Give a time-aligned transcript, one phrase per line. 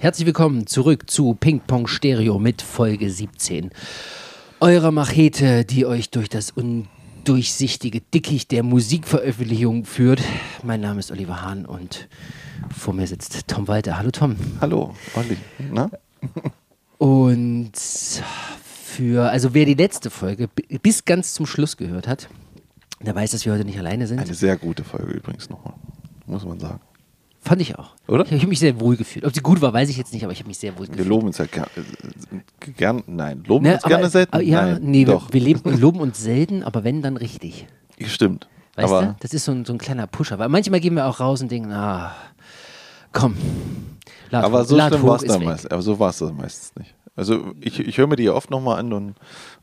[0.00, 3.70] Herzlich willkommen zurück zu Ping Pong Stereo mit Folge 17.
[4.58, 10.22] Eurer Machete, die euch durch das undurchsichtige Dickicht der Musikveröffentlichung führt.
[10.62, 12.08] Mein Name ist Oliver Hahn und
[12.74, 13.98] vor mir sitzt Tom Walter.
[13.98, 14.36] Hallo Tom.
[14.62, 15.36] Hallo, Olli.
[15.70, 15.90] Na?
[16.96, 20.48] Und für, also wer die letzte Folge
[20.80, 22.30] bis ganz zum Schluss gehört hat,
[23.00, 24.18] der weiß, dass wir heute nicht alleine sind.
[24.18, 25.74] Eine sehr gute Folge übrigens nochmal,
[26.24, 26.80] muss man sagen.
[27.42, 27.94] Fand ich auch.
[28.06, 28.24] Oder?
[28.26, 29.24] Ich habe mich sehr wohl gefühlt.
[29.24, 30.92] Ob sie gut war, weiß ich jetzt nicht, aber ich habe mich sehr wohl Wir
[30.92, 31.08] gefühlt.
[31.08, 34.34] loben uns ja ger äh, gern, nein, loben Ne, uns gerne selten.
[34.34, 37.66] aber, ja, nein, nee, wir, doch, wir leben, loben uns selten, aber wenn, dann richtig.
[38.06, 38.48] stimmt.
[38.76, 39.16] Weißt aber du?
[39.20, 40.38] Das ist so ein, so ein kleiner Pusher.
[40.38, 42.12] Weil manchmal gehen wir auch raus und denken, ah,
[43.12, 43.36] komm.
[44.30, 45.66] Lad aber hoch, so schlimm war es damals.
[45.66, 46.94] Aber so war es meistens nicht.
[47.16, 49.14] Also ich, ich höre mir die ja oft nochmal an und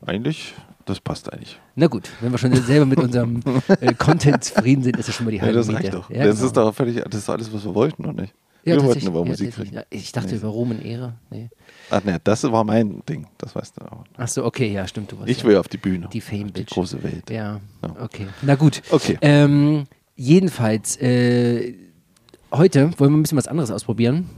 [0.04, 0.54] eigentlich,
[0.88, 1.58] das passt eigentlich.
[1.76, 3.42] Na gut, wenn wir schon selber mit unserem
[3.80, 5.78] äh, Content zufrieden sind, ist das schon mal die Ja, halbe das Miete.
[5.80, 6.10] reicht doch.
[6.10, 6.46] Ja, das genau.
[6.46, 8.34] ist doch völlig, das ist alles, was wir wollten, oder nicht?
[8.64, 9.54] ja, wir wollten ja, Musik.
[9.72, 10.36] Ja, Ich dachte Nee.
[10.36, 11.14] über Ruhm und Ehre.
[11.30, 11.48] Nee.
[11.90, 14.04] Ach ne, das war mein Ding, das weißt du auch.
[14.18, 15.10] Achso, okay, ja, stimmt.
[15.12, 16.08] Du warst Ich ja will auf die Bühne.
[16.12, 16.70] die Fame die Bitch.
[16.74, 17.30] große Welt.
[17.30, 17.96] Ja, Ja.
[18.02, 18.26] okay.
[18.42, 18.82] Na gut.
[18.90, 19.16] Okay.
[19.22, 19.84] Ähm,
[20.16, 21.74] jedenfalls, äh,
[22.52, 24.28] heute wollen wir ein bisschen was anderes ausprobieren.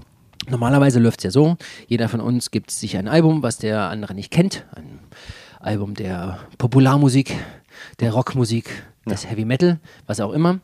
[0.49, 1.57] Normalerweise läuft es ja so,
[1.89, 4.65] jeder von uns gibt sich ein Album, was der andere nicht kennt.
[4.75, 5.01] Ein
[5.61, 7.35] Album der Popularmusik,
[8.01, 8.69] der Rockmusik,
[9.09, 10.61] des Heavy Metal, was auch immer.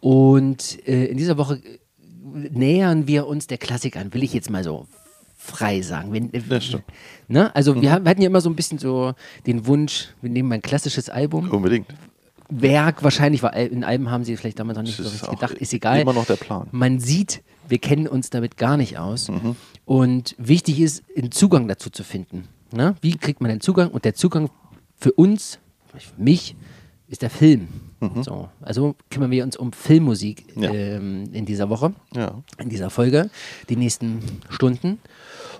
[0.00, 1.78] Und äh, in dieser Woche äh,
[2.50, 4.86] nähern wir uns der Klassik an, will ich jetzt mal so
[5.36, 6.12] frei sagen.
[6.12, 6.40] Wenn, äh.
[7.28, 7.54] Ne?
[7.54, 9.14] Also wir, haben- wir hatten ja immer so ein bisschen so
[9.46, 11.50] den Wunsch, wir nehmen ein klassisches Album.
[11.50, 11.86] Unbedingt.
[12.48, 15.54] Werk wahrscheinlich, weil in Alben haben sie vielleicht damals noch nicht so Das auch gedacht,
[15.54, 16.00] ist egal.
[16.00, 16.68] immer noch der Plan.
[16.70, 19.28] Man sieht, wir kennen uns damit gar nicht aus.
[19.28, 19.56] Mhm.
[19.86, 22.46] Und wichtig ist, einen Zugang dazu zu finden.
[22.72, 22.94] Ne?
[23.00, 23.90] Wie kriegt man den Zugang?
[23.90, 24.48] Und der Zugang
[24.96, 25.58] für uns,
[25.96, 26.56] für mich,
[27.08, 27.68] ist der Film.
[28.22, 30.62] So, also kümmern wir uns um Filmmusik Mhm.
[30.62, 30.72] Ja.
[30.72, 32.42] ähm, in dieser Woche Ja.
[32.58, 33.30] in dieser Folge,
[33.68, 34.98] die nächsten Stunden.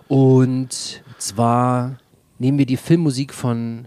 [0.08, 1.98] Und zwar
[2.38, 3.86] nehmen wir die Filmmusik von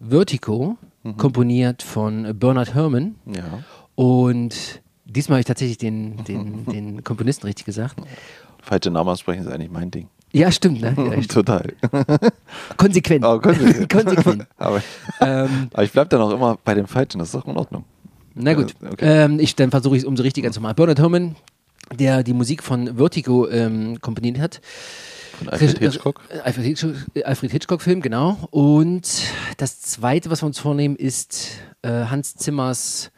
[0.00, 1.16] Vertigo, Mhm.
[1.16, 3.14] komponiert von Bernard Herrmann.
[3.26, 3.62] Ja.
[3.94, 7.96] Und diesmal habe ich tatsächlich den, den, den Komponisten richtig gesagt.
[8.60, 10.08] Falsche Namen aussprechen ist eigentlich mein Ding.
[10.32, 10.94] Ja, stimmt, ne?
[10.96, 11.30] Ja, stimmt.
[11.30, 11.72] Total.
[12.76, 13.24] Konsequent.
[13.24, 13.88] Aber konsequent.
[13.92, 14.46] Konsequent.
[14.58, 14.82] aber,
[15.20, 17.84] Ähm, aber ich bleibe dann auch immer bei dem Falschen, das ist doch in Ordnung.
[18.34, 19.24] Na gut, okay.
[19.24, 20.76] ähm, ich, dann versuche ich es umso richtiger zu machen.
[20.76, 21.36] Bernard Herrmann,
[21.98, 24.60] der die Musik von Vertigo ähm, komponiert hat.
[25.38, 26.20] Von Alfred Hitchcock.
[26.28, 26.94] Äh, Alfred Hitchcock,
[27.24, 28.36] Alfred Hitchcock-Film, genau.
[28.50, 29.08] Und
[29.56, 31.48] das zweite, was wir uns vornehmen, ist
[31.82, 33.10] äh, Hans Zimmers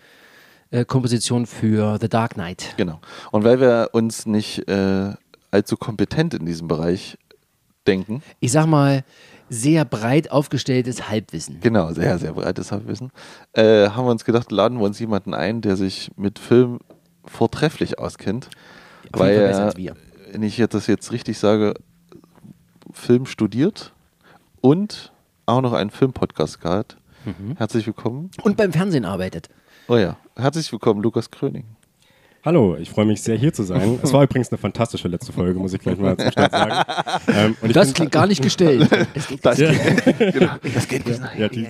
[0.70, 2.74] äh, Komposition für The Dark Knight.
[2.76, 3.00] Genau.
[3.30, 5.14] Und weil wir uns nicht äh,
[5.50, 7.18] allzu kompetent in diesem Bereich
[7.86, 9.04] denken, Ich sag mal,
[9.48, 11.60] sehr breit aufgestelltes Halbwissen.
[11.60, 13.10] genau, sehr, sehr breites Halbwissen,
[13.54, 16.80] äh, haben wir uns gedacht, laden wir uns jemanden ein, der sich mit Film
[17.24, 18.50] vortrefflich auskennt.
[19.12, 19.74] Auf weil er,
[20.32, 21.74] wenn ich das jetzt richtig sage,
[22.92, 23.94] Film studiert
[24.60, 25.12] und
[25.46, 26.98] auch noch einen Filmpodcast gehabt.
[27.24, 27.56] Mhm.
[27.56, 28.30] Herzlich willkommen.
[28.42, 29.48] Und beim Fernsehen arbeitet.
[29.88, 31.64] Oh ja, herzlich willkommen, Lukas Kröning.
[32.44, 33.98] Hallo, ich freue mich sehr hier zu sein.
[34.00, 36.84] Es war übrigens eine fantastische letzte Folge, muss ich gleich mal zum Start sagen.
[37.26, 38.88] Ähm, Das klingt gar nicht gestellt.
[39.14, 39.72] Das geht Ja.
[40.30, 41.20] genau, das geht nicht.
[41.36, 41.66] Ja, die,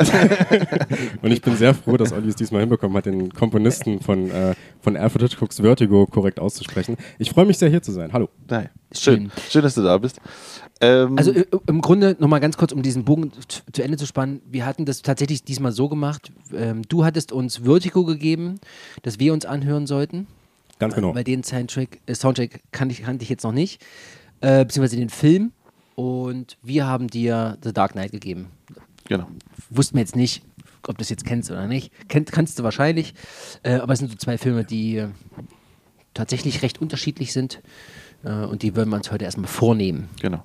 [1.22, 4.54] und ich bin sehr froh, dass Olli es diesmal hinbekommen hat, den Komponisten von, äh,
[4.80, 6.96] von Alfred Hitchcocks Vertigo korrekt auszusprechen.
[7.18, 8.12] Ich freue mich sehr hier zu sein.
[8.12, 8.28] Hallo.
[8.48, 8.68] Nein.
[8.92, 9.30] Schön.
[9.48, 9.62] Schön.
[9.62, 10.20] Dass du da bist.
[10.80, 13.32] Ähm, Also äh, im Grunde nochmal ganz kurz, um diesen Bogen
[13.72, 14.42] zu Ende zu spannen.
[14.48, 16.30] Wir hatten das tatsächlich diesmal so gemacht.
[16.54, 18.60] Ähm, du hattest uns Vertigo gegeben,
[19.02, 20.26] dass wir uns anhören sollten.
[20.78, 21.14] Ganz genau.
[21.14, 23.84] Weil den Soundtrack, äh, Soundtrack kannte ich, kannte ich jetzt noch nicht.
[24.40, 25.52] Äh, beziehungsweise den Film.
[25.94, 28.50] Und wir haben dir The Dark Knight gegeben.
[29.04, 29.26] genau.
[29.70, 30.44] Wussten wir jetzt nicht,
[30.86, 31.92] ob du es jetzt kennst oder nicht.
[32.08, 33.14] Kennt, kannst du wahrscheinlich.
[33.64, 35.04] Äh, aber es sind so zwei Filme, die
[36.14, 37.60] tatsächlich recht unterschiedlich sind.
[38.22, 40.08] Äh, und die würden wir uns heute erstmal vornehmen.
[40.20, 40.44] Genau.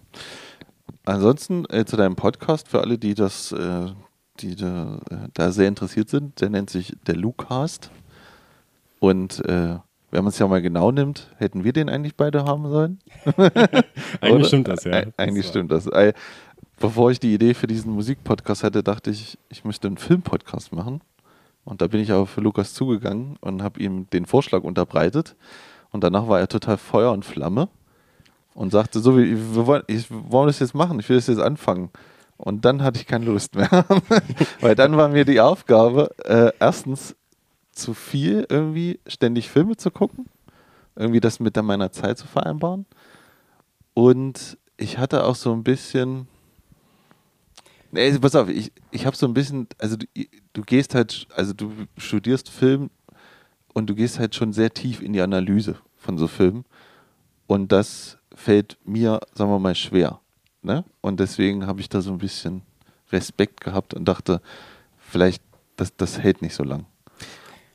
[1.06, 3.92] Ansonsten äh, zu deinem Podcast, für alle, die das, äh,
[4.40, 5.00] die da,
[5.34, 7.92] da sehr interessiert sind, der nennt sich der Lucast.
[9.00, 9.78] Und äh,
[10.14, 13.00] wenn man es ja mal genau nimmt, hätten wir den eigentlich beide haben sollen?
[14.22, 15.04] Eigentlich stimmt das, ja.
[15.18, 15.90] Eigentlich Das, stimmt das.
[16.80, 21.02] Bevor ich die Idee für diesen Musikpodcast hatte, dachte ich, ich möchte einen Filmpodcast machen.
[21.66, 25.36] Und da bin ich für Lukas zugegangen und habe ihm den Vorschlag unterbreitet.
[25.92, 27.70] Und danach war er total Feuer und Flamme
[28.54, 31.26] und sagte, so wie wir wollen, ich, wir wollen das jetzt machen, ich will das
[31.26, 31.90] jetzt anfangen.
[32.38, 33.86] Und dann hatte ich keine Lust mehr.
[34.62, 37.16] Weil dann war mir die Aufgabe, äh, erstens
[37.74, 40.26] zu viel irgendwie ständig Filme zu gucken,
[40.96, 42.86] irgendwie das mit meiner Zeit zu vereinbaren.
[43.94, 46.28] Und ich hatte auch so ein bisschen.
[47.92, 50.06] Nee, pass auf, ich, ich habe so ein bisschen, also du,
[50.54, 52.90] du gehst halt, also du studierst Film
[53.74, 56.66] und du gehst halt schon sehr tief in die Analyse von so Filmen.
[57.46, 60.20] Und das fällt mir, sagen wir mal, schwer.
[60.64, 60.84] Ne?
[61.02, 62.64] Und deswegen habe ich da so ein bisschen
[63.12, 64.42] Respekt gehabt und dachte,
[64.98, 65.44] vielleicht,
[65.76, 66.86] das, das hält nicht so lang.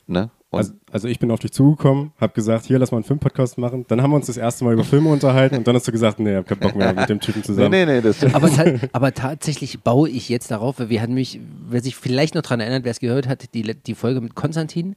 [0.09, 0.29] Ne?
[0.51, 3.59] Und Also, also ich bin auf dich zugekommen, habe gesagt, hier, lass mal einen Filmpodcast
[3.59, 3.85] machen.
[3.87, 6.19] Dann haben wir uns das erste Mal über Filme unterhalten und dann hast du gesagt,
[6.19, 7.69] nee, ich hab keinen Bock mehr mit dem Typen nee, zusammen.
[7.69, 11.39] nee, nee, das Aber, ta aber tatsächlich baue ich jetzt darauf, weil wir hatten mich,
[11.69, 14.95] wer sich vielleicht noch daran erinnert, wer es gehört hat, die, die Folge mit Konstantin,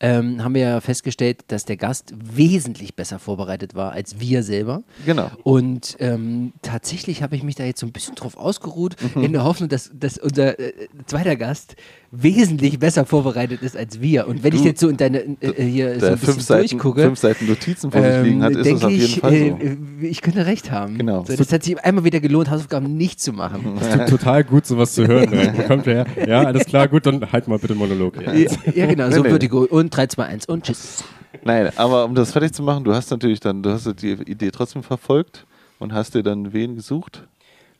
[0.00, 4.82] ähm, haben wir ja festgestellt, dass der Gast wesentlich besser vorbereitet war als wir selber.
[5.06, 5.30] Genau.
[5.44, 9.44] Und ähm, tatsächlich habe ich mich da jetzt so ein bisschen drauf ausgeruht, in der
[9.44, 10.72] Hoffnung, dass, dass unser äh,
[11.06, 11.76] zweiter Gast
[12.10, 14.26] wesentlich besser vorbereitet ist als wir.
[14.28, 16.68] Und wenn ich Du, jetzt so in deine äh, hier so ein bisschen fünf Seiten,
[16.70, 19.32] durchgucke, fünf Seiten Notizen vor sich ähm, liegen hat, ist es auf jeden ich, Fall
[19.32, 19.36] so.
[19.36, 19.76] äh,
[20.06, 20.96] ich könnte recht haben.
[20.96, 21.24] Genau.
[21.26, 23.78] So, das hat sich einmal wieder gelohnt, Hausaufgaben nicht zu machen.
[23.80, 25.30] Es tut total gut, sowas zu hören.
[25.54, 26.28] Wo kommt der her?
[26.28, 28.14] Ja, alles klar, gut, dann halt mal bitte einen Monolog.
[28.22, 29.28] Ja, ja, genau, so nee.
[29.28, 29.64] Vertigo.
[29.64, 31.04] Und 3, 2, 1 und tschüss.
[31.44, 34.50] Nein, aber um das fertig zu machen, du hast natürlich dann, du hast die Idee
[34.50, 35.46] trotzdem verfolgt
[35.78, 37.28] und hast dir dann wen gesucht?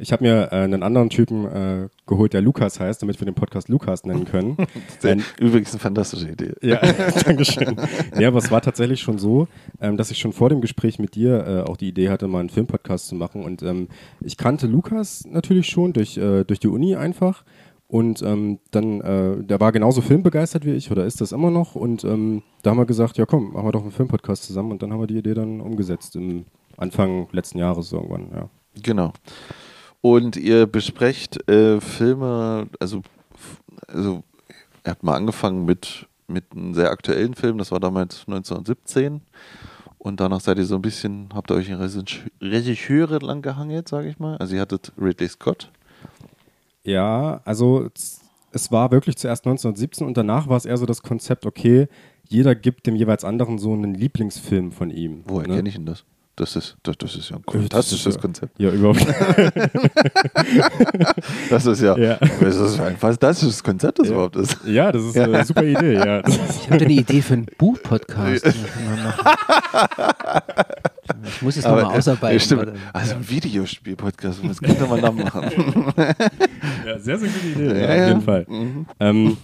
[0.01, 3.35] Ich habe mir äh, einen anderen Typen äh, geholt, der Lukas heißt, damit wir den
[3.35, 4.57] Podcast Lukas nennen können.
[5.03, 6.53] Ein- übrigens eine fantastische Idee.
[6.63, 6.81] Ja,
[7.25, 7.77] Dankeschön.
[8.17, 9.49] Ja, aber es war tatsächlich schon so,
[9.81, 12.41] ähm, dass ich schon vor dem Gespräch mit dir äh, auch die Idee hatte, mal
[12.41, 13.43] einen Filmpodcast zu machen.
[13.43, 13.89] Und ähm,
[14.21, 17.45] ich kannte Lukas natürlich schon durch, äh, durch die Uni einfach.
[17.89, 21.75] Und ähm, dann, äh, der war genauso filmbegeistert wie ich oder ist das immer noch.
[21.75, 24.71] Und ähm, da haben wir gesagt, ja komm, machen wir doch einen Filmpodcast zusammen.
[24.71, 26.45] Und dann haben wir die Idee dann umgesetzt im
[26.77, 28.49] Anfang letzten Jahres irgendwann, ja.
[28.81, 29.13] Genau.
[30.01, 33.03] Und ihr besprecht äh, Filme, also,
[33.89, 34.23] also
[34.85, 39.23] ihr habt mal angefangen mit, mit einem sehr aktuellen Film, das war damals 1917.
[39.99, 43.89] Und danach seid ihr so ein bisschen, habt ihr euch in Regisseur- Regisseure lang gehangelt,
[43.89, 44.37] sage ich mal.
[44.37, 45.73] Also ihr hattet Ridley Scott.
[46.85, 47.89] Ja, also
[48.53, 51.89] es war wirklich zuerst 1917 und danach war es eher so das Konzept, okay,
[52.29, 55.23] jeder gibt dem jeweils anderen so einen Lieblingsfilm von ihm.
[55.27, 55.57] Woher ne?
[55.57, 56.05] kenne ich denn das?
[56.39, 58.61] Das ist, das, das ist ja ein Das ist fantastisches ja- Konzept.
[58.61, 59.05] Ja, überhaupt.
[61.51, 62.19] Das ist ja, Ja.
[62.41, 64.13] das ist ein fantastisches Konzept, das Ja.
[64.15, 64.57] überhaupt ist.
[64.65, 66.23] ja, das ist eine super Idee, ja.
[66.23, 68.45] Das Ich habe eine Idee für einen Buch-Podcast.
[68.47, 69.27] den können wir machen.
[71.25, 72.39] Ich muss es nochmal ausarbeiten.
[72.41, 72.73] stimmt.
[72.93, 75.45] Also ein Videospiel-Podcast, was könnte man da machen?
[76.87, 78.07] ja, sehr, sehr gute Idee, ja, Ja, auf ja.
[78.09, 78.45] jeden Fall.
[78.49, 78.87] Mhm.
[79.01, 79.37] Ähm,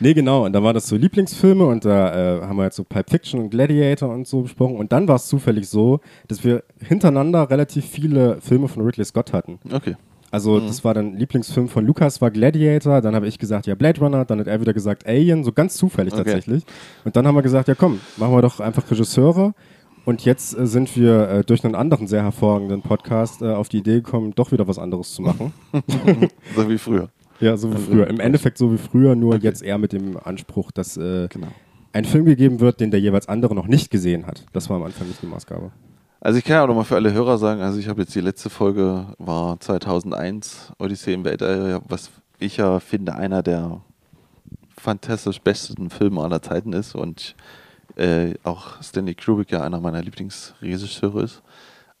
[0.00, 2.84] nee, genau, und da war das so Lieblingsfilme und da äh, haben wir jetzt so
[2.84, 6.64] Pulp Fiction und Gladiator und so besprochen und dann war es zufällig so, dass wir
[6.80, 9.58] hintereinander relativ viele Filme von Ridley Scott hatten.
[9.72, 9.96] Okay.
[10.30, 14.00] Also das war dann Lieblingsfilm von Lukas war Gladiator, dann habe ich gesagt, ja Blade
[14.00, 16.24] Runner, dann hat er wieder gesagt Alien, so ganz zufällig Okay.
[16.24, 16.64] tatsächlich.
[17.04, 19.54] Und dann haben wir gesagt, ja komm, machen wir doch einfach Regisseure.
[20.04, 23.78] Und jetzt äh, sind wir äh, durch einen anderen sehr hervorragenden Podcast äh, auf die
[23.78, 25.52] Idee gekommen, doch wieder was anderes zu machen.
[26.56, 27.08] So wie früher.
[27.40, 28.06] Ja, so wie Also, früher.
[28.08, 29.44] Im Endeffekt so wie früher, nur Okay.
[29.44, 31.48] jetzt eher mit dem Anspruch, dass äh, Genau.
[31.92, 34.44] ein Film gegeben wird, den der jeweils andere noch nicht gesehen hat.
[34.52, 35.70] Das war am Anfang nicht die Maßgabe.
[36.20, 38.20] Also ich kann ja auch nochmal für alle Hörer sagen, also ich habe jetzt die
[38.20, 43.80] letzte Folge war 2001, Odyssee im Weltall, was ich ja finde einer der
[44.76, 47.34] fantastisch besten Filme aller Zeiten ist und
[47.96, 51.42] äh, auch Stanley Kubrick ja einer meiner Lieblingsregisseure ist.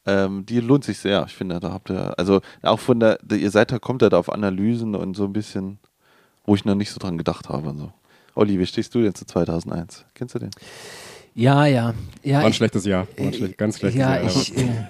[0.06, 1.24] Ähm, die lohnt sich sehr.
[1.26, 4.08] Ich finde, da habt ihr, also auch von der, der ihr seid da, kommt da
[4.08, 5.78] auf Analysen und so ein bisschen,
[6.44, 7.92] wo ich noch nicht so dran gedacht habe und so.
[8.34, 10.04] Olli, wie stehst du denn zu 2001?
[10.14, 10.50] Kennst du den?
[11.34, 11.94] Ja, ja.
[12.22, 13.06] ja War ein ich, schlechtes Jahr.
[13.16, 14.26] War ein schlecht, ganz schlechtes ja, Jahr.
[14.26, 14.56] ich.
[14.56, 14.86] Äh,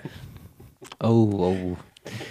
[1.00, 1.76] oh, oh.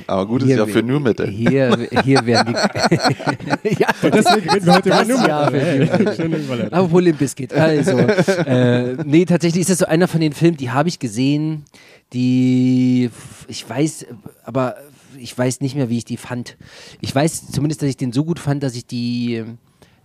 [0.05, 1.27] Aber gut ist ja für New Metal.
[1.27, 3.69] Hier, hier werden die.
[3.79, 5.27] ja, Deswegen reden wir heute über.
[5.27, 6.73] Jahr New Überleitung.
[6.73, 7.53] Aber Limp Bizkit.
[7.53, 11.65] Also, äh, nee, tatsächlich ist das so einer von den Filmen, die habe ich gesehen,
[12.13, 13.09] die
[13.47, 14.05] ich weiß,
[14.43, 14.75] aber
[15.17, 16.57] ich weiß nicht mehr, wie ich die fand.
[17.01, 19.43] Ich weiß zumindest, dass ich den so gut fand, dass ich die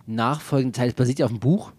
[0.05, 1.71] nachfolgende Teil, es basiert ja auf dem Buch,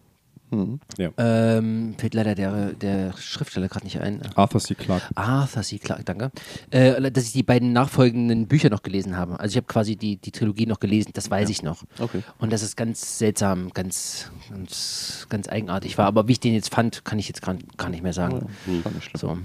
[0.52, 0.80] Mhm.
[0.98, 1.10] Ja.
[1.16, 4.20] ähm, fällt leider der, der Schriftsteller gerade nicht ein.
[4.34, 4.74] Arthur C.
[4.74, 5.06] Clarke.
[5.14, 5.78] Arthur C.
[5.78, 6.32] Clarke, danke.
[6.70, 9.38] Äh, dass ich die beiden nachfolgenden Bücher noch gelesen habe.
[9.38, 11.84] Also ich habe quasi die, die Trilogie noch gelesen, das weiß ich noch.
[12.00, 12.24] Okay.
[12.38, 16.06] Und das ist ganz seltsam, ganz, ganz, ganz eigenartig war.
[16.06, 18.46] Aber wie ich den jetzt fand, kann ich jetzt gar, gar nicht mehr sagen.
[18.66, 19.20] Nicht schlimm.
[19.20, 19.38] So.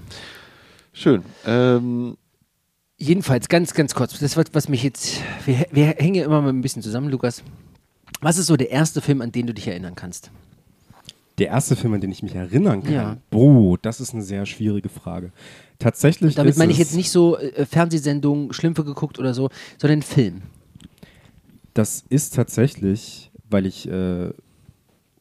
[0.96, 1.24] Schön.
[1.46, 2.18] Ähm,
[2.98, 6.50] Jedenfalls, ganz, ganz kurz, das was, was mich jetzt, wir, wir hängen ja immer mal
[6.50, 7.44] ein bisschen zusammen, Lukas.
[8.22, 10.32] Was ist so der erste Film, an den du dich erinnern kannst?
[11.38, 12.94] Der erste Film, an den ich mich erinnern kann.
[12.94, 13.18] Ja.
[13.34, 15.34] Oh, das ist eine sehr schwierige Frage.
[15.80, 16.36] Tatsächlich.
[16.36, 20.44] Damit ist meine ich jetzt nicht so äh, Fernsehsendungen, Schlümpfe geguckt oder so, sondern Film.
[21.74, 23.90] Das ist tatsächlich, weil ich.
[23.90, 24.30] Äh,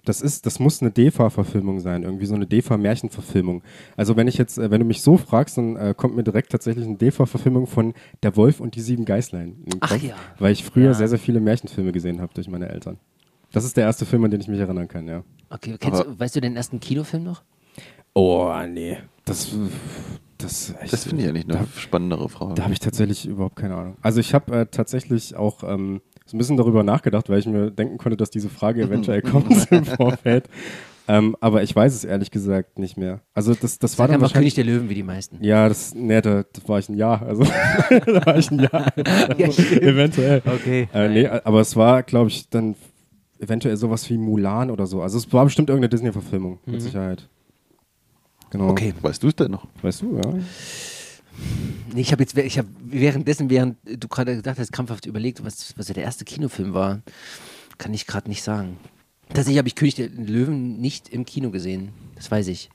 [0.05, 3.63] das ist, das muss eine DEFA-Verfilmung sein, irgendwie so eine DEFA-Märchenverfilmung.
[3.97, 6.53] Also wenn ich jetzt, äh, wenn du mich so fragst, dann äh, kommt mir direkt
[6.53, 10.15] tatsächlich eine DEFA-Verfilmung von Der Wolf und die sieben Geißlein in den Ach Kopf, ja.
[10.39, 10.95] weil ich früher Ja.
[10.95, 12.99] sehr, sehr viele Märchenfilme gesehen habe durch meine Eltern.
[13.53, 15.23] Das ist der erste Film, an den ich mich erinnern kann, ja.
[15.51, 17.43] Okay, du, weißt du den ersten Kinofilm noch?
[18.13, 18.99] Oh, nee.
[19.25, 19.55] Das,
[20.39, 22.55] das, Das finde ich eigentlich eine Da, spannendere Frage.
[22.55, 23.97] da habe ich tatsächlich überhaupt keine Ahnung.
[24.03, 26.01] Also ich habe äh, tatsächlich auch ähm,
[26.35, 29.51] so ein bisschen darüber nachgedacht, weil ich mir denken konnte, dass diese Frage eventuell kommt
[29.71, 30.49] im Vorfeld.
[31.07, 33.21] Ähm, aber ich weiß es ehrlich gesagt nicht mehr.
[33.35, 34.55] Also das, das war dann einfach wahrscheinlich...
[34.55, 35.39] König der Löwen wie die meisten.
[35.45, 37.23] Ja, das, nee, da, da war ich ein Jahr.
[37.23, 37.45] Also
[37.91, 38.91] da war ich ein Jahr.
[39.37, 39.83] Ja, stimmt.
[39.83, 40.43] eventuell.
[40.45, 40.89] Okay.
[40.95, 42.75] Äh, nee, aber es war, glaube ich, dann
[43.39, 45.03] eventuell sowas wie Mulan oder so.
[45.03, 47.29] Also es war bestimmt irgendeine Disney-Verfilmung, mit Sicherheit.
[48.51, 48.71] Genau.
[48.71, 48.95] Okay.
[49.03, 49.67] Weißt du es denn noch?
[49.83, 50.35] Weißt du, ja?
[51.93, 55.77] Nee, ich habe jetzt, ich habe währenddessen, während du gerade gesagt hast, krampfhaft überlegt, was,
[55.77, 57.03] was ja der erste Kinofilm war,
[57.79, 58.79] kann ich gerade nicht sagen.
[59.29, 62.71] Tatsächlich habe ich König der Löwen nicht im Kino gesehen, das weiß ich.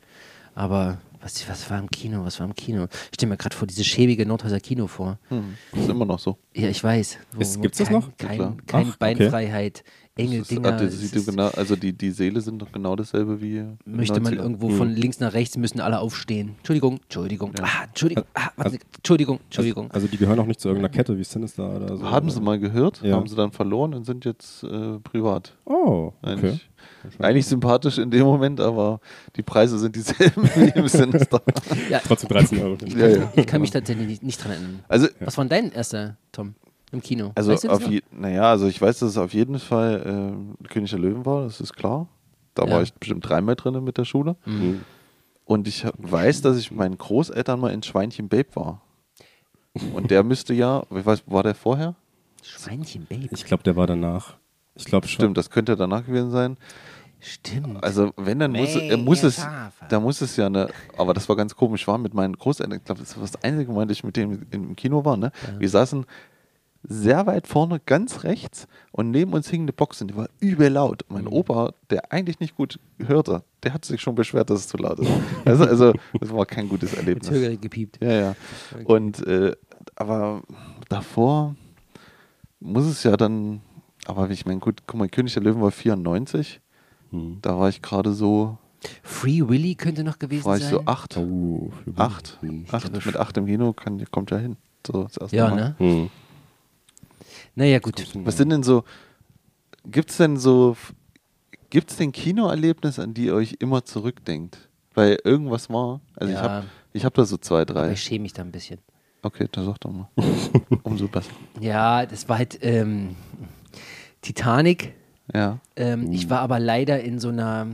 [0.55, 2.23] Aber was, was war im Kino?
[2.23, 2.87] Was war im Kino?
[2.91, 5.19] Ich stelle mir gerade vor, dieses schäbige Nordhäuser Kino vor.
[5.27, 5.55] Hm.
[5.73, 6.37] Ist immer noch so.
[6.55, 7.17] Ja, ich weiß.
[7.33, 8.09] Wo gibt's das noch?
[8.17, 9.71] Kein, kein Ach, okay.
[10.19, 10.89] Enge Das ist, Dinger.
[10.89, 13.63] sieht ist- genau, also die, die Seele sind doch genau dasselbe wie.
[13.85, 14.37] möchte man 90ern.
[14.41, 16.55] irgendwo von links nach rechts müssen alle aufstehen.
[16.57, 19.91] Entschuldigung, Entschuldigung, ah, Entschuldigung, ah, warte, Also- Entschuldigung, Entschuldigung.
[19.91, 22.09] Also die gehören auch nicht zu irgendeiner Kette wie Sinister oder so.
[22.09, 23.15] Haben sie mal gehört, Ja.
[23.15, 25.53] haben sie dann verloren und sind jetzt äh, privat.
[25.65, 26.31] Oh, okay.
[26.31, 26.69] Eigentlich,
[27.19, 28.99] eigentlich sympathisch in dem Moment, aber
[29.35, 31.41] die Preise sind dieselben wie im Sinister.
[31.89, 32.77] ja, Trotzdem 13 Euro.
[32.85, 33.33] ja, ja.
[33.35, 34.79] ich kann mich tatsächlich nicht, nicht dran erinnern.
[34.87, 36.55] Also, Was war denn dein erster, Tom,
[36.91, 37.31] im Kino?
[37.35, 40.67] also weißt du auf je, naja, also ich weiß, dass es auf jeden Fall äh,
[40.67, 42.07] König der Löwen war, das ist klar.
[42.55, 42.71] Da Ja.
[42.73, 44.35] war ich bestimmt dreimal drin mit der Schule.
[44.45, 44.81] Mhm.
[45.45, 48.81] Und ich weiß, dass ich mit meinen Großeltern mal in Schweinchen Babe war.
[49.93, 51.95] Und der müsste ja, ich weiß, war der vorher?
[52.43, 53.29] Schweinchen Babe.
[53.31, 54.35] Ich glaube, der war danach.
[54.75, 55.21] Ich glaube schon.
[55.23, 56.57] Stimmt, das könnte danach gewesen sein.
[57.21, 57.83] Stimmt.
[57.83, 59.45] Also wenn, dann muss, er muss es,
[59.89, 62.77] da muss es ja eine, aber das war ganz komisch, ich war mit meinen Großeltern,
[62.77, 65.33] ich glaube, das war das einzige Mal, dass ich mit denen im Kino war, ne?
[65.57, 66.05] Wir saßen
[66.83, 70.69] sehr weit vorne, ganz rechts und neben uns hing eine Box und die war übel
[70.69, 71.03] laut.
[71.03, 71.33] Und mein Mhm.
[71.33, 74.99] Opa, der eigentlich nicht gut hörte, der hat sich schon beschwert, dass es zu laut
[74.99, 75.11] ist.
[75.45, 77.27] Also, also das war kein gutes Erlebnis.
[77.27, 77.99] Zögere gepiept.
[78.01, 78.35] Ja, ja.
[78.85, 79.55] Und äh,
[79.95, 80.41] aber
[80.87, 81.55] davor
[82.59, 83.61] muss es ja dann,
[84.05, 86.61] aber ich meine, gut, guck mal, König der Löwen war 94.
[87.11, 87.39] Hm.
[87.41, 88.57] Da war ich gerade so,
[89.03, 90.71] Free Willy könnte noch gewesen war ich sein.
[90.71, 91.17] so acht.
[91.17, 92.39] Oh, Acht.
[92.71, 93.05] Acht.
[93.05, 94.55] Mit acht im Kino kann, kommt ja hin.
[94.87, 95.55] So das erste Ja, Mal.
[95.55, 95.75] ne?
[95.79, 96.09] Hm.
[97.55, 98.01] Naja, gut.
[98.25, 98.83] Was sind denn so,
[99.85, 100.77] gibt es denn so,
[101.69, 104.69] gibt es denn Kinoerlebnisse, an die ihr euch immer zurückdenkt?
[104.93, 106.43] Weil irgendwas war, also ich Ja.
[106.43, 107.91] habe ich hab da so zwei, Aber drei.
[107.91, 108.79] ich schäme mich da ein bisschen.
[109.21, 110.07] Okay, dann sag doch mal.
[110.83, 111.31] Umso besser.
[111.59, 113.15] Ja, das war halt ähm,
[114.21, 114.93] Titanic.
[115.33, 115.59] Ja.
[115.75, 117.67] Ähm, Ich war aber leider in so einer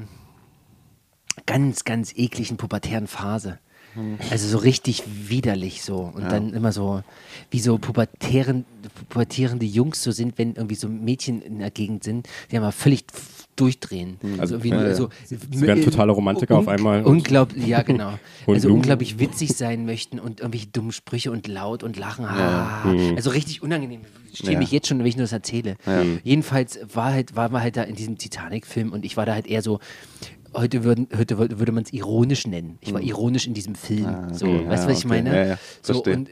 [1.45, 3.59] ganz, ganz ekligen pubertären Phase.
[4.29, 6.11] Also so richtig widerlich so.
[6.13, 7.01] Und dann immer so,
[7.51, 8.65] wie so pubertären,
[9.09, 13.05] pubertierende Jungs so sind, wenn irgendwie so Mädchen in der Gegend sind, die mal völlig
[13.55, 14.17] durchdrehen.
[14.37, 14.95] Also, irgendwie ja, nur ja.
[14.95, 18.19] so, Sie werden totale Romantiker auf einmal Unglaublich, ja genau.
[18.45, 22.25] Und also unglaublich witzig sein möchten und irgendwelche dummen Sprüche und laut und lachen.
[22.25, 24.01] Ah, Also richtig unangenehm.
[24.31, 24.59] Ich stehe Ja.
[24.59, 25.77] mich jetzt schon, wenn ich nur das erzähle.
[26.23, 29.47] Jedenfalls war halt, waren wir halt da in diesem Titanic-Film und ich war da halt
[29.47, 29.79] eher so,
[30.55, 32.77] heute, würden, heute wür- würde man es ironisch nennen.
[32.81, 34.33] Ich war ironisch in diesem Film.
[34.33, 34.67] so, okay.
[34.69, 35.07] weißt du, Ja, was ich okay.
[35.07, 35.35] meine?
[35.35, 35.57] Ja, ja.
[35.81, 36.29] so, und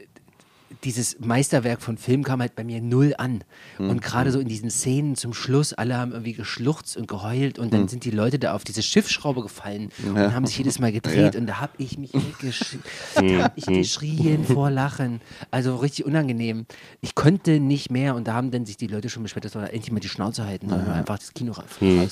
[0.84, 3.42] dieses Meisterwerk von Film kam halt bei mir null an.
[3.78, 7.58] Hm, Und gerade so in diesen Szenen zum Schluss, alle haben irgendwie geschluchzt und geheult
[7.58, 7.88] und dann Hm.
[7.88, 11.46] sind die Leute da auf diese Schiffsschraube gefallen und haben sich jedes Mal gedreht und
[11.46, 12.76] da habe ich mich weggesch
[13.14, 15.20] da hab ich geschrien vor Lachen.
[15.50, 16.66] Also richtig unangenehm.
[17.00, 19.62] Ich konnte nicht mehr und da haben dann sich die Leute schon beschwert, dass wir
[19.72, 21.64] endlich mal die Schnauze halten, sondern einfach das Kino raus.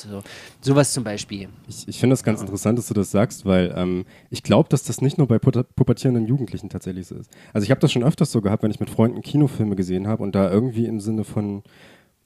[0.02, 0.22] So.
[0.60, 1.48] Sowas zum Beispiel.
[1.68, 4.82] Ich, ich finde das ganz interessant, dass du das sagst, weil ähm, ich glaube, dass
[4.84, 7.30] das nicht nur bei pubertierenden Jugendlichen tatsächlich so ist.
[7.52, 10.22] Also ich habe das schon öfters so gehabt, wenn ich mit Freunden Kinofilme gesehen habe
[10.22, 11.62] und da irgendwie im Sinne von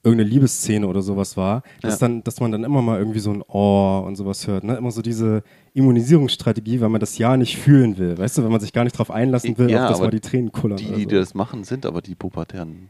[0.03, 2.07] irgendeine Liebesszene oder sowas war, dass, Ja.
[2.07, 4.63] dann, dass man dann immer mal irgendwie so ein Oh und sowas hört.
[4.63, 4.75] Ne?
[4.77, 8.17] Immer so diese Immunisierungsstrategie, weil man das ja nicht fühlen will.
[8.17, 10.19] Weißt du, wenn man sich gar nicht drauf einlassen will, Ja, auf das mal die
[10.19, 10.77] Tränen kullern.
[10.77, 11.09] Die, oder die so.
[11.09, 12.89] das machen, sind aber die Pubertären.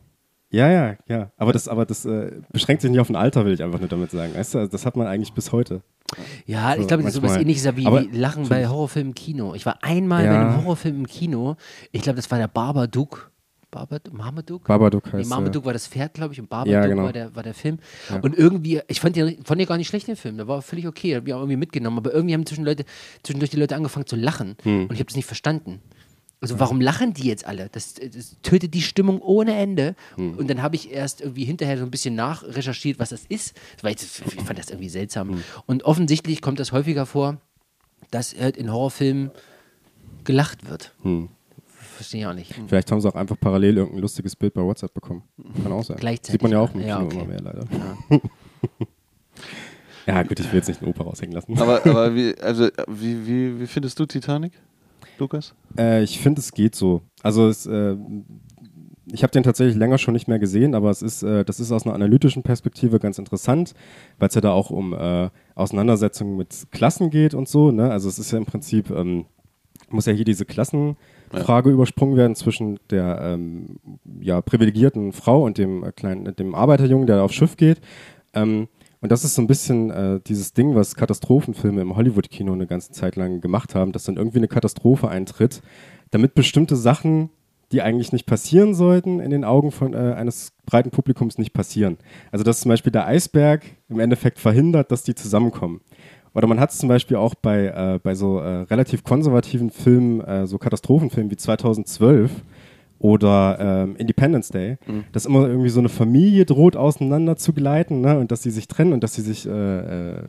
[0.49, 1.31] Ja, ja, ja.
[1.37, 3.89] Aber das, aber das äh, beschränkt sich nicht auf ein Alter, will ich einfach nur
[3.89, 4.33] damit sagen.
[4.35, 5.81] Weißt du, also das hat man eigentlich bis heute.
[6.45, 9.55] Ja, ich So, glaube, das ist sowas ähnliches wie, wie Lachen bei Horrorfilmen im Kino.
[9.55, 10.31] Ich war einmal Ja.
[10.33, 11.55] bei einem Horrorfilm im Kino.
[11.91, 13.31] Ich glaube, das war der Babadook.
[13.69, 14.65] Barbad Marmaduke?
[14.67, 15.65] Babadook Nee, heißt Marmaduke er.
[15.65, 17.03] war das Pferd, glaube ich, und Babadook Ja, genau.
[17.03, 17.79] war, der, war der Film.
[18.21, 20.37] Und irgendwie, ich fand den, fand den gar nicht schlecht, den Film.
[20.37, 21.97] Der war völlig okay, hab ich auch irgendwie mitgenommen.
[21.97, 22.85] Aber irgendwie haben zwischen Leute,
[23.23, 24.55] zwischendurch die Leute angefangen zu lachen.
[24.63, 24.83] Hm.
[24.83, 25.81] Und ich habe das nicht verstanden.
[26.39, 27.67] Also warum lachen die jetzt alle?
[27.71, 29.95] Das, das tötet die Stimmung ohne Ende.
[30.15, 30.37] Hm.
[30.37, 33.55] Und dann habe ich erst irgendwie hinterher so ein bisschen nachrecherchiert, was das ist.
[33.81, 35.29] Weil ich, ich fand das irgendwie seltsam.
[35.29, 35.43] Hm.
[35.65, 37.41] Und offensichtlich kommt das häufiger vor,
[38.11, 39.31] dass halt in Horrorfilmen
[40.23, 40.93] gelacht wird.
[41.01, 41.29] Hm.
[41.97, 42.53] Verstehe ich auch nicht.
[42.67, 45.23] Vielleicht haben sie auch einfach parallel irgendein lustiges Bild bei WhatsApp bekommen.
[45.63, 45.97] Kann auch sein.
[45.97, 47.15] Gleichzeitig, Sieht man ja auch im ja, Kino okay.
[47.15, 47.63] immer mehr, leider.
[50.05, 50.23] Ja.
[50.23, 51.57] gut, ich will jetzt nicht den Opa raushängen lassen.
[51.57, 54.53] Aber, aber wie, also, wie, wie, wie findest du Titanic?
[55.17, 55.55] Lukas?
[55.75, 57.01] Äh, ich finde, es geht so.
[57.23, 57.95] Also es, äh,
[59.11, 61.71] ich habe den tatsächlich länger schon nicht mehr gesehen, aber es ist, äh, das ist
[61.71, 63.73] aus einer analytischen Perspektive ganz interessant,
[64.19, 67.71] weil es ja da auch um äh, Auseinandersetzungen mit Klassen geht und so.
[67.71, 67.89] Ne?
[67.89, 69.25] Also es ist ja im Prinzip, ähm,
[69.89, 70.97] muss ja hier diese Klassenfrage
[71.33, 71.59] ja.
[71.65, 73.77] übersprungen werden zwischen der ähm,
[74.19, 77.81] ja, privilegierten Frau und dem äh, kleinen, dem Arbeiterjungen, der aufs Schiff geht.
[78.33, 78.67] Ähm,
[78.99, 82.91] und das ist so ein bisschen äh, dieses Ding, was Katastrophenfilme im Hollywood-Kino eine ganze
[82.91, 85.61] Zeit lang gemacht haben, dass dann irgendwie eine Katastrophe eintritt,
[86.11, 87.29] damit bestimmte Sachen
[87.71, 91.97] die eigentlich nicht passieren sollten, in den Augen von, äh, eines breiten Publikums nicht passieren.
[92.31, 95.81] Also dass zum Beispiel der Eisberg im Endeffekt verhindert, dass die zusammenkommen.
[96.37, 100.21] Oder man hat es zum Beispiel auch bei, äh, bei so äh, relativ konservativen Filmen,
[100.21, 102.31] äh, so Katastrophenfilmen wie 2012,
[102.99, 105.05] oder ähm, Independence Day, mhm.
[105.11, 108.19] dass immer irgendwie so eine Familie droht auseinander zu gleiten ne?
[108.19, 110.23] und dass sie sich trennen und dass sie sich äh, äh,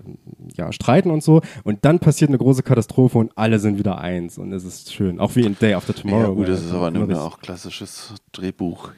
[0.55, 4.39] ja, streiten und so und dann passiert eine große Katastrophe und alle sind wieder eins
[4.39, 6.23] und es ist schön, auch wie in Day After Tomorrow.
[6.23, 8.91] Ja gut, das ist aber nur auch klassisches Drehbuch.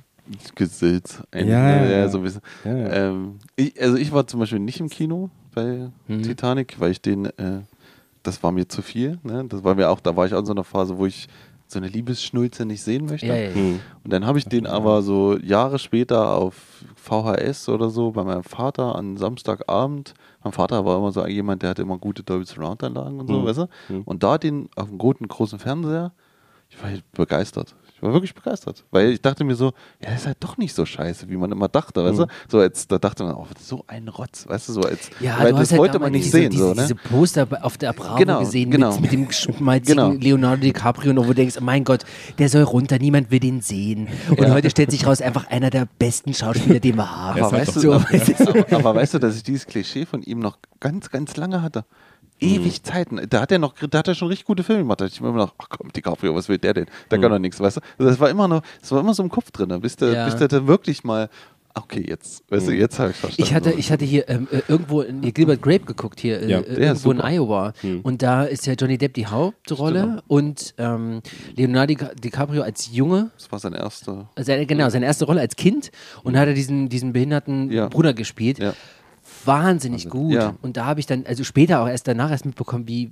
[0.55, 1.23] Gesitz.
[1.35, 2.43] Ja, ja, ja, so ein bisschen.
[2.65, 2.93] Ja, ja.
[2.93, 6.23] Ähm, ich, also ich war zum Beispiel nicht im Kino bei mhm.
[6.23, 7.63] Titanic, weil ich den, äh,
[8.23, 9.19] das war mir zu viel.
[9.23, 9.45] Ne?
[9.49, 11.29] Das war mir auch, da war ich auch in so einer Phase, wo ich
[11.67, 13.27] so eine Liebesschnulze nicht sehen möchte.
[13.27, 13.81] Ja, ja, mhm.
[14.03, 18.43] Und dann habe ich den aber so Jahre später auf VHS oder so bei meinem
[18.43, 20.15] Vater an Samstagabend.
[20.43, 23.41] Mein Vater war immer so jemand, der hatte immer gute Dolby Surround Anlagen und so,
[23.41, 23.47] mhm.
[23.47, 23.69] weißt du?
[23.89, 24.03] Mhm.
[24.03, 26.13] Und da den auf dem großen, großen Fernseher,
[26.69, 27.75] ich war begeistert.
[28.01, 30.75] Ich war wirklich begeistert, weil ich dachte mir so, ja, das ist halt doch nicht
[30.75, 32.23] so scheiße, wie man immer dachte, weißt du?
[32.23, 32.31] Mhm.
[32.49, 35.53] So als, da dachte man, oh, so ein Rotz, weißt du, so als, ja, weil
[35.53, 36.81] das halt wollte man nicht diese, sehen, diese, so, ne?
[36.81, 38.93] Diese Poster auf der Bravo genau, gesehen genau.
[38.93, 40.19] Mit, mit, dem geschmalzigen genau.
[40.19, 42.07] Leonardo DiCaprio, wo du denkst, mein Gott,
[42.39, 44.09] der soll runter, niemand will den sehen.
[44.31, 44.51] Und ja.
[44.51, 47.43] heute stellt sich raus, einfach einer der besten Schauspieler, den wir haben.
[47.43, 50.57] Aber, weißt du, so, aber, aber weißt du, dass ich dieses Klischee von ihm noch
[50.81, 51.85] ganz, ganz lange hatte?
[52.41, 52.85] Ewig mhm.
[52.85, 53.21] Zeiten.
[53.29, 55.01] Da hat er noch, da hat er schon richtig gute Filme gemacht.
[55.01, 56.87] Da dachte ich mir immer noch, ach komm, DiCaprio, was will der denn?
[57.11, 57.21] Mhm.
[57.21, 58.05] kann doch nichts, weißt du?
[58.05, 60.25] Das war immer noch, das war immer so im Kopf drin, bis der, ja.
[60.27, 61.29] bis der dann wirklich mal
[61.73, 62.79] Okay, jetzt, weißt du, mhm.
[62.79, 63.43] jetzt habe ich verstanden.
[63.49, 66.59] Ich hatte, ich hatte hier ähm, äh, irgendwo in Gilbert Grape geguckt, hier äh, ja,
[66.59, 67.73] äh, irgendwo in Iowa.
[67.81, 68.01] Hm.
[68.01, 70.23] Und da ist ja Johnny Depp die Hauptrolle Stimmt.
[70.27, 71.21] und ähm,
[71.55, 73.31] Leonardo DiCaprio als Junge.
[73.37, 74.29] Das war sein erster.
[74.37, 75.93] Seine, genau, seine erste Rolle als Kind.
[76.25, 77.89] Und da hat er diesen, diesen behinderten ja.
[77.89, 78.59] Bruder gespielt.
[78.59, 78.75] Ja
[79.47, 80.35] wahnsinnig also, gut.
[80.35, 80.57] Ja.
[80.63, 83.11] Und da habe ich dann, also später auch erst danach erst mitbekommen, wie,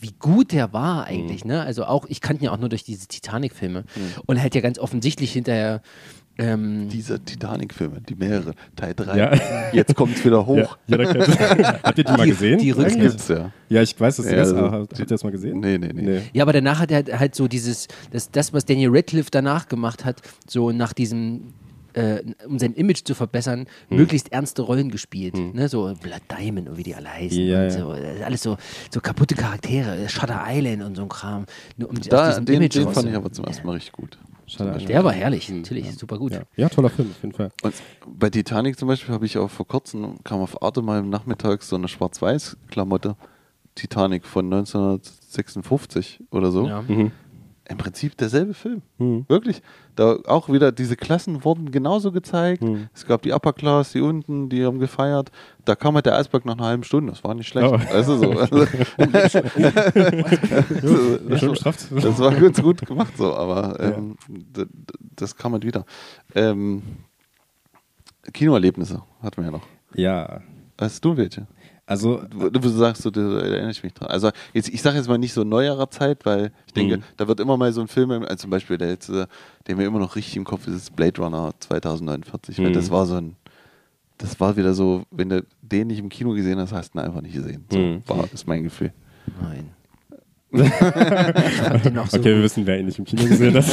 [0.00, 1.44] wie gut der war eigentlich.
[1.44, 1.52] Mhm.
[1.52, 1.62] Ne?
[1.62, 3.80] Also auch, ich kannte ihn ja auch nur durch diese Titanic-Filme.
[3.80, 4.02] Mhm.
[4.26, 5.82] Und halt ja ganz offensichtlich hinterher.
[6.38, 9.16] Ähm, Diese Titanic-Filme, die mehrere, Teil 3.
[9.16, 9.32] Ja.
[9.72, 10.76] Jetzt kommt es wieder hoch.
[10.86, 10.98] Ja,
[11.82, 12.58] habt ihr die mal gesehen?
[12.58, 13.52] Die, die gibt's ja.
[13.70, 14.52] Ja, ich weiß, dass ihr das.
[14.52, 15.60] Also, habt ihr das mal gesehen?
[15.60, 16.22] Nee, nee, nee, nee.
[16.34, 20.04] Ja, aber danach hat er halt so dieses, das, das, was Daniel Radcliffe danach gemacht
[20.04, 21.54] hat, so nach diesem
[21.96, 23.96] äh, um sein Image zu verbessern, hm.
[23.96, 25.36] möglichst ernste Rollen gespielt.
[25.36, 25.52] Hm.
[25.52, 25.68] Ne?
[25.68, 27.44] So Blood Diamond und wie die alle heißen.
[27.44, 27.70] Ja.
[27.70, 28.56] So, alles so,
[28.90, 31.46] so kaputte Charaktere, Shutter Island und so ein Kram.
[31.76, 34.18] Nur um da, aus den, Image den fand ich aber zum ersten Mal richtig gut.
[34.88, 35.92] Der war herrlich, natürlich, ja.
[35.92, 36.32] super gut.
[36.32, 36.42] Ja.
[36.54, 36.68] ja.
[36.68, 37.50] toller Film, auf jeden Fall.
[37.62, 37.74] Und
[38.06, 41.76] bei Titanic zum Beispiel habe ich auch vor kurzem, kam auf Arte mal nachmittags so
[41.76, 43.16] eine Schwarz-Weiß-Klamotte.
[43.74, 46.66] Titanic von 1956 oder so.
[46.66, 46.82] Ja.
[46.82, 47.10] Mhm
[47.68, 48.82] im Prinzip derselbe Film.
[48.98, 49.24] Mhm.
[49.28, 49.62] Wirklich.
[49.96, 52.62] Da auch wieder, diese Klassen wurden genauso gezeigt.
[52.62, 52.88] Mhm.
[52.94, 55.30] Es gab die Upper Class, die unten, die haben gefeiert.
[55.64, 57.12] Da kam halt der Eisberg nach einer halben Stunde.
[57.12, 57.72] Das war nicht schlecht.
[57.72, 57.78] Oh.
[57.92, 58.30] Also so.
[58.30, 58.66] Also,
[58.98, 59.32] das,
[61.90, 64.16] das, war ganz gut gemacht so, aber ähm,
[64.56, 64.64] ja.
[65.16, 65.86] das kam halt wieder.
[66.34, 66.82] Ähm,
[68.32, 69.66] Kinoerlebnisse hatten wir ja noch.
[69.94, 70.42] Ja.
[70.78, 71.46] Hast du welche?
[71.86, 74.08] Also, du, du sagst, du, da erinnere ich mich dran.
[74.08, 77.02] Also, jetzt, ich sage jetzt mal nicht so neuerer Zeit, weil ich denke, mhm.
[77.16, 80.00] da wird immer mal so ein Film, also zum Beispiel der jetzt, der mir immer
[80.00, 82.58] noch richtig im Kopf ist, ist Blade Runner 2049.
[82.58, 82.72] Mhm.
[82.72, 83.36] Das war so ein,
[84.18, 87.04] das war wieder so, wenn du den nicht im Kino gesehen hast, hast du ihn
[87.04, 87.64] einfach nicht gesehen.
[87.70, 88.02] So mhm.
[88.06, 88.92] war, ist mein Gefühl.
[89.40, 89.75] Nein
[90.52, 93.64] so okay, wir wissen, wer ihn nicht im Kino gesehen hat.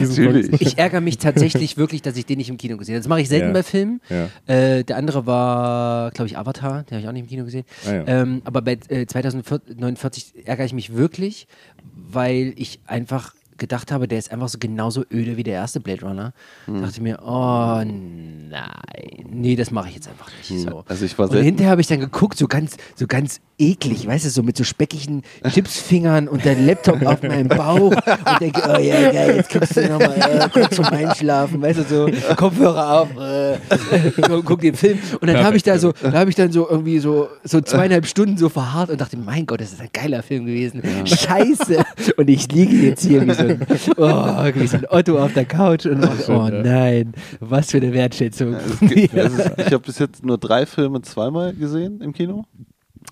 [0.60, 3.00] ich ärgere mich tatsächlich wirklich, dass ich den nicht im Kino gesehen habe.
[3.00, 3.52] Das mache ich selten ja.
[3.52, 4.00] bei Filmen.
[4.08, 4.28] Ja.
[4.46, 6.84] Äh, der andere war, glaube ich, Avatar.
[6.84, 7.64] Den habe ich auch nicht im Kino gesehen.
[7.86, 8.04] Ah, ja.
[8.06, 11.48] ähm, aber bei äh, 2049 ärgere ich mich wirklich,
[11.94, 16.04] weil ich einfach gedacht habe, der ist einfach so genauso öde wie der erste Blade
[16.04, 16.32] Runner,
[16.66, 16.82] hm.
[16.82, 18.50] dachte mir, oh nein,
[19.30, 20.50] nee, das mache ich jetzt einfach nicht.
[20.50, 20.58] Hm.
[20.58, 20.84] So.
[20.88, 24.24] Also ich war und hinterher habe ich dann geguckt, so ganz, so ganz eklig, weißt
[24.24, 28.80] du, so mit so speckigen Chipsfingern und der Laptop auf meinem Bauch und denke, oh
[28.80, 33.08] ja, geil, jetzt guckst du nochmal äh, kurz zum Einschlafen, weißt du, so Kopfhörer auf,
[33.16, 33.58] äh,
[34.20, 34.98] guck, guck den Film.
[35.20, 38.06] Und dann habe ich da so, da habe ich dann so irgendwie so, so zweieinhalb
[38.06, 40.82] Stunden so verharrt und dachte, mein Gott, das ist ein geiler Film gewesen.
[40.82, 41.06] Ja.
[41.06, 41.84] Scheiße.
[42.16, 43.51] Und ich liege jetzt hier wie so ein,
[43.96, 47.92] oh, wie so ein Otto auf der Couch und dachte, oh nein, was für eine
[47.92, 48.52] Wertschätzung.
[48.52, 52.44] Ja, gibt, ist, ich habe bis jetzt nur drei Filme zweimal gesehen im Kino.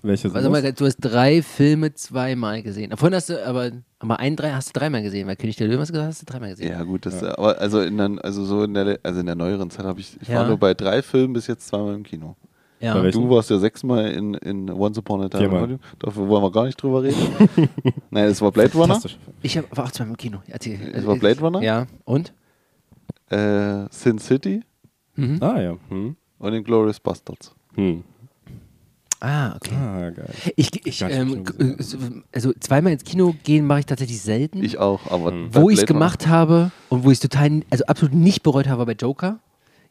[0.02, 0.74] Welche sind mal, das?
[0.74, 2.96] du hast drei Filme zweimal gesehen.
[2.96, 5.80] Vorhin hast du aber, aber ein, drei hast du dreimal gesehen, weil König der Löwen
[5.80, 6.70] hast du gesagt, hast du dreimal gesehen.
[6.70, 9.70] Ja, gut, das, aber also in der, also so in der, also in der neueren
[9.70, 10.36] Zeit habe ich, ich Ja.
[10.36, 12.36] war nur bei drei Filmen bis jetzt zweimal im Kino.
[12.80, 12.94] Ja.
[12.94, 13.10] Bei?
[13.10, 15.78] Du warst ja sechsmal in, in Once Upon a Time in Viermal.
[15.98, 17.18] Dafür wollen wir gar nicht drüber reden.
[18.10, 19.00] Nein, es war Blade Runner.
[19.42, 20.38] Ich hab, war auch zweimal im Kino.
[20.46, 20.80] Erzähl.
[20.94, 21.62] Es war Blade Runner?
[21.62, 21.86] Ja.
[22.04, 22.32] Und?
[23.28, 24.62] Äh, Sin City
[25.16, 25.38] Mhm.
[25.40, 25.76] Ah ja.
[25.88, 26.16] Hm.
[26.38, 27.54] und Inglourious Bastards.
[27.74, 28.02] Hm.
[29.22, 29.74] Ah, okay.
[29.74, 30.30] Ah, geil.
[30.56, 31.74] Ich, ich, ähm, äh,
[32.32, 34.64] also zweimal ins Kino gehen mache ich tatsächlich selten.
[34.64, 35.32] Ich auch, aber.
[35.32, 35.48] Hm.
[35.52, 38.78] wo ich es gemacht habe und wo ich es total, also absolut nicht bereut habe,
[38.78, 39.40] war bei Joker.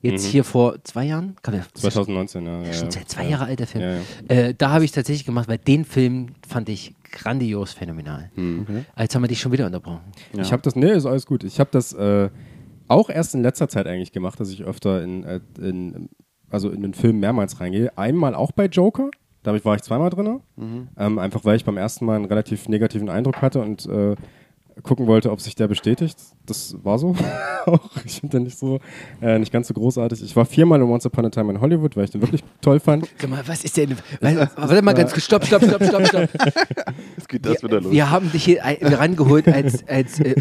[0.02, 1.36] Jetzt hier vor zwei Jahren.
[1.46, 2.64] Der, 2019, ja.
[2.64, 3.32] ja, schon seit zwei ja.
[3.32, 3.84] Jahre alter Film.
[3.84, 4.02] Ja, ja.
[4.48, 8.32] Äh, da habe ich es tatsächlich gemacht, weil den Film fand ich grandios phänomenal.
[8.38, 8.86] Runner.
[8.98, 10.02] Jetzt haben wir dich schon wieder unterbrochen.
[10.34, 10.42] Ja.
[10.42, 11.44] Ich habe das, nee, ist alles gut.
[11.44, 12.30] Ich habe das äh,
[12.88, 16.10] auch erst in letzter Zeit eigentlich gemacht, dass ich öfter in, äh, in
[16.50, 17.96] also in den Film mehrmals reingehe.
[17.98, 19.10] Einmal auch bei Joker,
[19.44, 20.40] da hab ich- war ich zweimal drin.
[20.98, 24.16] Ähm, einfach weil ich beim ersten Mal einen relativ negativen Eindruck hatte und äh,
[24.82, 26.18] gucken wollte, ob sich der bestätigt.
[26.50, 27.16] Das war so.
[27.66, 27.80] auch.
[28.06, 28.80] Ich finde den nicht so,
[29.22, 30.22] äh, nicht ganz so großartig.
[30.24, 32.80] Ich war viermal in Once Upon a Time in Hollywood, weil ich den wirklich toll
[32.80, 33.08] fand.
[33.20, 33.96] Sag mal, was ist denn?
[34.22, 36.30] Weil, warte mal ganz kurz, stopp, stopp, stopp, stopp, stopp.
[37.18, 37.92] Jetzt geht das wieder los.
[37.92, 40.36] Wir haben dich hier ein- rangeholt als, als äh,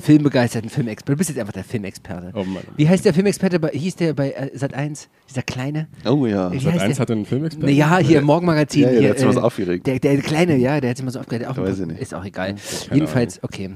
[0.00, 1.14] filmbegeisterten Filmexperten.
[1.14, 2.30] Du bist jetzt einfach der Filmexperte.
[2.34, 2.62] Oh Mann.
[2.76, 3.60] Wie heißt der Filmexperte?
[3.60, 5.08] Bei, hieß der bei äh, Sat 1?
[5.28, 5.86] Dieser kleine?
[6.04, 6.50] Oh ja.
[6.52, 7.02] Wie Sat heißt 1 der?
[7.02, 7.68] hatte einen Filmexperten.
[7.68, 8.82] Naja, hier im Morgenmagazin.
[8.82, 9.86] Ja, ja, der hier, hat sich was aufgeregt.
[9.86, 11.46] Der, der kleine, ja, der hat sich mal so aufgeregt.
[11.46, 12.00] Auch Weiß ich nicht.
[12.00, 12.54] Ist auch egal.
[12.54, 12.60] keine
[12.92, 13.70] Jedenfalls, okay.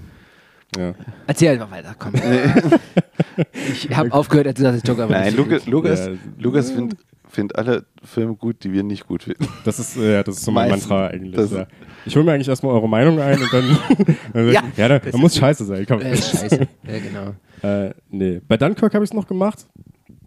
[0.76, 0.94] Ja.
[1.26, 2.12] Erzähl einfach weiter, komm.
[3.52, 5.66] ich habe aufgehört, als du sagst, Joker Nein, Lukas.
[5.66, 6.12] Lukas, Ja.
[6.38, 6.98] Lukas findet
[7.30, 9.46] find alle Filme gut, die wir nicht gut finden.
[9.64, 10.88] Das ist, äh, ja, das ist so mein Meistens.
[10.88, 11.50] Mantra eigentlich.
[11.50, 11.66] Ja.
[12.06, 13.78] Ich hole mir eigentlich erstmal eure Meinung ein und dann.
[14.32, 15.84] dann Ja, ja, da, da muss scheiße sein.
[15.86, 16.00] Komm.
[16.00, 16.66] Äh, scheiße.
[16.86, 17.34] Ja, genau.
[17.60, 18.40] Äh, nee.
[18.46, 19.66] Bei Dunkirk habe ich es noch gemacht.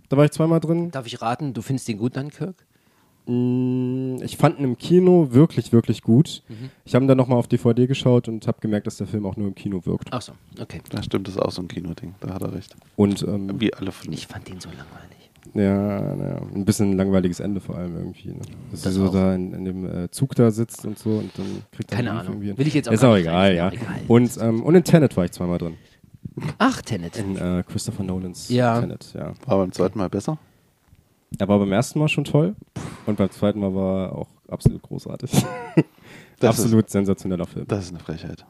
[0.10, 0.92] Da war ich zweimal drin.
[0.92, 2.66] Darf ich raten, du findest den gut, Dunkirk?
[3.28, 6.44] Mm, Ich fand ihn im Kino wirklich, wirklich gut.
[6.50, 6.70] Mhm.
[6.86, 9.36] Ich habe ihn dann nochmal auf DVD geschaut und habe gemerkt, dass der Film auch
[9.38, 10.08] nur im Kino wirkt.
[10.12, 10.82] Ach so, okay.
[10.90, 12.16] Da stimmt, das ist auch so ein Kinoding.
[12.20, 12.76] Da hat er recht.
[12.96, 14.16] Und ähm, Wie alle Filme.
[14.16, 15.30] Ich fand den so langweilig.
[15.54, 18.30] ja, naja, ein bisschen ein langweiliges Ende vor allem irgendwie.
[18.30, 18.40] Ne?
[18.72, 19.14] Dass Das sie so auch.
[19.14, 22.12] da in, in dem äh, Zug da sitzt und so und dann kriegt er Keine
[22.12, 22.36] Ahnung.
[22.42, 22.58] irgendwie.
[22.58, 23.70] Will ich jetzt auch Ist auch nicht egal, ja.
[23.70, 24.02] ist mir auch egal.
[24.08, 25.76] Und, ähm, und in Tenet war ich zweimal drin.
[26.60, 27.18] Ach, Tenet.
[27.18, 28.80] In äh, Christopher Nolans Ja.
[28.80, 29.34] Tenet, ja.
[29.46, 30.38] War beim zweiten Mal besser?
[31.40, 32.56] Er war beim ersten Mal schon toll
[33.06, 35.32] und beim zweiten Mal war er auch absolut großartig.
[36.40, 37.68] Das absolut sensationeller Film.
[37.68, 38.44] Das ist eine Frechheit.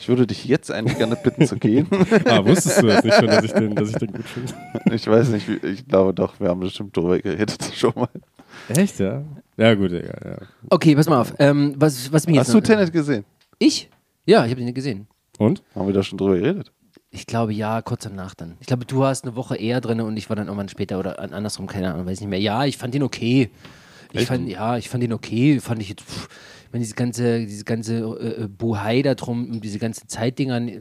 [0.00, 1.86] Ich würde dich jetzt eigentlich gerne bitten zu gehen.
[2.24, 4.52] Ah, wusstest du das nicht schon, dass ich den, dass ich den gut finde?
[4.92, 8.08] Ich weiß nicht, wie- ich glaube doch, wir haben bestimmt drüber geredet schon mal.
[8.68, 9.22] Echt, ja?
[9.56, 10.46] Ja, gut, egal, ja.
[10.70, 11.34] Okay, pass mal auf.
[11.38, 13.24] Ähm, was, was mir Hast jetzt du Tenet gesehen?
[13.60, 13.88] Ich?
[14.24, 15.06] Ja, ich habe den gesehen.
[15.38, 15.62] Und?
[15.72, 16.72] Haben wir da schon drüber geredet?
[17.16, 18.56] Ich glaube ja, kurz danach dann.
[18.60, 21.18] Ich glaube, du warst eine Woche eher drin und ich war dann irgendwann später oder
[21.18, 22.40] an- andersrum, keine Ahnung, weiß ich nicht mehr.
[22.40, 23.50] Ja, ich fand ihn okay.
[24.12, 24.28] Ich Echt?
[24.28, 25.58] fand, ja, ich fand ihn okay.
[25.60, 26.28] Fand ich jetzt, pff,
[26.72, 30.80] wenn diese ganze, diese ganze äh, äh, Buhai da drum, um diese ganzen Zeitdingern, äh,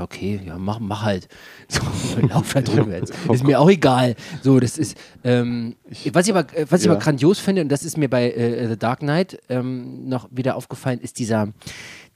[0.00, 1.28] okay, ja, mach, mach halt.
[1.68, 1.80] So,
[2.28, 3.12] lauf halt drüber jetzt.
[3.32, 4.14] Ist mir auch egal.
[4.42, 5.76] So, das ist, ähm,
[6.12, 6.92] was ich aber, äh, was ich Ja.
[6.92, 10.56] aber grandios finde, und das ist mir bei äh, The Dark Knight ähm, noch wieder
[10.56, 11.48] aufgefallen, ist dieser,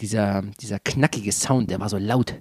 [0.02, 2.34] dieser, dieser knackige Sound, der war so laut.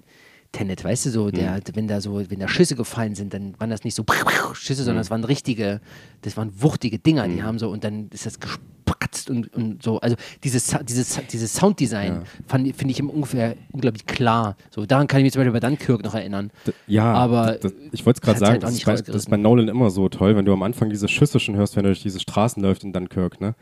[0.52, 3.68] Tenet, weißt du, so, der, wenn da so, wenn da Schüsse gefallen sind, dann waren
[3.70, 4.04] das nicht so
[4.54, 5.80] Schüsse, sondern das waren richtige,
[6.22, 10.00] das waren wuchtige Dinger, die haben so, und dann ist das gespratzt und, und so.
[10.00, 14.56] Also dieses, dieses, dieses Sounddesign fand- finde ich ungefähr unglaublich klar.
[14.70, 16.50] So, daran kann ich mich zum Beispiel bei Dunkirk noch erinnern.
[16.66, 19.16] D- Ja, Aber das, das, ich wollte es gerade sagen, halt das, ist bei, das
[19.16, 21.84] ist bei Nolan immer so toll, wenn du am Anfang diese Schüsse schon hörst, wenn
[21.84, 23.54] er durch diese Straßen läuft in Dunkirk, ne?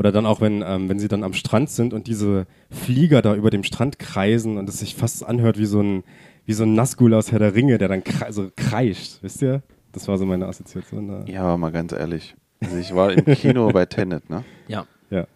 [0.00, 3.34] Oder dann auch, wenn, ähm, wenn sie dann am Strand sind und diese Flieger da
[3.34, 6.04] über dem Strand kreisen und es sich fast anhört wie so ein,
[6.46, 9.62] wie so ein Nazgul aus Herr der Ringe, der dann kre so kreischt, wisst ihr?
[9.92, 11.24] Das war so meine Assoziation da.
[11.26, 12.34] Ja, aber mal ganz ehrlich.
[12.60, 14.42] Also ich war im Kino bei Tenet, ne?
[14.68, 14.86] Ja.
[15.10, 15.26] Ja.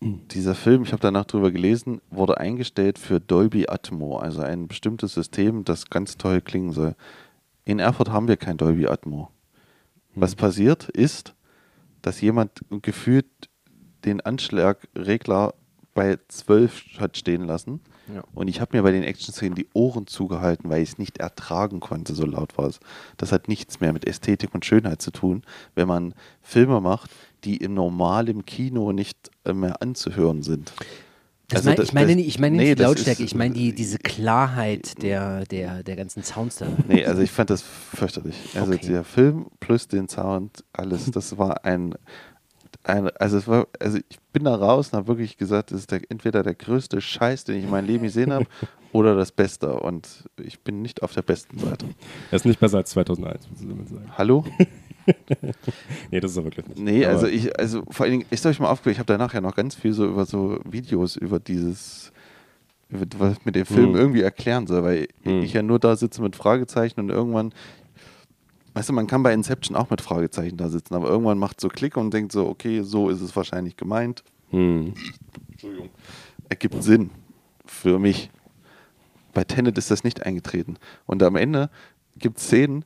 [0.00, 5.12] Dieser Film, ich habe danach drüber gelesen, wurde eingestellt für Dolby Atmo, also ein bestimmtes
[5.12, 6.94] System, das ganz toll klingen soll.
[7.66, 9.28] In Erfurt haben wir kein Dolby Atmo.
[10.14, 11.34] Was passiert ist,
[12.00, 13.26] dass jemand gefühlt
[14.04, 15.54] den Anschlagregler
[15.94, 17.80] bei 12 hat stehen lassen.
[18.14, 18.22] Ja.
[18.34, 21.80] Und ich habe mir bei den Action-Szenen die Ohren zugehalten, weil ich es nicht ertragen
[21.80, 22.80] konnte, so laut war es.
[23.16, 25.42] Das hat nichts mehr mit Ästhetik und Schönheit zu tun,
[25.74, 27.10] wenn man Filme macht,
[27.44, 30.72] die im normalen Kino nicht äh, mehr anzuhören sind.
[31.48, 33.54] Das Also mein, das- ich meine nicht, ich meine nee, nicht Lautstärke, ist- ich meine
[33.54, 36.66] die, diese Klarheit der, der, der ganzen Sounds da.
[36.88, 38.36] Nee, also ich fand das fürchterlich.
[38.54, 38.86] Also Okay.
[38.88, 41.94] der Film plus den Sound, alles, das war ein,
[42.84, 45.90] ein also es war, also ich bin da raus und habe wirklich gesagt, das ist
[45.90, 48.46] der, entweder der größte Scheiß, den ich in meinem Leben gesehen habe,
[48.92, 49.72] oder das Beste.
[49.80, 51.86] Und ich bin nicht auf der besten Seite.
[52.30, 54.10] Er ist nicht besser als 2001, muss ich damit sagen.
[54.16, 54.44] Hallo?
[56.10, 56.78] nee, das ist er wirklich nicht.
[56.78, 59.34] Nee, Aber- also ich, also vor allen Dingen, ist euch mal aufgefallen, ich habe danach
[59.34, 62.12] ja noch ganz viel so über so Videos über dieses,
[62.88, 63.96] über, was mit dem Film Hm.
[63.96, 65.42] irgendwie erklären soll, weil Hm.
[65.42, 67.52] ich ja nur da sitze mit Fragezeichen und irgendwann,
[68.74, 71.68] weißt du, man kann bei Inception auch mit Fragezeichen da sitzen, aber irgendwann macht so
[71.68, 74.22] Klick und denkt so, okay, so ist es wahrscheinlich gemeint.
[74.50, 74.94] Hm.
[75.50, 75.90] Entschuldigung.
[76.48, 77.10] Ergibt Sinn
[77.64, 78.30] für mich.
[79.32, 80.76] Bei Tenet ist das nicht eingetreten.
[81.06, 81.70] Und am Ende
[82.18, 82.84] gibt es Szenen,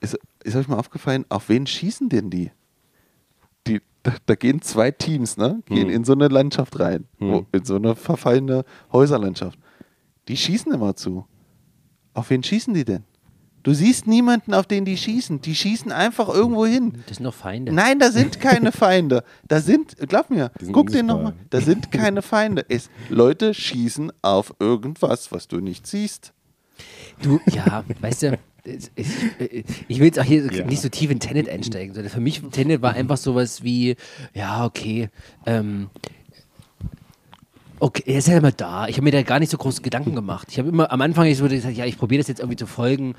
[0.00, 2.50] ist, ist euch mal aufgefallen, auf wen schießen denn die?
[3.66, 5.62] die da, da gehen zwei Teams, ne?
[5.66, 5.94] Gehen Hm.
[5.94, 7.46] in so eine Landschaft rein, wo, Hm.
[7.52, 9.58] in so eine verfallene Häuserlandschaft.
[10.28, 11.26] Die schießen immer zu.
[12.14, 13.04] Auf wen schießen die denn?
[13.62, 15.42] Du siehst niemanden, auf den die schießen.
[15.42, 17.02] Die schießen einfach irgendwo hin.
[17.06, 17.72] Das sind noch Feinde.
[17.72, 19.22] Nein, da sind keine Feinde.
[19.48, 22.64] Da sind, glaub mir, guck dir nochmal, da sind keine Feinde.
[22.68, 26.32] Es, Leute schießen auf irgendwas, was du nicht siehst.
[27.22, 30.64] Du, ja, weißt du, ich will jetzt auch hier Ja.
[30.64, 31.94] nicht so tief in Tenet einsteigen.
[31.94, 33.96] sondern Für mich, Tenet war einfach sowas wie,
[34.34, 35.10] ja, okay,
[35.46, 35.90] ähm,
[37.80, 38.86] okay, er ist ja immer da.
[38.88, 40.48] Ich habe mir da gar nicht so große Gedanken gemacht.
[40.50, 42.66] Ich habe immer, am Anfang ich so gesagt, ja, ich probiere das jetzt irgendwie zu
[42.66, 43.14] folgen.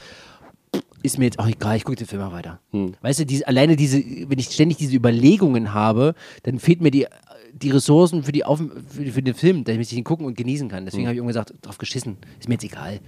[1.04, 2.60] Ist mir jetzt auch egal, ich gucke den Film mal weiter.
[2.72, 2.94] Hm.
[3.02, 7.08] Weißt du, diese, alleine diese, wenn ich ständig diese Überlegungen habe, dann fehlt mir die,
[7.54, 10.70] die Ressourcen für, die Auf, für, für den Film, damit ich ihn gucken und genießen
[10.70, 10.80] kann.
[10.80, 10.86] Hm.
[10.86, 13.00] Deswegen habe ich irgendwann gesagt, drauf geschissen, ist mir jetzt egal.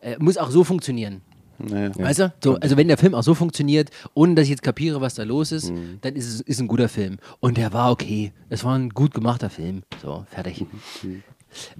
[0.00, 1.20] Äh, muss auch so funktionieren.
[1.68, 1.90] Naja.
[1.96, 2.32] Weißt du?
[2.42, 5.22] So, also wenn der Film auch so funktioniert, ohne dass ich jetzt kapiere, was da
[5.22, 5.98] los ist, Mhm.
[6.00, 7.18] dann ist es ist ein guter Film.
[7.40, 8.32] Und der war okay.
[8.48, 9.82] Es war ein gut gemachter Film.
[10.02, 10.64] So, fertig.
[11.02, 11.22] Mhm.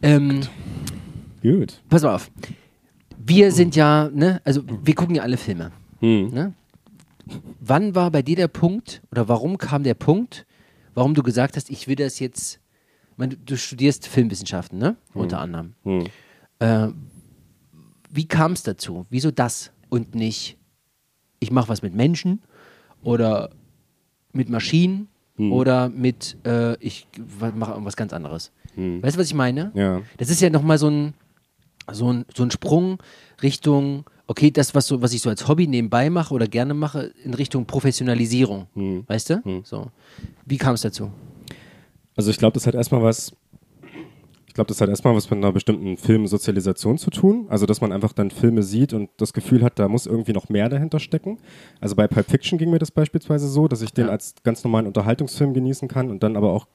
[0.03, 0.41] Ähm,
[1.43, 1.81] Gut.
[1.89, 2.31] pass mal auf.
[3.25, 5.71] Wir sind ja, ne, also wir gucken ja alle Filme.
[6.01, 6.29] Hm.
[6.31, 6.53] Ne?
[7.61, 10.45] Wann war bei dir der Punkt oder warum kam der Punkt,
[10.95, 12.59] warum du gesagt hast, ich will das jetzt,
[13.13, 14.97] ich meine, du studierst Filmwissenschaften, ne?
[15.15, 15.75] Unter anderem.
[15.85, 16.07] Hm.
[16.59, 16.89] Äh,
[18.13, 19.07] wie kam es dazu?
[19.11, 20.57] Wieso das und nicht,
[21.41, 22.43] ich mache was mit Menschen
[23.03, 23.51] oder
[24.33, 25.51] mit Maschinen Hm.
[25.51, 27.09] oder mit, äh, ich
[27.57, 28.53] mache irgendwas ganz anderes?
[28.75, 29.03] Hm.
[29.03, 29.73] Weißt du, was ich meine?
[29.75, 30.03] Ja.
[30.19, 31.15] Das ist ja nochmal so ein,
[31.91, 32.99] so, ein, so ein Sprung
[33.43, 37.13] Richtung, okay, das, was, so, was ich so als Hobby nebenbei mache oder gerne mache,
[37.25, 38.67] in Richtung Professionalisierung.
[38.75, 39.05] Hm.
[39.07, 39.45] Weißt du?
[39.45, 39.63] Hm.
[39.65, 39.91] So.
[40.45, 41.11] Wie kam es dazu?
[42.15, 43.33] Also ich glaube, das hat erstmal was.
[44.53, 47.47] Ich glaube, das hat erstmal was mit einer bestimmten Filmsozialisation zu tun.
[47.49, 50.51] Also, dass man einfach dann Filme sieht und das Gefühl hat, da muss irgendwie noch
[50.51, 51.39] mehr dahinter stecken.
[51.81, 54.87] Also bei Pulp Fiction ging mir das beispielsweise so, dass ich den als ganz normalen
[54.87, 56.67] Unterhaltungsfilm genießen kann und dann aber auch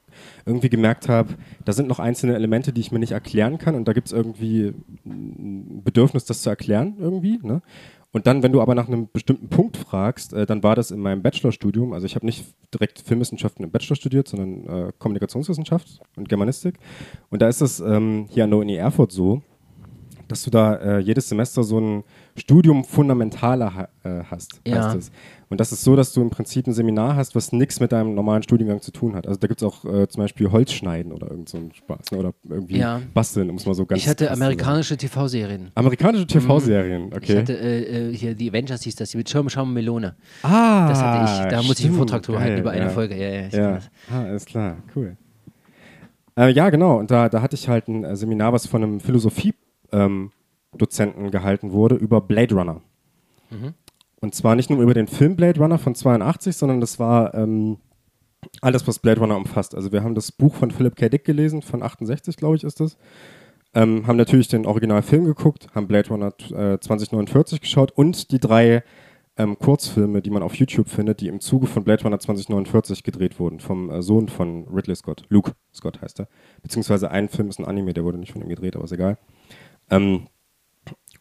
[0.48, 1.36] irgendwie gemerkt habe,
[1.66, 4.14] da sind noch einzelne Elemente, die ich mir nicht erklären kann und da gibt es
[4.14, 4.74] irgendwie
[5.06, 7.40] ein Bedürfnis, das zu erklären irgendwie.
[7.44, 7.62] Ne?
[8.12, 11.00] Und dann, wenn du aber nach einem bestimmten Punkt fragst, äh, dann war das in
[11.00, 16.30] meinem Bachelorstudium, also ich habe nicht direkt Filmwissenschaften im Bachelor studiert, sondern äh, Kommunikationswissenschaft und
[16.30, 16.80] Germanistik.
[17.30, 19.42] Und da ist es ähm, hier an der Uni Erfurt so,
[20.28, 22.04] dass du da äh, jedes Semester so ein
[22.38, 24.86] Studium fundamentaler äh, hast, Ja.
[24.86, 25.12] heißt es.
[25.50, 28.14] Und das ist so, dass du im Prinzip ein Seminar hast, was nichts mit deinem
[28.14, 29.26] normalen Studiengang zu tun hat.
[29.28, 32.12] Also da gibt es auch äh, zum Beispiel Holzschneiden oder irgend so einen Spaß.
[32.12, 32.18] Ne?
[32.20, 33.02] Oder irgendwie Ja.
[33.14, 35.72] basteln, um es mal so ganz ich hatte amerikanische TV-Serien.
[35.74, 37.20] Amerikanische TV-Serien, okay.
[37.34, 40.16] Ich hatte äh, äh, hier die Avengers hieß das, die mit Schirm, Schaum und Melone.
[40.44, 41.50] ah, Das hatte ich.
[41.52, 42.90] Da musste ich einen stimmt, Vortrag drüber halten über eine ja.
[42.90, 43.16] Folge.
[43.16, 43.80] Ja, ja, Ja,
[44.12, 45.16] ah, alles klar, cool.
[46.38, 46.98] Äh, ja, genau.
[47.00, 49.00] Und da, da hatte ich halt ein äh, Seminar, was von einem
[50.78, 52.82] Philosophie-Dozenten gehalten wurde über Blade Runner.
[53.50, 53.74] Mhm.
[54.20, 57.78] Und zwar nicht nur über den Film Blade Runner von 82, sondern das war ähm,
[58.62, 59.76] alles, was Blade Runner umfasst.
[59.76, 61.10] Also wir haben das Buch von Philip K.
[61.10, 62.98] Dick gelesen, von 68, glaube ich, ist das.
[63.74, 68.84] Ähm, haben natürlich den Originalfilm geguckt, haben Blade Runner äh, 2049 geschaut und die drei
[69.38, 73.40] ähm, Kurzfilme, die man auf YouTube findet, die im Zuge von Blade Runner 2049 gedreht
[73.40, 75.24] wurden, vom äh, Sohn von Ridley Scott.
[75.30, 76.28] Luke Scott heißt er.
[76.64, 79.18] Beziehungsweise ein Film ist ein Anime, der wurde nicht von ihm gedreht, aber ist egal.
[79.92, 80.28] Ähm,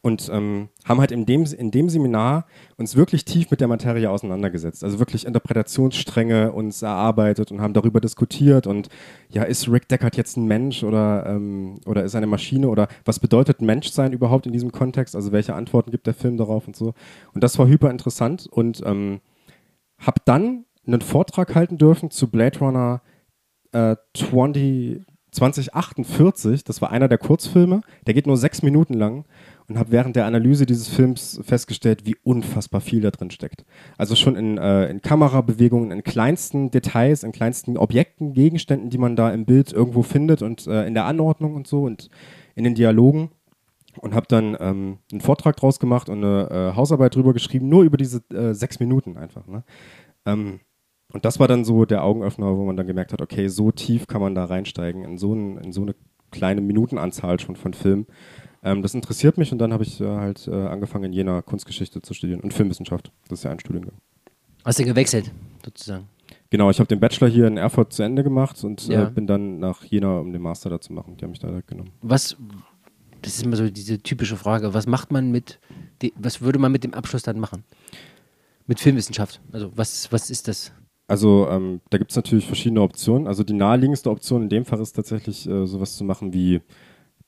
[0.06, 4.08] und ähm, haben halt in dem, in dem Seminar uns wirklich tief mit der Materie
[4.08, 4.84] auseinandergesetzt.
[4.84, 8.68] Also wirklich Interpretationsstränge uns erarbeitet und haben darüber diskutiert.
[8.68, 8.88] Und
[9.30, 12.68] ja, ist Rick Deckard jetzt ein Mensch oder, ähm, oder ist er eine Maschine?
[12.68, 15.16] Oder was bedeutet Menschsein überhaupt in diesem Kontext?
[15.16, 16.94] Also welche Antworten gibt der Film darauf und so?
[17.34, 19.18] Und das war hyper interessant und ähm,
[19.98, 23.02] habe dann einen Vortrag halten dürfen zu Blade Runner
[23.72, 26.62] äh, 20, 2048.
[26.62, 27.80] Das war einer der Kurzfilme.
[28.06, 29.24] Der geht nur sechs Minuten lang
[29.68, 33.64] und habe während der Analyse dieses Films festgestellt, wie unfassbar viel da drin steckt.
[33.98, 39.16] Also schon in, äh, in Kamerabewegungen, in kleinsten Details, in kleinsten Objekten, Gegenständen, die man
[39.16, 42.10] da im Bild irgendwo findet und äh, in der Anordnung und so und
[42.54, 43.30] in den Dialogen.
[43.98, 47.82] Und habe dann ähm, einen Vortrag draus gemacht und eine äh, Hausarbeit drüber geschrieben, nur
[47.82, 49.46] über diese äh, sechs Minuten einfach.
[49.46, 49.64] Ne?
[50.26, 50.60] Ähm,
[51.14, 54.06] und das war dann so der Augenöffner, wo man dann gemerkt hat, okay, so tief
[54.06, 55.94] kann man da reinsteigen, in so, ein, in so eine
[56.30, 58.06] kleine Minutenanzahl schon von Film.
[58.62, 62.02] Ähm, das interessiert mich und dann habe ich äh, halt äh, angefangen, in Jena Kunstgeschichte
[62.02, 63.12] zu studieren und Filmwissenschaft.
[63.28, 63.94] Das ist ja ein Studiengang.
[64.64, 65.30] Hast du gewechselt,
[65.64, 66.08] sozusagen?
[66.50, 69.06] Genau, ich habe den Bachelor hier in Erfurt zu Ende gemacht und Ja.
[69.06, 71.16] äh, bin dann nach Jena, um den Master da zu machen.
[71.16, 71.90] Die haben mich da direkt genommen.
[72.02, 72.36] Was,
[73.22, 75.58] das ist immer so diese typische Frage, was macht man mit,
[76.16, 77.64] was würde man mit dem Abschluss dann machen?
[78.66, 79.40] Mit Filmwissenschaft.
[79.52, 80.72] Also was, was ist das?
[81.08, 83.28] Also ähm, da gibt es natürlich verschiedene Optionen.
[83.28, 86.60] Also die naheliegendste Option in dem Fall ist tatsächlich äh, sowas zu machen wie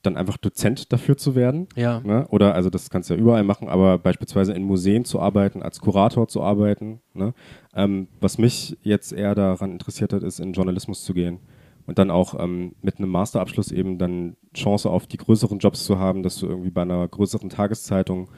[0.09, 1.69] dann einfach Dozent dafür zu werden.
[1.77, 2.01] Ja.
[2.01, 2.27] Ne?
[2.31, 5.81] Oder, also das kannst du ja überall machen, aber beispielsweise in Museen zu arbeiten, als
[5.81, 7.01] Kurator zu arbeiten.
[7.15, 7.35] Ne?
[7.75, 11.41] Ähm, was mich jetzt eher daran interessiert hat, ist in Journalismus zu gehen.
[11.87, 15.99] Und dann auch ähm, mit einem Masterabschluss eben dann Chance auf die größeren Jobs zu
[15.99, 18.29] haben, dass du irgendwie bei einer größeren Tageszeitung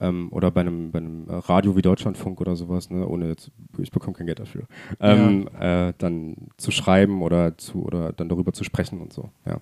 [0.00, 3.90] ähm, oder bei einem, bei einem Radio wie Deutschlandfunk oder sowas, ne, ohne jetzt, ich
[3.90, 4.64] bekomme kein Geld dafür,
[5.00, 9.60] ähm, äh, dann zu schreiben oder zu oder dann darüber zu sprechen und so, ja.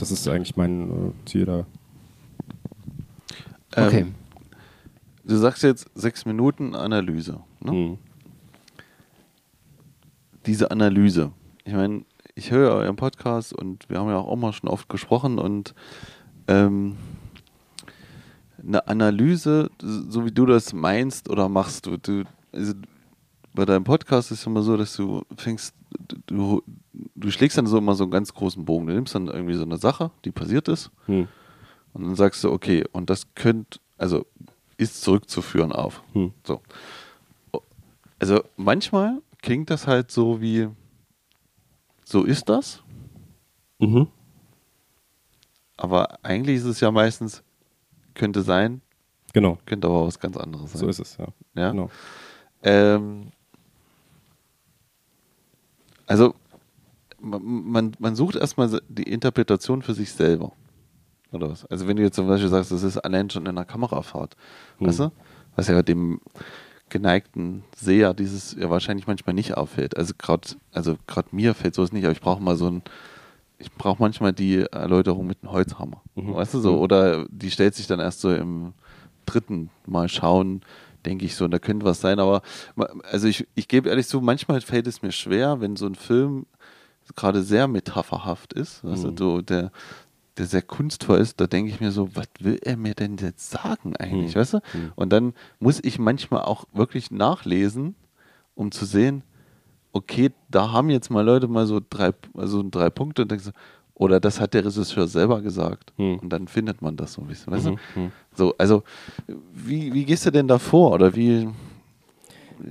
[0.00, 1.66] Das ist eigentlich mein äh, Ziel da.
[3.76, 4.00] Okay.
[4.00, 4.14] Ähm,
[5.24, 7.40] du sagst jetzt sechs Minuten Analyse.
[7.60, 7.72] Ne?
[7.72, 7.98] Mhm.
[10.46, 11.32] Diese Analyse.
[11.64, 15.38] Ich meine, ich höre euren Podcast und wir haben ja auch mal schon oft gesprochen
[15.38, 15.74] und
[16.48, 16.96] ähm,
[18.66, 22.72] eine Analyse, so wie du das meinst oder machst, du, du also
[23.52, 25.74] bei deinem Podcast ist es immer so, dass du fängst,
[26.26, 28.86] du, du schlägst dann so immer so einen ganz großen Bogen.
[28.86, 31.28] Du nimmst dann irgendwie so eine Sache, die passiert ist, Hm.
[31.92, 34.26] und dann sagst du, okay, und das könnte, also
[34.76, 36.02] ist zurückzuführen auf.
[36.14, 36.32] Hm.
[36.46, 36.60] So.
[38.18, 40.68] Also manchmal klingt das halt so wie,
[42.04, 42.82] so ist das,
[43.78, 44.08] Mhm.
[45.78, 47.42] aber eigentlich ist es ja meistens,
[48.14, 48.82] könnte sein,
[49.32, 50.80] Genau, könnte aber was ganz anderes sein.
[50.80, 51.28] so ist es, ja.
[51.54, 51.70] Ja?
[51.70, 51.88] Genau.
[52.62, 53.30] Ähm,
[56.06, 56.34] also
[57.20, 60.52] man, man, sucht erstmal die Interpretation für sich selber.
[61.32, 61.64] Oder was?
[61.66, 64.36] Also wenn du jetzt zum Beispiel sagst, das ist allein schon in einer Kamerafahrt,
[64.78, 64.86] Hm.
[64.86, 65.12] weißt du?
[65.56, 66.20] Was ja dem
[66.88, 69.96] geneigten Seher dieses ja wahrscheinlich manchmal nicht auffällt.
[69.96, 72.82] Also gerade also grad mir fällt sowas nicht, aber ich brauche mal so ein,
[73.58, 76.02] ich brauche manchmal die Erläuterung mit einem Holzhammer.
[76.14, 76.34] Mhm.
[76.34, 76.72] Weißt du so?
[76.72, 76.78] Mhm.
[76.78, 78.74] Oder die stellt sich dann erst so im
[79.24, 80.62] dritten Mal schauen,
[81.06, 82.42] denke ich so, und da könnte was sein, aber
[83.10, 86.46] also ich, ich gebe ehrlich zu, manchmal fällt es mir schwer, wenn so ein Film
[87.16, 89.16] gerade sehr metapherhaft ist, du, Mhm.
[89.16, 89.70] so der,
[90.36, 93.50] der sehr kunstvoll ist, da denke ich mir so, was will er mir denn jetzt
[93.50, 94.40] sagen eigentlich, Mhm.
[94.40, 94.56] weißt du?
[94.58, 94.92] Mhm.
[94.96, 97.94] Und dann muss ich manchmal auch wirklich nachlesen,
[98.54, 99.22] um zu sehen,
[99.92, 103.50] okay, da haben jetzt mal Leute mal so drei, also drei Punkte und denkst so,
[103.94, 105.92] oder das hat der Regisseur selber gesagt.
[105.96, 106.20] Hm.
[106.20, 107.78] Und dann findet man das so ein bisschen, weißt Mhm.
[107.94, 108.00] du?
[108.00, 108.12] Mhm.
[108.34, 108.82] So, also,
[109.52, 110.92] wie, wie gehst du denn da vor?
[110.92, 111.48] Oder wie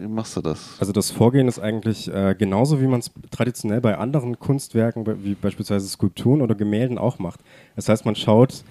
[0.07, 0.77] machst du das?
[0.79, 5.35] Also das Vorgehen ist eigentlich äh, genauso, wie man es traditionell bei anderen Kunstwerken, wie
[5.35, 7.41] beispielsweise Skulpturen oder Gemälden auch macht.
[7.75, 8.63] Das heißt, man schaut,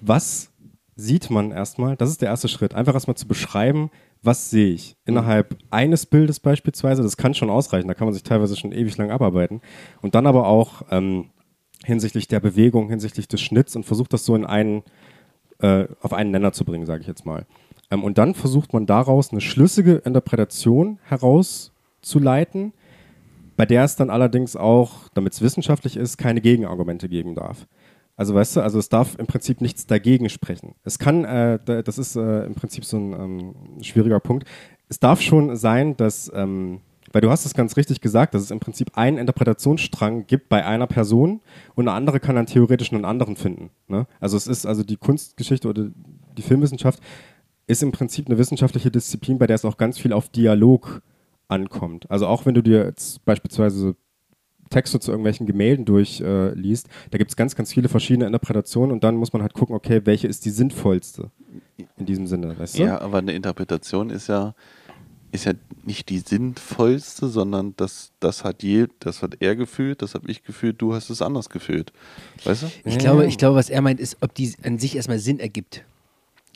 [0.00, 0.50] was
[0.96, 3.90] sieht man erstmal, das ist der erste Schritt, einfach erstmal zu beschreiben,
[4.22, 8.22] was sehe ich innerhalb eines Bildes beispielsweise, das kann schon ausreichen, da kann man sich
[8.22, 9.60] teilweise schon ewig lang abarbeiten.
[10.02, 11.30] Und dann aber auch ähm,
[11.84, 14.82] hinsichtlich der Bewegung, hinsichtlich des Schnitts und versucht das so in einen,
[15.58, 17.44] äh, auf einen Nenner zu bringen, sage ich jetzt mal.
[17.90, 22.72] Ähm, und dann versucht man daraus eine schlüssige Interpretation herauszuleiten,
[23.56, 27.66] bei der es dann allerdings auch, damit es wissenschaftlich ist, keine Gegenargumente geben darf.
[28.16, 30.74] Also weißt du, also es darf im Prinzip nichts dagegen sprechen.
[30.84, 34.46] Es kann, äh, da- das ist äh, im Prinzip so ein ähm, schwieriger Punkt.
[34.88, 36.80] Es darf schon sein, dass, ähm,
[37.12, 40.64] weil du hast es ganz richtig gesagt, dass es im Prinzip einen Interpretationsstrang gibt bei
[40.64, 41.40] einer Person
[41.74, 43.70] und eine andere kann dann theoretisch einen anderen finden.
[43.88, 44.06] Ne?
[44.20, 45.88] Also es ist also die Kunstgeschichte oder
[46.36, 47.00] die Filmwissenschaft
[47.66, 51.02] ist im Prinzip eine wissenschaftliche Disziplin, bei der es auch ganz viel auf Dialog
[51.48, 52.10] ankommt.
[52.10, 53.96] Also auch wenn du dir jetzt beispielsweise
[54.70, 59.04] Texte zu irgendwelchen Gemälden durchliest, äh, da gibt es ganz, ganz viele verschiedene Interpretationen und
[59.04, 61.30] dann muss man halt gucken, okay, welche ist die sinnvollste
[61.96, 62.82] in diesem Sinne, weißt du?
[62.82, 64.54] Ja, aber eine Interpretation ist ja,
[65.32, 65.52] ist ja
[65.84, 70.42] nicht die sinnvollste, sondern das, das, hat je, das hat er gefühlt, das habe ich
[70.42, 71.92] gefühlt, du hast es anders gefühlt.
[72.44, 72.66] Weißt du?
[72.84, 75.84] Ich glaube, ich glaube, was er meint, ist, ob die an sich erstmal Sinn ergibt.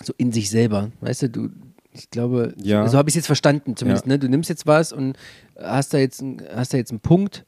[0.05, 0.91] So in sich selber.
[1.01, 1.49] Weißt du, du,
[1.93, 2.87] ich glaube, Ja.
[2.89, 4.07] so habe ich es jetzt verstanden zumindest.
[4.07, 4.13] Ja.
[4.13, 4.19] Ne?
[4.19, 5.17] Du nimmst jetzt was und
[5.59, 6.23] hast da jetzt,
[6.55, 7.45] hast da jetzt einen Punkt,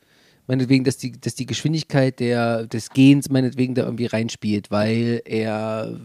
[0.47, 6.01] meinetwegen, dass die, dass die Geschwindigkeit der, des Gehens meinetwegen da irgendwie reinspielt, weil er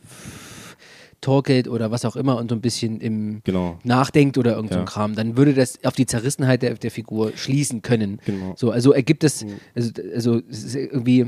[1.22, 3.80] torkelt oder was auch immer und so ein bisschen im Genau.
[3.84, 4.86] nachdenkt oder irgend so Ja.
[4.86, 8.20] Kram, dann würde das auf die Zerrissenheit der, der Figur schließen können.
[8.26, 8.54] Genau.
[8.58, 9.44] So, also ergibt es,
[9.74, 11.26] also, also es ist irgendwie,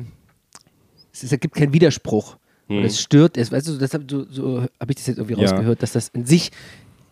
[1.11, 2.37] es, ist, ergibt keinen Widerspruch.
[2.67, 2.77] Mhm.
[2.77, 5.49] Oder es stört es, weißt du, deshalb so, so habe ich das jetzt irgendwie Ja.
[5.51, 6.51] rausgehört, dass das in sich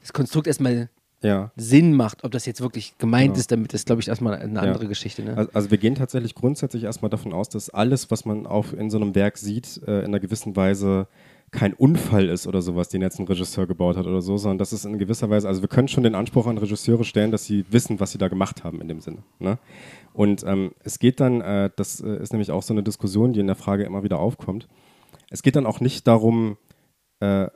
[0.01, 0.89] das Konstrukt erstmal
[1.21, 1.51] Ja.
[1.55, 2.23] Sinn macht.
[2.23, 3.39] Ob das jetzt wirklich gemeint Genau.
[3.39, 4.61] ist, damit ist, glaube ich, erstmal eine Ja.
[4.61, 5.23] andere Geschichte.
[5.23, 5.35] Ne?
[5.35, 8.89] Also, also wir gehen tatsächlich grundsätzlich erstmal davon aus, dass alles, was man auf, in
[8.91, 11.07] so einem Werk sieht, äh, in einer gewissen Weise
[11.51, 14.73] kein Unfall ist oder sowas, den jetzt ein Regisseur gebaut hat oder so, sondern das
[14.73, 17.63] ist in gewisser Weise, also wir können schon den Anspruch an Regisseure stellen, dass sie
[17.71, 19.19] wissen, was sie da gemacht haben in dem Sinne.
[19.39, 19.57] Ne?
[20.13, 23.39] Und ähm, es geht dann, äh, das äh, ist nämlich auch so eine Diskussion, die
[23.39, 24.67] in der Frage immer wieder aufkommt.
[25.29, 26.57] Es geht dann auch nicht darum,
[27.19, 27.47] äh,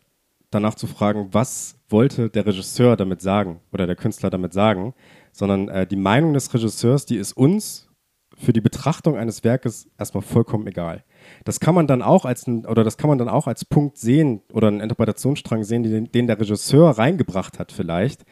[0.52, 4.94] danach zu fragen, was wollte der Regisseur damit sagen oder der Künstler damit sagen,
[5.32, 7.90] sondern äh, die Meinung des Regisseurs, die ist uns
[8.38, 11.04] für die Betrachtung eines Werkes erstmal vollkommen egal.
[11.44, 14.42] Das kann man dann auch als oder das kann man dann auch als Punkt sehen
[14.54, 18.24] oder einen Interpretationsstrang sehen, den, den der Regisseur reingebracht hat vielleicht.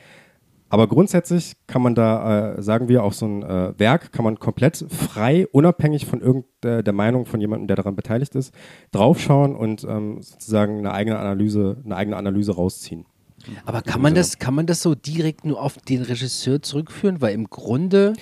[0.69, 4.37] Aber grundsätzlich kann man da, äh, sagen wir, auf so ein äh, Werk kann man
[4.37, 8.53] komplett frei, unabhängig von irgendeiner der Meinung von jemandem, der daran beteiligt ist,
[8.91, 13.05] draufschauen und ähm, sozusagen eine eigene Analyse, eine eigene Analyse rausziehen.
[13.65, 17.21] Aber kann man das, kann man das so direkt nur auf den Regisseur zurückführen?
[17.21, 18.13] Weil im Grunde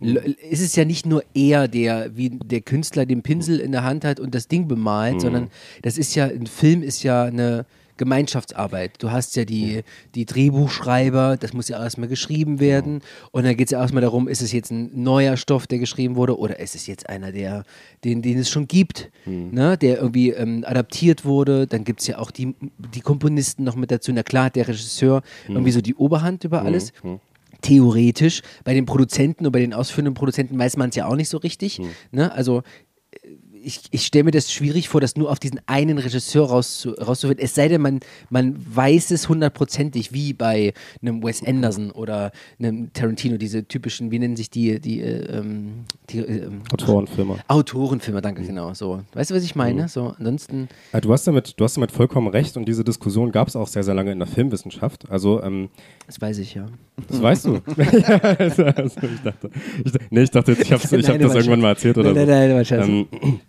[0.00, 4.04] ist es ja nicht nur er, der wie der Künstler den Pinsel in der Hand
[4.04, 5.20] hat und das Ding bemalt, mhm.
[5.20, 5.48] sondern
[5.82, 7.64] das ist ja, ein Film ist ja eine
[7.96, 9.02] Gemeinschaftsarbeit.
[9.02, 9.82] Du hast ja die,
[10.14, 13.02] die Drehbuchschreiber, das muss ja erstmal geschrieben werden.
[13.32, 16.16] Und dann geht es ja erstmal darum, ist es jetzt ein neuer Stoff, der geschrieben
[16.16, 17.64] wurde, oder ist es jetzt einer, der,
[18.04, 19.50] den, den es schon gibt, mhm.
[19.52, 21.66] ne, der irgendwie ähm, adaptiert wurde.
[21.66, 22.54] Dann gibt es ja auch die,
[22.94, 24.12] die Komponisten noch mit dazu.
[24.12, 25.56] Na klar, der Regisseur mhm.
[25.56, 26.66] irgendwie so die Oberhand über mhm.
[26.66, 26.92] alles.
[27.02, 27.20] Mhm
[27.62, 28.42] theoretisch.
[28.64, 31.38] Bei den Produzenten und bei den ausführenden Produzenten weiß man es ja auch nicht so
[31.38, 31.78] richtig.
[31.78, 31.88] Hm.
[32.12, 32.30] Ne?
[32.30, 32.62] Also
[33.66, 37.44] ich, ich stelle mir das schwierig vor, das nur auf diesen einen Regisseur rauszu, rauszufinden.
[37.44, 37.98] Es sei denn, man,
[38.30, 44.20] man weiß es hundertprozentig, wie bei einem Wes Anderson oder einem Tarantino, diese typischen, wie
[44.20, 47.38] nennen sich die, die, äh, ähm, die äh, Autorenfilme.
[47.48, 48.72] Autorenfilme, danke, genau.
[48.72, 49.02] So.
[49.14, 49.82] Weißt du, was ich meine?
[49.82, 49.88] Mhm.
[49.88, 50.68] So, ansonsten.
[50.92, 53.66] Ja, du, hast damit, du hast damit vollkommen recht und diese Diskussion gab es auch
[53.66, 55.10] sehr, sehr lange in der Filmwissenschaft.
[55.10, 55.70] Also, ähm,
[56.06, 56.66] das weiß ich ja.
[57.08, 57.54] Das weißt du.
[58.38, 59.50] also, ich dachte,
[59.84, 62.64] ich, nee, ich dachte jetzt, ich habe hab das irgendwann mal erzählt oder nein, nein,
[62.64, 62.74] so.
[62.76, 63.40] Nein, nein, ähm,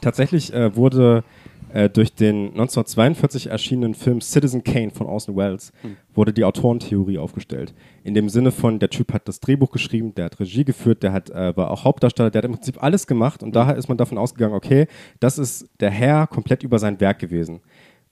[0.00, 1.24] Tatsächlich äh, wurde
[1.72, 5.96] äh, durch den 1942 erschienenen Film Citizen Kane von Orson Welles hm.
[6.14, 7.74] wurde die Autorentheorie aufgestellt.
[8.02, 11.12] In dem Sinne von, der Typ hat das Drehbuch geschrieben, der hat Regie geführt, der
[11.12, 13.98] hat, äh, war auch Hauptdarsteller, der hat im Prinzip alles gemacht und daher ist man
[13.98, 14.86] davon ausgegangen, okay,
[15.20, 17.60] das ist der Herr komplett über sein Werk gewesen.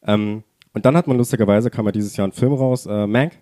[0.06, 3.32] Ähm, und dann hat man lustigerweise, kam ja dieses Jahr ein Film raus, äh, Mank,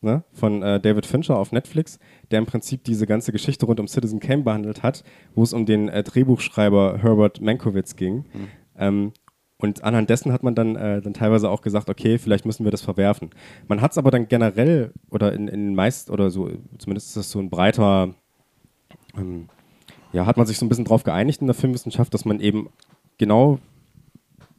[0.00, 1.98] ne, von äh, David Fincher auf Netflix,
[2.30, 5.66] der im Prinzip diese ganze Geschichte rund um Citizen Kane behandelt hat, wo es um
[5.66, 8.16] den äh, Drehbuchschreiber Herbert Mankiewicz ging.
[8.16, 8.48] Mhm.
[8.78, 9.12] Ähm,
[9.58, 12.70] und anhand dessen hat man dann, äh, dann teilweise auch gesagt, okay, vielleicht müssen wir
[12.70, 13.30] das verwerfen.
[13.68, 17.30] Man hat es aber dann generell oder in, in meist oder so, zumindest ist das
[17.30, 18.14] so ein breiter,
[19.16, 19.48] ähm,
[20.12, 22.70] ja, hat man sich so ein bisschen drauf geeinigt in der Filmwissenschaft, dass man eben
[23.18, 23.58] genau,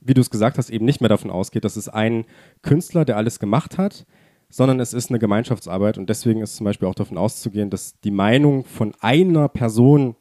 [0.01, 2.25] wie du es gesagt hast, eben nicht mehr davon ausgeht, dass es ein
[2.61, 4.05] Künstler, der alles gemacht hat,
[4.51, 8.11] sondern es ist eine Gemeinschaftsarbeit und deswegen ist zum Beispiel auch davon auszugehen, dass die
[8.11, 10.15] Meinung von einer Person,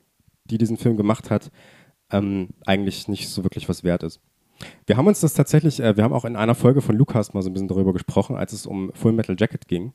[0.44, 1.50] die diesen Film gemacht hat,
[2.10, 4.20] ähm, eigentlich nicht so wirklich was wert ist.
[4.86, 7.42] Wir haben uns das tatsächlich, äh, wir haben auch in einer Folge von Lukas mal
[7.42, 9.92] so ein bisschen darüber gesprochen, als es um Full Metal Jacket ging.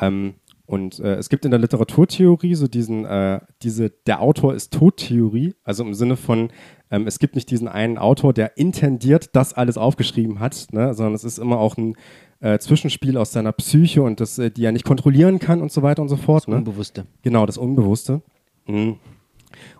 [0.00, 0.34] Ähm,
[0.66, 5.54] und äh, es gibt in der Literaturtheorie so diesen, äh, diese der Autor ist Tot-Theorie,
[5.64, 6.50] also im Sinne von,
[6.90, 11.14] ähm, es gibt nicht diesen einen Autor, der intendiert das alles aufgeschrieben hat, ne, sondern
[11.14, 11.96] es ist immer auch ein
[12.40, 15.82] äh, Zwischenspiel aus seiner Psyche und das, äh, die er nicht kontrollieren kann und so
[15.82, 16.44] weiter und so fort.
[16.44, 16.56] Das ne?
[16.56, 17.06] Unbewusste.
[17.22, 18.22] Genau, das Unbewusste.
[18.66, 18.96] Mhm.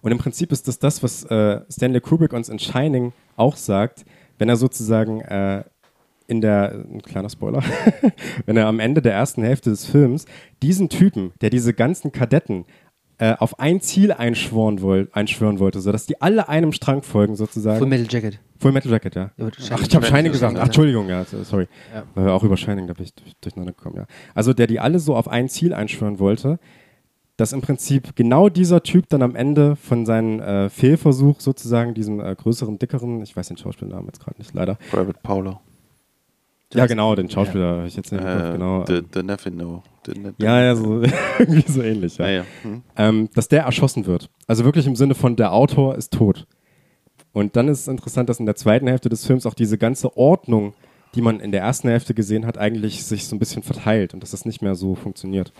[0.01, 4.05] Und im Prinzip ist das das, was äh, Stanley Kubrick uns in Shining auch sagt,
[4.39, 5.65] wenn er sozusagen äh,
[6.27, 7.63] in der, ein kleiner Spoiler,
[8.47, 10.27] wenn er am Ende der ersten Hälfte des Films
[10.63, 12.65] diesen Typen, der diese ganzen Kadetten
[13.19, 17.79] äh, auf ein Ziel einschwören, woll einschwören wollte, sodass die alle einem Strang folgen sozusagen.
[17.79, 18.41] Full Metal Jacket.
[18.59, 19.31] Full Metal Jacket, ja.
[19.41, 20.57] Ach, ich habe Shining gesagt.
[20.59, 21.69] Ach, Entschuldigung, ja, sorry.
[21.95, 22.05] Ja.
[22.15, 24.07] Weil wir auch über Shining, da bin ich durcheinander gekommen, ja.
[24.35, 26.59] Also der die alle so auf ein Ziel einschwören wollte,
[27.37, 32.21] dass im Prinzip genau dieser Typ dann am Ende von seinem äh, Fehlversuch sozusagen, diesem
[32.21, 34.77] äh, größeren, dickeren, ich weiß den Schauspielnamen jetzt gerade nicht, leider.
[34.91, 35.61] Private Paulo.
[36.75, 37.77] Ja, genau, den Schauspieler ja.
[37.79, 38.85] habe ich jetzt nicht äh, genau.
[38.87, 39.83] The, the Nephew, no.
[40.39, 41.03] Ja, ja, so,
[41.39, 42.19] irgendwie so ähnlich.
[42.19, 42.25] Ja.
[42.25, 42.45] Ah, ja.
[42.63, 42.83] Hm.
[42.97, 44.31] Ähm, dass der erschossen wird.
[44.47, 46.47] Also wirklich im Sinne von, der Autor ist tot.
[47.33, 50.17] Und dann ist es interessant, dass in der zweiten Hälfte des Films auch diese ganze
[50.17, 50.75] Ordnung,
[51.15, 54.23] die man in der ersten Hälfte gesehen hat, eigentlich sich so ein bisschen verteilt und
[54.23, 55.53] dass das nicht mehr so funktioniert.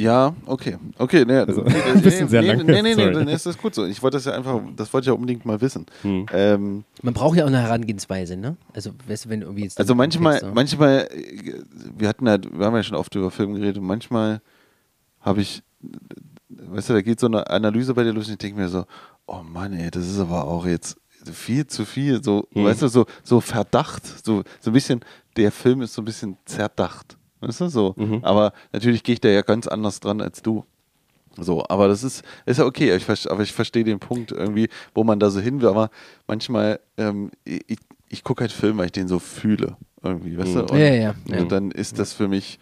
[0.00, 0.78] Ja, okay.
[0.96, 2.64] Okay, ne, also, nee, ein bisschen nee, sehr lang.
[2.64, 3.84] Nee, nee, nee, nee, ist das gut so.
[3.84, 5.84] Ich wollte das ja einfach, das wollte ich ja unbedingt mal wissen.
[6.02, 6.26] Hm.
[6.32, 8.56] Ähm, Man braucht ja auch eine Herangehensweise, ne?
[8.72, 9.78] Also, weißt du, wenn irgendwie jetzt.
[9.78, 11.08] Also manchmal, Text, manchmal,
[11.98, 14.40] wir hatten ja, wir haben ja schon oft über Filme geredet und manchmal
[15.20, 15.62] habe ich,
[16.48, 18.86] weißt du, da geht so eine Analyse bei dir los und ich denke mir so,
[19.26, 20.96] oh Mann, ey, das ist aber auch jetzt
[21.30, 22.64] viel zu viel, so, hm.
[22.64, 25.00] weißt du, so, so Verdacht, so, so ein bisschen,
[25.36, 27.18] der Film ist so ein bisschen zerdacht.
[27.40, 27.94] Weißt du, so.
[27.96, 28.20] Mhm.
[28.22, 30.64] Aber natürlich gehe ich da ja ganz anders dran als du.
[31.38, 35.04] So, aber das ist, ist ja okay, ich, aber ich verstehe den Punkt irgendwie, wo
[35.04, 35.90] man da so hin will, aber
[36.26, 37.78] manchmal, ähm, ich,
[38.08, 39.76] ich gucke halt Filme, weil ich den so fühle.
[40.02, 40.60] Irgendwie, weißt du?
[40.60, 40.78] Und, Mhm.
[40.78, 41.40] Ja, ja, ja.
[41.40, 42.58] und dann ist das für mich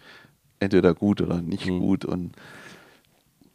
[0.59, 1.79] entweder gut oder nicht Mhm.
[1.79, 2.05] gut.
[2.05, 2.33] Und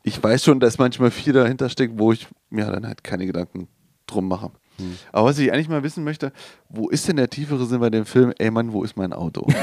[0.02, 3.68] ich weiß schon, dass manchmal viel dahinter steckt, wo ich mir dann halt keine Gedanken
[4.06, 4.50] drum mache.
[4.78, 4.96] Mhm.
[5.12, 6.32] Aber was ich eigentlich mal wissen möchte,
[6.68, 8.32] wo ist denn der tiefere Sinn bei dem Film?
[8.38, 9.46] Ey Mann, wo ist mein Auto?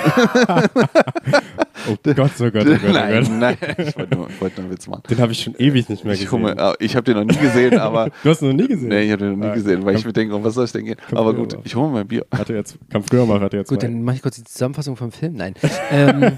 [1.90, 3.32] Oh Gott, oh Gott, oh Gott, oh nein, Gott.
[3.40, 5.02] nein, ich wollte nur, ich wollte nur einen Witz machen.
[5.10, 6.30] Den habe ich schon ewig nicht mehr Ich, gesehen.
[6.44, 8.90] gucke mal, ich habe den noch nie gesehen, aber Du hast ihn noch nie gesehen?
[8.90, 10.54] nee, ich habe den noch nie Ah, gesehen, weil ich komm, mir denke, oh, was
[10.54, 10.98] soll ich denn gehen?
[11.12, 12.24] Aber gut, ich hole mir mein Bier.
[12.32, 13.88] Hatte jetzt, kann früher machen, hatte jetzt Gut, mal.
[13.90, 15.34] dann mache ich kurz die Zusammenfassung vom Film.
[15.34, 15.56] Nein.
[15.90, 16.38] ähm,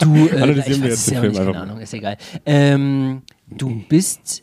[0.00, 1.62] du, äh, Analysieren ich wir jetzt den Film nicht, keine einfach mal.
[1.70, 2.18] Ahnung, ist egal.
[2.44, 4.42] Ähm, du bist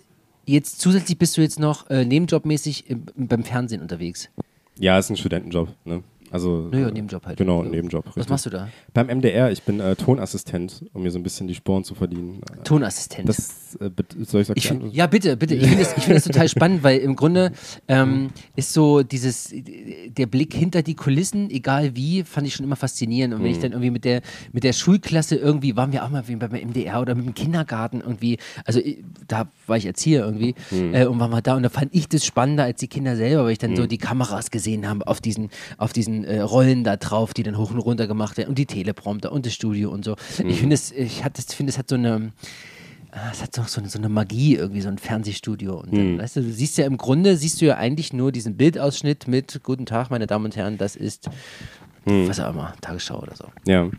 [0.52, 4.30] jetzt zusätzlich bist du jetzt noch äh, nebenjobmäßig im, beim Fernsehen unterwegs.
[4.78, 6.04] Ja, ist ein Studentenjob, ne?
[6.32, 7.38] Also, Naja, äh, Nebenjob halt.
[7.38, 8.06] Genau, Nebenjob.
[8.06, 8.30] Was richtig.
[8.30, 8.70] machst du da?
[8.94, 12.42] Beim MDR, ich bin äh, Tonassistent, um mir so ein bisschen die Sporen zu verdienen.
[12.58, 13.28] Äh, Tonassistent.
[13.28, 13.90] Das, äh,
[14.24, 14.90] soll ich sagen?
[14.94, 15.56] ja, bitte, bitte.
[15.56, 17.52] Ich finde das, ich find das total spannend, weil im Grunde
[17.90, 22.78] ähm, ist so dieses, der Blick hinter die Kulissen, egal wie, fand ich schon immer
[22.78, 23.34] faszinierend.
[23.34, 24.22] Und wenn ich dann irgendwie mit der,
[24.54, 28.00] mit der Schulklasse irgendwie, waren wir auch mal wie beim MDR oder mit dem Kindergarten
[28.00, 31.70] irgendwie, also ich, da war ich Erzieher irgendwie äh, und waren wir da und da
[31.70, 34.88] fand ich das spannender als die Kinder selber, weil ich dann so die Kameras gesehen
[34.88, 38.38] habe auf diesen, auf diesen äh, Rollen da drauf, die dann hoch und runter gemacht
[38.38, 40.16] werden und die Teleprompter und das Studio und so.
[40.46, 42.32] Ich finde es, ich finde es hat so eine,
[43.14, 45.82] Ah, es hat doch so eine, so eine Magie, irgendwie so ein Fernsehstudio.
[45.82, 48.56] Und dann, weißt du, du siehst ja im Grunde, siehst du ja eigentlich nur diesen
[48.56, 51.30] Bildausschnitt mit Guten Tag, meine Damen und Herren, das ist,
[52.06, 53.46] was auch immer, Tagesschau oder so.
[53.66, 53.90] Ja,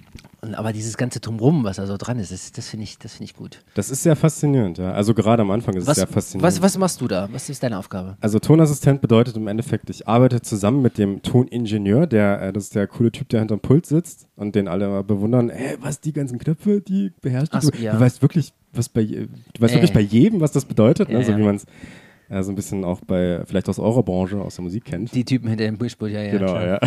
[0.45, 3.13] Und, aber dieses ganze Drumrum, was da so dran ist, das, das finde ich, das
[3.13, 3.61] finde ich gut.
[3.75, 4.91] das ist sehr faszinierend, ja.
[4.93, 6.43] Also gerade am Anfang ist Was, es sehr faszinierend.
[6.57, 7.29] was, was machst du da?
[7.33, 8.17] Was ist deine Aufgabe?
[8.21, 12.75] Also Tonassistent bedeutet im Endeffekt, ich arbeite zusammen mit dem Toningenieur, der, äh, das ist
[12.75, 16.13] der coole Typ, der hinterm Pult sitzt und den alle immer bewundern, ey, was, die
[16.13, 17.79] ganzen Knöpfe, die beherrscht so, du.
[17.79, 17.93] ja.
[17.93, 19.29] Du weißt wirklich, was bei, du
[19.61, 19.77] weißt Äh.
[19.77, 21.19] wirklich bei jedem, was das bedeutet, ne?
[21.21, 21.39] Ja, so ja.
[21.39, 21.67] wie man es
[22.33, 25.15] äh, so ein bisschen auch bei, vielleicht aus eurer Branche, aus der Musik kennt.
[25.15, 26.33] Die Typen hinter dem Mischpult, ja, ja.
[26.33, 26.67] Genau, klar.
[26.67, 26.81] ja.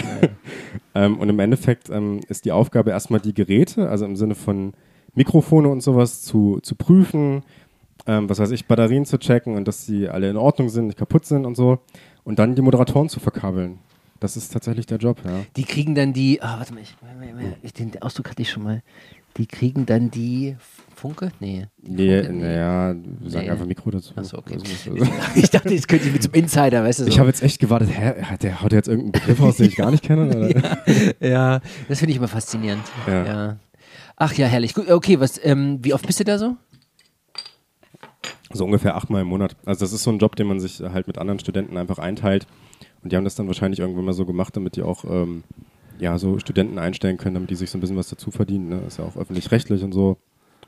[0.95, 4.73] ähm, und im Endeffekt ähm, ist die Aufgabe erstmal die Geräte, also im Sinne von
[5.13, 7.43] Mikrofone und sowas zu, zu prüfen,
[8.07, 10.97] ähm, was weiß ich, Batterien zu checken und dass sie alle in Ordnung sind, nicht
[10.97, 11.79] kaputt sind und so.
[12.23, 13.77] Und dann die Moderatoren zu verkabeln.
[14.19, 15.41] Das ist tatsächlich der Job, ja.
[15.55, 16.95] Die kriegen dann die, ah, warte mal, ich,
[17.61, 18.81] ich, den Ausdruck hatte ich schon mal.
[19.37, 20.55] Die kriegen dann die
[20.95, 21.31] Funke?
[21.39, 21.67] Nee.
[21.81, 22.37] Nee, Funke?
[22.39, 23.51] naja, wir sagen Nee.
[23.51, 24.13] einfach Mikro dazu.
[24.15, 24.55] Achso, okay.
[24.55, 27.09] Also, ich dachte, jetzt könnte ich mit zum Insider, weißt du so.
[27.09, 29.75] Ich habe jetzt echt gewartet, hä, hat der haut jetzt irgendeinen Begriff aus, den ich
[29.75, 30.27] gar nicht kenne?
[30.35, 31.25] Oder?
[31.25, 32.83] Ja, das finde ich immer faszinierend.
[33.07, 33.25] Ja.
[33.25, 33.57] Ja.
[34.17, 34.73] Ach ja, herrlich.
[34.73, 36.55] Gut, okay, was, ähm, wie oft bist du da so?
[38.53, 39.55] So ungefähr achtmal im Monat.
[39.65, 42.47] Also das ist so ein Job, den man sich halt mit anderen Studenten einfach einteilt.
[43.03, 45.43] Und die haben das dann wahrscheinlich irgendwann mal so gemacht, damit die auch ähm,
[45.99, 48.69] ja, so Studenten einstellen können, damit die sich so ein bisschen was dazu verdienen.
[48.69, 48.81] Ne?
[48.87, 50.17] Ist ja auch öffentlich-rechtlich und so.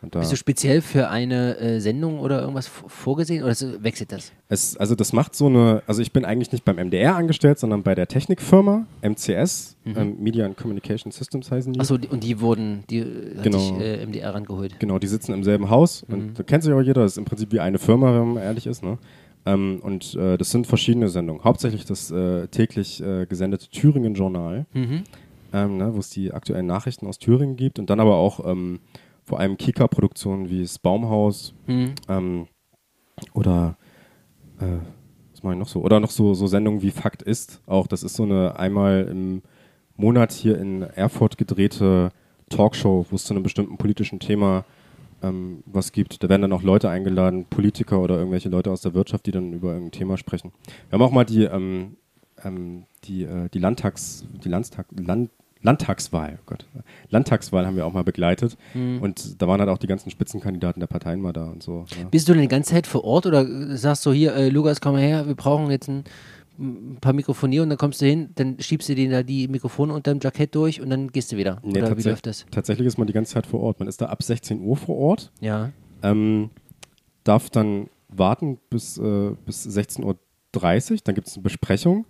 [0.02, 4.32] Bist du speziell für eine äh, Sendung oder irgendwas vorgesehen oder wechselt das?
[4.50, 7.84] es, also das macht so eine, also ich bin eigentlich nicht beim MDR angestellt, sondern
[7.84, 11.80] bei der Technikfirma MCS, ähm, Media and Communication Systems heißen die.
[11.80, 13.58] Achso, und die wurden, die äh, hat Genau.
[13.60, 14.80] sich äh, MDR rangeholt.
[14.80, 16.14] Genau, die sitzen im selben Haus Mhm.
[16.14, 17.02] und da kennt sich auch jeder.
[17.02, 18.84] Das ist im Prinzip wie eine Firma, wenn man ehrlich ist.
[18.84, 18.98] Ne?
[19.46, 21.44] Ähm, und äh, das sind verschiedene Sendungen.
[21.44, 25.04] Hauptsächlich das äh, täglich äh, gesendete Thüringen-Journal, Mhm.
[25.54, 27.80] ähm, ne, wo es die aktuellen Nachrichten aus Thüringen gibt.
[27.80, 28.80] Und dann aber auch ähm,
[29.28, 31.96] vor allem Kika-Produktionen wie das Baumhaus Mhm.
[32.08, 32.48] ähm,
[33.34, 33.78] oder
[34.60, 34.78] äh,
[35.34, 35.82] was mache ich noch so?
[35.82, 37.62] Oder noch so, so Sendungen wie Fakt ist.
[37.68, 39.42] Auch das ist so eine einmal im
[39.98, 42.12] Monat hier in Erfurt gedrehte
[42.50, 44.64] Talkshow, wo es zu einem bestimmten politischen Thema
[45.22, 46.24] ähm, was gibt.
[46.24, 49.52] Da werden dann auch Leute eingeladen, Politiker oder irgendwelche Leute aus der Wirtschaft, die dann
[49.52, 50.54] über irgendein Thema sprechen.
[50.90, 51.98] Wir haben auch mal die, ähm,
[52.44, 56.66] ähm, die, äh, die Landtags, die Landtag, Land, Landtagswahl, oh Gott,
[57.10, 58.58] Landtagswahl haben wir auch mal begleitet.
[58.74, 61.86] Und da waren halt auch die ganzen Spitzenkandidaten der Parteien mal da und so.
[62.00, 62.08] Ja.
[62.10, 63.46] Bist du denn die ganze Zeit vor Ort oder
[63.78, 66.04] sagst du hier, äh, Lukas, komm mal her, wir brauchen jetzt ein,
[66.60, 69.94] ein paar Mikrofonier und dann kommst du hin, dann schiebst du dir da die Mikrofone
[69.94, 71.60] unter dem Jackett durch und dann gehst du wieder.
[71.64, 72.46] Nee, oder wie tatsächlich- läuft das?
[72.52, 73.80] Tatsächlich ist man die ganze Zeit vor Ort.
[73.80, 75.72] Man ist da ab 16 Uhr vor Ort, Ja.
[76.04, 76.50] ähm,
[77.24, 80.04] darf dann warten bis, äh, bis 16.30
[80.94, 82.06] Uhr, dann gibt es eine Besprechung.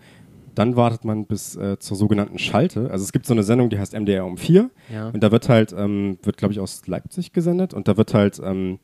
[0.58, 2.90] Dann wartet man bis äh, zur sogenannten Schalte.
[2.90, 4.72] Also es gibt so eine Sendung, die heißt MDR um 4.
[4.92, 5.10] Ja.
[5.10, 7.76] Und da wird halt, ähm, wird glaube ich aus Leipzig gesendet.
[7.76, 8.80] Und da wird halt, ähm,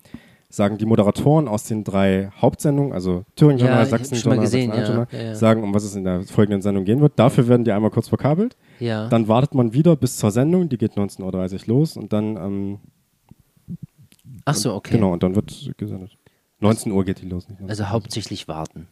[0.49, 4.39] sagen die Moderatoren aus den drei Hauptsendungen, also Thüringen-Journal, Ja, ich hab's schon mal Sachsen-Journal,
[4.39, 5.35] gesehen, Sachsen-Journal, ja, ja, ja.
[5.35, 7.13] sagen, um was es in der folgenden Sendung gehen wird.
[7.15, 8.55] Dafür werden die einmal kurz verkabelt.
[8.79, 9.07] Ja.
[9.09, 12.79] Dann wartet man wieder bis zur Sendung, die geht 19.30 Uhr los und dann, ähm,
[14.45, 14.93] Ach so, okay.
[14.93, 16.19] genau, und dann wird gesendet.
[16.59, 17.49] 19 Uhr geht die los.
[17.49, 18.87] Nicht 19 Also hauptsächlich warten.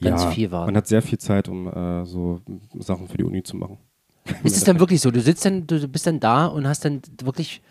[0.00, 0.66] Ganz ja, viel warten.
[0.66, 2.40] Man hat sehr viel Zeit, um äh, so
[2.78, 3.78] Sachen für die Uni zu machen.
[4.44, 5.10] Ist es dann wirklich so?
[5.10, 7.62] Du sitzt dann, du bist dann da und hast dann wirklich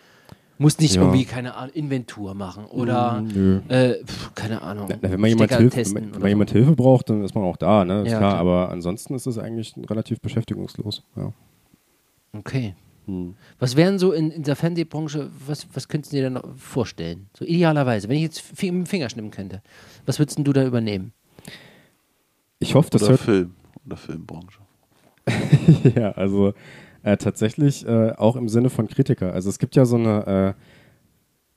[0.61, 1.03] Musst nicht Ja.
[1.03, 5.49] irgendwie, keine Ahnung, Inventur machen oder, Mm, äh, pf, keine Ahnung, Na, wenn man, jemand
[5.49, 8.01] testen wenn, wenn man jemand Hilfe braucht, dann ist man auch da, ne?
[8.01, 8.41] Ist Ja, klar, klar.
[8.41, 11.03] aber ansonsten ist es eigentlich relativ beschäftigungslos.
[11.15, 11.31] Ja.
[12.33, 12.75] Okay.
[13.05, 13.35] Hm.
[13.57, 17.29] Was wären so in, in der Fernsehbranche, was, was könntest du dir denn vorstellen?
[17.37, 19.61] So idealerweise, wenn ich jetzt dem Finger schnippen könnte,
[20.05, 21.13] was würdest du da übernehmen?
[22.59, 23.51] Ich hoffe, das Oder hört Film.
[23.85, 24.59] Oder Filmbranche.
[25.95, 26.53] ja, also
[27.03, 29.33] äh, tatsächlich äh, auch im Sinne von Kritiker.
[29.33, 30.61] Also es gibt ja so eine äh,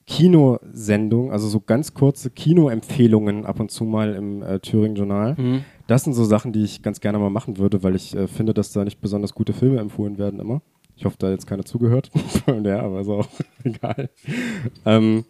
[0.07, 5.35] Kinosendung, also so ganz kurze Kinoempfehlungen ab und zu mal im äh, Thüringen Journal.
[5.37, 5.65] Mhm.
[5.87, 8.55] Das sind so Sachen, die ich ganz gerne mal machen würde, weil ich äh, finde,
[8.55, 10.63] dass da nicht besonders gute Filme empfohlen werden immer.
[10.97, 12.11] Ich hoffe, da jetzt keiner zugehört.
[12.47, 13.29] ja, aber ist auch
[13.65, 14.11] egal.
[14.85, 15.25] Ähm,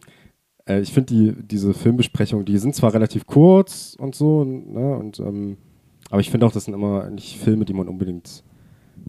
[0.68, 5.18] äh, ich finde die, diese Filmbesprechungen, die sind zwar relativ kurz und so, ne, und,
[5.20, 5.56] ähm,
[6.10, 8.44] aber ich finde auch, das sind immer nicht Filme, die man unbedingt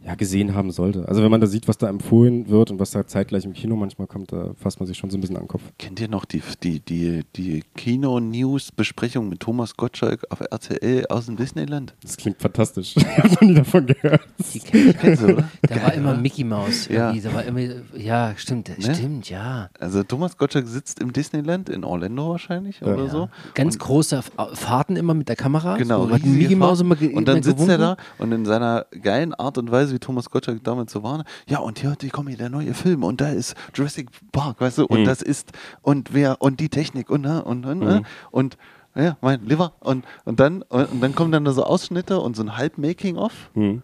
[0.05, 1.07] ja, gesehen haben sollte.
[1.07, 3.75] Also wenn man da sieht, was da empfohlen wird und was da zeitgleich im Kino
[3.75, 5.61] manchmal kommt, da fasst man sich schon so ein bisschen an den Kopf.
[5.77, 11.35] Kennt ihr noch die, die, die, die Kino-News-Besprechung mit Thomas Gottschalk auf RTL aus dem
[11.35, 11.93] Disneyland?
[12.01, 12.95] Das klingt fantastisch.
[12.97, 14.21] ich habe noch nie davon gehört.
[14.53, 14.97] Die kenn ich.
[14.97, 15.49] Kennst du, oder?
[15.61, 16.87] Da war immer Mickey Mouse.
[16.87, 17.09] Ja.
[17.09, 17.59] irgendwie, Da war immer,
[17.97, 18.95] ja, stimmt, Ne?
[18.95, 19.69] stimmt, ja.
[19.79, 22.87] Also Thomas Gottschalk sitzt im Disneyland in Orlando wahrscheinlich Ja.
[22.93, 23.29] oder so.
[23.53, 25.77] Ganz Und- große F- Fahrten immer mit der Kamera.
[25.77, 26.81] Genau, So, hat Mickey Mouse Fahrt.
[26.81, 27.97] immer ge und dann immer sitzt er gewunken.
[28.17, 31.23] da und in seiner geilen Art und Weise, wie Thomas Gottschalk damals so war, ne?
[31.49, 34.85] ja und hier, kommen hier der neue Film und da ist Jurassic Park, weißt du,
[34.85, 35.05] und Mhm.
[35.05, 37.99] das ist und wer und die Technik und ne, und und, ne?
[38.01, 38.05] Mhm.
[38.31, 38.57] und
[38.95, 42.35] ja, mein Liver und und dann und, und dann kommen dann da so Ausschnitte und
[42.35, 43.81] so ein halb Making of Hm.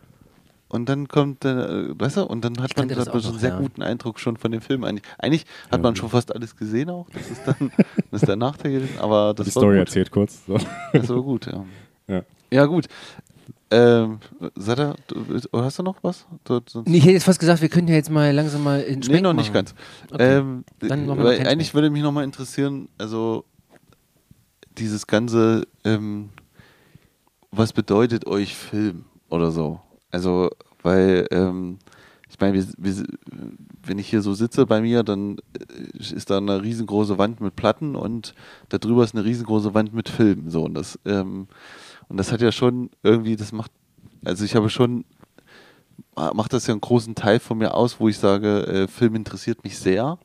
[0.69, 3.49] und dann kommt, äh, weißt du, und dann hat man, hat man noch, einen sehr
[3.49, 3.57] ja.
[3.59, 4.83] guten Eindruck schon von dem Film.
[4.83, 7.07] Eigentlich, eigentlich hat man schon fast alles gesehen auch.
[7.11, 7.71] Das ist dann
[8.11, 9.87] das ist der Nachteil gewesen, aber das Die war Story gut.
[9.87, 10.45] erzählt kurz.
[10.45, 10.57] So.
[10.93, 11.65] Das war gut, ja.
[12.07, 12.21] Ja.
[12.51, 12.85] Ja, gut.
[13.71, 14.19] Ähm,
[14.55, 16.25] Sada, du, oder hast du noch was?
[16.43, 18.99] Du, Nee, ich hätte jetzt fast gesagt, wir können ja jetzt mal langsam mal in
[18.99, 19.65] nee, noch nicht machen.
[19.65, 19.75] ganz.
[20.11, 20.37] Okay.
[20.37, 23.45] Ähm, Dann machen wir weil eigentlich würde mich noch mal interessieren, also
[24.77, 26.29] dieses ganze, ähm,
[27.51, 29.79] was bedeutet euch Film oder so?
[30.11, 30.49] Also,
[30.81, 31.77] weil, ähm,
[32.29, 32.65] ich meine,
[33.83, 37.55] wenn ich hier so sitze bei mir, dann äh, ist da eine riesengroße Wand mit
[37.55, 38.33] Platten und
[38.69, 40.49] da drüber ist eine riesengroße Wand mit Filmen.
[40.49, 41.47] So, und das, ähm,
[42.09, 43.71] und das hat ja schon irgendwie, das macht,
[44.25, 45.05] also ich habe schon,
[46.33, 49.63] macht das ja einen großen Teil von mir aus, wo ich sage, äh, Film interessiert
[49.63, 50.17] mich sehr.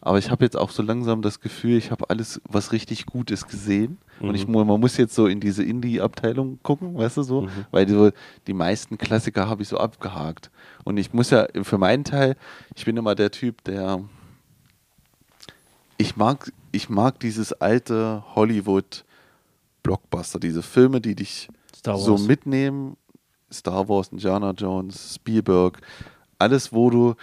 [0.00, 3.30] Aber ich habe jetzt auch so langsam das Gefühl, ich habe alles, was richtig gut
[3.32, 3.98] ist, gesehen.
[4.20, 7.48] Und ich, mu- man muss jetzt so in diese Indie-Abteilung gucken, weißt du so, Mhm.
[7.72, 8.10] weil so
[8.46, 10.50] die meisten Klassiker habe ich so abgehakt.
[10.84, 12.36] Und ich muss ja für meinen Teil,
[12.76, 14.00] ich bin immer der Typ, der
[15.98, 18.22] ich mag, ich mag dieses alte
[19.86, 21.48] Hollywood-Blockbuster, diese Filme, die dich
[21.82, 22.96] so mitnehmen.
[23.52, 25.80] Star Wars, Indiana Jones, Spielberg,
[26.38, 27.14] alles, wo du,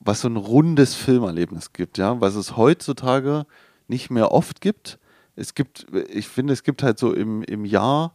[0.00, 3.44] was so ein rundes Filmerlebnis gibt, ja, was es heutzutage
[3.86, 4.98] nicht mehr oft gibt.
[5.36, 8.14] Es gibt, ich finde, es gibt halt so im, im Jahr,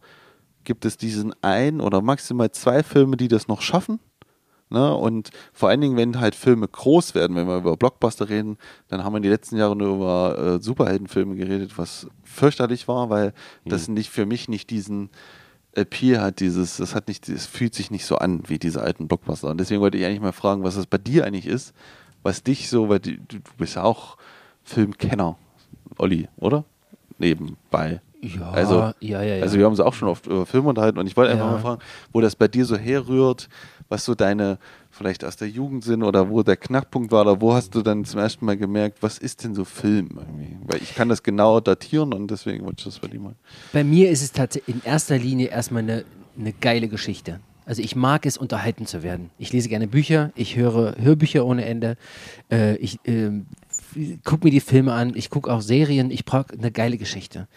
[0.63, 3.99] gibt es diesen ein oder maximal zwei Filme, die das noch schaffen.
[4.73, 4.93] Ne?
[4.95, 8.57] Und vor allen Dingen, wenn halt Filme groß werden, wenn wir über Blockbuster reden,
[8.87, 13.33] dann haben wir die letzten Jahre nur über äh, Superheldenfilme geredet, was fürchterlich war, weil
[13.65, 15.11] das nicht für mich nicht diesen
[15.75, 19.07] Appeal hat, dieses, das hat nicht, es fühlt sich nicht so an wie diese alten
[19.07, 19.49] Blockbuster.
[19.49, 21.73] Und deswegen wollte ich eigentlich mal fragen, was das bei dir eigentlich ist,
[22.23, 24.17] was dich so, weil du, du bist ja auch
[24.63, 25.37] Filmkenner,
[25.99, 26.65] Olli, oder?
[27.19, 28.01] Nebenbei.
[28.23, 29.43] Ja, Also, ja, ja, ja.
[29.43, 31.59] Also wir haben uns auch schon oft über Filme unterhalten und ich wollte einfach mal
[31.59, 31.81] fragen,
[32.13, 33.49] wo das bei dir so herrührt,
[33.89, 34.57] was so deine
[34.91, 38.05] vielleicht aus der Jugend sind oder wo der Knackpunkt war oder wo hast du dann
[38.05, 40.57] zum ersten Mal gemerkt, was ist denn so Film irgendwie?
[40.65, 43.35] Weil ich kann das genau datieren und deswegen wollte ich das bei dir mal.
[43.71, 46.05] Bei mir ist es tatsächlich in erster Linie erstmal eine,
[46.37, 47.39] eine geile Geschichte.
[47.65, 49.29] Also ich mag es, unterhalten zu werden.
[49.37, 51.95] Ich lese gerne Bücher, ich höre Hörbücher ohne Ende,
[52.51, 53.45] äh, ich ähm,
[54.23, 57.47] gucke mir die Filme an, ich gucke auch Serien, ich brauche eine geile Geschichte.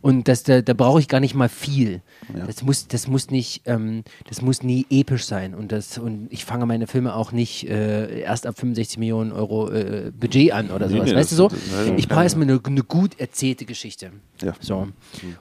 [0.00, 2.02] Und das, da, da brauche ich gar nicht mal viel.
[2.36, 2.46] Ja.
[2.46, 5.54] Das, muss, das, muss nicht, ähm, das muss nie episch sein.
[5.54, 9.70] Und, das, und ich fange meine Filme auch nicht äh, erst ab 65 Millionen Euro
[9.70, 11.08] äh, Budget an oder Nee, sowas.
[11.10, 11.48] nee, weißt du so?
[11.48, 14.12] ja, Ich brauche erstmal eine, eine gut erzählte Geschichte.
[14.42, 14.54] Ja.
[14.60, 14.88] So.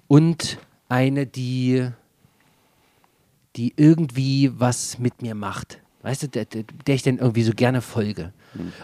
[0.08, 0.58] Und
[0.90, 1.88] eine, die,
[3.56, 5.80] die irgendwie was mit mir macht.
[6.04, 8.34] Weißt du, der, der, der ich dann irgendwie so gerne folge.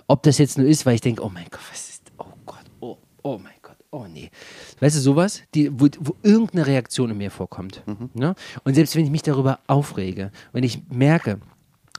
[0.08, 2.64] Ob das jetzt nur ist, weil ich denke, oh mein Gott, was ist, oh Gott,
[2.80, 4.32] oh, oh mein Gott, oh nee.
[4.80, 7.84] Weißt du, sowas, die, wo, wo irgendeine Reaktion in mir vorkommt.
[8.14, 8.36] Ne?
[8.64, 11.40] Und selbst wenn ich mich darüber aufrege, wenn ich merke,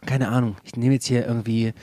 [0.07, 1.75] keine Ahnung, ich nehme jetzt hier irgendwie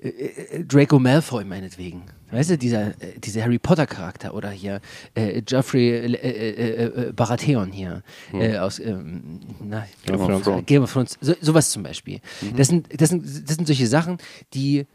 [0.00, 2.04] äh, äh, Draco Malfoy meinetwegen.
[2.30, 4.80] Weißt du, dieser, äh, dieser Harry Potter Charakter oder hier
[5.14, 8.02] äh, Geoffrey äh, äh, äh, Baratheon hier
[8.32, 10.66] äh, aus ähm, na, Game of Thrones.
[10.66, 12.20] Game of Thrones, so, sowas zum Beispiel.
[12.56, 14.18] Das, sind, das, sind, das sind solche Sachen,
[14.54, 14.86] die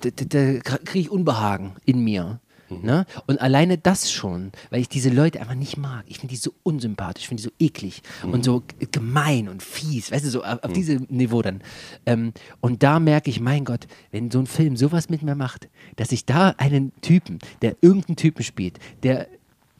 [0.00, 2.40] da, da, da kriege ich Unbehagen in mir.
[2.70, 3.06] Ne?
[3.26, 6.04] Und alleine das schon, weil ich diese Leute einfach nicht mag.
[6.06, 8.62] Ich finde die so unsympathisch, ich finde die so eklig und so
[8.92, 11.62] gemein und fies, weißt du, so auf, auf diesem Niveau dann.
[12.04, 15.68] Ähm, und da merke ich, mein Gott, wenn so ein Film sowas mit mir macht,
[15.96, 19.28] dass ich da einen Typen, der irgendeinen Typen spielt, der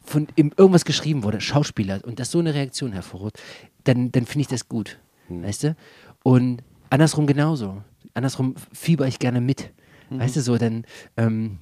[0.03, 3.39] von ihm irgendwas geschrieben wurde, Schauspieler, und das so eine Reaktion hervorruft,
[3.83, 4.97] dann, dann finde ich das gut,
[5.29, 5.75] weißt du?
[6.23, 7.83] Und andersrum genauso.
[8.15, 9.71] Andersrum fieber ich gerne mit.
[10.09, 10.85] Weißt du, so dann,
[11.17, 11.59] ähm,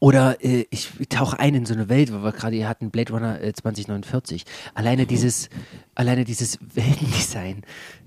[0.00, 3.12] oder äh, ich tauche ein in so eine Welt, wo wir gerade hier hatten, Blade
[3.12, 4.44] Runner äh, 2049.
[4.74, 5.48] Alleine dieses,
[5.94, 7.62] alleine dieses Weltendesign,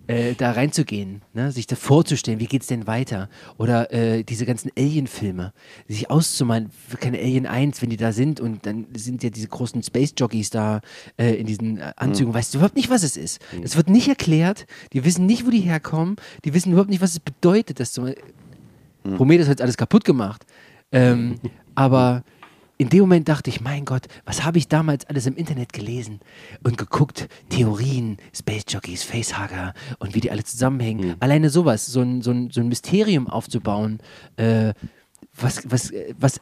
[0.07, 1.51] äh, da reinzugehen, ne?
[1.51, 3.29] sich da vorzustellen, wie geht's denn weiter?
[3.57, 5.53] Oder äh, diese ganzen Alien-Filme,
[5.87, 6.69] sich auszumalen,
[6.99, 10.81] keine Alien 1, wenn die da sind und dann sind ja diese großen Space-Jockeys da
[11.17, 13.39] äh, in diesen äh, Anzügen, weißt du überhaupt nicht, was es ist.
[13.63, 16.15] Es wird nicht erklärt, die wissen nicht, wo die herkommen,
[16.45, 18.13] die wissen überhaupt nicht, was es bedeutet, dass du
[19.03, 20.45] Prometheus hat alles kaputt gemacht.
[20.91, 21.39] Ähm,
[21.75, 22.23] aber
[22.77, 26.19] in dem Moment dachte ich, mein Gott, was habe ich damals alles im Internet gelesen
[26.63, 27.29] und geguckt?
[27.49, 31.15] Theorien, Space Jockeys, Facehugger und wie die alle zusammenhängen.
[31.19, 33.99] Alleine sowas, so ein, so, ein, so ein Mysterium aufzubauen,
[34.37, 34.73] äh,
[35.35, 36.39] was, was, was,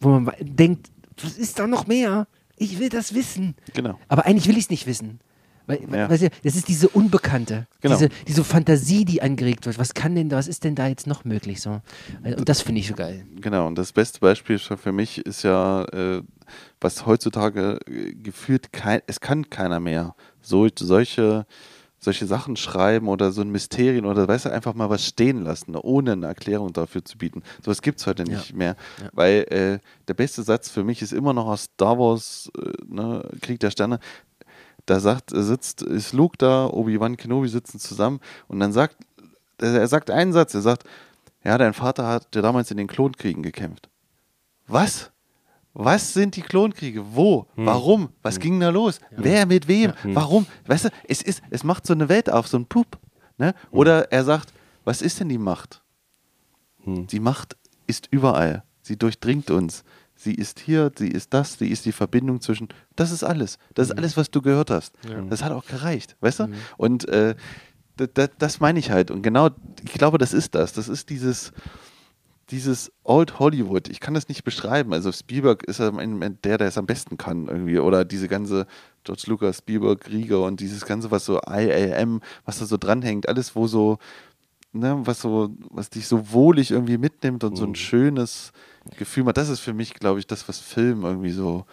[0.00, 0.90] wo man denkt,
[1.22, 2.26] was ist da noch mehr?
[2.56, 3.54] Ich will das wissen.
[3.72, 3.98] Genau.
[4.08, 5.20] Aber eigentlich will ich es nicht wissen.
[5.66, 6.10] Weil, Ja.
[6.10, 7.94] weißt du, das ist diese Unbekannte, Genau.
[7.96, 9.78] diese, diese Fantasie, die angeregt wird.
[9.78, 11.80] Was kann denn, da- was ist denn da jetzt noch möglich so?
[12.22, 13.24] Und das finde ich so geil.
[13.40, 16.22] Genau, und das beste Beispiel für mich ist ja, äh,
[16.80, 21.46] was heutzutage äh, gefühlt kein, es kann keiner mehr so, solche,
[21.98, 25.74] solche Sachen schreiben oder so ein Mysterium oder weißt du, einfach mal was stehen lassen,
[25.74, 27.42] ohne eine Erklärung dafür zu bieten.
[27.64, 28.36] Sowas gibt es heute Ja.
[28.36, 28.76] nicht mehr.
[29.02, 29.08] Ja.
[29.14, 33.26] Weil äh, der beste Satz für mich ist immer noch aus Star Wars, äh, ne,
[33.40, 33.98] Krieg der Sterne.
[34.86, 38.96] Da sagt, sitzt, ist Luke da, Obi-Wan Kenobi sitzen zusammen und dann sagt,
[39.58, 40.84] er sagt einen Satz, er sagt,
[41.42, 43.88] ja, dein Vater hat ja damals in den Klonkriegen gekämpft.
[44.66, 45.10] Was?
[45.74, 47.04] Was sind die Klonkriege?
[47.14, 47.46] Wo?
[47.56, 48.10] Warum?
[48.22, 49.00] Was ging da los?
[49.10, 49.92] Wer mit wem?
[50.04, 50.46] Warum?
[50.66, 52.98] Weißt du, es ist, es macht so eine Welt auf, so ein Pup.
[53.38, 53.54] Ne?
[53.70, 54.52] Oder er sagt,
[54.84, 55.82] was ist denn die Macht?
[56.86, 57.56] Die Macht
[57.86, 58.62] ist überall.
[58.82, 59.82] Sie durchdringt uns.
[60.24, 62.68] Sie ist hier, sie ist das, sie ist die Verbindung zwischen.
[62.96, 63.58] Das ist alles.
[63.74, 64.94] Das ist alles, was du gehört hast.
[65.28, 66.44] Das hat auch gereicht, weißt du?
[66.78, 67.34] Und äh,
[68.38, 69.10] das, meine ich halt.
[69.10, 69.50] Und genau,
[69.84, 70.72] ich glaube, das ist das.
[70.72, 71.52] Das ist dieses,
[72.48, 73.90] dieses Old Hollywood.
[73.90, 74.94] Ich kann das nicht beschreiben.
[74.94, 77.78] Also Spielberg ist ja der, der es am besten kann irgendwie.
[77.78, 78.66] Oder diese ganze
[79.04, 83.28] George Lucas, Spielberg, Rieger und dieses ganze, was so IAM, was da so dranhängt.
[83.28, 83.98] Alles, wo so,
[84.72, 88.52] ne, was so, was dich so wohlig irgendwie mitnimmt und so ein schönes
[88.96, 89.36] Gefühl macht.
[89.36, 91.64] Das ist für mich, glaube ich, das, was Film irgendwie so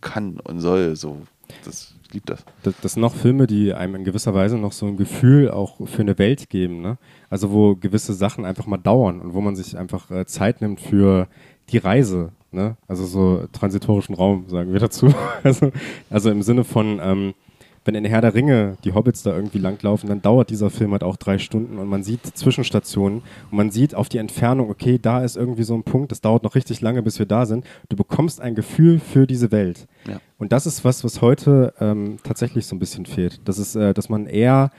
[0.00, 0.96] kann und soll.
[0.96, 1.22] So,
[1.64, 2.44] das, ich liebe das.
[2.62, 5.86] Das, das sind noch Filme, die einem in gewisser Weise noch so ein Gefühl auch
[5.86, 6.82] für eine Welt geben.
[6.82, 6.98] Ne?
[7.30, 10.80] Also wo gewisse Sachen einfach mal dauern und wo man sich einfach äh, Zeit nimmt
[10.80, 11.28] für
[11.70, 12.32] die Reise.
[12.50, 12.76] Ne?
[12.86, 15.12] Also so transitorischen Raum, sagen wir dazu.
[15.42, 15.72] also,
[16.10, 17.34] also im Sinne von, ähm,
[17.84, 21.02] wenn in Herr der Ringe die Hobbits da irgendwie langlaufen, dann dauert dieser Film halt
[21.02, 25.22] auch drei Stunden und man sieht Zwischenstationen und man sieht auf die Entfernung, okay, da
[25.22, 27.64] ist irgendwie so ein Punkt, das dauert noch richtig lange, bis wir da sind.
[27.88, 29.86] Du bekommst ein Gefühl für diese Welt.
[30.08, 30.20] Ja.
[30.38, 33.40] Und das ist was, was heute ähm, tatsächlich so ein bisschen fehlt.
[33.44, 34.70] Das ist, äh, dass man eher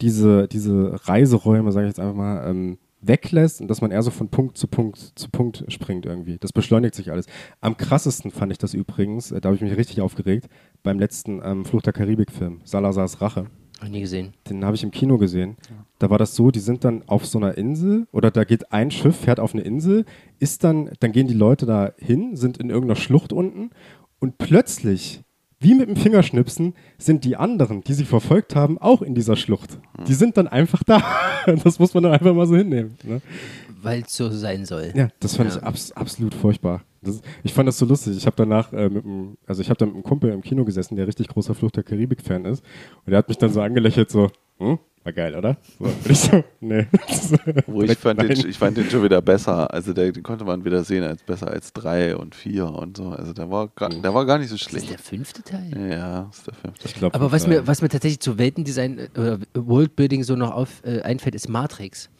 [0.00, 4.10] diese, diese Reiseräume, sage ich jetzt einfach mal, ähm, weglässt und dass man eher so
[4.10, 6.38] von Punkt zu Punkt zu Punkt springt irgendwie.
[6.38, 7.26] Das beschleunigt sich alles.
[7.60, 10.48] Am krassesten fand ich das übrigens, äh, da habe ich mich richtig aufgeregt,
[10.82, 13.46] beim letzten ähm, Fluch der Karibik-Film, Salazars Rache.
[13.78, 14.34] Hab ich nie gesehen.
[14.48, 15.56] Den habe ich im Kino gesehen.
[15.98, 18.90] Da war das so, die sind dann auf so einer Insel oder da geht ein
[18.90, 20.04] Schiff, fährt auf eine Insel,
[20.38, 23.70] ist dann, dann gehen die Leute da hin, sind in irgendeiner Schlucht unten
[24.18, 25.22] und plötzlich,
[25.60, 29.78] wie mit dem Fingerschnipsen, sind die anderen, die sie verfolgt haben, auch in dieser Schlucht.
[30.08, 31.02] Die sind dann einfach da.
[31.64, 32.96] Das muss man dann einfach mal so hinnehmen.
[33.02, 33.22] Ne?
[33.82, 34.92] Weil es so sein soll.
[34.94, 35.56] Ja, das fand Ja.
[35.56, 36.82] ich abs absolut furchtbar.
[37.02, 38.14] Das, ich fand das so lustig.
[38.16, 40.66] Ich habe danach äh, mit einem, also ich habe da mit einem Kumpel im Kino
[40.66, 42.62] gesessen, der richtig großer Flucht der Karibik-Fan ist.
[43.06, 45.56] Und der hat mich dann so angelächelt, so, hm, war geil, oder?
[45.78, 46.86] So, ich so, nee.
[47.66, 49.72] Wo ich fand, den, ich fand den schon wieder besser.
[49.72, 53.08] Also der, den konnte man wieder sehen als besser als drei und vier und so.
[53.08, 55.00] Also der war, gar, der war gar nicht so Das ist der schlecht.
[55.00, 55.90] fünfte Teil.
[55.90, 56.86] Ja, ist der fünfte.
[56.88, 60.36] Ich glaub, Aber was äh, mir, was mir tatsächlich zu Weltendesign äh, oder Worldbuilding so
[60.36, 62.10] noch auf, äh, einfällt, ist Matrix.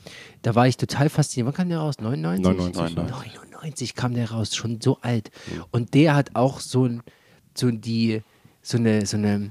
[0.41, 1.49] Da war ich total fasziniert.
[1.49, 1.97] Wann kam der raus?
[2.01, 2.45] 99?
[2.45, 3.35] 99, 99.
[3.53, 5.31] 99 kam der raus, schon so alt.
[5.71, 7.03] Und der hat auch so, ein,
[7.55, 8.23] so die,
[8.63, 9.51] so eine, so eine,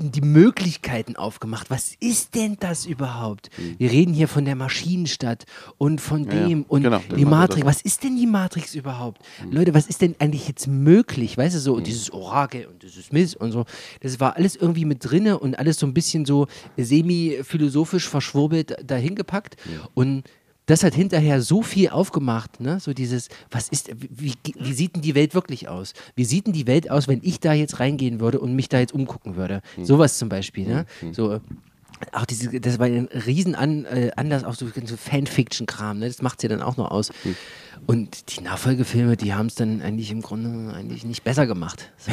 [0.00, 1.70] die Möglichkeiten aufgemacht.
[1.70, 3.50] Was ist denn das überhaupt?
[3.78, 5.44] Wir reden hier von der Maschinenstadt
[5.78, 7.66] und von Ja, ja, dem und genau, die Matrix.
[7.66, 9.22] Was ist denn die Matrix überhaupt?
[9.50, 11.36] Leute, was ist denn eigentlich jetzt möglich?
[11.36, 13.64] Weißt du so, und dieses Orakel und dieses Mist und so.
[14.00, 16.46] Das war alles irgendwie mit drinne und alles so ein bisschen so
[16.76, 19.56] semi-philosophisch verschwurbelt dahingepackt.
[19.94, 20.24] Und
[20.70, 22.78] das hat hinterher so viel aufgemacht, ne?
[22.80, 25.94] So dieses, was ist, wie, wie sieht denn die Welt wirklich aus?
[26.14, 28.78] Wie sieht denn die Welt aus, wenn ich da jetzt reingehen würde und mich da
[28.78, 29.62] jetzt umgucken würde?
[29.74, 29.84] Hm.
[29.84, 30.86] Sowas zum Beispiel, ne?
[31.12, 31.40] So,
[32.12, 36.06] auch diese, das war ein riesen An, äh, Anlass, auch so, so Fanfiction-Kram, ne?
[36.06, 37.10] das macht sie dann auch noch aus.
[37.24, 37.36] Hm.
[37.86, 41.90] Und die Nachfolgefilme, die haben es dann eigentlich im Grunde eigentlich nicht besser gemacht.
[41.98, 42.12] So,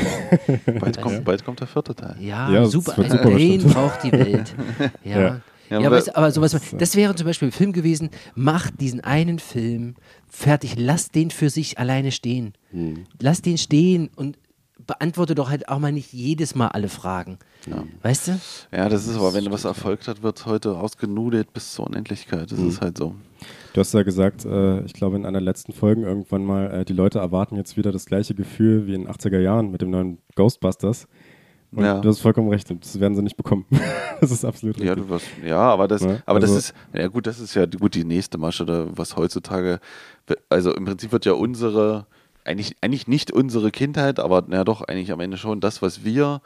[0.80, 2.16] Bald kommt, bald kommt der vierte Teil.
[2.20, 3.74] ja, Ja, super, ein super Pain bestimmt.
[3.74, 4.54] braucht die Welt.
[5.04, 5.20] Ja.
[5.22, 5.42] Ja.
[5.70, 9.02] Ja, Ja, aber, es- aber sowas, das wäre zum Beispiel ein Film gewesen, macht diesen
[9.02, 9.96] einen Film
[10.30, 12.54] fertig, lass den für sich alleine stehen.
[12.72, 13.06] Hm.
[13.22, 14.38] Lass den stehen und
[14.86, 17.40] beantworte doch halt auch mal nicht jedes Mal alle Fragen.
[18.04, 18.40] Weißt du?
[18.72, 22.50] Ja, das ist aber, wenn was erfolgt hat, wird heute ausgenudelt bis zur Unendlichkeit.
[22.52, 23.14] Das ist halt so.
[23.74, 26.94] Du hast ja gesagt, äh, ich glaube in einer letzten Folge irgendwann mal, äh, die
[26.94, 30.20] Leute erwarten jetzt wieder das gleiche Gefühl wie in den 80er Jahren mit dem neuen
[30.36, 31.08] Ghostbusters.
[31.72, 32.00] Und Ja.
[32.00, 33.66] du hast vollkommen recht, das werden sie nicht bekommen.
[34.22, 35.04] das ist absolut Ja, richtig.
[35.04, 37.66] du wirst, ja, aber das, Ja, aber also- das ist, ja gut, das ist ja
[37.66, 39.80] gut die nächste Masche, da, was heutzutage,
[40.50, 42.08] also im Prinzip wird ja unsere,
[42.46, 46.42] eigentlich, eigentlich nicht unsere Kindheit, aber na doch eigentlich am Ende schon das, was wir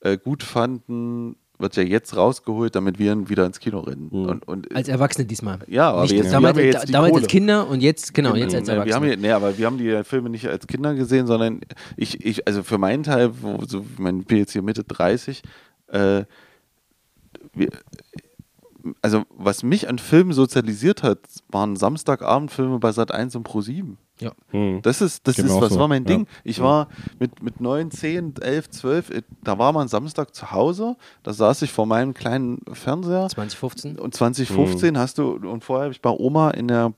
[0.00, 4.08] äh, gut fanden, wird ja jetzt rausgeholt, damit wir wieder ins Kino rennen.
[4.10, 4.24] Mhm.
[4.26, 5.60] Und, und Als Erwachsene diesmal.
[5.68, 7.26] Ja, aber Nicht, jetzt- wir damals, haben ja jetzt die damals als.
[7.28, 9.06] Kinder und jetzt, genau, jetzt als Nee, wir haben Erwachsene.
[9.08, 11.60] hier, nee, aber wir haben die Filme nicht als Kinder gesehen, sondern
[11.96, 14.82] ich, ich also für meinen Teil, wo, so, ich meine, ich bin jetzt hier Mitte
[14.84, 15.42] 30,
[15.88, 16.24] äh,
[17.52, 17.68] wir,
[19.00, 23.96] also was mich an Filmen sozialisiert hat, waren Samstagabendfilme bei Sat 1 und Pro 7.
[24.20, 24.30] Ja.
[24.50, 24.80] Hm.
[24.82, 25.80] Das ist, das Geht ist, was so.
[25.80, 26.08] war mein Ja.
[26.08, 26.26] Ding.
[26.44, 26.88] Ich war
[27.18, 31.62] mit, mit 9, 10, 11, 12, äh, da war man Samstag zu Hause, da saß
[31.62, 33.98] ich vor meinem kleinen Fernseher 2015.
[33.98, 36.92] und 2015 hast du, und vorher habe ich bei Oma in der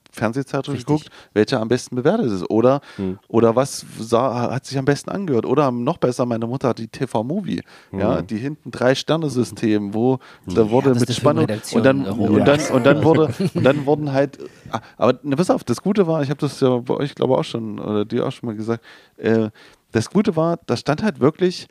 [0.74, 0.86] Richtig.
[0.86, 2.50] geguckt, welcher am besten bewertet ist.
[2.50, 3.18] Oder, Hm.
[3.28, 5.46] oder was sah, hat sich am besten angehört.
[5.46, 7.62] Oder noch besser, meine Mutter hat die TV-Movie,
[7.92, 12.26] ja, die hinten drei Sterne-System, wo da wurde ist mit Spannung und dann, Europa.
[12.34, 14.38] und dann und dann wurde und dann wurden halt,
[14.70, 17.36] ah, aber ne, pass auf, das Gute war, ich habe das ja bei euch glaube
[17.38, 18.84] auch schon oder dir auch schon mal gesagt,
[19.16, 19.50] äh,
[19.92, 21.68] das Gute war, da stand halt wirklich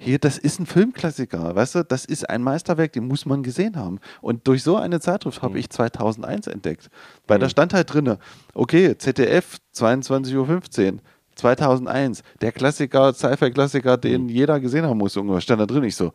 [0.00, 3.74] hier, das ist ein Filmklassiker, weißt du, das ist ein Meisterwerk, den muss man gesehen
[3.76, 3.98] haben.
[4.20, 6.88] Und durch so eine Zeitschrift habe ich 2001 entdeckt.
[7.26, 8.18] Weil da stand halt drinne,
[8.54, 10.98] okay, ZDF, 22.15 Uhr,
[11.34, 15.82] 2001, der Klassiker, Sci-Fi-Klassiker, den jeder gesehen haben muss, ungefähr, stand da drin.
[15.82, 16.12] Ich so,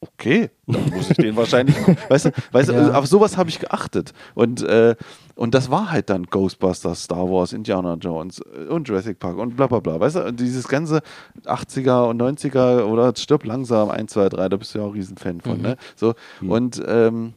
[0.00, 1.76] okay, dann muss ich den wahrscheinlich.
[2.08, 2.94] Weißt du, weißt du Ja.
[2.94, 4.12] auf sowas habe ich geachtet.
[4.34, 4.96] Und, äh,
[5.38, 9.54] und das war halt dann Ghostbusters, Star Wars, Indiana Jones äh, und Jurassic Park und
[9.54, 10.00] bla bla bla.
[10.00, 11.00] Weißt du, dieses ganze
[11.44, 14.94] 80er und 90er oder stirb langsam, 1, 2, 3, da bist du ja auch ein
[14.94, 15.62] Riesenfan von.
[15.62, 15.76] Ne?
[15.94, 17.34] So, und, ähm,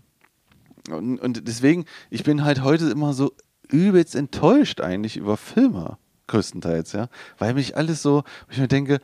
[0.90, 3.34] und, und deswegen, ich bin halt heute immer so
[3.70, 7.08] übelst enttäuscht eigentlich über Filme, größtenteils, ja.
[7.38, 9.00] Weil mich alles so, ich mir denke,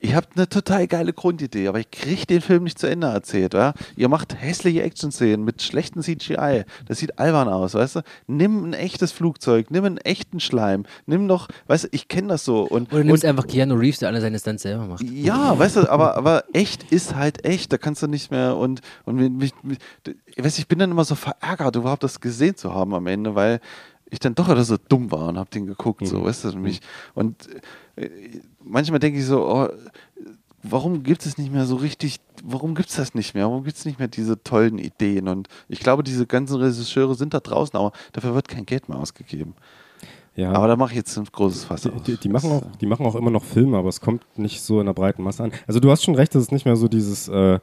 [0.00, 3.54] ihr habt eine total geile Grundidee, aber ich kriege den Film nicht zu Ende erzählt,
[3.54, 3.74] ja.
[3.96, 6.64] Ihr macht hässliche Action-Szenen mit schlechten CGI.
[6.86, 8.00] Das sieht albern aus, weißt du?
[8.26, 12.44] Nimm ein echtes Flugzeug, nimm einen echten Schleim, nimm doch, weißt du, ich kenne das
[12.44, 12.62] so.
[12.62, 15.02] Und, Oder nimmst und, einfach Keanu Reeves, der alle seine Stunts selber macht.
[15.02, 17.72] ja, weißt du, aber, aber echt ist halt echt.
[17.72, 19.78] Da kannst du nicht mehr und, und mich, mich,
[20.36, 23.60] weißt, ich bin dann immer so verärgert, überhaupt das gesehen zu haben am Ende, weil
[24.10, 26.62] ich dann doch wieder so dumm war und hab den geguckt, so, weißt du, und
[26.62, 26.80] mich,
[27.14, 27.48] und
[27.96, 28.08] äh,
[28.68, 29.68] manchmal denke ich so, oh,
[30.62, 33.46] warum gibt es nicht mehr so richtig, warum gibt es das nicht mehr?
[33.46, 35.28] Warum gibt es nicht mehr diese tollen Ideen?
[35.28, 38.98] Und ich glaube, diese ganzen Regisseure sind da draußen, aber dafür wird kein Geld mehr
[38.98, 39.54] ausgegeben.
[40.34, 40.52] Ja.
[40.52, 43.04] Aber da mache ich jetzt ein großes Fass Die, die, die, machen auch, die machen
[43.04, 45.52] auch immer noch Filme, aber es kommt nicht so in der breiten Masse an.
[45.66, 47.58] Also du hast schon recht, es ist nicht mehr so dieses, äh,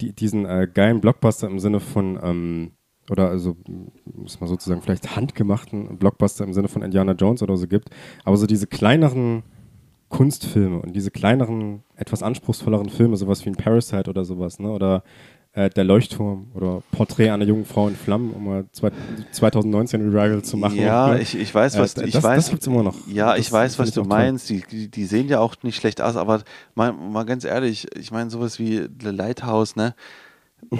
[0.00, 2.70] die, diesen äh, geilen Blockbuster im Sinne von, ähm,
[3.10, 3.56] oder also,
[4.04, 7.90] muss man sozusagen vielleicht handgemachten Blockbuster im Sinne von Indiana Jones oder so gibt,
[8.24, 9.42] aber so diese kleineren
[10.08, 14.70] Kunstfilme und diese kleineren, etwas anspruchsvolleren Filme, sowas wie ein Parasite oder sowas, ne?
[14.70, 15.02] oder
[15.52, 18.90] äh, Der Leuchtturm oder Porträt einer jungen Frau in Flammen, um mal zwei,
[19.32, 20.76] 2019 Revival zu machen.
[20.76, 21.20] Ja, ne?
[21.22, 22.50] ich, ich weiß, Äh, was das- ich das weiß.
[22.50, 22.94] gibt's immer noch.
[23.08, 24.48] Ja, Das ich weiß, was ich du meinst.
[24.48, 26.42] Die, die, die sehen ja auch nicht schlecht aus, aber
[26.74, 29.94] mal, mal ganz ehrlich, ich meine, sowas wie The Lighthouse, ne?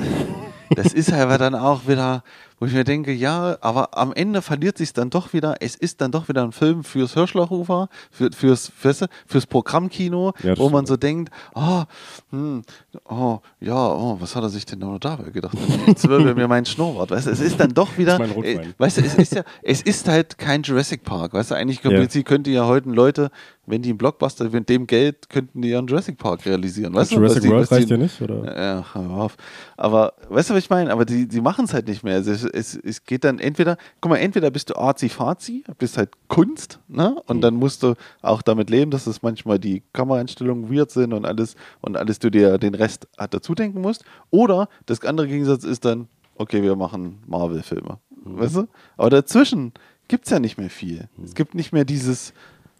[0.74, 2.22] Das ist aber dann auch wieder,
[2.58, 6.00] wo ich mir denke, ja, aber am Ende verliert sich dann doch wieder, es ist
[6.00, 10.86] dann doch wieder ein Film fürs Hörschlauchufer, für, fürs, fürs, fürs Programmkino, Ja, wo man
[10.86, 11.84] so denkt, oh,
[12.30, 12.62] hm,
[13.08, 15.56] oh, ja, oh, was hat er sich denn noch dabei gedacht?
[15.86, 19.02] Jetzt wirbel mir mein Schnurrbart, weißt du, es ist dann doch wieder, äh, weißt du,
[19.02, 21.90] es ist ja, es ist halt kein Jurassic Park, weißt du, eigentlich Ja.
[21.90, 23.30] Prinzip könnte ja heute Leute,
[23.66, 27.12] wenn die einen Blockbuster mit dem Geld, könnten die ja einen Jurassic Park realisieren, weißt
[27.12, 27.16] du?
[27.16, 28.44] Jurassic World reicht ja nicht, oder?
[28.44, 29.36] ja, hör auf.
[29.76, 30.92] Aber weißt du, was ich meine?
[30.92, 32.14] Aber die, die machen es halt nicht mehr.
[32.14, 36.10] Also es, es, es geht dann entweder, guck mal, entweder bist du arzi-fazi, bist halt
[36.28, 37.16] Kunst, ne?
[37.26, 41.24] Und dann musst du auch damit leben, dass es manchmal die Kameraeinstellungen weird sind und
[41.24, 44.04] alles und alles du dir den Rest halt dazu denken musst.
[44.30, 47.98] Oder das andere Gegensatz ist dann, okay, wir machen Marvel-Filme.
[48.24, 48.68] weißt du?
[48.96, 49.72] Aber dazwischen
[50.08, 51.08] gibt es ja nicht mehr viel.
[51.24, 52.32] Es gibt nicht mehr dieses,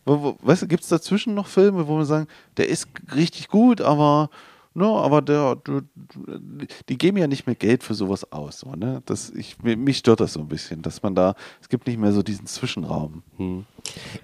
[0.04, 4.30] weißt du, gibt es dazwischen noch Filme, wo man sagen, der ist richtig gut, aber,
[4.76, 5.82] ne, aber der, der,
[6.88, 8.60] die geben ja nicht mehr Geld für sowas aus.
[8.60, 9.02] So, ne?
[9.06, 12.12] das, ich, mich stört das so ein bisschen, dass man da, es gibt nicht mehr
[12.12, 13.22] so diesen Zwischenraum.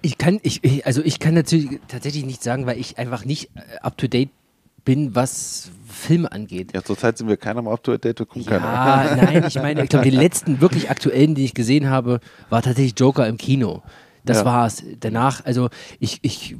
[0.01, 3.79] Ich kann, ich, also ich kann natürlich tatsächlich nicht sagen, weil ich einfach nicht äh,
[3.81, 4.29] up to date
[4.85, 6.73] bin, was Filme angeht.
[6.73, 9.15] Ja, zurzeit sind wir keiner mal up to date, wir gucken Ja, keiner.
[9.23, 12.93] nein, ich meine, ich glaube, die letzten wirklich aktuellen, die ich gesehen habe, war tatsächlich
[12.97, 13.81] Joker im Kino.
[14.25, 14.45] Das Ja.
[14.45, 14.83] war's.
[15.01, 15.69] Danach, also
[15.99, 16.55] ich, ich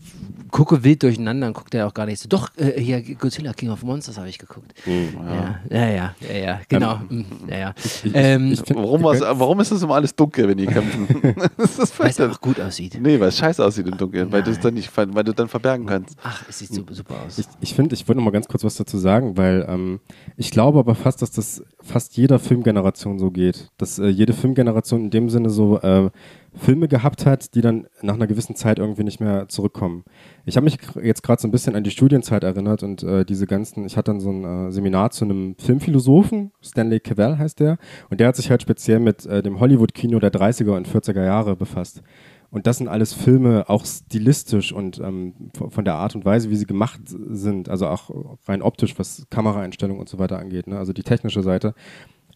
[0.51, 2.28] gucke wild durcheinander und gucke da auch gar nicht so.
[2.28, 4.74] Doch, äh, hier Godzilla King of Monsters habe ich geguckt.
[4.86, 6.97] Ja, ja, ja, ja, ja, genau.
[7.09, 7.74] Mm, ja, ja.
[8.14, 11.07] Ähm, ich find- Warum, war's- warum ist das immer alles dunkel, wenn die kämpfen?
[11.24, 12.97] weil es vielleicht einfach gut aussieht.
[13.01, 14.64] Nee, weil es scheiße aussieht im Dunkeln, weil du es Nein.
[14.64, 16.18] dann nicht, weil du dann verbergen kannst.
[16.24, 17.38] Ach, es sieht super, super aus.
[17.39, 19.99] Ich, ich finde, ich wollte noch mal ganz kurz was dazu sagen, weil ähm,
[20.38, 23.70] ich glaube aber fast, dass das fast jeder Filmgeneration so geht.
[23.78, 26.09] Dass äh, jede Filmgeneration in dem Sinne so äh,
[26.56, 30.04] Filme gehabt hat, die dann nach einer gewissen Zeit irgendwie nicht mehr zurückkommen.
[30.45, 33.47] Ich habe mich jetzt gerade so ein bisschen an die Studienzeit erinnert und äh, diese
[33.47, 37.78] ganzen, ich hatte dann so ein äh, Seminar zu einem Filmphilosophen, Stanley Cavell heißt der,
[38.10, 41.56] und der hat sich halt speziell mit äh, dem Hollywood-Kino der 30er und 40er Jahre
[41.56, 42.04] befasst.
[42.51, 46.51] Und das sind alles Filme, auch stilistisch und ähm, von von der Art und Weise,
[46.51, 50.78] wie sie gemacht sind, also auch rein optisch, was Kameraeinstellungen und so weiter angeht, ne?
[50.78, 51.74] also die technische Seite.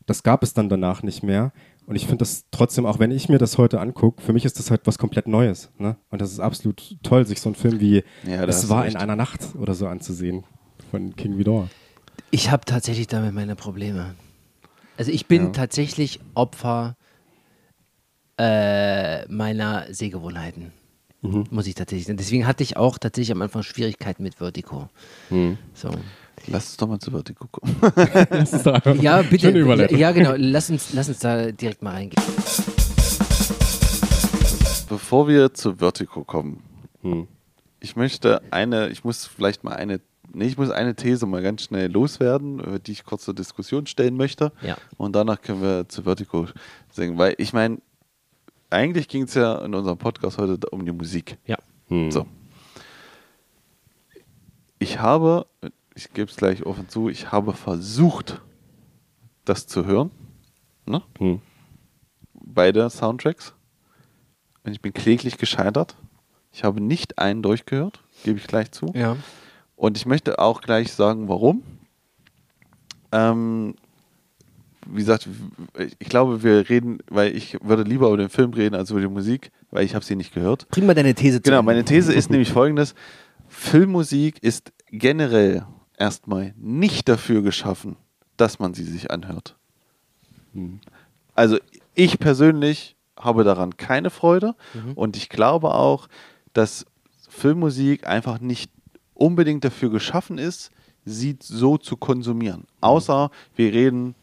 [0.07, 1.51] Das gab es dann danach nicht mehr.
[1.87, 4.59] Und ich finde das trotzdem, auch wenn ich mir das heute angucke, für mich ist
[4.59, 5.71] das halt was komplett Neues.
[5.77, 5.95] Ne?
[6.09, 9.15] Und das ist absolut toll, sich so einen Film wie Ja, Es war in einer
[9.15, 10.43] Nacht oder so anzusehen
[10.91, 11.69] von King Vidor.
[12.29, 14.15] Ich habe tatsächlich damit meine Probleme.
[14.97, 15.49] Also ich bin Ja.
[15.51, 16.97] tatsächlich Opfer
[18.37, 20.71] äh, meiner Sehgewohnheiten.
[21.21, 22.17] Muss ich tatsächlich sagen.
[22.17, 24.87] Deswegen hatte ich auch tatsächlich am Anfang Schwierigkeiten mit Vertigo.
[25.73, 25.89] So.
[26.47, 27.75] Lass uns doch mal zu Vertigo kommen.
[29.01, 29.51] Ja, bitte.
[29.51, 29.91] Schöne.
[29.93, 30.33] Ja, genau.
[30.37, 32.23] Lass uns, lass uns da direkt mal reingehen.
[34.89, 36.63] Bevor wir zu Vertigo kommen,
[37.01, 37.27] Hm.
[37.81, 39.99] ich möchte eine, ich muss vielleicht mal eine,
[40.33, 43.85] nee, ich muss eine These mal ganz schnell loswerden, über die ich kurz zur Diskussion
[43.85, 44.51] stellen möchte.
[44.61, 44.77] Ja.
[44.97, 46.47] Und danach können wir zu Vertigo
[46.91, 47.17] singen.
[47.17, 47.79] Weil ich meine,
[48.69, 51.37] eigentlich ging es ja in unserem Podcast heute um die Musik.
[51.45, 51.57] Ja.
[51.89, 52.11] Hm.
[52.11, 52.25] So.
[54.79, 55.47] Ich habe,
[55.97, 58.41] ich gebe es gleich offen zu, ich habe versucht,
[59.45, 60.11] das zu hören.
[60.85, 61.01] Ne?
[61.17, 61.41] Hm.
[62.33, 63.53] Beide Soundtracks.
[64.63, 65.95] Und ich bin kläglich gescheitert.
[66.51, 68.91] Ich habe nicht einen durchgehört, gebe ich gleich zu.
[68.95, 69.17] Ja.
[69.75, 71.63] Und ich möchte auch gleich sagen, warum.
[73.11, 73.75] Ähm,
[74.85, 75.27] wie gesagt,
[75.77, 79.07] ich glaube, wir reden, weil ich würde lieber über den Film reden als über die
[79.07, 80.67] Musik, weil ich habe sie nicht gehört.
[80.69, 81.49] Bring mal deine These zu.
[81.49, 82.93] Genau, meine These ist nämlich folgendes.
[83.47, 85.65] Filmmusik ist generell
[85.97, 87.97] erstmal nicht dafür geschaffen,
[88.37, 89.55] dass man sie sich anhört.
[91.35, 91.57] Also
[91.95, 94.55] ich persönlich habe daran keine Freude
[94.95, 96.07] und ich glaube auch,
[96.53, 96.85] dass
[97.29, 98.71] Filmmusik einfach nicht
[99.13, 100.71] unbedingt dafür geschaffen ist,
[101.05, 102.65] sie so zu konsumieren.
[102.81, 104.15] Außer wir reden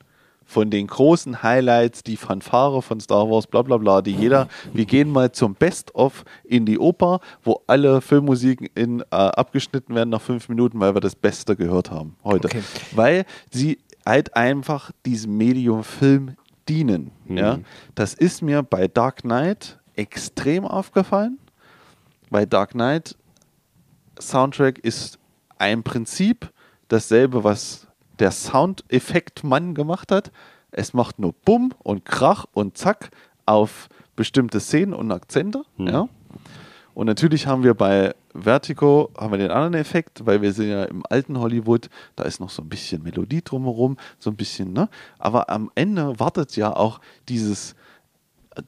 [0.44, 4.84] von den großen Highlights, die Fanfare von Star Wars, bla bla bla, die jeder, wir
[4.84, 10.20] gehen mal zum Best-of in die Oper, wo alle Filmmusiken in, äh, abgeschnitten werden nach
[10.20, 12.48] fünf Minuten, weil wir das Beste gehört haben heute.
[12.48, 12.62] Okay.
[12.92, 16.36] Weil sie halt einfach diesem Medium Film
[16.68, 17.10] dienen.
[17.28, 17.58] Ja?
[17.94, 21.38] Das ist mir bei Dark Knight extrem aufgefallen.
[22.30, 23.16] Bei Dark Knight
[24.20, 25.18] Soundtrack ist
[25.58, 26.50] ein Prinzip
[26.88, 27.83] dasselbe, was
[28.18, 30.30] der Soundeffektmann gemacht hat.
[30.70, 33.10] Es macht nur Bumm und Krach und Zack
[33.46, 35.62] auf bestimmte Szenen und Akzente.
[35.78, 36.08] Ja?
[36.94, 40.84] Und natürlich haben wir bei Vertigo haben wir den anderen Effekt, weil wir sind ja
[40.84, 44.88] im alten Hollywood, da ist noch so ein bisschen Melodie drumherum, so ein bisschen, ne?
[45.18, 47.76] Aber am Ende wartet ja auch dieses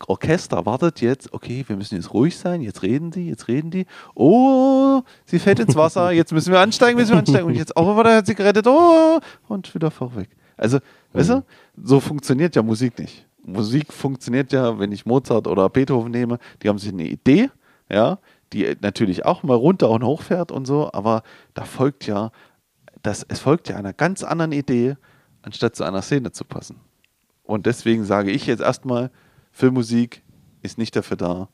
[0.06, 3.86] Orchester wartet jetzt, okay, wir müssen jetzt ruhig sein, jetzt reden die, jetzt reden die.
[4.14, 7.46] Oh, sie fällt ins Wasser, jetzt müssen wir ansteigen, müssen wir ansteigen.
[7.46, 10.28] Und jetzt, oh, warte, hat sie gerettet, oh, und wieder vorweg.
[10.56, 10.78] Also,
[11.12, 11.44] weißt du,
[11.82, 13.26] so funktioniert ja Musik nicht.
[13.42, 17.50] Musik funktioniert ja, wenn ich Mozart oder Beethoven nehme, die haben sich eine Idee,
[17.88, 18.18] ja,
[18.52, 21.22] die natürlich auch mal runter und hoch fährt und so, aber
[21.54, 22.32] da folgt ja,
[23.02, 24.96] das, es folgt ja einer ganz anderen Idee,
[25.42, 26.80] anstatt zu einer Szene zu passen.
[27.44, 29.10] Und deswegen sage ich jetzt erstmal,
[29.56, 30.20] Filmmusik
[30.62, 31.48] ist nicht dafür da,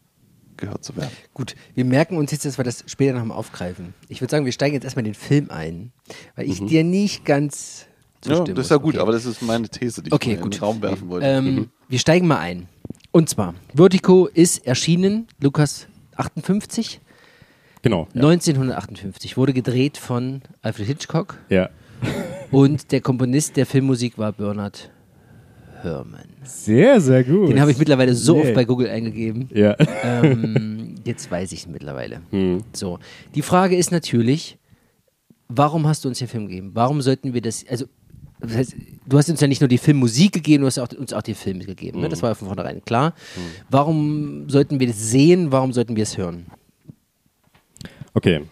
[0.56, 1.12] gehört zu werden.
[1.34, 3.94] Gut, wir merken uns jetzt, dass wir das später nochmal aufgreifen.
[4.08, 5.92] Ich würde sagen, wir steigen jetzt erstmal in den Film ein,
[6.34, 7.86] weil ich dir nicht ganz
[8.24, 9.02] Ja, zustimmen das ist ja gut, Okay.
[9.02, 10.54] aber das ist meine These, die ich Okay, in gut.
[10.54, 11.26] den Raum werfen wollte.
[11.28, 12.68] Ähm, Wir steigen mal ein.
[13.12, 15.86] Und zwar, Vertigo ist erschienen, Lukas
[16.16, 17.00] 58,
[17.82, 18.08] Genau.
[18.14, 18.22] Ja.
[18.22, 21.68] 1958, wurde gedreht von Alfred Hitchcock ja.
[22.50, 24.90] und der Komponist der Filmmusik war Bernard
[25.82, 26.24] Herman.
[26.44, 27.48] Sehr, sehr gut.
[27.50, 28.44] Den habe ich mittlerweile so Yeah.
[28.44, 29.48] oft bei Google eingegeben.
[29.52, 29.76] Ja.
[30.02, 32.20] ähm, jetzt weiß ich es mittlerweile.
[32.30, 32.62] Hm.
[32.72, 32.98] So,
[33.34, 34.58] die Frage ist natürlich,
[35.48, 36.70] warum hast du uns den Film gegeben?
[36.74, 37.86] Warum sollten wir das, also
[38.40, 38.76] das heißt,
[39.06, 41.64] du hast uns ja nicht nur die Filmmusik gegeben, du hast uns auch die Filme
[41.64, 42.00] gegeben.
[42.00, 42.08] Ne?
[42.08, 43.14] Das war ja von vornherein klar.
[43.70, 45.52] Warum sollten wir das sehen?
[45.52, 46.46] Warum sollten wir es hören?
[48.14, 48.42] Okay.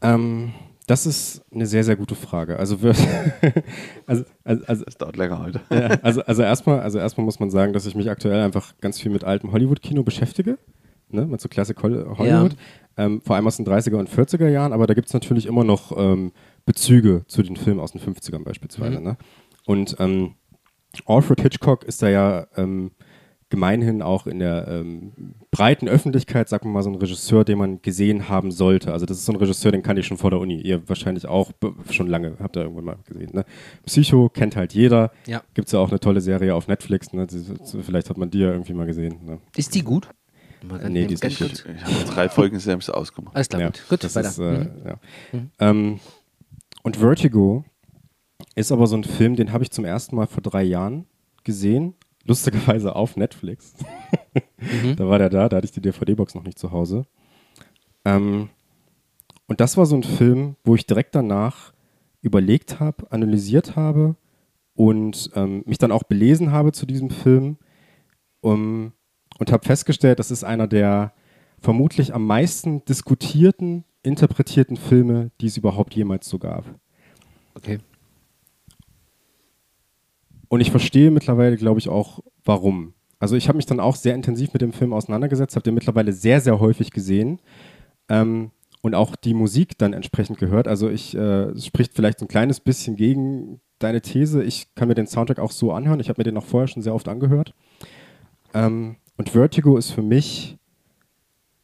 [0.00, 0.52] Ähm,
[0.92, 2.58] das ist eine sehr, sehr gute Frage.
[2.58, 2.98] Also, wird,
[4.06, 5.60] also, also, also, Das dauert länger heute.
[5.70, 9.00] ja, also, also erstmal also erstmal muss man sagen, dass ich mich aktuell einfach ganz
[9.00, 10.58] viel mit altem Hollywood-Kino beschäftige.
[11.08, 12.56] Ne, mit so Classic Hol- Hollywood.
[12.98, 15.64] Ähm, vor allem aus den 30er und 40er Jahren, aber da gibt es natürlich immer
[15.64, 16.32] noch ähm,
[16.66, 19.00] Bezüge zu den Filmen aus den 50ern beispielsweise.
[19.00, 19.16] Ne?
[19.66, 20.34] Und ähm,
[21.06, 22.90] Alfred Hitchcock ist da ja ähm,
[23.52, 25.12] gemeinhin auch in der ähm,
[25.50, 28.92] breiten Öffentlichkeit, sagen wir mal, so ein Regisseur, den man gesehen haben sollte.
[28.94, 30.58] Also das ist so ein Regisseur, den kann ich schon vor der Uni.
[30.60, 31.52] Ihr wahrscheinlich auch
[31.90, 33.30] schon lange, habt ihr irgendwann mal gesehen.
[33.34, 33.44] Ne?
[33.84, 35.12] Psycho kennt halt jeder.
[35.26, 35.42] Ja.
[35.52, 37.12] Gibt es ja auch eine tolle Serie auf Netflix.
[37.12, 37.26] Ne?
[37.82, 39.16] Vielleicht hat man die ja irgendwie mal gesehen.
[39.24, 39.38] Ne?
[39.54, 40.08] Ist die gut?
[40.66, 41.64] Ganz- Nee, die ist nicht kurz.
[41.76, 43.36] Ich habe drei Folgen selbst ausgemacht.
[43.36, 43.84] Alles klar, Ja, gut.
[43.90, 44.28] Gut, das weiter.
[44.28, 44.70] Ist, äh, Mhm.
[44.86, 44.98] ja.
[45.58, 46.00] ähm,
[46.82, 47.64] und Vertigo
[48.54, 51.04] ist aber so ein Film, den habe ich zum ersten Mal vor drei Jahren
[51.44, 51.94] gesehen.
[52.24, 53.74] Lustigerweise auf Netflix.
[54.96, 57.04] Da war der da, da hatte ich die DVD-Box noch nicht zu Hause.
[58.04, 58.48] Ähm,
[59.46, 61.74] und das war so ein Film, wo ich direkt danach
[62.22, 64.16] überlegt habe, analysiert habe
[64.74, 67.58] und ähm, mich dann auch belesen habe zu diesem Film
[68.40, 68.92] um,
[69.38, 71.12] und habe festgestellt, das ist einer der
[71.58, 76.64] vermutlich am meisten diskutierten, interpretierten Filme, die es überhaupt jemals so gab.
[77.54, 77.78] Okay.
[80.52, 82.92] Und ich verstehe mittlerweile, glaube ich, auch, warum.
[83.18, 86.12] Also ich habe mich dann auch sehr intensiv mit dem Film auseinandergesetzt, habe den mittlerweile
[86.12, 87.40] sehr, sehr häufig gesehen
[88.10, 88.50] ähm,
[88.82, 90.68] und auch die Musik dann entsprechend gehört.
[90.68, 94.44] Also ich, äh, spricht vielleicht ein kleines bisschen gegen deine These.
[94.44, 96.00] Ich kann mir den Soundtrack auch so anhören.
[96.00, 97.54] Ich habe mir den auch vorher schon sehr oft angehört.
[98.52, 100.58] Ähm, und Vertigo ist für mich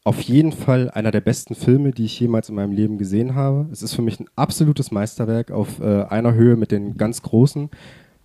[0.03, 3.69] auf jeden Fall einer der besten Filme, die ich jemals in meinem Leben gesehen habe.
[3.71, 7.69] Es ist für mich ein absolutes Meisterwerk auf äh, einer Höhe mit den ganz großen,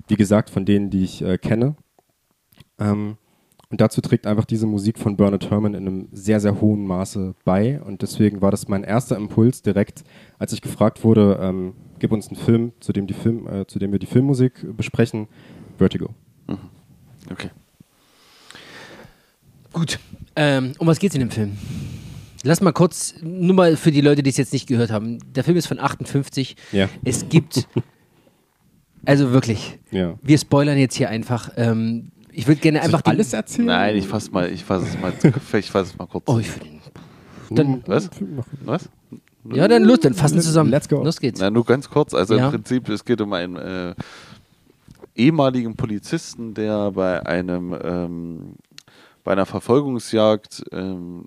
[0.08, 1.76] wie gesagt, von denen, die ich äh, kenne.
[2.80, 3.18] Ähm,
[3.70, 7.34] und dazu trägt einfach diese Musik von Bernard Herrmann in einem sehr, sehr hohen Maße
[7.44, 7.82] bei.
[7.82, 10.04] Und deswegen war das mein erster Impuls direkt,
[10.38, 13.80] als ich gefragt wurde, ähm, gib uns einen Film, zu dem, die Film, äh, zu
[13.80, 15.28] dem wir die Filmmusik besprechen,
[15.78, 16.14] Vertigo.
[17.32, 17.50] Okay.
[19.72, 20.00] Gut.
[20.36, 21.58] Ähm, um was geht's in dem Film?
[22.44, 25.20] Lass mal kurz, nur mal für die Leute, die es jetzt nicht gehört haben.
[25.34, 26.56] Der Film ist von 58.
[26.74, 26.90] Ja.
[27.04, 27.68] Es gibt,
[29.06, 30.16] also wirklich, Ja.
[30.22, 31.52] wir spoilern jetzt hier einfach.
[31.58, 33.68] Ähm, ich würde gerne einfach alles erzählen?
[33.68, 35.14] Nein, ich fasse mal, ich fasse es mal,
[35.60, 36.24] ich fasse es mal kurz.
[36.28, 36.66] Oh, ich find,
[37.52, 38.10] dann, Was?
[38.66, 38.90] Was?
[39.54, 40.70] ja, dann los, dann fassen zusammen.
[40.72, 41.04] let's go.
[41.04, 41.40] Los geht's.
[41.40, 42.14] Na, nur ganz kurz.
[42.14, 42.46] Also Ja.
[42.46, 43.94] im Prinzip, es geht um einen äh,
[45.16, 48.40] ehemaligen Polizisten, der bei einem ähm,
[49.24, 51.26] bei einer Verfolgungsjagd ähm,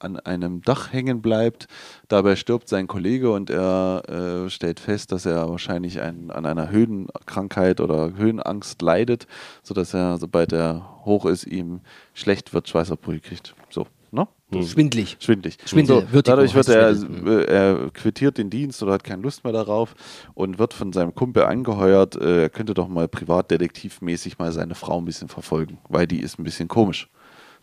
[0.00, 1.66] an einem Dach hängen bleibt.
[2.08, 6.70] Dabei stirbt sein Kollege und er äh, stellt fest, dass er wahrscheinlich ein, an einer
[6.70, 9.26] Höhenkrankheit oder Höhenangst leidet,
[9.62, 11.80] sodass er, sobald er hoch ist, ihm
[12.14, 13.54] schlecht wird, Schweißausbrüche kriegt.
[13.70, 14.26] So, ne?
[14.52, 15.16] Schwindlig.
[15.20, 15.58] Schwindlig.
[15.64, 19.94] Schwindel, Vertigo dadurch wird er, er quittiert den Dienst oder hat keine Lust mehr darauf
[20.34, 24.98] und wird von seinem Kumpel angeheuert, äh, er könnte doch mal privatdetektivmäßig mal seine Frau
[24.98, 27.08] ein bisschen verfolgen, weil die ist ein bisschen komisch.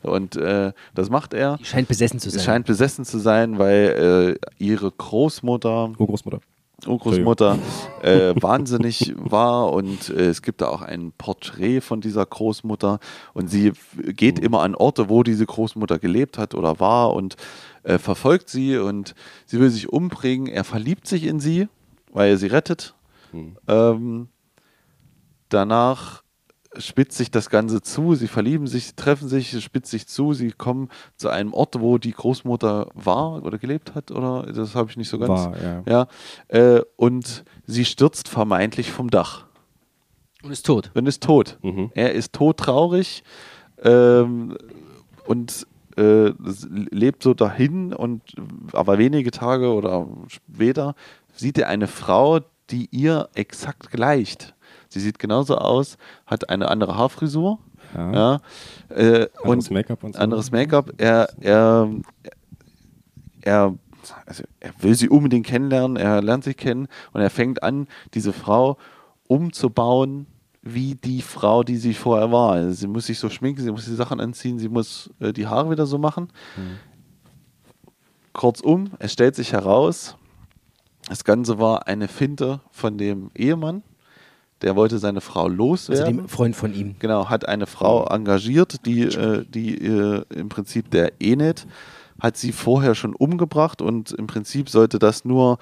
[0.04, 1.58] Und äh, das macht er.
[1.58, 2.44] Die scheint besessen zu sein.
[2.44, 6.40] scheint besessen zu sein, weil äh, ihre Großmutter Oh, Großmutter.
[6.86, 7.58] Urgroßmutter
[8.04, 13.00] äh, wahnsinnig war und äh, es gibt da auch ein Porträt von dieser Großmutter
[13.34, 17.36] und sie geht immer an Orte, wo diese Großmutter gelebt hat oder war und
[17.82, 19.16] äh, verfolgt sie und
[19.48, 20.46] sie will sich umbringen.
[20.48, 21.68] Er verliebt sich in sie,
[22.12, 22.94] weil er sie rettet.
[23.68, 24.30] Ähm,
[25.50, 26.22] danach
[26.80, 30.34] spitzt sich das Ganze zu, sie verlieben sich, sie treffen sich, es spitzt sich zu,
[30.34, 34.90] sie kommen zu einem Ort, wo die Großmutter war oder gelebt hat, oder das habe
[34.90, 35.30] ich nicht so ganz.
[35.30, 35.84] War, ja.
[35.88, 36.08] Ja,
[36.78, 39.46] äh, und sie stürzt vermeintlich vom Dach
[40.44, 40.92] Und ist tot.
[40.94, 41.58] und ist tot.
[41.62, 41.92] Mhm.
[41.94, 43.24] Er ist todtraurig
[43.84, 44.58] ähm,
[45.26, 45.68] und
[45.98, 46.32] äh,
[46.92, 48.22] lebt so dahin und
[48.74, 50.96] aber wenige Tage oder später
[51.34, 52.40] sieht er eine Frau,
[52.70, 54.54] die ihr exakt gleicht.
[54.98, 57.60] Sie sieht genauso aus, hat eine andere Haarfrisur.
[57.96, 58.12] Ja.
[58.12, 58.40] Ja,
[58.90, 60.20] äh, Anderes und Make-up und so.
[60.20, 60.94] anderes Make-up.
[60.98, 61.90] Er, er,
[63.42, 63.76] er,
[64.26, 68.34] also er will sie unbedingt kennenlernen, er lernt sie kennen und er fängt an, diese
[68.34, 68.78] Frau
[69.28, 70.28] umzubauen
[70.62, 72.54] wie die Frau, die sie vorher war.
[72.54, 75.48] Also sie muss sich so schminken, sie muss die Sachen anziehen, sie muss äh, die
[75.48, 76.30] Haare wieder so machen.
[78.34, 80.18] Kurzum, es stellt sich heraus,
[81.08, 83.84] das Ganze war eine Finte von dem Ehemann,
[84.62, 86.18] der wollte seine Frau Also loswerden.
[86.18, 86.96] dem Freund von ihm.
[87.00, 91.68] Genau, hat eine Frau engagiert, die, äh, die äh, im Prinzip der Enet
[92.20, 95.60] hat sie vorher schon umgebracht und im Prinzip sollte das nur,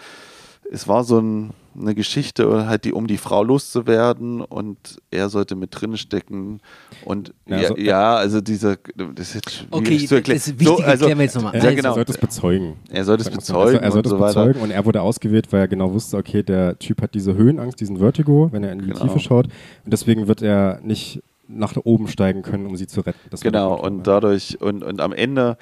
[0.71, 4.77] es war so ein, eine Geschichte, halt die, um die Frau loszuwerden und
[5.11, 6.61] er sollte mit drin stecken
[7.03, 10.37] und Ja, ja, also- ja, also dieser, das ist jetzt schwierig Okay, zu erklären.
[10.39, 11.53] das Wichtige klären wir jetzt nochmal.
[11.55, 11.89] Er, Ja, Also, genau.
[11.89, 12.75] er sollte es bezeugen.
[12.89, 13.35] Er sollte es so.
[13.35, 16.17] bezeugen Er sollte und es so bezeugen und er wurde ausgewählt, weil er genau wusste,
[16.17, 19.01] okay, der Typ hat diese Höhenangst, diesen Vertigo, wenn er in die Genau.
[19.01, 19.47] Tiefe schaut.
[19.83, 23.19] Und deswegen wird er nicht nach oben steigen können, um sie zu retten.
[23.29, 25.57] Das Genau, und dadurch, und, und am Ende,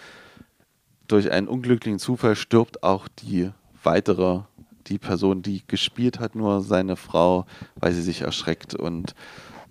[1.07, 3.49] durch einen unglücklichen Zufall, stirbt auch die
[3.84, 4.40] weitere,
[4.88, 7.45] die Person, die gespielt hat, nur seine Frau,
[7.76, 8.76] weil sie sich erschreckt.
[8.76, 9.14] Und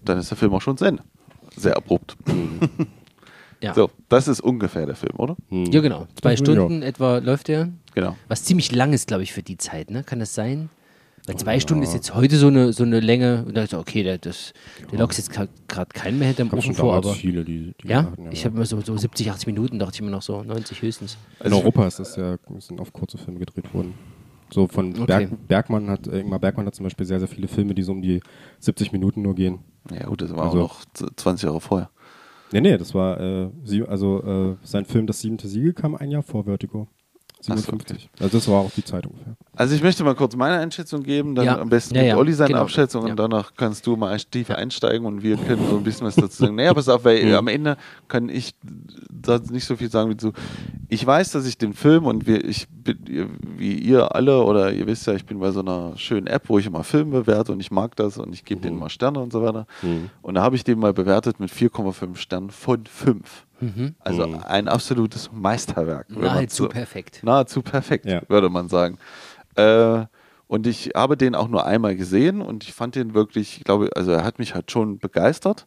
[0.04, 1.02] dann ist der Film auch schon zu Ende.
[1.56, 2.16] Sehr abrupt.
[3.60, 3.74] ja.
[3.74, 5.36] So, das ist ungefähr der Film, oder?
[5.48, 5.66] Hm.
[5.66, 6.06] ja, genau.
[6.20, 6.36] Zwei Ja.
[6.36, 7.68] Stunden etwa läuft der.
[7.94, 8.16] Genau.
[8.28, 10.02] Was ziemlich lang ist, glaube ich, für die Zeit, ne?
[10.02, 10.70] Kann das sein?
[11.26, 13.44] Weil zwei Stunden ist jetzt heute so eine, so eine Länge.
[13.46, 14.52] Und da dachte ich, okay, der, das,
[14.90, 15.48] der lockt jetzt gerade
[15.94, 17.14] keinen mehr hinterm Ofen vor, aber.
[17.14, 20.00] viele, die, die Ja, hatten, ich habe immer so, so 70, 80 Minuten, dachte ich
[20.00, 21.16] immer noch so, 90 höchstens.
[21.44, 23.94] In Europa ist das ja, sind oft kurze Filme gedreht worden.
[24.52, 25.06] So von Okay.
[25.06, 27.92] Berg, Bergmann hat, äh, Ingmar Bergmann hat zum Beispiel sehr, sehr viele Filme, die so
[27.92, 28.20] um die
[28.58, 29.60] 70 Minuten nur gehen.
[29.90, 31.90] Ja, gut, das war Also- auch noch z- 20 Jahre vorher.
[32.52, 36.10] Nee, nee, das war, äh, sie, also äh, sein Film Das siebente Siegel kam ein
[36.10, 36.86] Jahr vor Vertigo.
[37.50, 38.08] Ach so, 57.
[38.20, 39.34] Also das war auch die Zeit ungefähr.
[39.54, 41.58] Also ich möchte mal kurz meine Einschätzung geben, dann Ja.
[41.58, 42.62] am besten Ja, mit ja, Olli seine genau.
[42.62, 43.10] Abschätzung Ja.
[43.10, 46.44] und danach kannst du mal tief einsteigen und wir können so ein bisschen was dazu
[46.44, 46.54] sagen.
[46.54, 47.76] Naja, pass auf, weil am Ende
[48.08, 48.54] kann ich
[49.10, 50.32] da nicht so viel sagen wie du.
[50.88, 52.66] Ich weiß, dass ich den Film und wir, ich
[53.56, 56.58] wie ihr alle oder ihr wisst ja, ich bin bei so einer schönen App, wo
[56.58, 59.32] ich immer Filme bewerte und ich mag das und ich gebe denen mal Sterne und
[59.32, 59.66] so weiter.
[60.22, 63.46] Und da habe ich den mal bewertet mit 4,5 Sternen von 5.
[64.00, 66.10] Also ein absolutes Meisterwerk.
[66.10, 67.20] Nahezu so- perfekt.
[67.22, 68.22] Nahezu perfekt, Ja.
[68.28, 68.98] würde man sagen.
[69.56, 70.04] Äh,
[70.48, 73.88] und ich habe den auch nur einmal gesehen und ich fand den wirklich, ich glaube,
[73.96, 75.66] also er hat mich halt schon begeistert.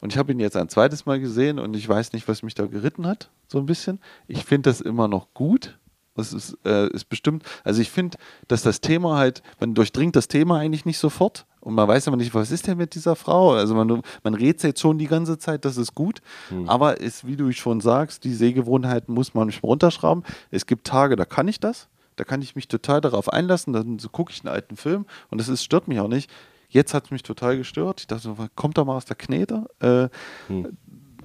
[0.00, 2.54] Und ich habe ihn jetzt ein zweites Mal gesehen und ich weiß nicht, was mich
[2.54, 3.98] da geritten hat, so ein bisschen.
[4.28, 5.78] Ich finde das immer noch gut.
[6.16, 8.18] Das ist, äh, ist bestimmt, also ich finde,
[8.48, 12.16] dass das Thema halt, man durchdringt das Thema eigentlich nicht sofort und man weiß immer
[12.16, 13.52] nicht, was ist denn mit dieser Frau?
[13.52, 16.20] Also man, man rätselt schon die ganze Zeit, das ist gut,
[16.66, 20.24] aber ist, wie du schon sagst, die Sehgewohnheiten muss man nicht runterschrauben.
[20.50, 23.98] Es gibt Tage, da kann ich das, da kann ich mich total darauf einlassen, dann
[23.98, 26.30] so gucke ich einen alten Film und das ist, stört mich auch nicht.
[26.68, 28.00] Jetzt hat es mich total gestört.
[28.00, 29.66] Ich dachte, kommt da mal aus der Knete?
[29.80, 30.08] Äh,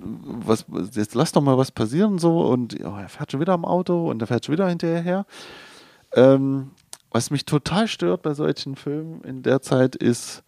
[0.02, 3.66] was, jetzt lass doch mal was passieren so und oh, er fährt schon wieder am
[3.66, 5.26] Auto und er fährt schon wieder hinterher her.
[6.14, 6.72] Ähm,
[7.12, 10.44] was mich total stört bei solchen Filmen in der Zeit ist,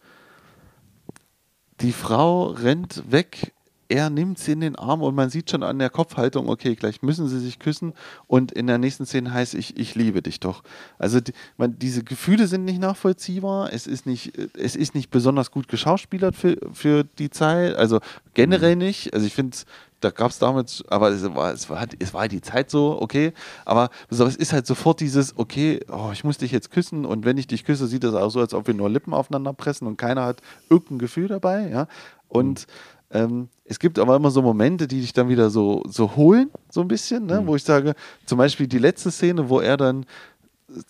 [1.80, 3.53] die Frau rennt weg,
[3.88, 7.02] er nimmt sie in den Arm und man sieht schon an der Kopfhaltung, okay, gleich
[7.02, 7.92] müssen sie sich küssen
[8.26, 10.62] und in der nächsten Szene heißt ich, ich liebe dich doch.
[10.98, 15.50] Also die, man, diese Gefühle sind nicht nachvollziehbar, es ist nicht, es ist nicht besonders
[15.50, 18.00] gut geschauspielert für, für die Zeit, also
[18.34, 19.12] generell nicht.
[19.14, 19.56] Also ich finde,
[20.00, 23.32] da gab es damals, aber es war, es, war, es war die Zeit so, okay,
[23.64, 27.24] aber so, es ist halt sofort dieses, okay, oh, ich muss dich jetzt küssen und
[27.24, 29.86] wenn ich dich küsse, sieht das auch so, als ob wir nur Lippen aufeinander pressen
[29.86, 31.86] und keiner hat irgendein Gefühl dabei, ja.
[32.28, 32.66] Und
[33.10, 36.82] ähm, es gibt aber immer so Momente, die dich dann wieder so, so holen, so
[36.82, 37.42] ein bisschen, ne?
[37.46, 37.94] wo ich sage,
[38.26, 40.04] zum Beispiel die letzte Szene, wo er dann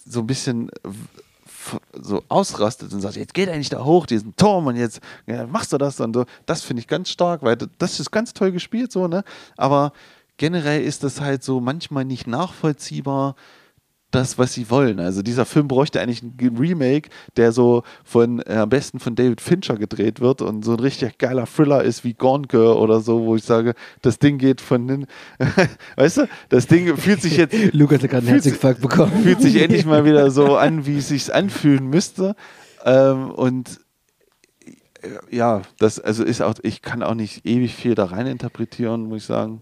[0.05, 0.71] so ein bisschen
[1.93, 5.73] so ausrastet und sagt, jetzt geht eigentlich da hoch, diesen Turm und jetzt ja, machst
[5.73, 6.25] du das und so.
[6.47, 9.25] Das finde ich ganz stark, weil das ist ganz toll gespielt so, ne?
[9.57, 9.93] Aber
[10.37, 13.37] generell ist das halt so manchmal nicht nachvollziehbar,
[14.15, 15.01] das, was sie wollen.
[15.01, 19.41] Also dieser Film bräuchte eigentlich ein Remake, der so von äh, am besten von David
[19.41, 23.25] Fincher gedreht wird und so ein richtig geiler Thriller ist wie Gone Girl oder so,
[23.25, 25.07] wo ich sage, das Ding geht von den,
[25.97, 29.13] weißt du, das Ding fühlt sich jetzt Lukas hat gerade einen Herzinfarkt bekommen.
[29.23, 32.37] fühlt sich endlich mal wieder so an, wie es sich anfühlen müsste.
[32.85, 33.81] Ähm, und
[35.03, 39.05] äh, ja, das also ist auch, ich kann auch nicht ewig viel da rein interpretieren,
[39.05, 39.61] muss ich sagen.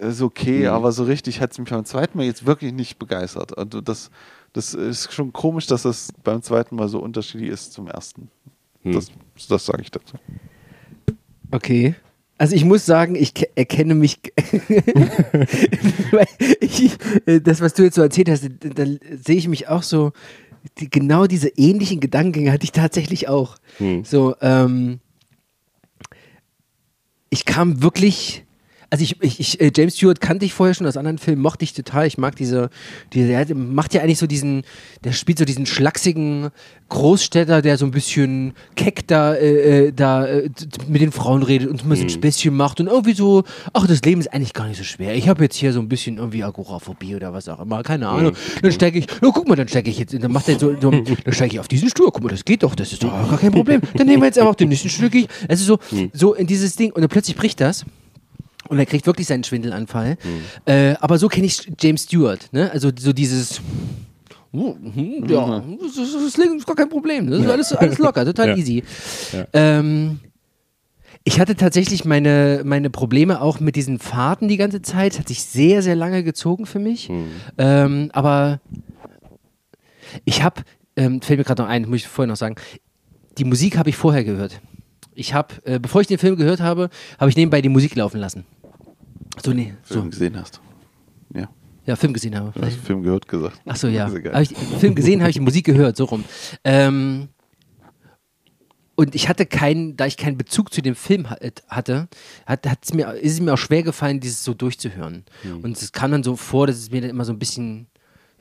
[0.00, 3.56] Ist okay, aber so richtig hat es mich beim zweiten Mal jetzt wirklich nicht begeistert.
[3.58, 4.10] Also das,
[4.52, 8.28] das ist schon komisch, dass das beim zweiten Mal so unterschiedlich ist zum ersten.
[8.84, 9.12] Das,
[9.48, 10.16] das sage ich dazu.
[11.50, 11.94] Okay.
[12.38, 14.18] Also ich muss sagen, ich ke- erkenne mich.
[16.60, 16.96] Ich,
[17.26, 20.12] äh, das, was du jetzt so erzählt hast, da, da sehe ich mich auch so.
[20.78, 23.56] Die, genau diese ähnlichen Gedankengänge hatte ich tatsächlich auch.
[24.04, 25.00] So, ähm,
[27.30, 28.44] ich kam wirklich.
[28.92, 31.64] Also ich, ich, ich äh, James Stewart kannte ich vorher schon aus anderen Filmen, mochte
[31.64, 32.06] ich total.
[32.06, 32.68] Ich mag diese,
[33.14, 34.64] diese der macht ja eigentlich so diesen,
[35.02, 36.50] der spielt so diesen schlachsigen
[36.90, 40.50] Großstädter, der so ein bisschen keck da, äh, äh, da äh,
[40.88, 44.02] mit den Frauen redet und immer so ein Späßchen macht und irgendwie so, ach, das
[44.02, 45.14] Leben ist eigentlich gar nicht so schwer.
[45.14, 48.34] Ich habe jetzt hier so ein bisschen irgendwie Agoraphobie oder was auch immer, keine Ahnung.
[48.60, 50.90] Dann steige ich, ja, guck mal, dann steige ich jetzt, dann macht er so, so
[51.24, 53.38] dann steige ich auf diesen Stuhl, guck mal, das geht doch, das ist doch gar
[53.38, 53.80] kein Problem.
[53.94, 55.14] Dann nehmen wir jetzt einfach den nächsten Stück.
[55.48, 55.78] Also so,
[56.12, 57.86] so in dieses Ding und dann plötzlich bricht das.
[58.68, 60.16] Und er kriegt wirklich seinen Schwindelanfall.
[60.66, 62.48] Äh, aber so kenne ich James Stewart.
[62.52, 62.70] Ne?
[62.70, 63.60] Also so dieses.
[64.52, 67.30] Oh, hm, ja, das ist, das ist gar kein Problem.
[67.30, 68.56] Das ist alles, alles locker, total Ja.
[68.56, 68.82] easy.
[69.54, 70.20] Ähm,
[71.24, 75.18] ich hatte tatsächlich meine, meine Probleme auch mit diesen Fahrten die ganze Zeit.
[75.18, 77.10] Hat sich sehr, sehr lange gezogen für mich.
[77.58, 78.60] Ähm, aber
[80.24, 80.62] ich habe,
[80.96, 82.56] ähm, fällt mir gerade noch ein, muss ich vorher noch sagen,
[83.38, 84.60] die Musik habe ich vorher gehört.
[85.14, 88.18] Ich habe, äh, bevor ich den Film gehört habe, habe ich nebenbei die Musik laufen
[88.18, 88.44] lassen.
[89.44, 90.10] So, nee, Film so.
[90.10, 90.60] gesehen hast.
[91.34, 91.48] Ja,
[91.86, 92.52] Ja, Film gesehen habe.
[92.54, 93.60] du hast Film gehört gesagt.
[93.64, 94.06] Ach so, ja.
[94.06, 96.24] Habe ich Film gesehen, habe ich Musik gehört, so rum.
[96.64, 97.28] Ähm,
[98.94, 102.08] und ich hatte keinen, da ich keinen Bezug zu dem Film äh, hatte,
[102.46, 105.24] hat, hat's mir, ist es mir auch schwer gefallen, dieses so durchzuhören.
[105.62, 107.86] Und es kam dann so vor, dass es mir dann immer so ein bisschen,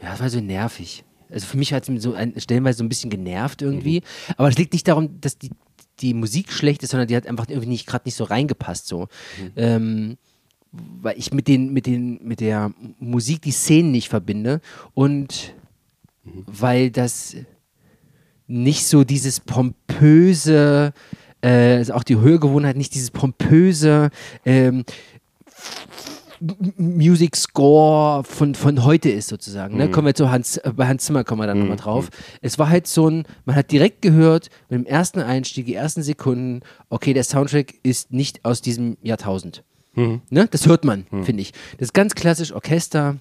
[0.02, 1.06] ja, es war so nervig.
[1.32, 4.02] Also für mich hat es mir so ein, stellenweise so ein bisschen genervt irgendwie.
[4.36, 5.52] Aber es liegt nicht darum, dass die,
[6.02, 8.88] die Musik schlecht ist, sondern die hat einfach irgendwie nicht gerade nicht so reingepasst.
[8.88, 9.08] So.
[9.56, 10.18] Ähm,
[10.72, 14.62] weil ich mit den, mit den, mit der Musik die Szenen nicht verbinde
[14.94, 15.54] und
[16.24, 17.36] weil das
[18.48, 20.94] nicht so dieses pompöse,
[21.42, 24.12] äh, also auch die Hörgewohnheit, nicht dieses pompöse
[24.46, 24.86] ähm,
[26.78, 29.78] Music Score von, von heute ist sozusagen.
[29.78, 29.92] Ne?
[29.92, 32.10] Kommen wir zu Hans, äh, bei Hans Zimmer kommen wir dann nochmal drauf.
[32.42, 36.02] Es war halt so ein, man hat direkt gehört, mit dem ersten Einstieg, die ersten
[36.02, 39.64] Sekunden, okay, der Soundtrack ist nicht aus diesem Jahrtausend.
[40.30, 40.48] Ne?
[40.50, 41.52] Das hört man, finde ich.
[41.78, 43.18] Das ist ganz klassisch Orchester.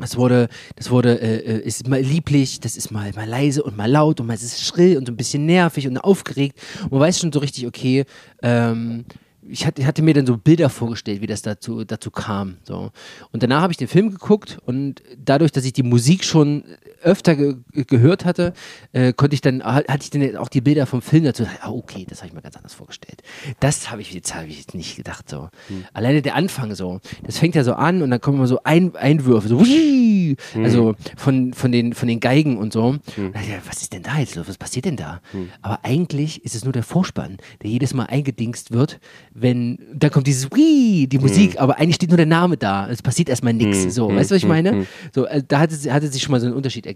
[0.00, 3.76] Das wurde, das wurde, äh, äh, ist mal lieblich, das ist mal, mal leise und
[3.76, 6.58] mal laut und mal ist es schrill und so ein bisschen nervig und aufgeregt.
[6.82, 8.04] Und man weiß schon so richtig, okay,
[8.42, 9.04] ähm,
[9.48, 12.56] ich hatte, hatte mir dann so Bilder vorgestellt, wie das dazu, dazu kam.
[12.64, 12.90] So.
[13.32, 16.64] Und danach habe ich den Film geguckt und dadurch, dass ich die Musik schon
[17.04, 17.54] öfter ge
[17.86, 18.52] gehört hatte,
[18.92, 21.44] äh, konnte ich dann, ha- hatte ich dann auch die Bilder vom Film dazu.
[21.60, 23.22] Ah, okay, das habe ich mir ganz anders vorgestellt.
[23.60, 25.28] Das habe ich jetzt, habe ich nicht gedacht.
[25.28, 25.48] So.
[25.92, 27.00] Alleine der Anfang so.
[27.24, 30.36] Das fängt ja so an und dann kommen immer so ein Einwürfe, so Wii!
[30.56, 32.84] also von, von, den, von den Geigen und so.
[32.86, 34.34] Und dann dachte was ist denn da jetzt?
[34.34, 34.48] los?
[34.48, 35.20] Was passiert denn da?
[35.62, 38.98] Aber eigentlich ist es nur der Vorspann, der jedes Mal eingedingst wird,
[39.32, 42.88] wenn, da kommt dieses Wii, die Musik, aber eigentlich steht nur der Name da.
[42.88, 43.94] Es passiert erstmal nichts.
[43.94, 44.86] So, weißt du, was ich meine?
[45.14, 46.93] So, äh, da hatte, hatte sich schon mal so ein Unterschied ergeben.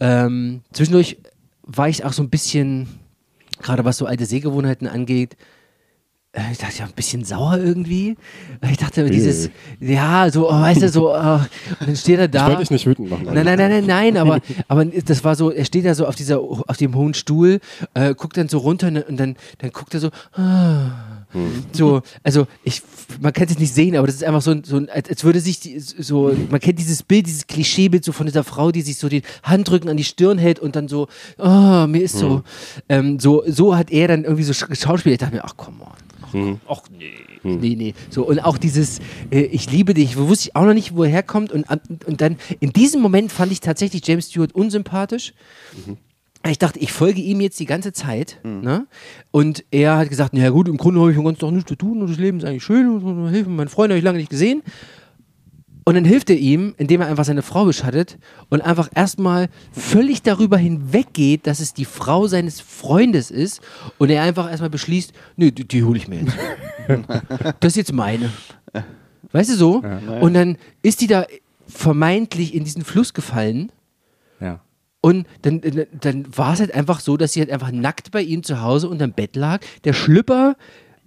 [0.00, 1.18] Ähm, zwischendurch
[1.62, 2.88] war ich auch so ein bisschen,
[3.60, 5.36] gerade was so alte Sehgewohnheiten angeht,
[6.36, 8.16] äh, ich dachte ja ein bisschen sauer irgendwie.
[8.70, 9.50] Ich dachte dieses,
[9.80, 11.40] ja, so, oh, weißt du, so, oh,
[11.80, 12.42] und dann steht er da.
[12.42, 13.24] Ich wollte dich nicht wütend machen.
[13.24, 16.14] Nein, nein, nein, nein, nein, aber, aber das war so, er steht da so auf
[16.14, 17.60] dieser, auf dem hohen Stuhl,
[17.94, 21.15] äh, guckt dann so runter und, und dann, dann guckt er so, ah,
[21.72, 22.82] so, also ich,
[23.20, 25.24] man kann es nicht sehen, aber das ist einfach so, ein- so ein- als, als
[25.24, 28.82] würde sich die, so, man kennt dieses Bild, dieses Klischeebild so von dieser Frau, die
[28.82, 31.08] sich so den Handrücken an die Stirn hält und dann so,
[31.38, 32.42] oh, mir ist so,
[32.88, 35.14] ähm, so, so hat er dann irgendwie so sch- geschauspielt.
[35.14, 35.88] Ich dachte mir, ach komm on.
[36.68, 37.12] Ach nee.
[37.60, 37.94] Nee, nee.
[38.10, 38.98] So, und auch dieses,
[39.30, 41.52] äh, ich liebe dich, wo wusste ich auch noch nicht, wo er herkommt.
[41.52, 41.64] Und,
[42.06, 45.32] und dann, in diesem Moment fand ich tatsächlich James Stewart unsympathisch.
[46.50, 48.38] Ich dachte, ich folge ihm jetzt die ganze Zeit.
[48.62, 48.86] Ne?
[49.30, 52.02] Und er hat gesagt, na gut, im Grunde habe ich ganz doch nichts zu tun
[52.02, 53.56] und das Leben ist eigentlich schön und helfen.
[53.56, 54.62] Meine Freunde habe ich lange nicht gesehen.
[55.88, 58.18] Und dann hilft er ihm, indem er einfach seine Frau beschattet
[58.48, 63.60] und einfach erstmal völlig darüber hinweggeht, dass es die Frau seines Freundes ist
[63.98, 66.36] und er einfach erstmal beschließt, nee, die, die hole ich mir jetzt.
[67.60, 68.30] das ist jetzt meine.
[69.30, 69.82] Weißt du so?
[70.20, 71.24] Und dann ist die da
[71.68, 73.75] vermeintlich in diesen Fluss gefallen Ja.
[75.06, 75.60] Und dann,
[76.00, 78.88] dann, war es halt einfach so, dass sie halt einfach nackt bei ihm zu Hause
[78.88, 79.60] unterm Bett lag.
[79.84, 80.56] Der Schlüpper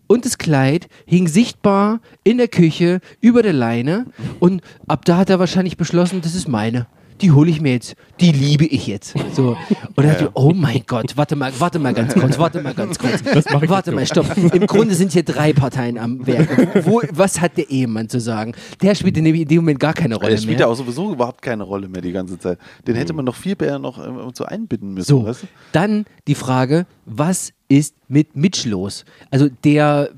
[0.07, 4.05] und das Kleid hing sichtbar in der Küche über der Leine.
[4.39, 6.87] Und ab da hat er wahrscheinlich beschlossen, das ist meine.
[7.21, 7.95] Die hole ich mir jetzt.
[8.19, 9.13] Die liebe ich jetzt.
[9.33, 9.57] So.
[9.95, 12.97] Und er dachte, oh mein Gott, warte mal, warte mal ganz kurz, warte mal ganz
[12.97, 13.21] kurz.
[13.21, 14.25] ich warte mal, stopp.
[14.37, 16.85] Im Grunde sind hier drei Parteien am Werk.
[16.85, 18.53] Wo, was hat der Ehemann zu sagen?
[18.81, 20.67] Der spielt in dem, Moment gar keine Rolle Der spielt mehr.
[20.67, 22.57] ja auch sowieso überhaupt keine Rolle mehr die ganze Zeit.
[22.87, 25.07] Den hätte man noch viel besser noch ähm, so einbinden müssen.
[25.07, 25.47] So, Weißt du?
[25.71, 29.05] dann die Frage, was ist mit Mitch los?
[29.29, 30.09] Also der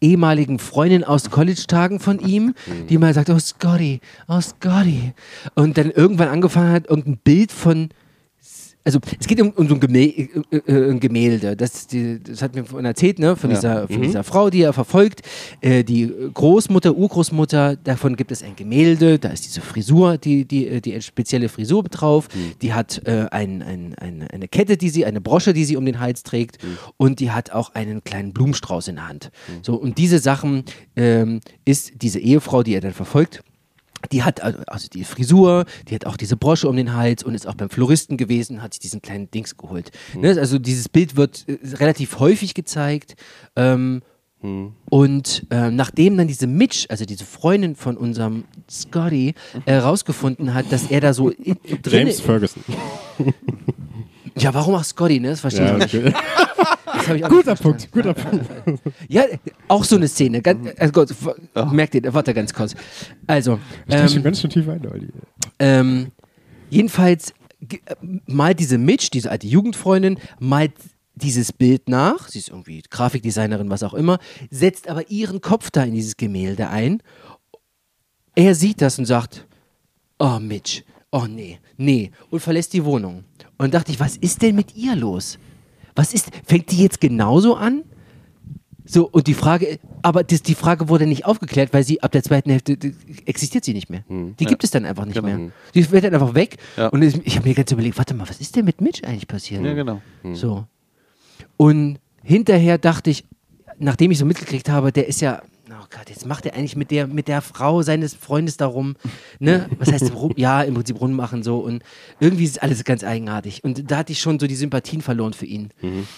[0.00, 2.54] ehemaligen Freundin aus College-Tagen von ihm,
[2.88, 5.12] die mal sagt, oh Scotty, oh Scotty.
[5.54, 7.90] Und dann irgendwann angefangen hat, irgendein Bild von
[8.86, 11.56] also es geht um, um so ein, Gemä äh, äh, ein Gemälde.
[11.56, 13.34] Das, die, das hat mir vorhin erzählt, ne?
[13.34, 13.56] Von, Ja.
[13.56, 15.22] dieser, von dieser Frau, die er verfolgt.
[15.60, 19.18] Äh, die Großmutter, Urgroßmutter, davon gibt es ein Gemälde.
[19.18, 22.28] Da ist diese Frisur, die, die, äh, die spezielle Frisur drauf.
[22.62, 25.84] Die hat äh, ein, ein, ein, eine Kette, die sie, eine Brosche, die sie um
[25.84, 26.58] den Hals trägt.
[26.96, 29.30] Und die hat auch einen kleinen Blumenstrauß in der Hand.
[29.62, 30.62] So, und diese Sachen
[30.94, 33.42] ähm, ist diese Ehefrau, die er dann verfolgt,
[34.12, 37.34] die hat also also die Frisur, die hat auch diese Brosche um den Hals und
[37.34, 39.90] ist auch beim Floristen gewesen, hat sich diesen kleinen Dings geholt.
[40.14, 40.28] Ne?
[40.38, 43.16] Also dieses Bild wird äh, relativ häufig gezeigt.
[43.56, 44.02] Ähm,
[44.90, 50.90] Und äh, nachdem dann diese Mitch, also diese Freundin von unserem Scotty, herausgefunden hat, dass
[50.90, 51.32] er da so
[51.84, 52.62] James Ferguson.
[54.36, 55.30] Ja, warum auch Scotty, ne?
[55.30, 55.94] Das verstehe Ja, ich nicht.
[56.06, 56.14] okay.
[57.14, 58.46] Ich auch guter nicht Punkt, guter Punkt.
[59.08, 59.24] Ja,
[59.68, 60.42] auch so eine Szene.
[60.42, 62.74] Ganz, also gut, w- merkt ihr, warte ganz kurz.
[63.26, 63.58] Also,
[63.88, 65.08] ähm, ganz schön tief ein, Olli.
[65.58, 66.12] ähm,
[66.70, 67.32] jedenfalls
[67.70, 67.76] äh,
[68.26, 70.72] malt diese Mitch, diese alte Jugendfreundin, malt
[71.14, 72.28] dieses Bild nach.
[72.28, 74.18] Sie ist irgendwie Grafikdesignerin, was auch immer,
[74.50, 77.02] setzt aber ihren Kopf da in dieses Gemälde ein.
[78.34, 79.46] Er sieht das und sagt,
[80.18, 83.24] oh Mitch, oh nee, nee, und verlässt die Wohnung.
[83.58, 85.38] Und dachte ich, was ist denn mit ihr los?
[85.94, 87.82] Was ist, fängt die jetzt genauso an?
[88.88, 92.22] So, und die Frage, aber das, die Frage wurde nicht aufgeklärt, weil sie ab der
[92.22, 94.04] zweiten Hälfte die, existiert sie nicht mehr.
[94.08, 95.26] Die gibt es dann einfach nicht Genau.
[95.36, 95.50] mehr.
[95.74, 96.56] Die wird dann einfach weg.
[96.76, 96.88] Ja.
[96.88, 99.26] Und ich, ich habe mir ganz überlegt, warte mal, was ist denn mit Mitch eigentlich
[99.26, 99.64] passiert?
[99.64, 100.00] Ja, genau.
[100.34, 100.66] So.
[101.56, 103.24] Und hinterher dachte ich,
[103.78, 105.42] nachdem ich so mitgekriegt habe, der ist ja,
[105.80, 108.96] oh Gott, jetzt macht er eigentlich mit der, mit der Frau seines Freundes darum,
[109.38, 109.68] ne?
[109.78, 110.12] Was heißt?
[110.36, 111.58] Ja, im Prinzip rummachen so.
[111.58, 111.82] Und
[112.20, 113.64] irgendwie ist alles ganz eigenartig.
[113.64, 115.70] Und da hatte ich schon so die Sympathien verloren für ihn.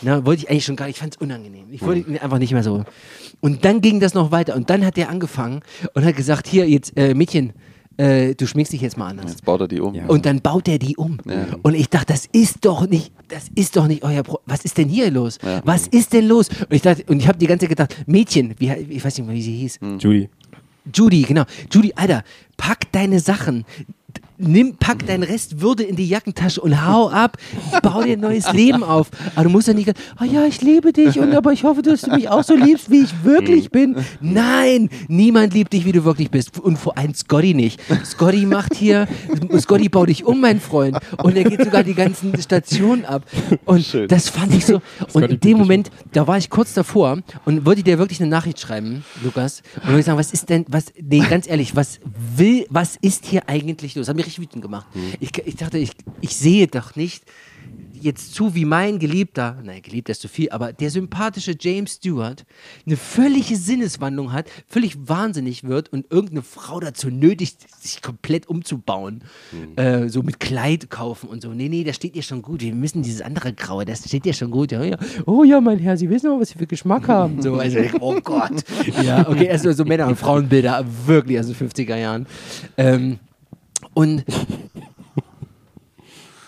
[0.03, 0.25] Ne?
[0.25, 1.67] Wollte ich eigentlich schon gar nicht, ich fand es unangenehm.
[1.71, 2.85] Ich wollte ihn einfach nicht mehr so.
[3.41, 4.55] Und dann ging das noch weiter.
[4.55, 5.61] Und dann hat er angefangen
[5.95, 7.53] und hat gesagt, hier, jetzt, äh, Mädchen,
[7.99, 9.31] äh, du schminkst dich jetzt mal anders.
[9.31, 9.95] Jetzt baut er die um.
[9.95, 10.07] Ja.
[10.07, 11.19] Und dann baut er die um.
[11.63, 14.79] Und ich dachte, das ist doch nicht, das ist doch nicht euer Pro Was ist
[14.79, 15.39] denn hier los?
[15.45, 15.61] Ja.
[15.65, 16.49] Was ist denn los?
[16.49, 19.27] Und ich dachte, und ich habe die ganze Zeit gedacht, Mädchen, wie, ich weiß nicht
[19.27, 19.81] mehr, wie sie hieß.
[19.99, 20.29] Judy.
[20.95, 21.45] Judy, genau.
[21.71, 22.23] Judy, Alter,
[22.57, 23.65] pack deine Sachen.
[24.39, 27.37] Nimm, pack deinen Rest Würde in die Jackentasche und hau ab.
[27.83, 29.09] Bau dir ein neues Leben auf.
[29.35, 32.03] Aber du musst ja nicht, oh ja, ich liebe dich und aber ich hoffe, dass
[32.03, 33.97] du mich auch so liebst, wie ich wirklich bin.
[34.21, 36.59] Nein, niemand liebt dich, wie du wirklich bist.
[36.61, 37.81] Und vor allem Scotty nicht.
[38.05, 39.09] Scotty macht hier,
[39.59, 40.99] Scotty baut dich um, mein Freund.
[41.23, 43.25] Und er geht sogar die ganzen Stationen ab.
[43.65, 44.07] Und Schön.
[44.07, 44.81] das fand ich so.
[45.15, 48.61] Und in dem Moment, da war ich kurz davor und wollte dir wirklich eine Nachricht
[48.61, 49.63] schreiben, Lukas.
[49.83, 51.99] Und wollte sagen, was ist denn, was, nee, ganz ehrlich, was
[52.37, 54.09] will, was ist hier eigentlich los?
[54.09, 54.87] Hat mich richtig wütend gemacht.
[55.21, 57.25] Ich, ich dachte, ich, ich sehe doch nicht
[58.01, 62.45] jetzt zu, wie mein Geliebter, nein, Geliebter ist zu viel, aber der sympathische James Stewart
[62.87, 69.23] eine völlige Sinneswandlung hat, völlig wahnsinnig wird und irgendeine Frau dazu nötigt, sich komplett umzubauen.
[69.77, 71.53] Äh, so mit Kleid kaufen und so.
[71.53, 72.61] Nee, nee, das steht ihr schon gut.
[72.61, 74.73] Wir müssen dieses andere Graue, das steht ihr schon gut.
[74.73, 74.97] Ja, ja.
[75.27, 77.43] Oh ja, mein Herr, Sie wissen aber, was Sie für Geschmack haben.
[77.43, 78.65] So, also, oh Gott.
[79.03, 82.27] Ja, okay, also so Männer- und Frauenbilder, wirklich aus den 50er Jahren.
[82.77, 83.19] Ähm,
[83.99, 84.25] und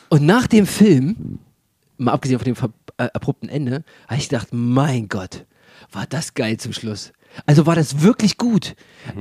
[0.08, 1.40] und nach dem Film,
[1.98, 5.46] mal abgesehen von dem äh, abrupten Ende, habe ich gedacht, mein Gott,
[5.90, 7.12] war das geil zum Schluss.
[7.46, 8.74] Also war das wirklich gut.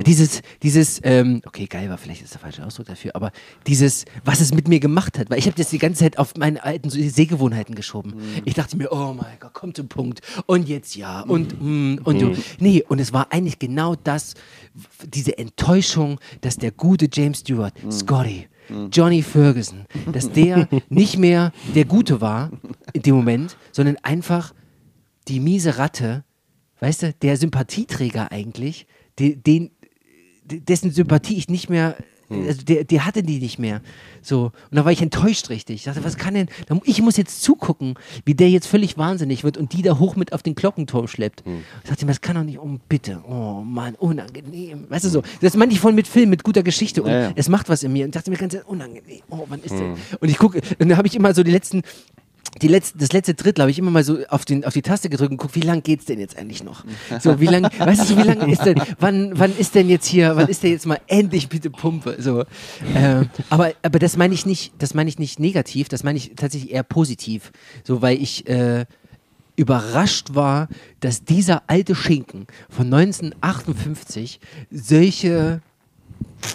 [0.04, 3.30] Dieses, dieses, ähm, okay, geil war vielleicht ist der falsche Ausdruck dafür, aber
[3.66, 6.34] dieses, was es mit mir gemacht hat, weil ich habe das die ganze Zeit auf
[6.36, 8.14] meine alten Sehgewohnheiten geschoben.
[8.44, 10.20] Ich dachte mir, oh mein Gott, komm zum Punkt.
[10.46, 11.20] Und jetzt ja.
[11.20, 12.36] Und, mm, und du.
[12.58, 14.34] Nee, und es war eigentlich genau das,
[15.04, 18.48] diese Enttäuschung, dass der gute James Stewart, Scotty,
[18.92, 22.50] Johnny Ferguson, dass der nicht mehr der Gute war
[22.92, 24.54] in dem Moment, sondern einfach
[25.28, 26.24] die miese Ratte,
[26.80, 28.86] weißt du, der Sympathieträger eigentlich,
[29.18, 29.70] den, den
[30.44, 31.96] dessen Sympathie ich nicht mehr,
[32.30, 33.80] also der, der hatte die nicht mehr.
[34.22, 34.52] So.
[34.70, 35.76] Und da war ich enttäuscht richtig.
[35.76, 36.48] Ich dachte, was kann denn,
[36.84, 37.94] ich muss jetzt zugucken,
[38.24, 41.42] wie der jetzt völlig wahnsinnig wird und die da hoch mit auf den Glockenturm schleppt.
[41.84, 44.86] Ich dachte mir, das kann doch nicht, oh bitte, oh Mann, unangenehm.
[44.88, 47.32] Weißt du so, das meinte ich vorhin mit Film, mit guter Ganz und Ja, ja.
[47.34, 48.04] es macht was in mir.
[48.04, 49.96] Und dachte mir ganz unangenehm, oh, wann ist denn?
[50.20, 51.82] Und ich gucke, und dann habe ich immer so die letzten
[52.60, 55.08] die letzte, das letzte Drittel habe ich immer mal so auf, den, auf die Taste
[55.08, 56.84] gedrückt und guck, wie lang geht's denn jetzt eigentlich noch?
[57.20, 60.34] So, wie lang, weißt du, wie lange ist denn, wann, wann ist denn jetzt hier,
[60.34, 62.16] wann ist denn jetzt mal endlich bitte Pumpe?
[62.18, 66.18] So, äh, aber, aber das meine ich nicht, das meine ich nicht negativ, das meine
[66.18, 67.52] ich tatsächlich eher positiv.
[67.84, 68.84] So, weil ich äh,
[69.56, 70.68] überrascht war,
[71.00, 74.40] dass dieser alte Schinken von 1958
[74.70, 75.60] solche,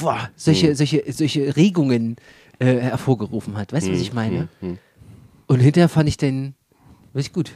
[0.01, 2.17] boah, solche, solche, solche Regungen
[2.59, 3.71] äh, hervorgerufen hat.
[3.73, 4.49] Weißt du, was ich meine?
[5.47, 6.55] Und hinterher fand ich den
[7.13, 7.51] richtig gut.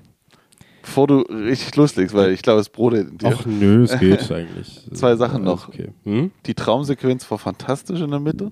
[0.81, 3.35] Bevor du richtig loslegst, weil ich glaube, es brodelt in dir.
[3.37, 4.87] Ach nö, es geht eigentlich.
[4.93, 5.67] Zwei Sachen noch.
[5.67, 5.89] Okay.
[6.03, 6.31] Hm?
[6.45, 8.51] Die Traumsequenz war fantastisch in der Mitte.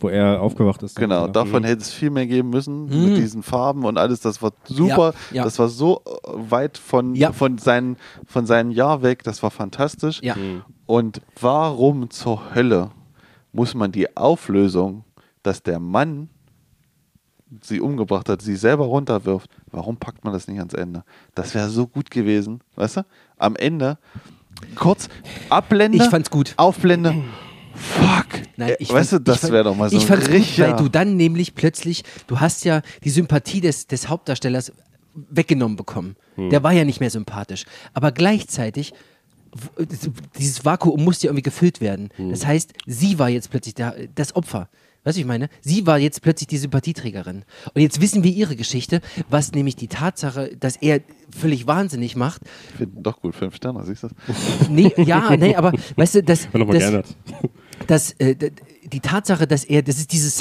[0.00, 0.96] wo er aufgewacht ist.
[0.96, 1.32] Genau, Mhm.
[1.32, 4.20] davon hätte es viel mehr geben müssen mit diesen Farben und alles.
[4.20, 5.14] Das war super.
[5.30, 5.44] Ja, ja.
[5.44, 7.32] Das war so äh, weit von, Ja.
[7.32, 7.96] von, seinen,
[8.26, 9.22] von seinem Jahr weg.
[9.24, 10.20] Das war fantastisch.
[10.22, 10.36] Ja.
[10.84, 12.90] Und warum zur Hölle
[13.52, 15.04] muss man die Auflösung,
[15.42, 16.28] dass der Mann
[17.62, 21.04] sie umgebracht hat, sie selber runterwirft, warum packt man das nicht ans Ende?
[21.34, 23.06] Das wäre so gut gewesen, weißt du?
[23.38, 23.98] Am Ende
[24.74, 25.08] kurz
[25.50, 26.54] Abblende, Ich fand's gut.
[26.56, 27.14] Aufblende.
[27.74, 28.26] Fuck.
[28.56, 30.34] Nein, Äh, ich weißt fand- du, das wäre doch mal so Ich ein fand's gut,
[30.36, 34.72] richtiger- weil du dann nämlich plötzlich, du hast ja die Sympathie des, des Hauptdarstellers
[35.30, 36.16] weggenommen bekommen.
[36.36, 36.50] Hm.
[36.50, 37.64] Der war ja nicht mehr sympathisch.
[37.92, 38.92] Aber gleichzeitig,
[39.76, 39.86] w-
[40.38, 42.10] dieses Vakuum musste ja irgendwie gefüllt werden.
[42.16, 42.30] Hm.
[42.30, 44.68] Das heißt, sie war jetzt plötzlich der, das Opfer.
[45.04, 45.48] Weißt du, ich meine?
[45.60, 47.44] Sie war jetzt plötzlich die Sympathieträgerin.
[47.74, 51.00] Und jetzt wissen wir ihre Geschichte, was nämlich die Tatsache, dass er
[51.30, 52.42] völlig wahnsinnig macht.
[52.70, 54.08] Ich finde doch gut, fünf Sterne, siehst du?
[54.26, 54.68] das?
[54.70, 57.16] Nee, ja, nee, aber weißt du, das, War nochmal das, geändert.
[57.86, 58.34] dass äh,
[58.84, 60.36] die Tatsache, dass er, das ist dieses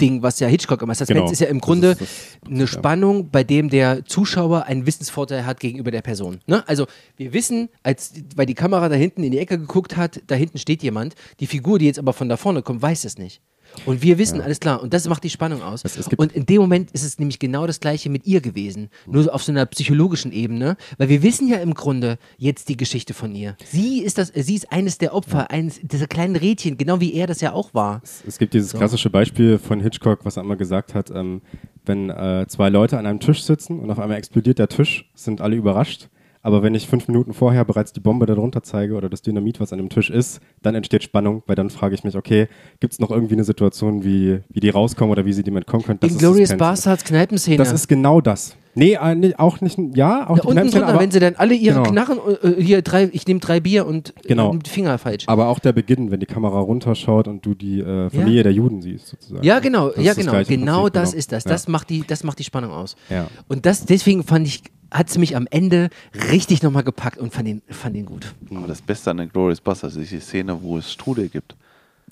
[0.00, 0.94] Suspense-Ding, was ja Hitchcock immer.
[0.94, 1.30] Suspense Genau.
[1.32, 2.08] ist ja im Das Grunde ist das-
[2.50, 6.40] eine Spannung, bei dem der Zuschauer einen Wissensvorteil hat gegenüber der Person.
[6.46, 6.66] Ne?
[6.68, 6.86] Also
[7.16, 10.58] wir wissen, als weil die Kamera da hinten in die Ecke geguckt hat, da hinten
[10.58, 11.14] steht jemand.
[11.40, 13.40] Die Figur, die jetzt aber von da vorne kommt, weiß es nicht.
[13.86, 14.82] Und wir wissen, alles klar.
[14.82, 15.82] Und das macht die Spannung aus.
[15.84, 18.88] Es- es und in dem Moment ist es nämlich genau das Gleiche mit ihr gewesen.
[19.06, 20.76] Nur so auf so einer psychologischen Ebene.
[20.98, 23.56] Weil wir wissen ja im Grunde jetzt die Geschichte von ihr.
[23.64, 27.26] Sie ist, das, sie ist eines der Opfer, eines dieser kleinen Rädchen, genau wie er
[27.26, 28.02] das ja auch war.
[28.26, 31.40] Es gibt dieses klassische Beispiel von Hitchcock, was er einmal gesagt hat, ähm,
[31.86, 35.40] wenn äh, zwei Leute an einem Tisch sitzen und auf einmal explodiert der Tisch, sind
[35.40, 36.08] alle überrascht.
[36.42, 39.72] Aber wenn ich fünf Minuten vorher bereits die Bombe darunter zeige oder das Dynamit, was
[39.72, 42.48] an dem Tisch ist, dann entsteht Spannung, weil dann frage ich mich, okay,
[42.80, 45.84] gibt es noch irgendwie eine Situation, wie, wie die rauskommen oder wie sie dem entkommen
[45.84, 46.00] können?
[46.00, 46.56] Das Suspense.
[46.56, 47.56] Bastards Kneipenszene.
[47.58, 48.56] Das ist genau das.
[48.74, 51.34] Nee, äh, nee auch nicht, ja, auch da die unten drunter, aber, wenn sie dann
[51.36, 51.90] alle ihre Genau.
[51.90, 54.54] Knarren, äh, hier drei, ich nehme drei Bier und Genau.
[54.54, 55.24] äh, Finger falsch.
[55.26, 58.42] aber auch der Beginn, wenn die Kamera runterschaut und du die äh, Familie Ja.
[58.44, 59.42] der Juden siehst, sozusagen.
[59.44, 60.32] Ja, genau, Das ja, genau.
[60.44, 61.18] Genau Prinzip, das genau.
[61.18, 61.44] ist das.
[61.44, 61.50] Ja.
[61.50, 62.94] Das, macht die, das macht die Spannung aus.
[63.10, 63.26] Ja.
[63.48, 65.88] Und das, deswegen fand ich, hat es mich am Ende
[66.30, 68.34] richtig nochmal gepackt und fand ihn, fand ihn gut.
[68.54, 71.54] Aber das Beste an den Glorious Bastards ist die Szene, wo es Strudel gibt.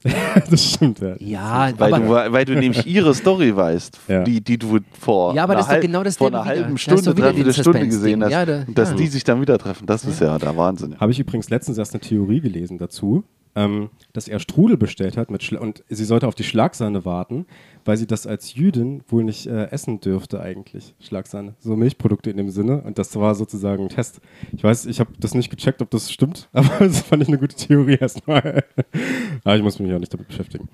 [0.51, 1.17] das stimmt, ja.
[1.19, 4.23] Ja, Weil, aber, du, weil du nämlich ihre Story weißt, Ja.
[4.23, 7.03] die, die du vor, Ja, aber einer, das halb- genau vor dasselbe einer halben Stunde,
[7.03, 8.31] wieder den dreiviertel Stunde gesehen hast.
[8.31, 8.97] Ja, da- dass ja.
[8.97, 10.95] die sich dann wieder treffen, das ist ja der Wahnsinn.
[11.01, 13.25] Habe ich übrigens letztens erst eine Theorie gelesen dazu,
[13.59, 17.45] ähm, dass er Strudel bestellt hat mit Schla und sie sollte auf die Schlagsahne warten,
[17.85, 21.55] weil sie das als Jüdin wohl nicht äh, essen dürfte eigentlich, Schlagsahne.
[21.59, 24.21] So Milchprodukte in dem Sinne und das war sozusagen ein Test.
[24.53, 27.39] Ich weiß, ich habe das nicht gecheckt, ob das stimmt, aber das fand ich eine
[27.39, 28.65] gute Theorie erstmal.
[29.45, 30.69] aber ich muss mich auch nicht damit beschäftigen.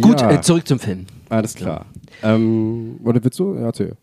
[0.00, 1.06] gut, ja, äh, zurück zum Film.
[1.28, 1.86] alles klar.
[2.24, 3.54] Ähm, oder willst du?
[3.54, 3.96] Ja, erzähl.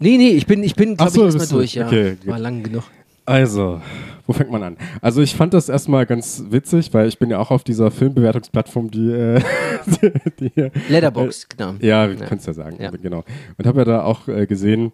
[0.00, 1.74] Nee, nee, ich bin, ich bin glaube so, ich, erstmal durch.
[1.74, 1.86] Ja.
[1.86, 2.16] okay.
[2.24, 2.82] War lang genug.
[3.24, 3.80] Also,
[4.26, 4.76] wo fängt man an?
[5.00, 8.90] Also ich fand das erstmal ganz witzig, weil ich bin ja auch auf dieser Filmbewertungsplattform,
[8.90, 9.40] die, äh,
[10.40, 11.74] die, die Letterbox, genau.
[11.80, 12.26] ja, ja.
[12.26, 12.90] kannst ja sagen, Ja.
[12.90, 13.24] genau.
[13.58, 14.92] Und habe ja da auch äh, gesehen,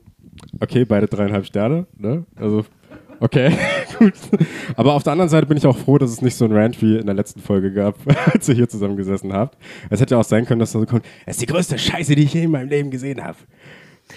[0.61, 2.25] okay, beide dreieinhalb Sterne, ne?
[2.37, 2.65] Also,
[3.21, 3.53] okay,
[3.99, 4.13] gut.
[4.77, 6.81] Aber auf der anderen Seite bin ich auch froh, dass es nicht so ein Rant
[6.83, 7.97] wie in der letzten Folge gab,
[8.33, 9.57] als ihr hier zusammengesessen habt.
[9.89, 12.15] Es hätte ja auch sein können, dass da so kommt, es ist die größte Scheiße,
[12.15, 13.39] die ich je in meinem Leben gesehen habe.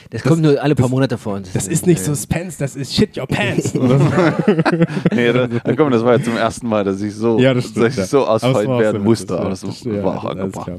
[0.09, 1.35] Das, kommt nur alle paar Monate vor.
[1.35, 3.73] und Das ist nicht Suspense, das ist Shit Your Pants.
[5.13, 7.65] Nee, da, da, komm, das war jetzt zum ersten Mal, dass ich so, Ja, das
[7.65, 7.85] stimmt.
[7.85, 8.05] dass ich ja.
[8.05, 9.33] so ausfallen werden musste.
[9.35, 9.49] Aber ja.
[9.51, 10.71] das Das- ja, war auch angebracht.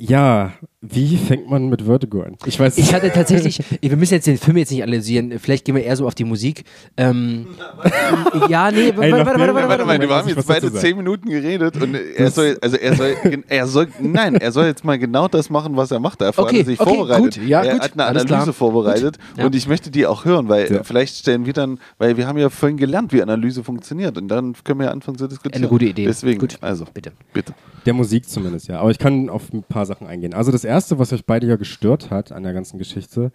[0.00, 2.36] Ja, wie fängt man mit Vertigo an?
[2.46, 5.74] Ich weiß Ich hatte tatsächlich, wir müssen jetzt den Film jetzt nicht analysieren, vielleicht gehen
[5.74, 6.62] wir eher so auf die Musik.
[6.96, 7.48] Ähm,
[8.48, 10.72] ja, nee, warte, Ey, warte, warte, warte, Warte warte, mal, Moment, wir haben jetzt beide
[10.72, 13.16] zehn Minuten geredet und er soll, also er soll,
[13.48, 16.20] er soll, nein, er soll jetzt mal genau das machen, was er macht.
[16.20, 17.34] Dafür Okay, hat er sich okay, vorbereitet.
[17.34, 19.46] gut, ja, er gut, hat eine Analyse vorbereitet Gut, ja.
[19.46, 20.84] und ich möchte die auch hören, weil Ja.
[20.84, 24.54] vielleicht stellen wir dann, weil wir haben ja vorhin gelernt, wie Analyse funktioniert und dann
[24.62, 25.60] können wir ja anfangen zu diskutieren.
[25.62, 26.04] Eine gute Idee.
[26.06, 27.10] Deswegen, Gut, also bitte.
[27.32, 27.52] bitte.
[27.88, 28.80] Der Musik zumindest, ja.
[28.80, 30.34] Aber ich kann auf ein paar Sachen eingehen.
[30.34, 33.32] Also das Erste, was euch beide ja gestört hat an der ganzen Geschichte,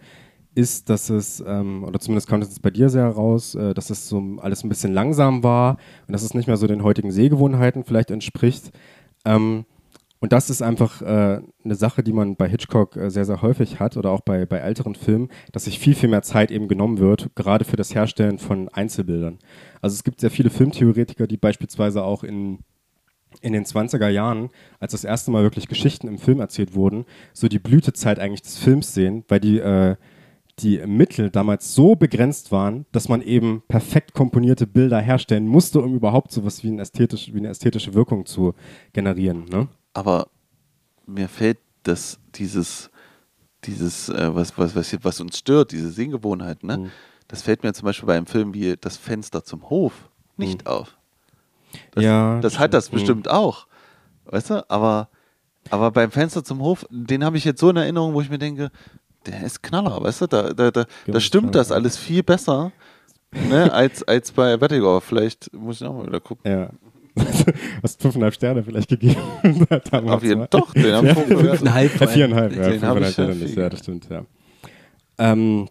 [0.54, 4.08] ist, dass es, ähm, oder zumindest es jetzt bei dir sehr heraus, äh, dass es
[4.08, 7.82] so alles ein bisschen langsam war und dass es nicht mehr so den heutigen Sehgewohnheiten
[7.82, 8.70] vielleicht entspricht.
[9.24, 9.64] Ähm,
[10.20, 13.80] und das ist einfach äh, eine Sache, die man bei Hitchcock äh, sehr, sehr häufig
[13.80, 16.98] hat oder auch bei, bei älteren Filmen, dass sich viel, viel mehr Zeit eben genommen
[16.98, 19.40] wird, gerade für das Herstellen von Einzelbildern.
[19.82, 22.60] Also es gibt sehr viele Filmtheoretiker, die beispielsweise auch in
[23.44, 24.48] in den 20er Jahren,
[24.80, 27.04] als das erste Mal wirklich Geschichten im Film erzählt wurden,
[27.34, 29.96] so die Blütezeit eigentlich des Films sehen, weil die, äh,
[30.60, 35.94] die Mittel damals so begrenzt waren, dass man eben perfekt komponierte Bilder herstellen musste, um
[35.94, 38.54] überhaupt sowas wie, ein ästhetisch, wie eine ästhetische Wirkung zu
[38.94, 39.44] generieren.
[39.44, 39.68] Ne?
[39.92, 40.28] Aber
[41.06, 42.90] mir fällt das, dieses,
[43.64, 46.78] dieses, äh, was, was, was, was uns stört, diese Sehgewohnheit, ne?
[46.78, 46.90] Mhm.
[47.28, 50.96] Das fällt mir zum Beispiel bei einem Film wie Das Fenster zum Hof nicht auf.
[51.92, 53.00] Das, Ja, das hat das stimmt.
[53.00, 53.66] bestimmt auch.
[54.26, 54.68] Weißt du?
[54.70, 55.08] Aber
[55.70, 58.38] Aber beim Fenster zum Hof, den habe ich jetzt so in Erinnerung, wo ich mir
[58.38, 58.70] denke,
[59.26, 60.26] der ist Knaller, weißt du?
[60.26, 62.70] Da, da, da, da stimmt das alles viel besser
[63.32, 65.00] ne, als, als bei Vertigo.
[65.00, 66.50] Vielleicht muss ich auch mal wieder gucken.
[66.50, 66.68] Ja.
[67.82, 69.20] Hast fünfeinhalb Sterne vielleicht gegeben?
[70.08, 70.48] Auf jeden ne?
[70.50, 72.00] Doch, den haben wir Fünfeinhalb.
[72.00, 73.56] Ja, viereinhalb, ja, fünfeinhalb ja Sterne nicht.
[73.56, 74.24] Ja, das stimmt, ja.
[75.16, 75.68] Ähm,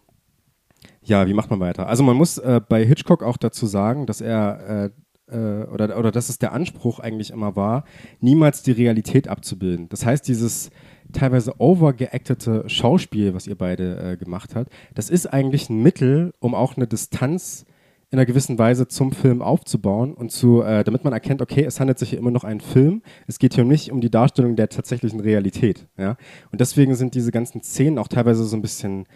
[1.02, 1.86] ja, wie macht man weiter?
[1.86, 4.90] Also man muss äh, bei Hitchcock auch dazu sagen, dass er äh,
[5.32, 7.84] oder, oder dass es der Anspruch eigentlich immer war,
[8.20, 9.88] niemals die Realität abzubilden.
[9.88, 10.70] Das heißt, dieses
[11.12, 16.54] teilweise overgeactete Schauspiel, was ihr beide äh, gemacht habt, das ist eigentlich ein Mittel, um
[16.54, 17.64] auch eine Distanz
[18.10, 21.80] in einer gewissen Weise zum Film aufzubauen und zu, äh, damit man erkennt, okay, es
[21.80, 23.02] handelt sich hier immer noch einen Film.
[23.26, 25.88] Es geht hier nicht um die Darstellung der tatsächlichen Realität.
[25.96, 26.16] Ja?
[26.52, 29.06] Und deswegen sind diese ganzen Szenen auch teilweise so ein bisschen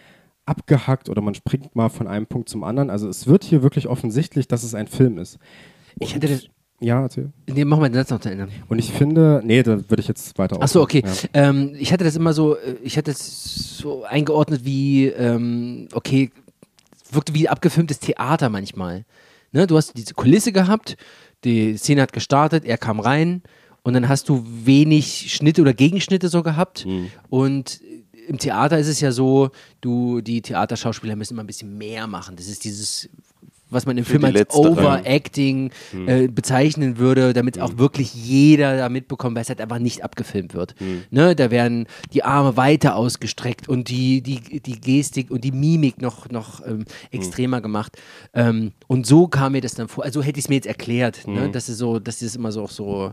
[0.46, 2.90] abgehackt oder man springt mal von einem Punkt zum anderen.
[2.90, 5.38] Also es wird hier wirklich offensichtlich, dass es ein Film ist.
[6.00, 6.44] Ich hätte das.
[6.80, 7.32] Ja, erzähl.
[7.48, 8.48] Nee, mach mal den Satz noch zu Ende.
[8.68, 11.02] Und ich finde, nee, da würde ich jetzt weiter Ach so, okay.
[11.04, 11.30] ausführen.
[11.34, 16.30] Ähm, ich hatte das immer so, äh, ich hatte es so eingeordnet wie, ähm, okay,
[17.10, 19.04] wirkte wie abgefilmtes Theater manchmal.
[19.50, 19.66] Ne?
[19.66, 20.96] Du hast diese Kulisse gehabt,
[21.44, 23.42] die Szene hat gestartet, er kam rein
[23.82, 26.86] und dann hast du wenig Schnitte oder Gegenschnitte so gehabt.
[26.86, 27.10] Mhm.
[27.28, 27.80] Und
[28.28, 29.50] im Theater ist es ja so,
[29.80, 32.36] du, die Theaterschauspieler müssen immer ein bisschen mehr machen.
[32.36, 33.08] Das ist dieses,
[33.70, 34.70] was man im Film als Letztere.
[34.70, 35.70] Overacting
[36.06, 40.54] äh, bezeichnen würde, damit auch wirklich jeder da mitbekommt, weil es halt einfach nicht abgefilmt
[40.54, 40.74] wird.
[41.10, 41.34] Ne?
[41.34, 46.28] Da werden die Arme weiter ausgestreckt und die, die, die Gestik und die Mimik noch,
[46.30, 47.96] noch ähm, extremer gemacht.
[48.34, 50.04] Ähm, und so kam mir das dann vor.
[50.04, 51.50] Also hätte ich es mir jetzt erklärt, ne?
[51.50, 53.12] dass es so, dass das immer so auch so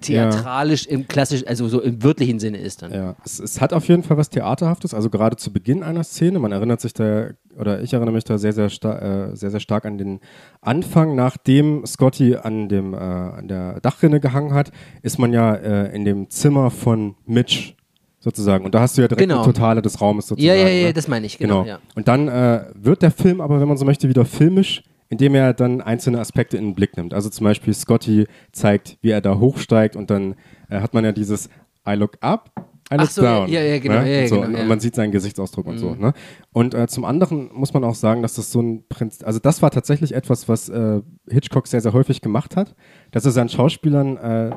[0.00, 2.92] theatralisch im klassisch, also so im wörtlichen Sinne ist dann.
[2.92, 6.38] Ja, es, es hat auf jeden Fall was Theaterhaftes, also gerade zu Beginn einer Szene.
[6.38, 7.28] Man erinnert sich da,
[7.58, 10.20] oder ich erinnere mich da sehr, sehr, äh, sehr, sehr stark an den
[10.60, 11.14] Anfang.
[11.14, 14.70] Nachdem Scotty an, dem, äh, an der Dachrinne gehangen hat,
[15.02, 17.74] ist man ja äh, in dem Zimmer von Mitch
[18.20, 18.64] sozusagen.
[18.64, 19.42] Und da hast du ja direkt Genau.
[19.42, 20.58] eine Totale des Raumes sozusagen.
[20.58, 20.92] Ja, ja, ja, ne?
[20.94, 21.64] das meine ich, genau.
[21.64, 21.78] Ja.
[21.94, 24.82] Und dann äh, wird der Film aber, wenn man so möchte, wieder filmisch,
[25.14, 27.14] indem er dann einzelne Aspekte in den Blick nimmt.
[27.14, 30.34] Also zum Beispiel Scotty zeigt, wie er da hochsteigt und dann
[30.68, 31.48] äh, hat man ja dieses
[31.88, 32.50] I look up,
[32.92, 33.48] I look Ach so, down.
[33.48, 34.10] ja, ja, genau, ne?
[34.10, 34.64] ja, ja, Und so, genau, ja.
[34.64, 34.68] Mhm.
[34.68, 35.94] man sieht seinen Gesichtsausdruck und so.
[35.94, 36.14] Ne?
[36.52, 39.62] Und äh, zum anderen muss man auch sagen, dass das so ein Prinzip, also das
[39.62, 41.00] war tatsächlich etwas, was äh,
[41.30, 42.74] Hitchcock sehr, sehr häufig gemacht hat,
[43.12, 44.50] dass er seinen Schauspielern äh,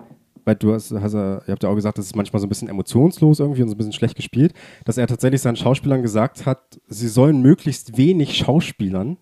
[0.43, 2.49] weil du hast, hast ja, ihr habt ja auch gesagt, das ist manchmal so ein
[2.49, 4.53] bisschen emotionslos irgendwie und so ein bisschen schlecht gespielt,
[4.85, 9.17] dass er tatsächlich seinen Schauspielern gesagt hat, sie sollen möglichst wenig schauspielern,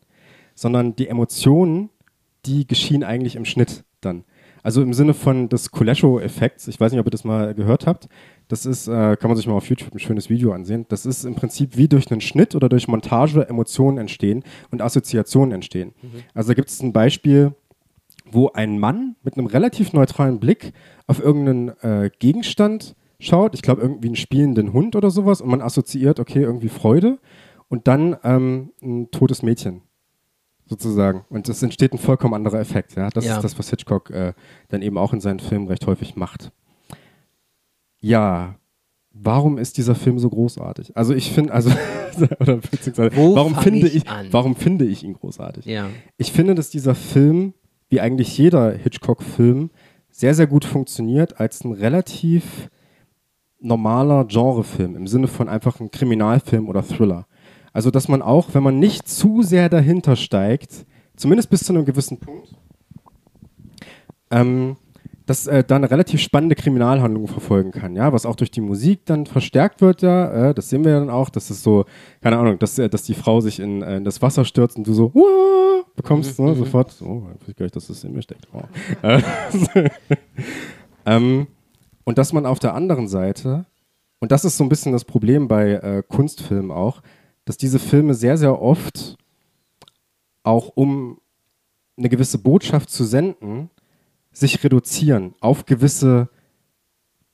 [0.56, 1.90] sondern die Emotionen,
[2.46, 4.24] die geschehen eigentlich im Schnitt dann.
[4.64, 8.08] Also im Sinne von des Kulesho-Effekts, ich weiß nicht, ob ihr das mal gehört habt,
[8.48, 11.24] das ist, äh, kann man sich mal auf YouTube ein schönes Video ansehen, das ist
[11.24, 15.94] im Prinzip wie durch einen Schnitt oder durch Montage Emotionen entstehen und Assoziationen entstehen.
[16.34, 17.54] Also da gibt es ein Beispiel,
[18.26, 20.74] wo ein Mann mit einem relativ neutralen Blick
[21.06, 25.62] auf irgendeinen äh, Gegenstand schaut, ich glaube irgendwie einen spielenden Hund oder sowas, und man
[25.62, 27.20] assoziiert, okay, irgendwie Freude
[27.70, 29.84] und dann ähm, ein totes Mädchen
[30.66, 31.26] sozusagen.
[31.30, 32.96] Und es entsteht ein vollkommen anderer Effekt.
[32.96, 33.10] Ja?
[33.10, 33.36] Das Ja.
[33.38, 34.34] ist das, was Hitchcock äh,
[34.70, 36.52] dann eben auch in seinen Filmen recht häufig macht.
[38.00, 38.56] Ja,
[39.12, 40.96] warum ist dieser Film so großartig?
[40.96, 41.72] Also ich finde, also
[42.40, 45.66] oder beziehungsweise, Wo warum finde ich ich, warum finde ich ihn großartig?
[45.66, 45.90] Ja.
[46.18, 47.54] Ich finde, dass dieser Film,
[47.90, 49.70] wie eigentlich jeder Hitchcock-Film,
[50.12, 52.70] sehr, sehr gut funktioniert als ein relativ
[53.60, 57.28] normaler Genrefilm im Sinne von einfach ein Kriminalfilm oder Thriller.
[57.76, 60.86] Also, dass man auch, wenn man nicht zu sehr dahinter steigt,
[61.18, 62.56] zumindest bis zu einem gewissen Punkt,
[64.32, 64.78] ähm,
[65.26, 69.02] dass äh, da eine relativ spannende Kriminalhandlung verfolgen kann, ja, was auch durch die Musik
[69.04, 71.84] dann verstärkt wird, ja, äh, das sehen wir ja dann auch, dass es so,
[72.22, 74.88] keine Ahnung, dass, äh, dass die Frau sich in, äh, in das Wasser stürzt und
[74.88, 78.48] du so, "Uah", bekommst, ne, sofort, oh, ich gar nicht, dass das in mir steckt.
[78.54, 78.64] Wow.
[79.02, 79.22] Äh,
[81.06, 81.48] ähm,
[82.06, 83.66] und dass man auf der anderen Seite,
[84.22, 87.02] und das ist so ein bisschen das Problem bei äh, Kunstfilmen auch,
[87.46, 89.18] dass diese Filme sehr, sehr oft
[90.44, 91.20] auch um
[91.98, 93.70] eine gewisse Botschaft zu senden,
[94.32, 96.30] sich reduzieren auf gewisse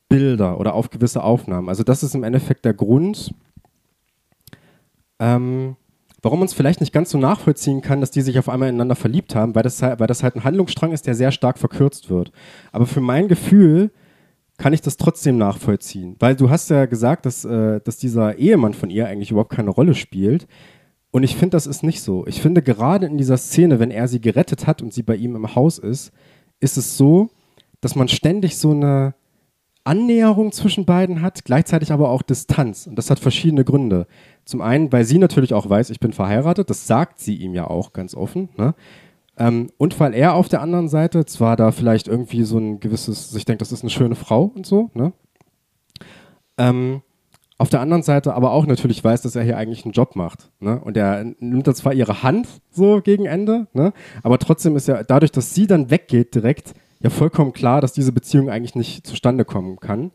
[0.07, 1.69] Bilder oder auf gewisse Aufnahmen.
[1.69, 3.33] Also das ist im Endeffekt der Grund,
[5.19, 5.75] ähm,
[6.21, 8.95] warum man es vielleicht nicht ganz so nachvollziehen kann, dass die sich auf einmal ineinander
[8.95, 12.09] verliebt haben, weil das, halt- weil das halt ein Handlungsstrang ist, der sehr stark verkürzt
[12.09, 12.31] wird.
[12.71, 13.91] Aber für mein Gefühl
[14.61, 18.75] kann ich das trotzdem nachvollziehen, weil du hast ja gesagt, dass, äh, dass dieser Ehemann
[18.75, 20.45] von ihr eigentlich überhaupt keine Rolle spielt.
[21.09, 22.27] Und ich finde, das ist nicht so.
[22.27, 25.35] Ich finde, gerade in dieser Szene, wenn er sie gerettet hat und sie bei ihm
[25.35, 26.11] im Haus ist,
[26.59, 27.31] ist es so,
[27.81, 29.15] dass man ständig so eine
[29.83, 32.85] Annäherung zwischen beiden hat, gleichzeitig aber auch Distanz.
[32.85, 34.05] Und das hat verschiedene Gründe.
[34.45, 37.65] Zum einen, weil sie natürlich auch weiß, ich bin verheiratet, das sagt sie ihm ja
[37.65, 38.49] auch ganz offen.
[38.57, 38.75] Ne?
[39.37, 43.31] Ähm, und weil er auf der anderen Seite zwar da vielleicht irgendwie so ein gewisses,
[43.31, 45.13] sich denkt, das ist eine schöne Frau und so, ne?
[46.57, 47.01] Ähm,
[47.61, 50.49] auf der anderen Seite aber auch natürlich weiß, dass er hier eigentlich einen Job macht.
[50.59, 50.81] Ne?
[50.81, 53.93] Und er nimmt da zwar ihre Hand so gegen Ende, ne?
[54.23, 58.13] aber trotzdem ist ja dadurch, dass sie dann weggeht direkt, ja vollkommen klar, dass diese
[58.13, 60.09] Beziehung eigentlich nicht zustande kommen kann,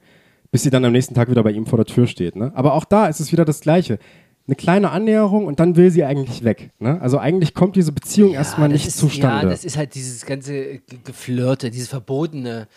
[0.51, 2.35] bis sie dann am nächsten Tag wieder bei ihm vor der Tür steht.
[2.35, 2.51] Ne?
[2.57, 4.01] Aber auch da ist es wieder das Gleiche.
[4.49, 6.71] Eine kleine Annäherung und dann will sie eigentlich weg.
[6.79, 7.01] Ne?
[7.01, 9.45] Also eigentlich kommt diese Beziehung Ja, erstmal nicht ist, zustande.
[9.45, 12.69] Ja, das ist halt dieses ganze Ge- Geflirte, dieses verbotene,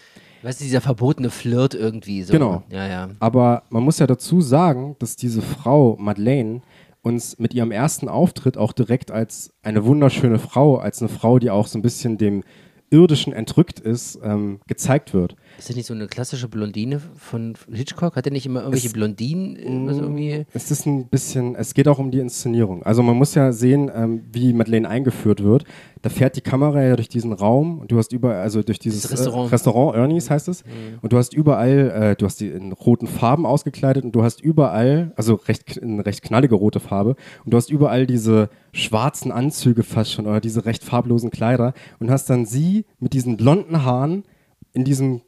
[0.41, 2.33] weißt du, dieser verbotene Flirt irgendwie so.
[2.33, 2.63] Genau.
[2.71, 3.09] Ja, ja.
[3.19, 6.61] Aber man muss ja dazu sagen, dass diese Frau, Madeleine,
[7.01, 11.49] uns mit ihrem ersten Auftritt auch direkt als eine wunderschöne Frau, als eine Frau, die
[11.51, 12.43] auch so ein bisschen dem
[12.89, 15.35] Irdischen entrückt ist, ähm, gezeigt wird.
[15.60, 18.15] Ist das nicht so eine klassische Blondine von Hitchcock?
[18.15, 19.94] Hat er nicht immer irgendwelche Es- Blondinen?
[19.94, 20.45] So irgendwie?
[20.53, 22.81] Es ist ein bisschen, es geht auch um die Inszenierung.
[22.84, 25.65] Also man muss ja sehen, ähm, wie Madeleine eingeführt wird.
[26.02, 29.02] Da fährt die Kamera ja durch diesen Raum und du hast überall, also durch dieses
[29.02, 29.44] Das Restaurant.
[29.44, 29.49] Mhm.
[29.49, 30.64] Äh, Restaurant, Ernie's heißt es.
[31.02, 34.40] Und du hast überall, äh, du hast die in roten Farben ausgekleidet und du hast
[34.41, 39.84] überall, also recht, in recht knallige rote Farbe, und du hast überall diese schwarzen Anzüge
[39.84, 44.23] fast schon oder diese recht farblosen Kleider und hast dann sie mit diesen blonden Haaren
[44.72, 45.19] in diesem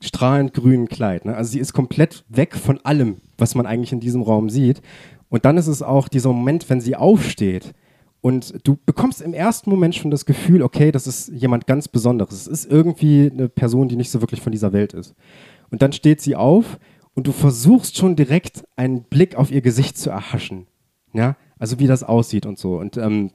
[0.00, 1.24] strahlend grünen Kleid.
[1.24, 1.36] Ne?
[1.36, 4.80] Also sie ist komplett weg von allem, was man eigentlich in diesem Raum sieht.
[5.28, 7.74] Und dann ist es auch dieser Moment, wenn sie aufsteht
[8.20, 12.34] und du bekommst im ersten Moment schon das Gefühl, okay, das ist jemand ganz Besonderes.
[12.34, 15.14] Es ist irgendwie eine Person, die nicht so wirklich von dieser Welt ist.
[15.70, 16.78] Und dann steht sie auf
[17.14, 20.66] und du versuchst schon direkt einen Blick auf ihr Gesicht zu erhaschen.
[21.12, 22.78] Ja, also wie das aussieht und so.
[22.78, 23.30] Und ähm,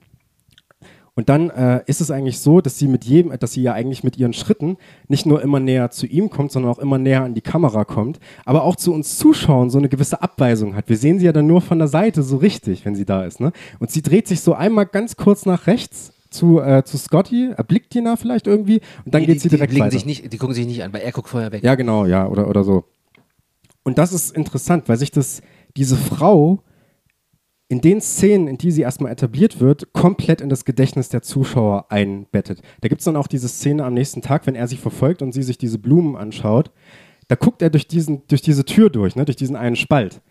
[1.16, 4.04] und dann äh, ist es eigentlich so, dass sie mit jedem, dass sie ja eigentlich
[4.04, 4.78] mit ihren Schritten
[5.08, 8.20] nicht nur immer näher zu ihm kommt, sondern auch immer näher an die Kamera kommt,
[8.46, 10.90] aber auch zu uns Zuschauern so eine gewisse Abweisung hat.
[10.90, 13.40] Wir sehen sie ja dann nur von der Seite so richtig, wenn sie da ist.
[13.40, 13.52] Ne?
[13.80, 17.94] Und sie dreht sich so einmal ganz kurz nach rechts zu, äh, zu Scotty, erblickt
[17.94, 19.92] ihn da vielleicht irgendwie und dann Nee, geht die, sie die, direkt blicken weiter.
[19.92, 21.64] sich nicht, die gucken sich nicht an, weil er guckt vorher weg.
[21.64, 22.86] Ja, genau, ja, oder, oder so.
[23.84, 25.42] Und das ist interessant, weil sich das,
[25.78, 26.64] diese Frau
[27.74, 31.88] in den Szenen, in die sie erstmal etabliert wird, komplett in das Gedächtnis der Zuschauer
[31.90, 32.62] einbettet.
[32.82, 35.32] Da gibt es dann auch diese Szene am nächsten Tag, wenn er sie verfolgt und
[35.32, 36.70] sie sich diese Blumen anschaut.
[37.30, 40.22] Da guckt er durch, diesen, durch diese Tür durch, ne, durch diesen einen Spalt.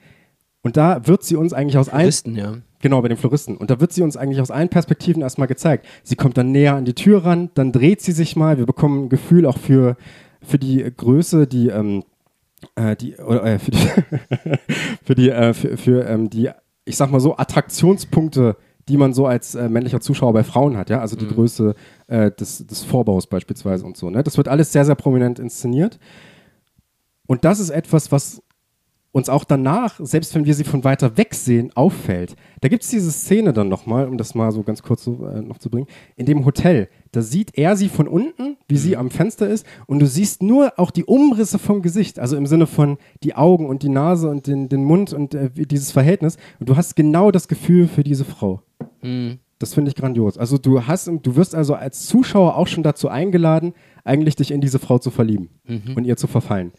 [0.62, 2.58] Und da wird sie uns eigentlich aus allen Floristen, ja.
[2.80, 3.56] Genau, bei den Floristen.
[3.56, 5.84] Und da wird sie uns eigentlich aus allen Perspektiven erstmal gezeigt.
[6.04, 8.56] Sie kommt dann näher an die Tür ran, dann dreht sie sich mal.
[8.56, 9.96] Wir bekommen ein Gefühl auch für,
[10.42, 12.04] für die Größe, die, ähm,
[12.76, 13.78] äh, die, oder, äh, für die,
[15.04, 16.50] für die, äh, für, für ähm, die,
[16.84, 18.56] ich sag mal so, Attraktionspunkte,
[18.88, 21.74] die man so als äh, männlicher Zuschauer bei Frauen hat, ja, also die Größe
[22.08, 24.10] äh, des, des Vorbaus beispielsweise und so.
[24.10, 24.22] Ne?
[24.22, 25.98] Das wird alles sehr, sehr prominent inszeniert.
[27.26, 28.42] Und das ist etwas, was
[29.12, 32.34] uns auch danach, selbst wenn wir sie von weiter weg sehen, auffällt.
[32.60, 35.42] Da gibt es diese Szene dann nochmal, um das mal so ganz kurz so, äh,
[35.42, 35.86] noch zu bringen,
[36.16, 36.88] in dem Hotel.
[37.12, 40.72] Da sieht er sie von unten, wie sie am Fenster ist, und du siehst nur
[40.78, 44.46] auch die Umrisse vom Gesicht, also im Sinne von die Augen und die Nase und
[44.46, 46.38] den, den Mund und äh, dieses Verhältnis.
[46.58, 48.62] Und du hast genau das Gefühl für diese Frau.
[49.58, 50.38] Das finde ich grandios.
[50.38, 53.74] Also du hast, du wirst also als Zuschauer auch schon dazu eingeladen,
[54.04, 55.50] eigentlich dich in diese Frau zu verlieben
[55.94, 56.72] und ihr zu verfallen.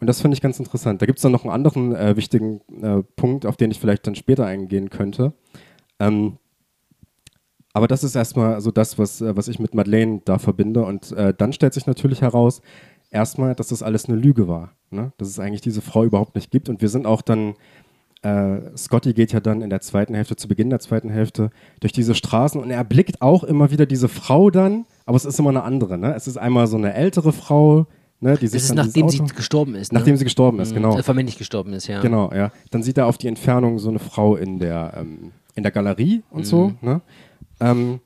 [0.00, 1.02] Und das finde ich ganz interessant.
[1.02, 4.06] Da gibt es dann noch einen anderen äh, wichtigen äh, Punkt, auf den ich vielleicht
[4.06, 5.34] dann später eingehen könnte.
[5.98, 6.38] Ähm,
[7.72, 10.84] aber das ist erstmal so das, was, äh, was ich mit Madeleine da verbinde.
[10.84, 12.62] Und äh, dann stellt sich natürlich heraus,
[13.10, 14.72] erstmal, dass das alles eine Lüge war.
[14.90, 15.12] Ne?
[15.18, 16.68] Dass es eigentlich diese Frau überhaupt nicht gibt.
[16.68, 17.54] Und wir sind auch dann,
[18.22, 21.50] äh, Scotty geht ja dann in der zweiten Hälfte, zu Beginn der zweiten Hälfte,
[21.80, 25.38] durch diese Straßen und er erblickt auch immer wieder diese Frau dann, aber es ist
[25.38, 25.98] immer eine andere.
[25.98, 26.14] Ne?
[26.14, 27.86] Es ist einmal so eine ältere Frau,
[28.20, 29.92] ne, Das ist dann nachdem sie gestorben ist.
[29.92, 30.18] Nachdem ne?
[30.18, 30.98] sie gestorben ist, genau.
[30.98, 32.00] Äh, vermännlich gestorben ist, ja.
[32.00, 32.52] Genau, ja.
[32.70, 36.22] Dann sieht er auf die Entfernung so eine Frau in der, ähm, in der Galerie
[36.30, 36.72] und so.
[36.80, 37.00] Ne?
[37.60, 38.00] Ähm,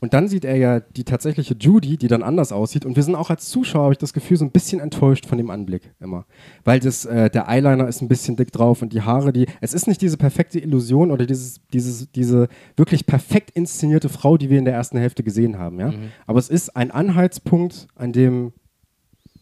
[0.00, 2.84] und dann sieht er ja die tatsächliche Judy, die dann anders aussieht.
[2.84, 5.38] Und wir sind auch als Zuschauer, habe ich das Gefühl, so ein bisschen enttäuscht von
[5.38, 6.24] dem Anblick immer.
[6.64, 9.46] Weil das, äh, der Eyeliner ist ein bisschen dick drauf und die Haare, die.
[9.60, 14.50] Es ist nicht diese perfekte Illusion oder dieses, dieses, diese wirklich perfekt inszenierte Frau, die
[14.50, 15.92] wir in der ersten Hälfte gesehen haben, ja.
[16.26, 18.52] Aber es ist ein Anhaltspunkt, an dem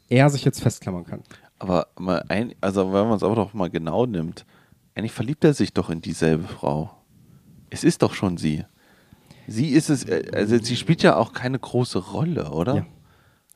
[0.09, 1.23] er sich jetzt festklammern kann.
[1.59, 4.45] Aber mal ein, also wenn man es aber doch mal genau nimmt,
[4.95, 6.91] eigentlich verliebt er sich doch in dieselbe Frau.
[7.70, 8.65] Es ist doch schon sie.
[9.47, 12.87] Sie ist es, äh, also sie spielt ja auch keine große Rolle, oder?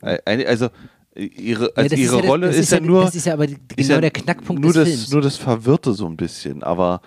[0.01, 0.69] Äh, eine- Also
[1.15, 3.03] äh, ihre, Ja, also das ihre ja das- Rolle das ist, ja, nur.
[3.05, 5.11] Das ist ja aber ist genau ja der Knackpunkt nur des das, Films.
[5.11, 6.63] Nur das Verwirrte so ein bisschen.
[6.63, 7.01] Aber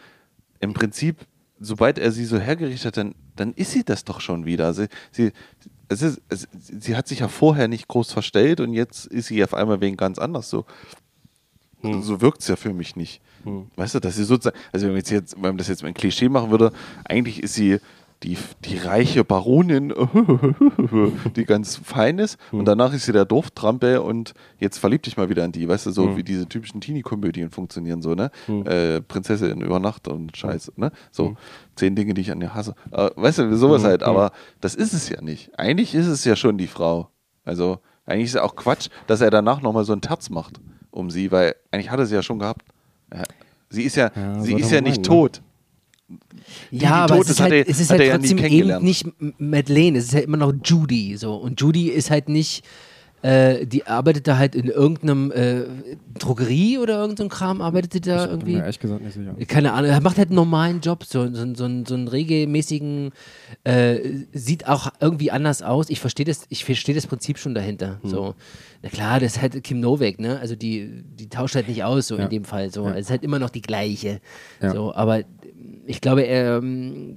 [0.61, 1.27] im Prinzip,
[1.61, 4.73] sobald er sie so hergerichtet hat, dann, dann ist sie das doch schon wieder.
[4.75, 5.33] Sie, sie,
[5.89, 9.43] es ist, es, sie hat sich ja vorher nicht groß verstellt und jetzt ist sie
[9.45, 10.65] auf einmal wegen ganz anders so.
[11.83, 13.21] So wirkt es ja für mich nicht.
[13.77, 15.95] Weißt du, dass sie sozusagen, also wenn, wir jetzt, wenn man das jetzt mit einem
[15.95, 16.73] Klischee machen würde,
[17.05, 17.79] eigentlich ist sie
[18.23, 19.93] die, die reiche Baronin,
[21.37, 22.39] die ganz fein ist.
[22.53, 22.65] Und Hm.
[22.65, 25.69] danach ist sie der Dorftrampe und jetzt verlieb dich mal wieder in die.
[25.69, 26.17] Weißt du, so Hm.
[26.17, 28.31] wie diese typischen Teenie-Komödien funktionieren, so, ne?
[28.49, 30.91] Äh, Prinzessin über Nacht und Scheiße, ne?
[31.11, 31.37] So, Hm.
[31.77, 32.75] zehn Dinge, die ich an dir hasse.
[32.93, 34.03] Äh, weißt du, sowas halt.
[34.03, 35.51] Aber das ist es ja nicht.
[35.59, 37.09] Eigentlich ist es ja schon die Frau.
[37.45, 40.61] Also, eigentlich ist ja auch Quatsch, dass er danach nochmal so ein Terz macht
[40.91, 42.65] um sie, weil eigentlich hat er sie ja schon gehabt.
[43.69, 45.03] Sie ist ja, Ja, sie ist ja meinen, nicht ne?
[46.09, 46.19] Tot.
[46.71, 48.83] Ja, die aber tot es ist, halt, er- es ist halt er ja trotzdem eben
[48.85, 49.07] nicht
[49.39, 52.65] Madeleine, es ist halt immer noch Judy so und Judy ist halt nicht
[53.23, 55.63] äh, die arbeitet da halt in irgendeinem äh,
[56.19, 58.53] Drogerie oder irgendeinem Kram, arbeitet die da Ich irgendwie?
[58.57, 59.35] mir ehrlich gesagt nicht sicher.
[59.49, 63.13] Keine Ahnung, er macht halt einen normalen Job, so, so, so, so einen regelmäßigen,
[63.65, 63.99] äh,
[64.35, 65.89] sieht auch irgendwie anders aus.
[65.89, 67.99] Ich verstehe das, ich verstehe das Prinzip schon dahinter.
[68.03, 68.11] Hm.
[68.11, 68.35] So,
[68.83, 70.39] na klar, das ist halt Kim Novak, ne?
[70.39, 72.25] Also die, die tauscht halt nicht aus, so Ja.
[72.25, 72.71] in dem Fall.
[72.71, 72.91] So, Ja.
[72.93, 74.21] es ist halt immer noch die gleiche.
[74.61, 74.71] Ja.
[74.75, 75.23] So, aber
[75.87, 77.17] ich glaube, er, ähm,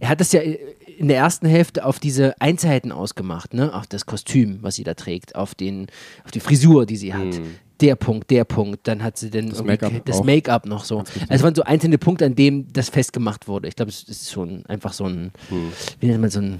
[0.00, 3.74] er hat das ja in der ersten Hälfte auf diese Einzelheiten ausgemacht, ne?
[3.74, 5.86] Auf das Kostüm, was sie da trägt, auf den,
[6.24, 7.40] auf die Frisur, die sie hat.
[7.80, 9.50] Der Punkt, der Punkt, dann hat sie dann.
[9.50, 10.24] Das Make-up.
[10.24, 11.00] Make-up noch so.
[11.00, 13.68] Also es waren so einzelne Punkte, an denen das festgemacht wurde.
[13.68, 15.72] Ich glaube, es ist schon einfach so ein, Hm.
[16.00, 16.56] wie nennt man so ein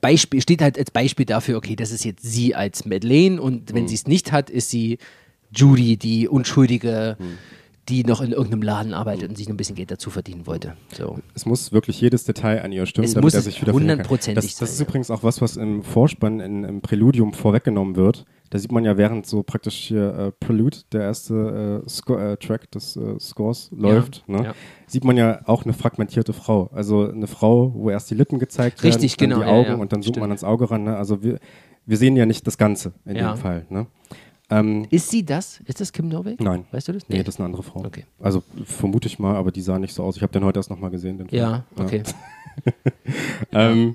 [0.00, 3.86] Beispiel, steht halt als Beispiel dafür, okay, das ist jetzt sie als Madeleine und wenn
[3.86, 4.98] sie es nicht hat, ist sie
[5.54, 7.38] Judy, die Unschuldige, Hm.
[7.88, 10.74] Die noch in irgendeinem Laden arbeitet und sich noch ein bisschen Geld dazu verdienen wollte.
[10.96, 11.18] So.
[11.34, 14.52] Es muss wirklich jedes Detail an ihr stimmen, Es damit muss er sich wieder hundertprozentig
[14.52, 14.86] Das, das ist ja.
[14.86, 18.24] übrigens auch was, was im Vorspann, in, im Präludium vorweggenommen wird.
[18.50, 22.36] Da sieht man ja, während so praktisch hier äh, Prelude, der erste äh, Sco äh,
[22.36, 24.42] Track des äh, Scores, läuft, ne?
[24.44, 24.54] ja.
[24.86, 26.70] sieht man ja auch eine fragmentierte Frau.
[26.72, 29.68] Also eine Frau, wo erst die Lippen gezeigt werden, Richtig, dann genau, die ja, Augen
[29.70, 30.84] ja, und dann zoomt man ans Auge ran.
[30.84, 30.96] Ne?
[30.96, 31.38] Also wir,
[31.84, 33.34] wir sehen ja nicht das Ganze in Ja.
[33.34, 33.66] dem Fall.
[33.68, 33.86] Ne?
[34.50, 35.60] Ähm, Ist sie das?
[35.66, 36.40] Ist das Kim Novak?
[36.40, 36.64] Nein.
[36.70, 37.08] Weißt du das?
[37.08, 37.84] nee, das ist eine andere Frau.
[37.84, 38.04] Okay.
[38.18, 40.16] Also vermute ich mal, aber die sah nicht so aus.
[40.16, 41.18] Ich habe den heute erst nochmal gesehen.
[41.18, 41.42] Den Film.
[41.42, 42.02] Ja, okay.
[43.52, 43.94] Ähm,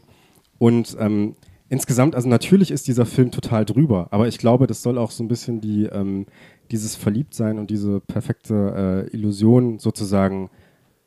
[0.58, 1.36] und ähm,
[1.68, 5.22] insgesamt, also natürlich ist dieser Film total drüber, aber ich glaube, das soll auch so
[5.24, 6.28] ein bisschen die, ähm,
[6.72, 10.50] dieses Verliebtsein und diese perfekte äh, Illusion sozusagen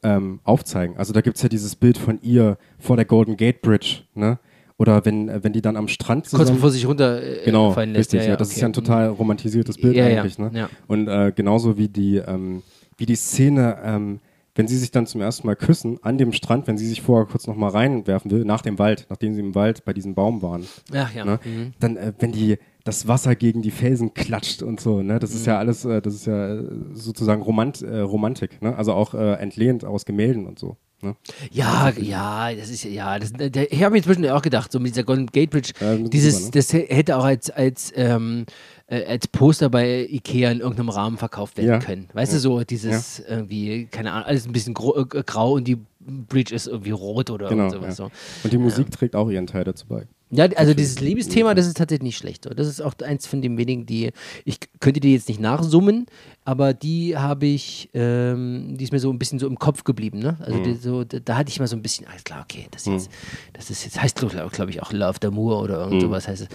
[0.02, 0.96] ähm, aufzeigen.
[0.98, 4.38] Also da gibt es ja dieses Bild von ihr vor der Golden Gate Bridge, ne?
[4.78, 6.54] Oder wenn, äh, wenn die dann am Strand Kurz zusammen...
[6.56, 7.96] bevor sie sich runterfallen äh, Genau, lässt.
[8.12, 10.50] richtig, ja, das ist ja ein total romantisiertes Bild Ja, ja, eigentlich, ne?
[10.54, 10.68] ja.
[10.86, 12.62] Und äh, genauso wie die, ähm,
[12.98, 14.20] wie die Szene, ähm,
[14.54, 17.26] wenn sie sich dann zum ersten Mal küssen, an dem Strand, wenn sie sich vorher
[17.26, 20.64] kurz nochmal reinwerfen will, nach dem Wald, nachdem sie im Wald bei diesem Baum waren,
[20.94, 21.24] Ach ja.
[21.24, 21.40] ne?
[21.44, 21.72] Mhm.
[21.80, 25.18] dann, äh, wenn die das Wasser gegen die Felsen klatscht und so, ne?
[25.18, 25.36] Das Mhm.
[25.36, 28.76] ist ja alles, äh, das ist ja äh, sozusagen Romant, äh, Romantik, ne?
[28.76, 30.76] Also auch äh, entlehnt aus Gemälden und so.
[31.02, 31.14] Ne?
[31.52, 34.92] Ja, ja, das ist ja, das, der, ich habe mir inzwischen auch gedacht, so mit
[34.94, 36.50] dieser Golden Gate Bridge, Ja, dieses, super, ne?
[36.52, 38.46] das hätte auch als, als, ähm,
[38.86, 41.78] äh, als Poster bei Ikea in irgendeinem Rahmen verkauft werden Ja.
[41.80, 42.08] können.
[42.14, 45.76] Weißt du, so dieses irgendwie, keine Ahnung, alles ein bisschen gro- äh, grau und die
[46.00, 47.68] Bridge ist irgendwie rot oder Genau.
[47.68, 47.98] sowas.
[47.98, 48.06] ja.
[48.06, 48.10] So.
[48.44, 50.06] Und die Musik trägt auch ihren Teil dazu bei.
[50.30, 52.48] Ja, also dieses Liebesthema, das ist tatsächlich nicht schlecht.
[52.52, 54.10] Das ist auch eins von den wenigen, die
[54.44, 56.06] ich könnte die jetzt nicht nachsummen,
[56.44, 60.18] aber die habe ich, ähm, die ist mir so ein bisschen so im Kopf geblieben.
[60.18, 60.36] Ne?
[60.40, 62.86] Also die, so, da, da hatte ich mal so ein bisschen, alles klar, okay, das,
[62.86, 63.08] jetzt,
[63.52, 66.48] das ist jetzt heißt glaube glaub ich auch Love d'Amour oder irgend sowas heißt es.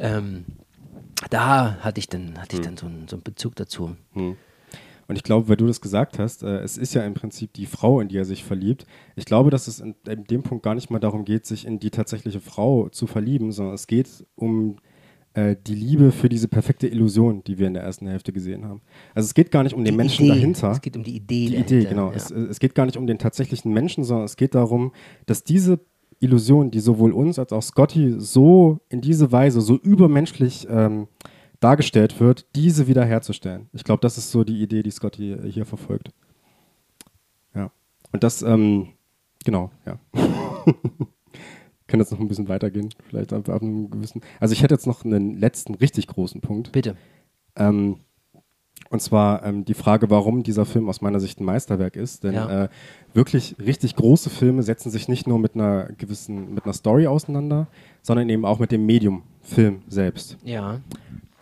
[0.00, 0.44] Ähm,
[1.30, 3.94] da hatte ich dann hatte ich dann so einen, so einen Bezug dazu.
[5.08, 7.66] Und ich glaube, weil du das gesagt hast, äh, es ist ja im Prinzip die
[7.66, 8.86] Frau, in die er sich verliebt.
[9.16, 11.80] Ich glaube, dass es in, in dem Punkt gar nicht mal darum geht, sich in
[11.80, 14.76] die tatsächliche Frau zu verlieben, sondern es geht um
[15.32, 18.82] äh, die Liebe für diese perfekte Illusion, die wir in der ersten Hälfte gesehen haben.
[19.14, 20.34] Also es geht gar nicht um den Die Menschen Idee.
[20.34, 20.72] dahinter.
[20.72, 21.46] Es geht um die Idee.
[21.46, 22.10] Die dahinter, Idee, genau.
[22.10, 22.16] Ja.
[22.16, 24.92] Es, es geht gar nicht um den tatsächlichen Menschen, sondern es geht darum,
[25.24, 25.80] dass diese
[26.20, 31.06] Illusion, die sowohl uns als auch Scotty so in diese Weise, so übermenschlich ähm,
[31.60, 33.68] dargestellt wird, diese wiederherzustellen.
[33.72, 36.10] Ich glaube, das ist so die Idee, die Scotty äh, hier verfolgt.
[37.54, 37.70] Ja.
[38.12, 38.88] Und das, ähm,
[39.44, 39.98] genau, ja.
[41.86, 44.20] Können jetzt noch ein bisschen weitergehen, vielleicht ab, ab einem gewissen.
[44.40, 46.70] Also ich hätte jetzt noch einen letzten richtig großen Punkt.
[46.72, 46.96] Bitte.
[47.56, 47.96] Ähm,
[48.90, 52.24] und zwar ähm, die Frage, warum dieser Film aus meiner Sicht ein Meisterwerk ist.
[52.24, 52.64] Denn Ja.
[52.64, 52.68] äh,
[53.14, 57.66] wirklich richtig große Filme setzen sich nicht nur mit einer gewissen, mit einer Story auseinander,
[58.02, 60.36] sondern eben auch mit dem Medium Film selbst.
[60.44, 60.80] Ja,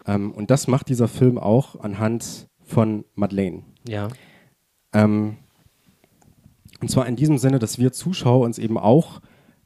[0.06, 3.62] Ähm, und das macht dieser Film auch anhand von Madeleine.
[3.88, 4.08] ja.
[4.92, 5.36] Ähm,
[6.80, 9.20] und zwar in diesem Sinne, dass wir Zuschauer uns eben auch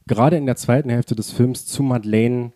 [0.07, 2.53] gerade in der zweiten Hälfte des Films zu Madeleine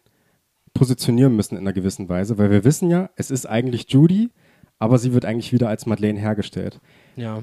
[0.74, 4.30] positionieren müssen in einer gewissen Weise, weil wir wissen ja, es ist eigentlich Judy,
[4.78, 6.80] aber sie wird eigentlich wieder als Madeleine hergestellt.
[7.16, 7.42] Ja.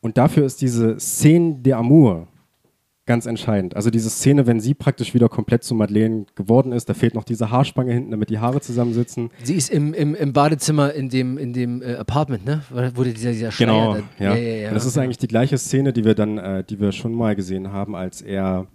[0.00, 2.26] Und dafür ist diese Szene d'Amour
[3.08, 3.74] ganz entscheidend.
[3.74, 7.24] Also diese Szene, wenn sie praktisch wieder komplett zu Madeleine geworden ist, da fehlt noch
[7.24, 9.30] diese Haarspange hinten, damit die Haare zusammensitzen.
[9.42, 12.62] Sie ist im, im, im Badezimmer in dem, in dem äh, Apartment, ne?
[12.94, 14.34] Wo dieser, dieser Schleier Genau, da- ja.
[14.34, 14.68] ja, ja, ja.
[14.68, 17.34] Und das ist eigentlich die gleiche Szene, die wir dann, äh, die wir schon mal
[17.34, 18.68] gesehen haben, als er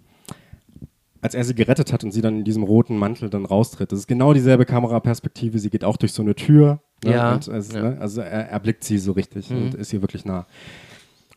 [1.20, 3.90] als er sie gerettet hat und sie dann in diesem roten Mantel dann raustritt.
[3.92, 5.58] Das ist genau dieselbe Kameraperspektive.
[5.58, 6.80] Sie geht auch durch so eine Tür.
[7.02, 7.12] Ne?
[7.12, 7.32] Ja.
[7.32, 7.80] Und es, Ja.
[7.82, 7.96] Ne?
[7.98, 9.56] Also er erblickt sie so richtig Mhm.
[9.62, 10.44] und ist ihr wirklich nah.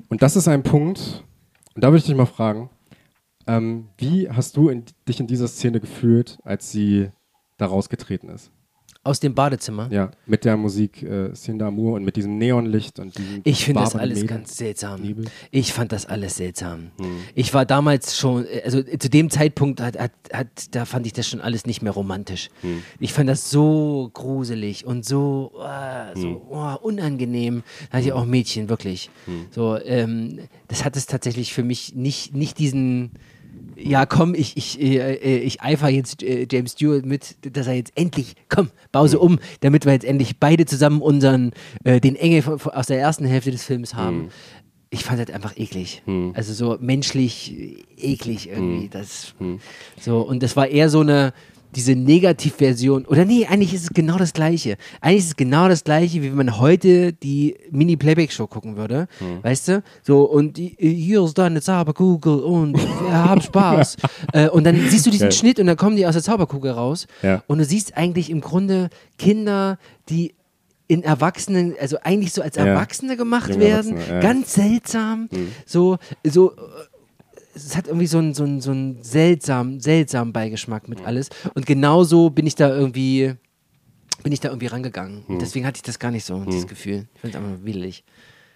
[0.09, 1.23] Und das ist ein Punkt,
[1.73, 2.69] und da würde ich dich mal fragen,
[3.47, 7.09] ähm, wie hast du in, dich in dieser Szene gefühlt, als sie
[7.57, 8.51] da rausgetreten ist?
[9.03, 9.87] Aus dem Badezimmer.
[9.89, 13.79] Ja, mit der Musik äh, Cinder Amour und mit diesem Neonlicht und diesem Ich finde
[13.83, 14.27] das alles Nebel.
[14.35, 15.01] ganz seltsam.
[15.01, 15.25] Nebel.
[15.49, 16.91] Ich fand das alles seltsam.
[16.99, 17.07] Hm.
[17.33, 21.13] Ich war damals schon, äh, also zu dem Zeitpunkt hat, hat, hat, da fand ich
[21.13, 22.49] das schon alles nicht mehr romantisch.
[22.59, 22.83] Hm.
[22.99, 26.41] Ich fand das so gruselig und so, ah, so Hm.
[26.49, 27.63] oh, unangenehm.
[27.89, 29.09] Da hatte ich auch Mädchen, wirklich.
[29.23, 29.45] Hm.
[29.51, 33.11] So, ähm, das hat es tatsächlich für mich nicht, nicht diesen.
[33.79, 37.73] Ja, komm, ich, ich, äh, äh, ich eifer jetzt äh, James Stewart mit, dass er
[37.73, 41.51] jetzt endlich, komm, Pause um, damit wir jetzt endlich beide zusammen unseren,
[41.83, 44.29] äh, den Engel von- von- aus der ersten Hälfte des Films haben.
[44.89, 46.01] Ich fand das einfach eklig.
[46.33, 47.53] Also so menschlich
[47.99, 48.87] äh, eklig irgendwie.
[48.89, 49.35] Das,
[50.01, 51.33] so, und das war eher so eine,
[51.77, 54.77] diese Negativversion, oder nee, eigentlich ist es genau das Gleiche.
[54.99, 59.07] Eigentlich ist es genau das Gleiche, wie wenn man heute die Mini-Playback-Show gucken würde,
[59.43, 59.83] weißt du?
[60.01, 62.73] So, und hier ist deine Zauberkugel und
[63.07, 63.97] wir haben Spaß.
[64.33, 65.31] äh, und dann siehst du diesen Geil.
[65.31, 67.43] Schnitt und dann kommen die aus der Zauberkugel raus Ja.
[67.47, 69.77] und du siehst eigentlich im Grunde Kinder,
[70.09, 70.33] die
[70.87, 72.65] in Erwachsenen, also eigentlich so als Ja.
[72.65, 74.19] Erwachsene gemacht Junge werden, Erwachsene, ja.
[74.21, 75.29] ganz seltsam,
[75.65, 76.55] so, so, äh,
[77.65, 81.29] es hat irgendwie so einen so einen- so einen seltsam, seltsamen Beigeschmack mit alles.
[81.53, 83.33] Und genauso bin ich da irgendwie,
[84.23, 85.23] bin ich da irgendwie rangegangen.
[85.27, 87.07] Und Deswegen hatte ich das gar nicht so, dieses Gefühl.
[87.15, 88.03] Ich finde es einfach widerlich.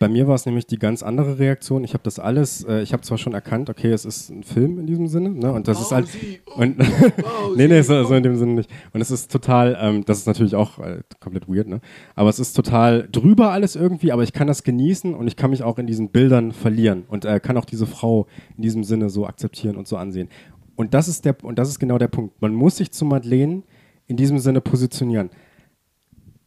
[0.01, 1.83] Bei mir war es nämlich die ganz andere Reaktion.
[1.83, 4.79] Ich habe das alles, äh, ich habe zwar schon erkannt, okay, es ist ein Film
[4.79, 5.53] in diesem Sinne, ne?
[5.53, 6.07] Und das ist halt.
[6.55, 6.79] Und,
[7.55, 8.71] nee, nee, so, so in dem Sinne nicht.
[8.93, 11.81] Und es ist total, ähm, das ist natürlich auch äh, komplett weird, ne?
[12.15, 15.51] Aber es ist total drüber alles irgendwie, aber ich kann das genießen und ich kann
[15.51, 18.25] mich auch in diesen Bildern verlieren und äh, kann auch diese Frau
[18.57, 20.29] in diesem Sinne so akzeptieren und so ansehen.
[20.75, 22.41] Und das ist der, und das ist genau der Punkt.
[22.41, 23.61] Man muss sich zu Madeleine
[24.07, 25.29] in diesem Sinne positionieren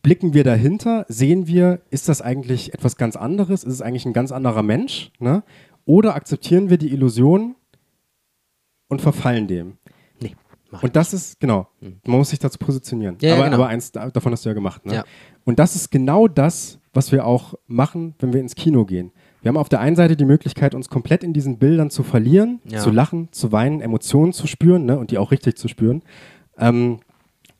[0.05, 3.64] blicken wir dahinter, sehen wir, ist das eigentlich etwas ganz anderes?
[3.64, 5.10] Ist es eigentlich ein ganz anderer Mensch?
[5.18, 5.43] Ne?
[5.86, 7.56] Oder akzeptieren wir die Illusion
[8.89, 9.78] und verfallen dem?
[10.20, 10.35] Nee,
[10.82, 13.16] Und das ist, genau, man muss sich dazu positionieren.
[13.20, 13.56] Ja, ja, aber, genau.
[13.56, 14.85] aber eins da- davon hast du ja gemacht.
[14.86, 14.94] Ne?
[14.94, 15.05] Ja.
[15.44, 19.10] Und das ist genau das, was wir auch machen, wenn wir ins Kino gehen.
[19.43, 22.60] Wir haben auf der einen Seite die Möglichkeit, uns komplett in diesen Bildern zu verlieren,
[22.66, 22.78] Ja.
[22.78, 24.98] zu lachen, zu weinen, Emotionen zu spüren ne?
[24.98, 26.02] und die auch richtig zu spüren.
[26.59, 27.01] Ähm,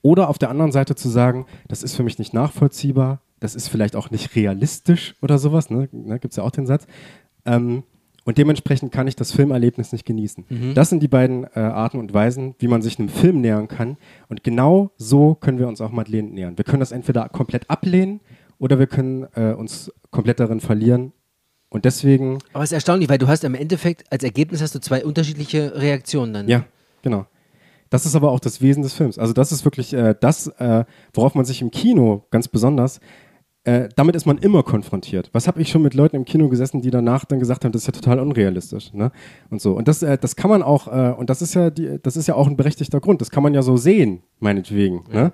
[0.05, 3.69] oder auf der anderen Seite zu sagen, das ist für mich nicht nachvollziehbar, das ist
[3.69, 5.89] vielleicht auch nicht realistisch oder sowas, ne?
[5.93, 6.87] ne, gibt es ja auch den Satz.
[7.47, 7.85] Ähm,
[8.25, 10.75] und dementsprechend kann ich das Filmerlebnis nicht genießen.
[10.75, 13.99] Das sind die beiden äh, Arten und Weisen, wie man sich einem Film nähern kann.
[14.29, 16.57] Und genau so können wir uns auch Madeleine nähern.
[16.57, 18.21] Wir können das entweder komplett ablehnen
[18.59, 21.13] oder wir können äh, uns komplett darin verlieren.
[21.69, 24.81] Und deswegen, Aber es ist erstaunlich, weil du hast im Endeffekt, als Ergebnis hast du
[24.81, 26.49] zwei unterschiedliche Reaktionen dann.
[26.49, 26.65] ja,
[27.03, 27.27] genau.
[27.91, 29.19] Das ist aber auch das Wesen des Films.
[29.19, 33.01] Also das ist wirklich äh, das, äh, worauf man sich im Kino ganz besonders,
[33.65, 35.31] äh, damit ist man immer konfrontiert.
[35.33, 37.83] Was habe ich schon mit Leuten im Kino gesessen, die danach dann gesagt haben, das
[37.83, 39.11] ist ja total unrealistisch, ne?
[39.49, 39.73] Und so.
[39.73, 42.27] Und das, äh, das kann man auch, äh, und das ist ja die, das ist
[42.27, 43.23] ja auch ein berechtigter Grund.
[43.23, 45.05] Das kann man ja so sehen, meinetwegen.
[45.11, 45.33] Ne?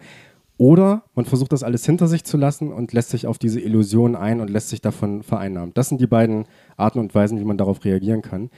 [0.59, 4.15] Oder man versucht das alles hinter sich zu lassen und lässt sich auf diese Illusion
[4.15, 5.73] ein und lässt sich davon vereinnahmen.
[5.75, 6.45] Das sind die beiden
[6.77, 8.51] Arten und Weisen, wie man darauf reagieren kann.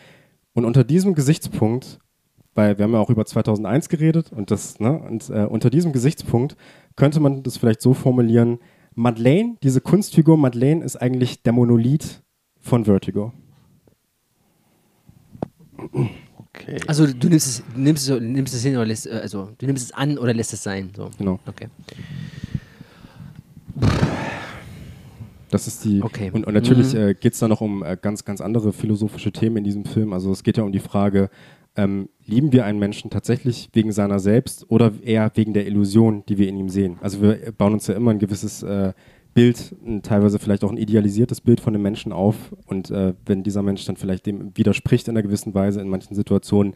[0.52, 2.00] Und unter diesem Gesichtspunkt,
[2.54, 5.92] weil wir haben ja auch über 2001 geredet und das, ne, und äh, unter diesem
[5.92, 6.56] Gesichtspunkt
[6.96, 8.58] könnte man das vielleicht so formulieren:
[8.94, 12.22] Madeleine, diese Kunstfigur Madeleine ist eigentlich der Monolith
[12.60, 13.32] von Vertigo.
[16.54, 16.78] Okay.
[16.86, 19.66] Also du nimmst es, du nimmst es, nimmst es hin oder lässt, äh, also du
[19.66, 20.90] nimmst es an oder lässt es sein.
[20.94, 21.10] So.
[21.18, 21.40] Genau.
[21.46, 21.68] Okay.
[25.50, 26.02] Das ist die.
[26.02, 26.30] Okay.
[26.32, 27.00] Und, und natürlich Mhm.
[27.00, 30.12] äh, geht es da noch um äh, ganz, ganz andere philosophische Themen in diesem Film.
[30.12, 31.28] Also es geht ja um die Frage,
[31.76, 36.38] ähm, lieben wir einen Menschen tatsächlich wegen seiner selbst oder eher wegen der Illusion, die
[36.38, 36.98] wir in ihm sehen?
[37.00, 38.92] Also wir bauen uns ja immer ein gewisses äh,
[39.34, 42.36] Bild, ein, teilweise vielleicht auch ein idealisiertes Bild von dem Menschen auf.
[42.66, 46.14] Und äh, wenn dieser Mensch dann vielleicht dem widerspricht in einer gewissen Weise in manchen
[46.14, 46.74] Situationen,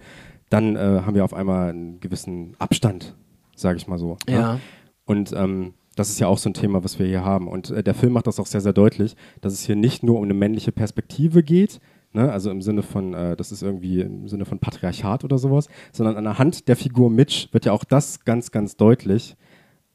[0.49, 3.15] dann äh, haben wir auf einmal einen gewissen Abstand,
[3.55, 4.17] sage ich mal so.
[4.27, 4.33] ne?
[4.33, 4.61] Ja.
[5.05, 7.49] Und ähm, das ist ja auch so ein Thema, was wir hier haben.
[7.49, 10.17] Und äh, der Film macht das auch sehr, sehr deutlich, dass es hier nicht nur
[10.17, 11.81] um eine männliche Perspektive geht,
[12.17, 12.33] ne?
[12.33, 16.17] also im Sinne von, äh, das ist irgendwie im Sinne von Patriarchat oder sowas, sondern
[16.17, 19.37] anhand der Figur Mitch wird ja auch das ganz, ganz deutlich,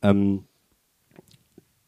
[0.01, 0.43] ähm,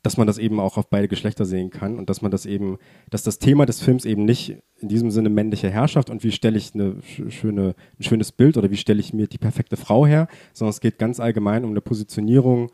[0.02, 2.78] dass man das eben auch auf beide Geschlechter sehen kann und dass man das eben,
[3.10, 6.58] dass das Thema des Films eben nicht in diesem Sinne männliche Herrschaft und wie stelle
[6.58, 10.06] ich eine sch- schöne, ein schönes Bild oder wie stelle ich mir die perfekte Frau
[10.06, 12.70] her, sondern es geht ganz allgemein um eine Positionierung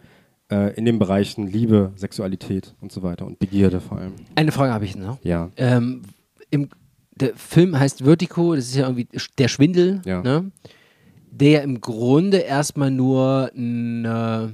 [0.51, 4.13] äh, in den Bereichen Liebe, Sexualität und so weiter und Begierde vor allem.
[4.33, 5.23] Eine Frage habe ich noch.
[5.23, 5.51] Ja.
[5.57, 6.01] Ähm,
[6.49, 6.69] im,
[7.19, 10.01] der Film heißt Vertigo, das ist ja irgendwie der Schwindel.
[10.05, 10.21] Ja.
[10.21, 10.51] Ne?
[11.31, 14.53] der im Grunde erstmal nur eine,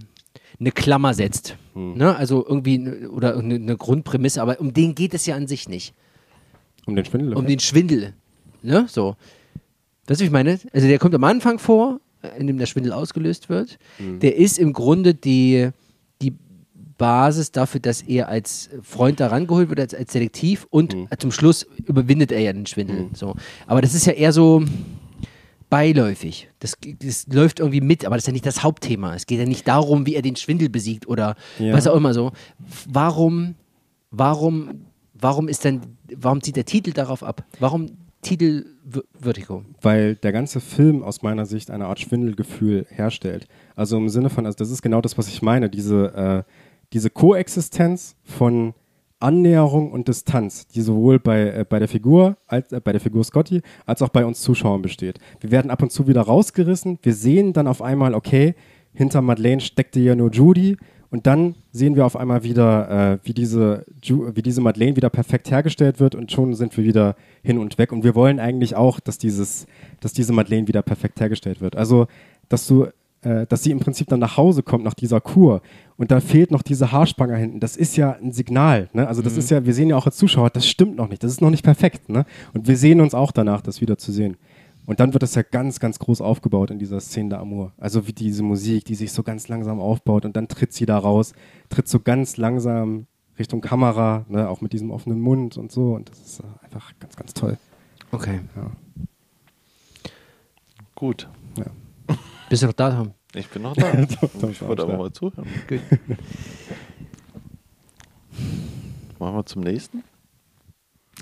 [0.59, 1.57] eine Klammer setzt.
[1.73, 2.15] Ne?
[2.15, 5.67] Also irgendwie ne- oder eine, eine Grundprämisse, aber um den geht es ja an sich
[5.67, 5.93] nicht.
[6.85, 7.33] Um den Schwindel.
[7.33, 8.13] Um den Schwindel.
[8.61, 8.85] Ne?
[8.87, 9.15] So.
[10.07, 10.59] Weißt du, wie ich meine?
[10.71, 13.79] Also der kommt am Anfang vor, äh, in dem der Schwindel ausgelöst wird.
[13.99, 15.69] Der ist im Grunde die,
[16.21, 16.35] die
[16.97, 21.63] Basis dafür, dass er als Freund da rangeholt wird, als, als Detektiv und zum Schluss
[21.85, 23.07] überwindet er ja den Schwindel.
[23.13, 23.35] So.
[23.67, 24.63] Aber das ist ja eher so
[25.69, 26.49] beiläufig.
[26.59, 29.15] Das, das läuft irgendwie mit, aber das ist ja nicht das Hauptthema.
[29.15, 31.73] Es geht ja nicht darum, wie er den Schwindel besiegt oder Ja.
[31.73, 32.31] was auch immer so.
[32.88, 33.55] Warum,
[34.11, 35.81] warum, warum ist denn,
[36.15, 37.43] warum zieht der Titel darauf ab?
[37.59, 37.88] Warum
[38.22, 38.65] Titel
[39.19, 39.63] Vertigo?
[39.81, 43.47] weil der ganze Film aus meiner Sicht eine Art Schwindelgefühl herstellt.
[43.76, 46.51] Also im Sinne von, also das ist genau das, was ich meine, diese, äh,
[46.94, 48.74] diese Koexistenz von
[49.20, 53.24] Annäherung und Distanz, die sowohl bei, äh, bei der Figur, als, äh, bei der Figur
[53.24, 55.20] Scotty, als auch bei uns Zuschauern besteht.
[55.40, 58.56] Wir werden ab und zu wieder rausgerissen, wir sehen dann auf einmal, okay,
[58.94, 60.78] hinter Madeleine steckte ja nur Judy
[61.10, 65.10] und dann sehen wir auf einmal wieder, äh, wie, diese Ju wie diese Madeleine wieder
[65.10, 67.91] perfekt hergestellt wird und schon sind wir wieder hin und weg.
[67.91, 69.66] Und wir wollen eigentlich auch, dass, dieses,
[70.02, 71.76] dass diese Madeleine wieder perfekt hergestellt wird.
[71.76, 72.07] Also,
[72.49, 72.88] dass du
[73.26, 75.61] äh, dass sie im Prinzip dann nach Hause kommt nach dieser Kur
[75.97, 77.60] und da fehlt noch diese Haarspange hinten.
[77.60, 78.88] Das ist ja ein Signal.
[78.93, 79.07] Ne?
[79.07, 81.31] Also das ist ja, wir sehen ja auch als Zuschauer, das stimmt noch nicht, das
[81.31, 82.07] ist noch nicht perfekt.
[82.07, 82.26] Ne?
[82.53, 84.38] Und wir sehen uns auch danach, das wieder zu sehen.
[84.85, 87.73] Und dann wird das ja ganz, ganz groß aufgebaut in dieser Szene der Amour.
[87.80, 90.99] Also wie diese Musik, die sich so ganz langsam aufbaut und dann tritt sie da
[90.99, 91.34] raus,
[91.69, 93.07] tritt so ganz langsam
[93.39, 94.47] Richtung Kamera, ne?
[94.47, 95.95] auch mit diesem offenen Mund und so.
[95.95, 97.57] Und das ist einfach ganz, ganz toll.
[98.11, 98.41] Okay.
[100.93, 101.27] Gut.
[102.49, 103.13] Bist du noch da, Tom?
[103.34, 103.91] Ich bin noch da.
[104.49, 105.47] Ich wollte aber mal zuhören.
[105.67, 105.80] Gut.
[109.19, 110.03] Machen wir zum nächsten?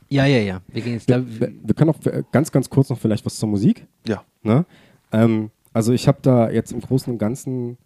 [0.09, 0.61] Ja, ja, ja.
[0.67, 1.07] Wir gehen jetzt.
[1.07, 1.99] Wir, wir können auch
[2.31, 3.87] ganz, ganz kurz noch vielleicht was zur Musik.
[4.07, 4.23] Ja.
[4.41, 4.65] Ne?
[5.11, 7.77] Ähm, also ich habe da jetzt im Großen und Ganzen,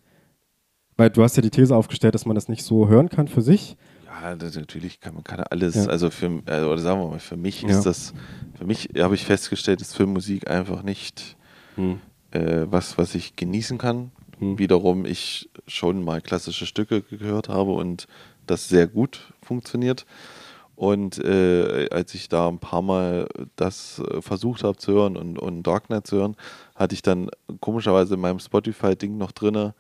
[0.97, 3.41] weil du hast ja die These aufgestellt, dass man das nicht so hören kann für
[3.41, 3.77] sich.
[4.05, 5.85] Ja, das, natürlich kann man kann alles, Ja.
[5.85, 7.69] also für, äh, oder sagen wir mal, für mich Ja.
[7.69, 8.14] ist das,
[8.57, 11.38] für mich habe ich festgestellt, ist Filmmusik einfach nicht
[12.38, 14.11] äh, was, was ich genießen kann.
[14.39, 14.59] Hm.
[14.59, 18.07] Wiederum ich schon mal klassische Stücke gehört habe und
[18.45, 20.05] das sehr gut funktioniert.
[20.76, 25.39] Und äh, als ich da ein paar Mal das äh, versucht habe zu hören und,
[25.39, 26.35] und Darknet zu hören,
[26.76, 27.31] hatte ich dann
[27.61, 29.73] komischerweise in meinem Spotify-Ding noch drinne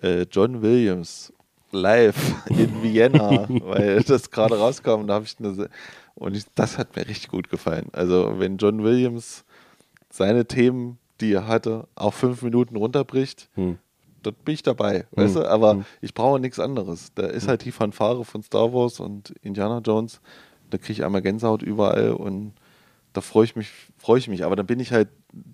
[0.00, 1.32] äh, John Williams
[1.72, 5.68] live in Vienna, weil das gerade rauskam und da habe ich eine
[6.14, 7.88] und ich, das hat mir richtig gut gefallen.
[7.92, 9.44] Also wenn John Williams
[10.10, 13.78] seine Themen, die er hatte, auf fünf Minuten runterbricht, Hm.
[14.22, 15.48] dort bin ich dabei, weißt du?
[15.48, 17.12] Aber ich brauche nichts anderes.
[17.14, 20.20] Da ist halt die Fanfare von Star Wars und Indiana Jones.
[20.70, 22.52] Da kriege ich einmal Gänsehaut überall und
[23.14, 23.68] da freue ich mich,
[23.98, 24.44] freue ich mich.
[24.44, 25.08] Aber dann bin ich halt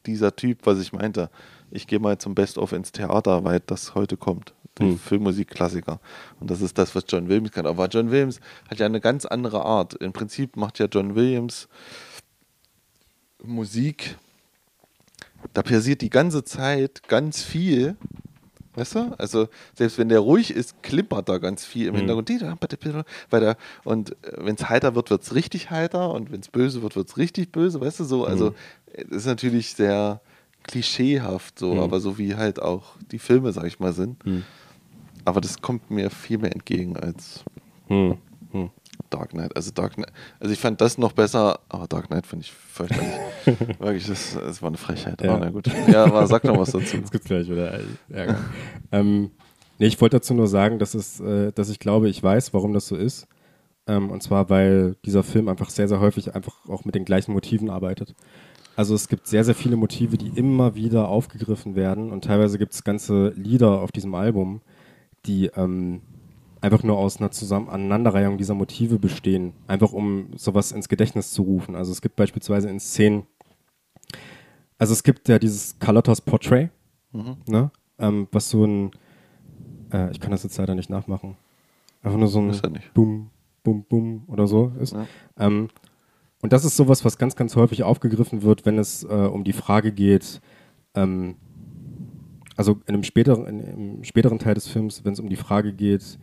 [0.07, 1.31] dieser Typ, was ich meinte.
[1.70, 4.55] Ich gehe mal zum Best of ins Theater, weil das heute kommt.
[4.78, 4.97] Hm.
[4.97, 5.99] Filmmusikklassiker.
[6.39, 7.66] Und das ist das, was John Williams kann.
[7.66, 8.39] Aber John Williams
[8.70, 9.95] hat ja eine ganz andere Art.
[9.95, 11.69] Im Prinzip macht ja John Williams
[13.43, 14.16] Musik,
[15.55, 17.97] da passiert die ganze Zeit ganz viel.
[18.74, 19.15] Weißt du?
[19.19, 21.98] Also, selbst wenn der ruhig ist, klimpert da ganz viel im Mhm.
[22.09, 22.31] Hintergrund.
[23.31, 26.12] Weil der, und wenn es heiter wird, wird es richtig heiter.
[26.12, 27.81] Und wenn es böse wird, wird es richtig böse.
[27.81, 28.24] Weißt du so?
[28.24, 28.55] Also, Mhm.
[28.94, 30.20] es ist natürlich sehr
[30.65, 31.81] klischeehaft, so, Mhm.
[31.81, 34.24] aber so wie halt auch die Filme, sag ich mal, sind.
[34.24, 34.44] Mhm.
[35.24, 37.44] Aber das kommt mir viel mehr entgegen als
[37.89, 38.19] Hm.
[38.52, 38.70] Hm.
[39.10, 39.56] Dark Knight.
[39.56, 43.12] Also Dark Knight, also ich fand das noch besser, aber Dark Knight finde ich fürchterlich.
[43.78, 45.22] Wirklich, das, das war eine Frechheit.
[45.22, 45.35] Ja.
[45.35, 45.70] Aber na gut.
[45.89, 46.97] Ja, aber sag noch was dazu.
[46.97, 47.80] Jetzt gibt's gleich wieder
[48.10, 48.39] Ärger.
[48.93, 49.30] ähm,
[49.78, 52.72] nee, ich wollte dazu nur sagen, dass, es, äh, dass ich glaube, ich weiß, warum
[52.72, 53.26] das so ist.
[53.86, 57.32] Ähm, und zwar, weil dieser Film einfach sehr, sehr häufig einfach auch mit den gleichen
[57.32, 58.14] Motiven arbeitet.
[58.76, 62.74] Also es gibt sehr, sehr viele Motive, die immer wieder aufgegriffen werden und teilweise gibt
[62.74, 64.60] es ganze Lieder auf diesem Album,
[65.26, 66.02] die ähm,
[66.60, 71.43] einfach nur aus einer Zusammen Aneinanderreihung dieser Motive bestehen, einfach um sowas ins Gedächtnis zu
[71.43, 71.74] rufen.
[71.74, 73.24] Also es gibt beispielsweise in Szenen,
[74.78, 76.70] also es gibt ja dieses Carlottas Portrait,
[77.48, 77.70] ne?
[77.98, 78.90] ähm, was so ein,
[79.93, 81.36] äh, ich kann das jetzt leider nicht nachmachen,
[82.02, 82.52] einfach nur so ein.
[82.94, 83.30] Bum,
[83.62, 84.94] Bum, Bum oder so ist.
[84.94, 85.06] Ja.
[85.39, 85.68] Ähm,
[86.40, 89.52] und das ist sowas, was ganz, ganz häufig aufgegriffen wird, wenn es äh, um die
[89.52, 90.40] Frage geht,
[90.94, 91.36] ähm,
[92.56, 95.72] also in einem späteren, in, im späteren Teil des Films, wenn es um die Frage
[95.72, 96.18] geht,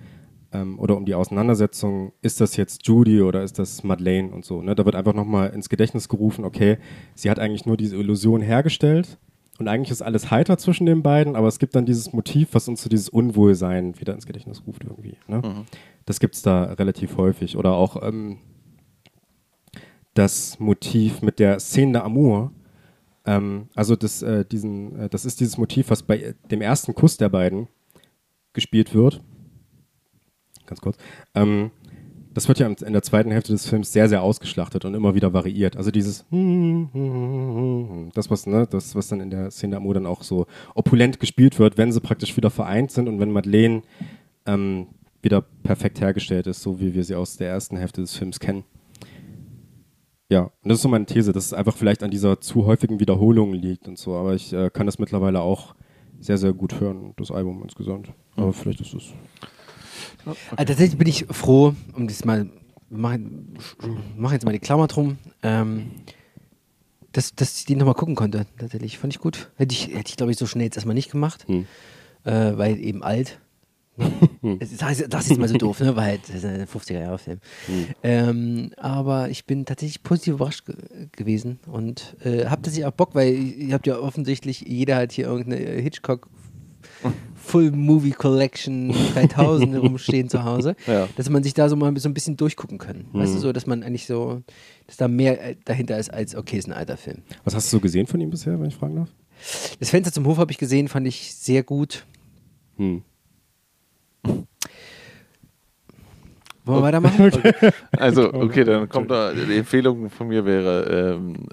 [0.56, 4.62] ähm, oder um die Auseinandersetzung, ist das jetzt Judy oder ist das Madeleine und so.
[4.62, 4.76] Ne?
[4.76, 6.78] Da wird einfach nochmal ins Gedächtnis gerufen, okay,
[7.14, 9.18] sie hat eigentlich nur diese Illusion hergestellt
[9.60, 12.68] und eigentlich ist alles heiter zwischen den beiden, aber es gibt dann dieses Motiv, was
[12.68, 15.18] uns so dieses Unwohlsein wieder ins Gedächtnis ruft irgendwie.
[15.28, 15.66] Ne?
[16.06, 17.58] Das gibt es da relativ häufig.
[17.58, 18.38] Oder auch ähm,
[20.14, 22.52] das Motiv mit der Szene der Amour,
[23.28, 27.18] Ähm, also das, äh, diesen, äh, das ist dieses Motiv, was bei dem ersten Kuss
[27.18, 27.68] der beiden
[28.54, 29.22] gespielt wird.
[30.66, 30.98] Ganz kurz.
[31.34, 31.72] Ähm,
[32.36, 35.32] das wird ja in der zweiten Hälfte des Films sehr, sehr ausgeschlachtet und immer wieder
[35.32, 35.78] variiert.
[35.78, 36.26] Also dieses
[38.14, 41.60] das, was, ne, das, was dann in der Szene am dann auch so opulent gespielt
[41.60, 43.84] wird, wenn sie praktisch wieder vereint sind und wenn Madeleine
[44.46, 44.88] ähm,
[45.22, 48.66] wieder perfekt hergestellt ist, so wie wir sie aus der ersten Hälfte des Films kennen.
[50.30, 53.00] Ja, und das ist so meine These, dass es einfach vielleicht an dieser zu häufigen
[53.00, 55.74] Wiederholung liegt und so, aber ich äh, kann das mittlerweile auch
[56.20, 58.12] sehr, sehr gut hören, das Album insgesamt.
[58.36, 59.14] Aber vielleicht ist es
[60.26, 60.38] Okay.
[60.52, 62.50] Also tatsächlich bin ich froh, um das mal,
[62.90, 63.58] wir machen,
[64.18, 65.92] machen jetzt mal die Klammer drum, ähm,
[67.12, 68.46] dass, dass ich den nochmal gucken konnte.
[68.58, 69.52] Tatsächlich, fand ich gut.
[69.56, 71.66] Hätte ich, hätte ich glaube ich, so schnell jetzt erstmal nicht gemacht, hm.
[72.24, 73.40] äh, weil eben alt.
[74.42, 74.58] Ne?
[74.60, 75.96] das, ist, das ist mal so doof, ne?
[75.96, 77.40] weil das ist ein 50er-Jahre-Film.
[77.66, 77.86] Hm.
[78.04, 80.76] Ähm, aber ich bin tatsächlich positiv überrascht ge
[81.14, 85.26] gewesen und äh, habe tatsächlich auch Bock, weil ihr habt ja offensichtlich, jeder hat hier
[85.26, 86.30] irgendeine Hitchcock
[87.46, 91.08] Full Movie Collection 3000 rumstehen zu Hause, ja.
[91.16, 93.06] dass man sich da so mal so ein bisschen durchgucken kann.
[93.12, 93.20] Mhm.
[93.20, 93.42] Weißt du, mhm.
[93.42, 94.42] so, dass man eigentlich so,
[94.88, 97.20] dass da mehr äh, dahinter ist als, okay, ist ein alter Film.
[97.44, 99.10] Was hast du so gesehen von ihm bisher, wenn ich fragen darf?
[99.80, 102.06] Das Fenster zum Hof habe ich gesehen, fand ich sehr gut.
[102.78, 103.04] Hm.
[106.66, 107.26] Wollen wir weitermachen?
[107.28, 107.54] Okay.
[107.92, 111.48] Also, okay, dann kommt da, die Empfehlung von mir wäre ähm,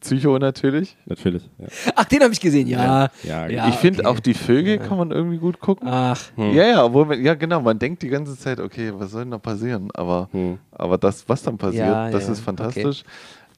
[0.00, 0.96] Psycho natürlich.
[1.06, 1.48] Natürlich.
[1.58, 1.66] Ja.
[1.96, 3.10] Ach, den habe ich gesehen, ja.
[3.22, 4.08] ja, ja ich finde okay.
[4.08, 5.88] auch die Vögel kann man irgendwie gut gucken.
[5.88, 6.20] Ach.
[6.36, 6.52] Hm.
[6.52, 9.30] Ja, ja, obwohl man, ja, genau, man denkt die ganze Zeit, okay, was soll denn
[9.30, 9.88] da passieren?
[9.94, 10.58] Aber, hm.
[10.72, 13.04] aber das, was dann passiert, das ist fantastisch.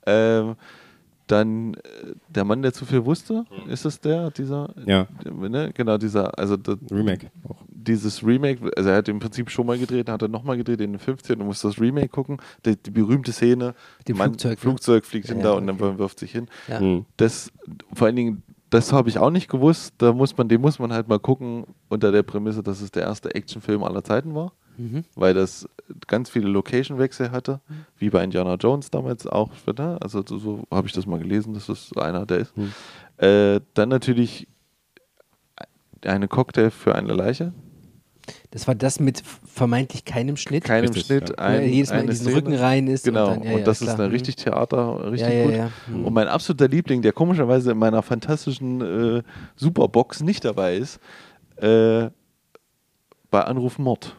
[0.03, 0.41] Okay.
[0.41, 0.57] Ähm,
[1.27, 1.79] dann äh,
[2.29, 4.75] der Mann, der zu viel wusste, ist es der, dieser?
[4.87, 5.07] Ja.
[5.25, 5.73] Ne?
[5.75, 6.57] Genau, dieser, also
[6.91, 7.65] Remake auch.
[7.69, 10.93] Dieses Remake, also er hat im Prinzip schon mal gedreht, hat er nochmal gedreht in
[10.93, 11.39] den 15.
[11.39, 12.39] Du musst das Remake gucken.
[12.65, 13.75] Die, die berühmte Szene,
[14.09, 14.57] Dem Mann, Flugzeug, ne?
[14.57, 15.71] Flugzeug fliegt ja, hinter ja, okay.
[15.71, 16.49] und dann wirft sich hin.
[16.69, 16.81] Ja.
[16.81, 17.07] Mhm.
[17.17, 17.53] Das,
[17.93, 19.95] vor allen Dingen, das habe ich auch nicht gewusst.
[19.99, 23.05] Da muss man, den muss man halt mal gucken unter der Prämisse, dass es der
[23.05, 25.05] erste Actionfilm aller Zeiten war mhm.
[25.15, 25.69] weil das
[26.07, 27.87] ganz viele Location-Wechsel hatte, mhm.
[27.99, 29.51] wie bei Indiana Jones damals auch.
[29.67, 29.99] Ne?
[30.01, 32.57] Also so, so habe ich das mal gelesen, dass das einer der ist.
[32.57, 32.73] Mhm.
[33.19, 34.49] Äh, dann natürlich
[36.05, 37.53] eine Cocktail für eine Leiche.
[38.51, 40.65] Das war das mit vermeintlich keinem Schnitt.
[40.65, 41.31] Keinem Richtig, Schnitt.
[41.31, 41.37] Ja.
[41.37, 42.37] Ein, ja, jedes Mal in diesen Szene.
[42.37, 43.05] Rücken rein ist.
[43.05, 43.29] Genau.
[43.29, 45.71] Und, dann, ja, und das ist eine richtig Theater, richtig gut.
[45.89, 46.05] Mhm.
[46.07, 48.81] Und mein absoluter Liebling, der komischerweise in meiner fantastischen
[49.19, 49.23] äh,
[49.55, 50.99] Superbox nicht dabei ist,
[51.57, 52.11] äh,
[53.31, 54.17] bei Anruf Mord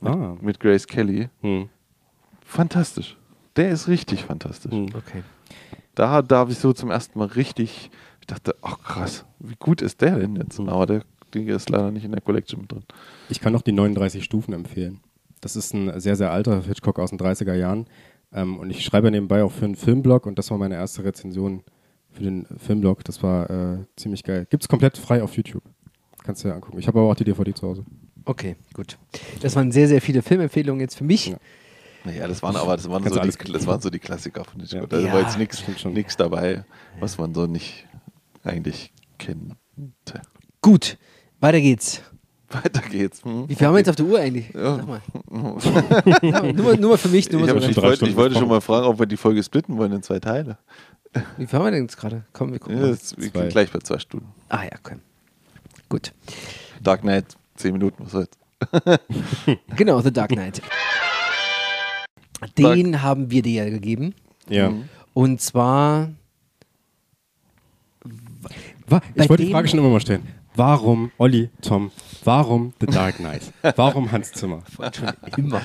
[0.00, 0.36] mit, ah.
[0.40, 1.28] mit Grace Kelly.
[1.40, 1.68] Hm.
[2.44, 3.16] Fantastisch.
[3.56, 4.72] Der ist richtig fantastisch.
[4.72, 4.86] Hm.
[4.94, 5.22] Okay.
[5.94, 7.90] Da, da habe ich so zum ersten Mal richtig,
[8.20, 10.58] ich dachte, ach krass, wie gut ist der denn jetzt?
[10.58, 10.68] Hm.
[10.68, 11.02] Aber der
[11.34, 12.84] Ding ist leider nicht in der Collection mit drin.
[13.28, 15.00] Ich kann noch die 39 Stufen empfehlen.
[15.40, 17.86] Das ist ein sehr, sehr alter Hitchcock aus den 30er Jahren.
[18.32, 21.62] Ähm, und ich schreibe nebenbei auch für einen Filmblog und das war meine erste Rezension
[22.10, 23.04] für den Filmblog.
[23.04, 24.46] Das war äh, ziemlich geil.
[24.50, 25.62] Gibt es komplett frei auf YouTube.
[26.24, 26.78] Kannst du dir angucken.
[26.78, 27.84] Ich habe aber auch die DVD zu Hause.
[28.26, 28.98] Okay, gut.
[29.40, 31.28] Das waren sehr, sehr viele Filmempfehlungen jetzt für mich.
[31.28, 31.36] Ja.
[32.04, 34.92] Naja, das waren aber das waren, so die, das waren so die Klassiker von Hitchcock.
[34.92, 35.00] Ja.
[35.00, 35.38] Da war jetzt
[35.86, 36.64] nichts dabei,
[37.00, 37.86] was man so nicht
[38.44, 39.54] eigentlich kennt.
[40.60, 40.98] Gut,
[41.40, 42.02] weiter geht's.
[42.48, 43.24] Weiter geht's.
[43.24, 43.48] Hm?
[43.48, 44.52] Wie viel haben wir jetzt auf der Uhr eigentlich?
[44.54, 44.76] Ja.
[44.76, 45.02] Sag mal.
[46.52, 47.30] nur, nur mal für mich.
[47.30, 49.76] Nur ich, so ich, wollte, ich wollte schon mal fragen, ob wir die Folge splitten
[49.76, 50.58] wollen in zwei Teile.
[51.36, 52.24] Wie viel haben wir denn jetzt gerade?
[52.32, 52.80] Komm, wir gucken.
[52.80, 54.28] Ja, das, wir gehen gleich bei zwei Stunden.
[54.48, 54.96] Ah ja, okay.
[55.88, 56.12] Gut.
[56.82, 58.28] Dark Knight Zehn Minuten, was soll's.
[59.76, 60.62] genau, The Dark Knight.
[62.58, 63.02] Den Dark.
[63.02, 64.14] haben wir dir ja gegeben.
[64.48, 64.70] Ja.
[64.70, 64.88] Mhm.
[65.14, 66.10] Und zwar.
[69.14, 70.26] ich wollte die Frage schon immer mal stellen.
[70.54, 71.90] Warum, Olli, Tom,
[72.24, 73.52] warum The Dark Knight?
[73.76, 74.62] Warum Hans Zimmer?
[74.74, 75.60] Schon immer.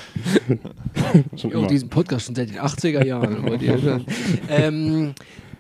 [1.38, 1.68] schon immer.
[1.68, 3.46] diesen Podcast schon seit den 80er Jahren.
[4.50, 5.16] ähm,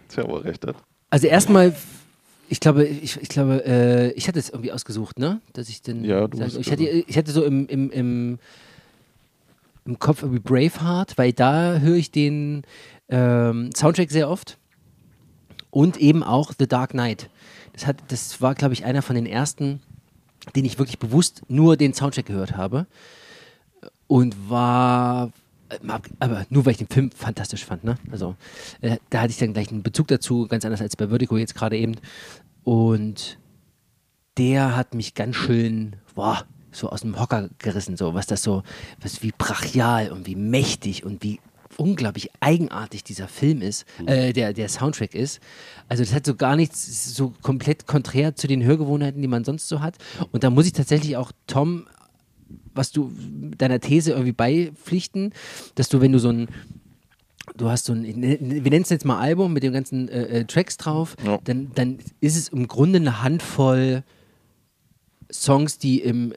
[0.09, 0.75] Tja, wo er recht hat.
[1.09, 1.73] Also erstmal
[2.51, 5.39] ich glaube, ich, ich glaube, äh, ich hatte es irgendwie ausgesucht, ne?
[5.53, 6.03] Dass ich den.
[6.03, 8.39] Ja, du sag, ich, hatte, ich hatte so im, im, im,
[9.85, 12.63] im Kopf irgendwie Braveheart, weil da höre ich den
[13.07, 14.57] ähm, Soundtrack sehr oft.
[15.69, 17.29] Und eben auch The Dark Knight.
[17.71, 19.79] Das, hat, das war, glaube ich, einer von den ersten,
[20.53, 22.85] den ich wirklich bewusst nur den Soundtrack gehört habe.
[24.07, 25.31] Und war
[26.19, 27.97] aber nur weil ich den Film fantastisch fand, ne?
[28.11, 28.35] Also
[28.81, 31.55] äh, da hatte ich dann gleich einen Bezug dazu, ganz anders als bei Vertigo jetzt
[31.55, 31.95] gerade eben.
[32.63, 33.39] Und
[34.37, 38.63] der hat mich ganz schön, boah, so aus dem Hocker gerissen, so was das so,
[39.01, 41.39] was wie brachial und wie mächtig und wie
[41.77, 44.07] unglaublich eigenartig dieser Film ist, mhm.
[44.07, 45.39] äh, der, der Soundtrack ist.
[45.87, 49.67] Also das hat so gar nichts, so komplett konträr zu den Hörgewohnheiten, die man sonst
[49.67, 49.97] so hat.
[50.31, 51.87] Und da muss ich tatsächlich auch Tom
[52.73, 53.11] was du
[53.57, 55.33] deiner These irgendwie beipflichten,
[55.75, 56.47] dass du, wenn du so ein
[57.61, 60.39] du hast so ein, ne, wir nennen es jetzt mal Album mit den ganzen äh,
[60.39, 61.37] äh, Tracks drauf, Ja.
[61.43, 64.03] dann, dann ist es im Grunde eine Handvoll
[65.31, 66.35] Songs, die im, äh,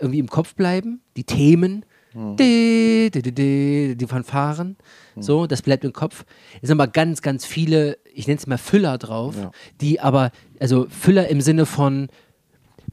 [0.00, 2.36] irgendwie im Kopf bleiben, die Themen, Hm.
[2.36, 4.76] die, die, die, die, Fanfaren,
[5.16, 6.24] so, das bleibt im Kopf.
[6.62, 9.50] Es sind aber ganz, ganz viele, ich nenne es mal Füller drauf, Ja.
[9.80, 10.30] die aber,
[10.60, 12.06] also Füller im Sinne von,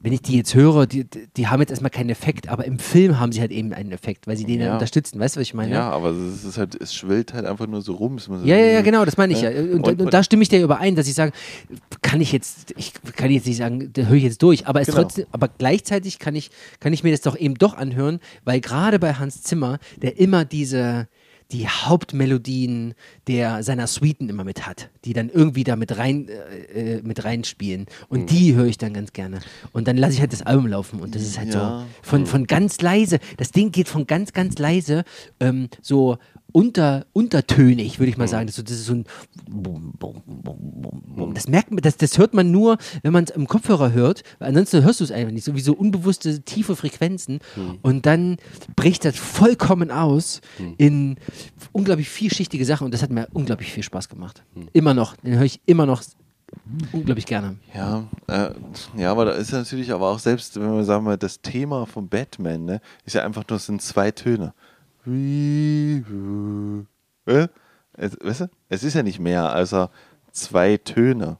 [0.02, 1.06] wenn ich die jetzt höre, die,
[1.36, 4.26] die haben jetzt erstmal keinen Effekt, aber im Film haben sie halt eben einen Effekt,
[4.26, 4.66] weil sie den Ja.
[4.66, 5.20] dann unterstützen.
[5.20, 5.72] Weißt du, was ich meine?
[5.72, 8.18] Ja, aber es ist halt, es schwillt halt einfach nur so rum.
[8.44, 9.50] Ja, ja, ja, genau, das meine ich ja.
[9.50, 9.60] Ja.
[9.60, 11.32] Und, und, Und- da stimme ich dir überein, dass ich sage,
[12.02, 14.88] kann ich jetzt, ich kann jetzt nicht sagen, da höre ich jetzt durch, aber es
[14.88, 15.02] Genau.
[15.02, 16.50] trotzdem, aber gleichzeitig kann ich,
[16.80, 20.44] kann ich mir das doch eben doch anhören, weil gerade bei Hans Zimmer, der immer
[20.44, 21.06] diese
[21.52, 22.94] die Hauptmelodien
[23.26, 27.24] der seiner Suiten immer mit hat, die dann irgendwie da mit rein äh, äh, mit
[27.24, 28.26] reinspielen und Mhm.
[28.26, 29.40] die höre ich dann ganz gerne
[29.72, 31.80] und dann lasse ich halt das Album laufen und das ist halt Ja.
[32.02, 35.04] so von, von ganz leise, das Ding geht von ganz ganz leise
[35.40, 36.18] ähm, so
[36.52, 38.46] unter, untertönig, würde ich mal sagen.
[38.46, 39.04] Das, ist so- das ist so ein
[39.50, 39.92] Bum.
[41.34, 44.48] Das merkt man, das, das hört man nur, wenn man es im Kopfhörer hört, weil
[44.48, 45.44] ansonsten hörst du es einfach nicht.
[45.44, 47.40] So wie so unbewusste, tiefe Frequenzen.
[47.82, 48.36] Und dann
[48.76, 50.40] bricht das vollkommen aus
[50.78, 51.16] in
[51.72, 54.42] unglaublich vielschichtige Sachen und das hat mir unglaublich viel Spaß gemacht.
[54.72, 55.16] Immer noch.
[55.16, 56.02] Den höre ich immer noch
[56.92, 57.56] unglaublich gerne.
[57.74, 58.50] Ja, äh,
[58.98, 62.08] ja, aber da ist natürlich aber auch selbst, wenn wir sagen mal, das Thema von
[62.08, 64.52] Batman, ne, ist ja einfach nur, es sind zwei Töne.
[67.26, 67.48] Äh?
[67.94, 68.50] Es, weißt du?
[68.68, 69.74] Es ist ja nicht mehr als
[70.30, 71.38] zwei Töne.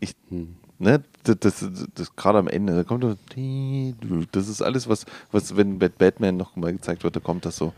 [0.00, 0.14] Ich,
[0.78, 1.64] ne, das, das,
[1.94, 3.04] das gerade am Ende, da kommt
[4.32, 7.56] das ist alles, was, was wenn Bat- Batman noch mal gezeigt wird, da kommt das
[7.56, 7.72] so.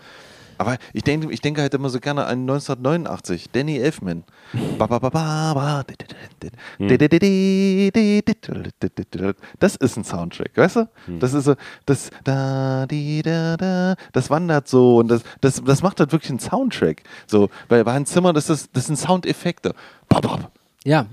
[0.59, 4.25] Aber ich denke, ich denke halt immer so gerne an 1989, Danny Elfman.
[9.61, 10.89] Das ist ein Soundtrack, weißt du?
[11.21, 11.55] Das ist so,
[11.87, 16.31] das, da, di, da, da, das wandert so und das, das, das macht halt wirklich
[16.31, 17.03] einen Soundtrack.
[17.27, 19.75] So, bei, bei Hans Zimmer, das, ist, das sind Soundeffekte.
[20.85, 21.07] Ja,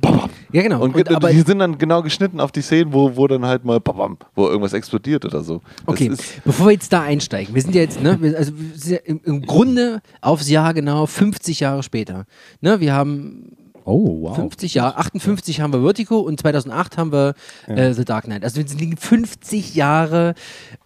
[0.51, 0.81] ja genau.
[0.83, 3.65] und, Und, aber, die sind dann genau geschnitten auf die Szenen, wo, wo dann halt
[3.65, 5.61] mal, babam, wo irgendwas explodiert oder so.
[5.85, 6.11] Okay,
[6.43, 8.51] bevor wir jetzt da einsteigen, wir sind ja jetzt, ne, also
[8.85, 12.25] ja im, im Grunde aufs Jahr genau 50 Jahre später.
[12.61, 13.55] Ne, wir haben
[13.87, 14.35] Oh, wow.
[14.35, 17.35] 50 Jahre, 58 haben wir Vertigo und 2008 haben wir
[17.67, 18.43] äh, The Dark Knight.
[18.43, 20.33] Also es liegen 50 Jahre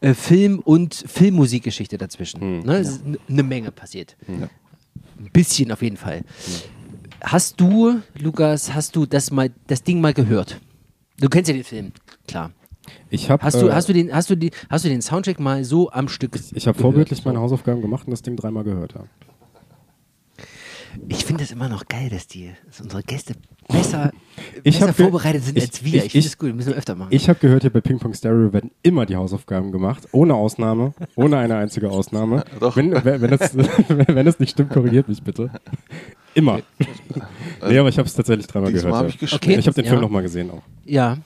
[0.01, 2.60] äh, Film- und Filmmusikgeschichte dazwischen.
[2.65, 2.76] Ne?
[2.76, 4.18] Es ist eine Menge passiert.
[4.27, 4.49] Ein
[5.31, 6.23] bisschen auf jeden Fall.
[7.21, 10.59] Hast du, Lukas, hast du das mal, das Ding mal gehört?
[11.19, 11.91] Du kennst ja den Film,
[12.27, 12.51] klar.
[13.09, 15.39] Ich habe Hast du, äh, hast du den, hast du die, hast du den Soundtrack
[15.39, 16.35] mal so am Stück?
[16.35, 16.77] ich hab gehört?
[16.77, 18.93] vorbildlich meine Hausaufgaben gemacht und das Ding dreimal gehört.
[18.93, 19.03] Ja.
[21.07, 23.34] Ich finde es immer noch geil, dass die, dass unsere Gäste
[23.67, 24.11] besser,
[24.63, 25.95] Ich besser hab vorbereitet sind ich- als wir.
[25.95, 27.09] Ich, ich- finde das gut, müssen wir öfter machen.
[27.11, 30.93] Ich habe gehört, hier bei Ping Pong Stereo werden immer die Hausaufgaben gemacht, ohne Ausnahme,
[31.15, 32.43] ohne eine einzige Ausnahme.
[32.59, 32.76] Doch.
[32.76, 33.55] Wenn, wenn, wenn, das,
[33.88, 35.51] wenn das nicht stimmt, korrigiert mich bitte.
[36.35, 36.61] Immer.
[37.67, 39.13] nee, aber ich habe es tatsächlich dreimal Diesmal gehört.
[39.13, 39.23] habe ja.
[39.27, 39.34] ich.
[39.34, 39.55] Okay.
[39.57, 39.89] Ich habe den Ja.
[39.91, 40.61] Film nochmal gesehen auch.
[40.85, 41.17] Ja.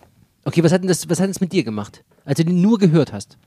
[0.46, 2.04] Okay, was hat denn das, was hat denn das mit dir gemacht?
[2.26, 3.38] Als du den nur gehört hast?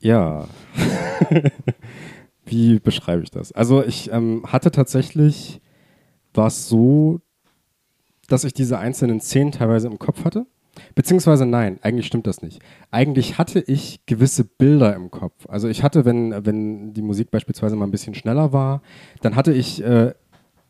[0.00, 0.46] Ja.
[2.50, 3.52] Wie beschreibe ich das?
[3.52, 5.60] Also ich ähm, hatte tatsächlich,
[6.34, 7.20] war es so,
[8.28, 10.46] dass ich diese einzelnen Szenen teilweise im Kopf hatte.
[10.94, 12.60] Beziehungsweise nein, eigentlich stimmt das nicht.
[12.90, 15.46] Eigentlich hatte ich gewisse Bilder im Kopf.
[15.48, 18.82] Also ich hatte, wenn, wenn die Musik beispielsweise mal ein bisschen schneller war,
[19.20, 20.14] dann hatte ich äh,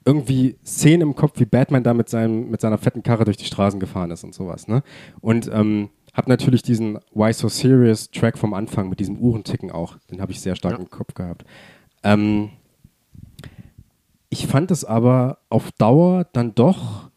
[0.05, 3.45] irgendwie Szenen im Kopf, wie Batman da mit, seinem, mit seiner fetten Karre durch die
[3.45, 4.69] Straßen gefahren ist und sowas.
[4.69, 4.83] Ne?
[5.21, 5.91] Und ähm,
[6.21, 10.33] habe natürlich diesen Why So Serious Track vom Anfang mit diesem Uhrenticken auch, den habe
[10.33, 10.79] ich sehr stark Ja.
[10.79, 11.47] im Kopf gehabt.
[12.05, 12.51] Ähm,
[14.29, 17.09] ich fand es aber auf Dauer dann doch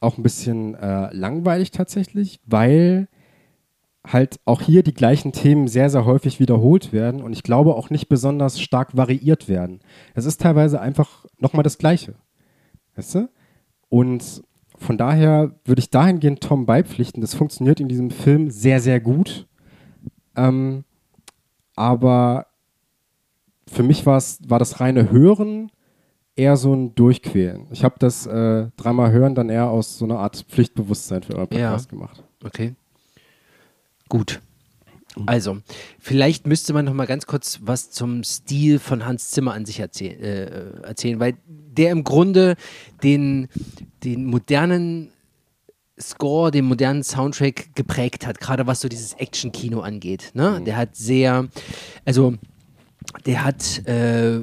[0.00, 3.08] auch ein bisschen äh, langweilig tatsächlich, weil
[4.06, 7.88] halt auch hier die gleichen Themen sehr, sehr häufig wiederholt werden und ich glaube auch
[7.88, 9.80] nicht besonders stark variiert werden.
[10.14, 12.16] Es ist teilweise einfach nochmal das Gleiche.
[12.96, 13.30] Weißt du?
[13.88, 14.42] Und
[14.80, 17.20] von daher würde ich dahingehend Tom beipflichten.
[17.20, 19.46] Das funktioniert in diesem Film sehr, sehr gut.
[20.36, 20.84] Ähm,
[21.76, 22.46] aber
[23.68, 24.18] für mich war
[24.58, 25.70] das reine Hören
[26.34, 27.66] eher so ein Durchquälen.
[27.70, 31.56] Ich habe das äh, dreimal hören dann eher aus so einer Art Pflichtbewusstsein für euren
[31.56, 31.70] Ja.
[31.70, 32.24] Podcast gemacht.
[32.42, 32.74] Okay.
[34.08, 34.40] Gut.
[35.26, 35.58] Also,
[35.98, 39.80] vielleicht müsste man noch mal ganz kurz was zum Stil von Hans Zimmer an sich
[39.80, 42.56] erzähl äh, erzählen, weil der im Grunde
[43.02, 43.48] den,
[44.04, 45.10] den modernen
[46.00, 50.30] Score, den modernen Soundtrack geprägt hat, gerade was so dieses Action-Kino angeht.
[50.34, 50.62] Ne?
[50.64, 51.48] Der hat sehr,
[52.04, 52.34] also
[53.26, 54.40] der hat äh,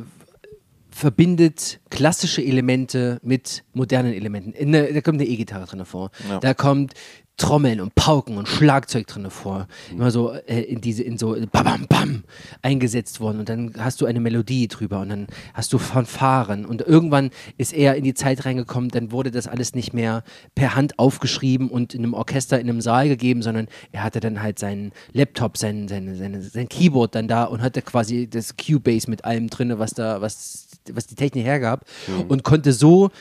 [0.90, 4.72] verbindet klassische Elemente mit modernen Elementen.
[4.72, 6.12] Der, da kommt eine E-Gitarre drin vor.
[6.28, 6.40] Ja.
[6.40, 6.94] Da kommt
[7.38, 9.68] Trommeln und Pauken und Schlagzeug drin vor.
[9.92, 12.24] Immer so äh, in diese, in so bam, bam, bam
[12.64, 13.40] eingesetzt worden.
[13.40, 16.66] Und dann hast du eine Melodie drüber und dann hast du Fanfaren.
[16.66, 20.24] Und irgendwann ist er in die Zeit reingekommen, dann wurde das alles nicht mehr
[20.56, 24.42] per Hand aufgeschrieben und in einem Orchester in einem Saal gegeben, sondern er hatte dann
[24.42, 29.10] halt seinen Laptop, sein, sein, sein, sein Keyboard dann da und hatte quasi das Cubase
[29.10, 31.86] mit allem drin, was da, was, was die Technik hergab.
[32.28, 33.12] Und konnte so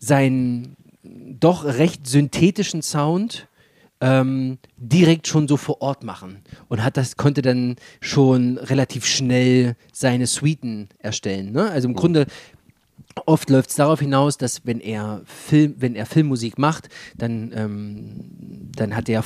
[0.00, 0.76] seinen
[1.38, 3.46] doch recht synthetischen Sound
[4.00, 9.76] ähm, direkt schon so vor Ort machen und hat das konnte dann schon relativ schnell
[9.92, 11.52] seine Suiten erstellen.
[11.52, 11.70] Ne?
[11.70, 12.26] Also im Grunde
[13.26, 18.70] oft läuft es darauf hinaus, dass wenn er Film, wenn er Filmmusik macht, dann, ähm,
[18.74, 19.24] dann hat er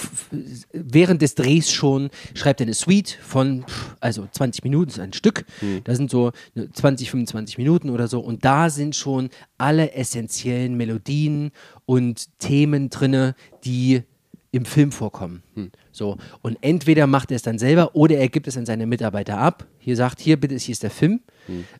[0.72, 3.64] während des Drehs schon, schreibt er eine Suite von,
[4.00, 5.44] also 20 Minuten, ist ein Stück,
[5.84, 10.76] da sind so ne, 20, 25 Minuten oder so und da sind schon alle essentiellen
[10.76, 11.50] Melodien
[11.86, 13.34] und Themen drinne,
[13.64, 14.02] die
[14.50, 15.42] im Film vorkommen.
[15.90, 16.16] So.
[16.40, 19.66] Und entweder macht er es dann selber oder er gibt es an seine Mitarbeiter ab.
[19.78, 21.20] Hier sagt, hier bitte, hier ist der Film.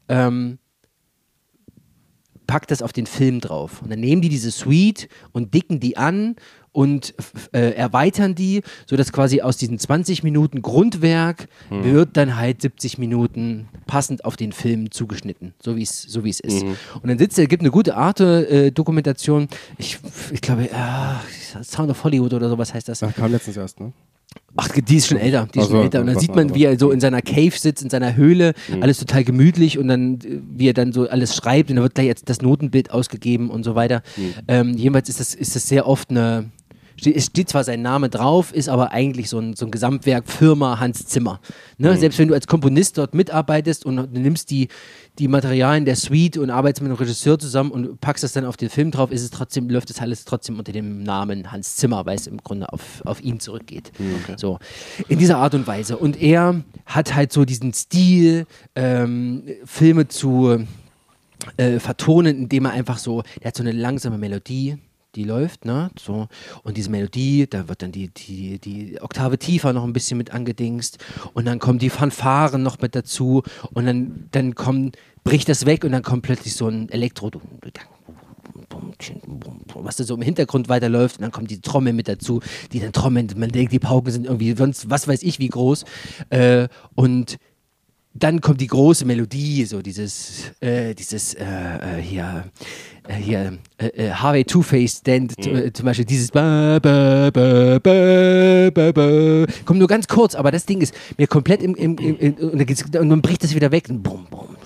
[0.08, 0.58] Ähm,
[2.46, 3.80] packt das auf den Film drauf.
[3.82, 6.36] Und dann nehmen die diese Suite und dicken die an
[6.74, 7.14] und
[7.52, 13.68] äh, erweitern die, sodass quasi aus diesen 20 Minuten Grundwerk wird dann halt 70 Minuten
[13.86, 16.62] passend auf den Film zugeschnitten, so wie es so wie es ist.
[16.64, 19.48] Und dann sitzt er, gibt eine gute Arte-Dokumentation.
[19.78, 19.98] ich,
[20.32, 23.02] ich glaube, äh, Sound of Hollywood oder sowas heißt das.
[23.02, 23.92] Ach, kam letztens erst, ne?
[24.56, 26.00] Ach, die ist schon älter, die ist Ach schon älter.
[26.00, 28.98] Und dann sieht man, wie er so in seiner Cave sitzt, in seiner Höhle, alles
[28.98, 32.06] total gemütlich und dann, äh, wie er dann so alles schreibt und dann wird gleich
[32.06, 34.02] jetzt das Notenbild ausgegeben und so weiter.
[34.48, 36.50] Ähm, jedenfalls ist das, ist das sehr oft eine,
[37.02, 40.78] es steht zwar sein Name drauf, ist aber eigentlich so ein, so ein Gesamtwerk Firma
[40.80, 41.40] Hans Zimmer.
[41.78, 41.96] Ne?
[41.96, 44.68] Selbst wenn du als Komponist dort mitarbeitest und du nimmst die,
[45.18, 48.56] die Materialien der Suite und arbeitest mit einem Regisseur zusammen und packst das dann auf
[48.56, 52.06] den Film drauf, ist es trotzdem, läuft das alles trotzdem unter dem Namen Hans Zimmer,
[52.06, 53.92] weil es im Grunde auf, auf ihn zurückgeht.
[54.36, 54.58] So,
[55.08, 55.96] in dieser Art und Weise.
[55.96, 60.64] Und er hat halt so diesen Stil, ähm, Filme zu
[61.56, 64.78] äh, vertonen, indem er einfach so, der hat so eine langsame Melodie,
[65.16, 65.90] die läuft, ne?
[65.98, 66.28] So.
[66.62, 70.32] Und diese Melodie, da wird dann die, die, die Oktave tiefer noch ein bisschen mit
[70.32, 70.98] angedingst.
[71.32, 73.42] Und dann kommen die Fanfaren noch mit dazu.
[73.72, 77.30] Und dann, dann kommt, bricht das weg und dann kommt plötzlich so ein Elektro
[79.74, 81.18] was da so im Hintergrund weiterläuft.
[81.18, 82.40] Und dann kommt die Trommel mit dazu,
[82.72, 85.84] die dann trommeln, man denkt, die Pauken sind irgendwie sonst, was weiß ich wie groß.
[86.30, 87.36] Äh, und
[88.14, 92.44] dann kommt die große Melodie, so dieses, äh, dieses, äh, äh, hier,
[93.08, 97.80] äh, hier, äh, äh, Harvey Two-Face Stand, äh, zum Beispiel dieses ba, ba, ba,
[99.64, 102.64] kommt nur ganz kurz, aber das Ding ist mir komplett im, im, im, im und,
[102.92, 103.88] dann bricht das wieder weg.
[103.88, 104.56] Und bum, bum,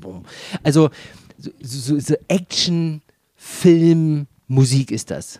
[0.00, 0.24] bum.
[0.64, 0.90] Also
[1.38, 5.38] so, so, so Action-Film-Musik ist das.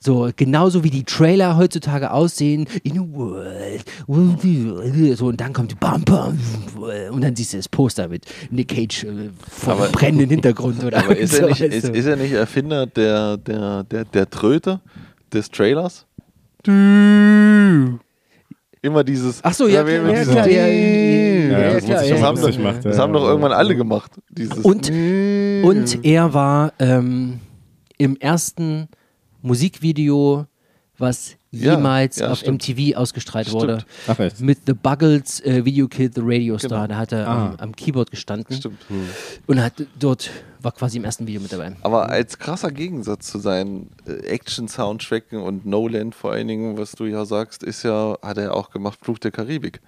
[0.00, 3.84] So, genauso wie die Trailer heutzutage aussehen, in a world,
[5.18, 6.38] so, und dann kommt die Bam, Bam,
[7.10, 10.98] und dann siehst du das Poster mit Nick Cage äh, vor Aber- brennenden Hintergrund oder
[10.98, 14.80] Aber ist er, nicht, ist, ist er nicht Erfinder der, der, der, der Tröte
[15.32, 16.06] des Trailers?
[18.80, 19.40] Immer dieses.
[19.42, 22.02] Ach so, ja, ja, dieses- ja, ja, Ja, ja, das klar.
[22.08, 23.28] Das haben, doch, macht, das ja, haben doch ja.
[23.30, 24.12] irgendwann alle gemacht.
[24.30, 27.40] Dieses Und, und er war ähm,
[27.96, 28.88] im ersten
[29.48, 30.46] Musikvideo,
[30.98, 32.68] was Ja, jemals ja, auf stimmt.
[32.68, 33.62] MTV ausgestrahlt Stimmt.
[33.62, 33.84] wurde.
[34.08, 34.40] Ach echt?
[34.40, 36.86] Mit The Buggles äh, Video Killed the Radio Star.
[36.86, 36.86] Genau.
[36.88, 37.46] Da hat er Ah.
[37.50, 38.78] am, am Keyboard gestanden Stimmt.
[39.46, 40.30] und hat dort
[40.60, 41.74] war quasi im ersten Video mit dabei.
[41.82, 47.04] Aber als krasser Gegensatz zu seinen äh, Action-Soundtracken und Noland vor allen Dingen, was du
[47.06, 49.80] ja sagst, ist ja, hat er auch gemacht Fluch der Karibik.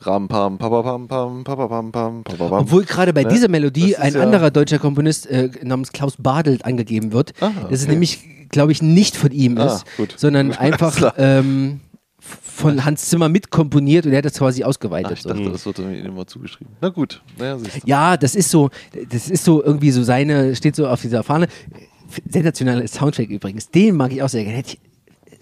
[0.00, 2.60] Ram pam, papa pam pam, papa pam pam, papa pam.
[2.60, 3.28] Obwohl gerade bei Ne?
[3.28, 7.32] dieser Melodie ein ja- anderer deutscher Komponist äh, namens Klaus Badelt angegeben wird.
[7.40, 7.92] Ah, Das ist okay.
[7.92, 8.18] nämlich,
[8.50, 10.14] glaube ich, nicht von ihm Ah, ist, gut.
[10.16, 11.80] sondern einfach ähm,
[12.20, 15.12] von Hans Zimmer mitkomponiert und er hat das quasi Ach, ausgeweitet.
[15.12, 15.28] ich so.
[15.30, 16.74] dachte, das wird ihm immer zugeschrieben.
[16.80, 17.80] Na gut, naja, siehst du.
[17.86, 18.70] Ja, das ist so,
[19.10, 21.48] das ist so irgendwie so seine, steht so auf dieser Fahne.
[22.28, 23.70] Sensationaler Soundtrack übrigens.
[23.70, 24.58] Den mag ich auch sehr gerne.
[24.58, 24.80] Hätte ich-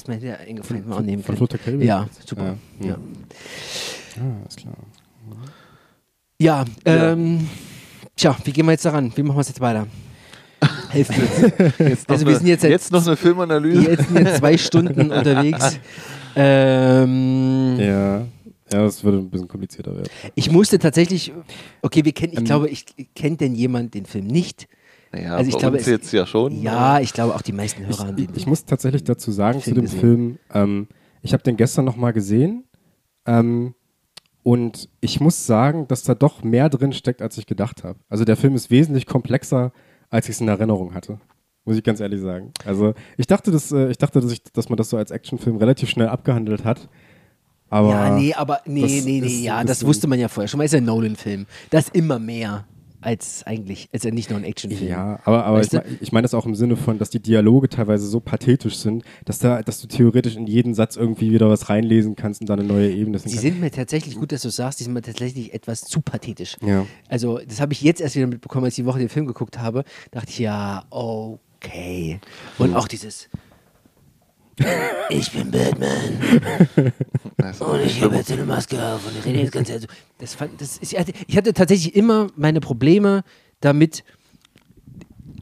[0.08, 1.48] Ist mir der eingefallen, wir auch nehmen von können.
[1.64, 1.86] Karibik?
[1.86, 2.56] Ja, super.
[2.80, 2.86] Ja.
[2.88, 2.96] Ja,
[4.20, 4.74] Ah, ist klar.
[6.40, 7.48] ja, ähm,
[8.16, 9.12] tja, wie gehen wir jetzt daran?
[9.14, 9.86] Wie machen wir es jetzt weiter?
[10.90, 11.88] Helft mir.
[11.88, 13.90] Jetzt noch, Also wir eine, sind jetzt- jetzt noch eine Filmanalyse.
[13.90, 15.78] Jetzt sind jetzt zwei Stunden unterwegs.
[16.34, 18.26] Ähm, Ja.
[18.70, 20.08] Ja, das würde ein bisschen komplizierter werden.
[20.34, 21.32] Ich musste tatsächlich,
[21.80, 24.68] okay, wir kennen, ich Ähm, glaube, ich kennt denn jemand den Film nicht?
[25.12, 26.60] Naja, Also ich bei glaube, uns es- jetzt ja schon.
[26.62, 28.36] Ja, ich glaube auch die meisten Hörer haben Ich, den.
[28.36, 30.00] ich muss tatsächlich dazu sagen Film zu dem gesehen.
[30.00, 30.88] Film, ähm,
[31.22, 32.64] ich habe den gestern nochmal gesehen
[33.26, 33.74] ähm,
[34.44, 37.98] Und ich muss sagen, dass da doch mehr drin steckt, als ich gedacht habe.
[38.08, 39.72] Also der Film ist wesentlich komplexer,
[40.10, 41.18] als ich es in Erinnerung hatte.
[41.64, 42.52] Muss ich ganz ehrlich sagen.
[42.64, 45.56] Also ich dachte, dass, äh, ich dachte, dass, ich, dass man das so als Actionfilm
[45.58, 46.88] relativ schnell abgehandelt hat.
[47.68, 50.48] Aber ja, nee, aber nee, das nee, nee, ist ja, das wusste man ja vorher
[50.48, 50.64] schon mal.
[50.64, 51.44] Ist ja ein Nolan-Film.
[51.68, 52.66] Das ist immer mehr
[53.00, 54.88] als eigentlich, ist ja nicht nur ein Actionfilm.
[54.90, 57.20] Ja, aber, aber Weißt ich, mein- ich meine das auch im Sinne von, dass die
[57.20, 61.48] Dialoge teilweise so pathetisch sind, dass, da, dass du theoretisch in jeden Satz irgendwie wieder
[61.48, 63.40] was reinlesen kannst und da eine neue Ebene Sie kannst.
[63.40, 66.56] sind mir tatsächlich, gut, dass du sagst, die sind mir tatsächlich etwas zu pathetisch.
[66.64, 66.86] Ja.
[67.08, 69.58] Also, das habe ich jetzt erst wieder mitbekommen, als ich die Woche den Film geguckt
[69.58, 69.84] habe.
[70.10, 72.20] Dachte ich, ja, okay.
[72.58, 73.28] Und auch dieses.
[75.10, 76.52] Ich bin Batman
[77.60, 79.88] und ich habe jetzt eine Maske auf und ich rede jetzt ganz ehrlich.
[80.18, 83.22] Das fand, das ist, ich hatte- ich hatte tatsächlich immer meine Probleme
[83.60, 84.04] damit.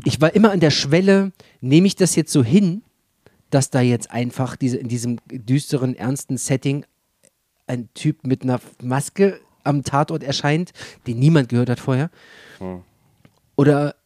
[0.04, 2.82] Ich war immer an der Schwelle, nehme ich das jetzt so hin,
[3.50, 6.84] dass da jetzt einfach diese, in diesem düsteren, ernsten Setting
[7.66, 10.72] ein Typ mit einer Maske am Tatort erscheint,
[11.06, 12.10] den niemand gehört hat vorher.
[13.56, 13.96] Oder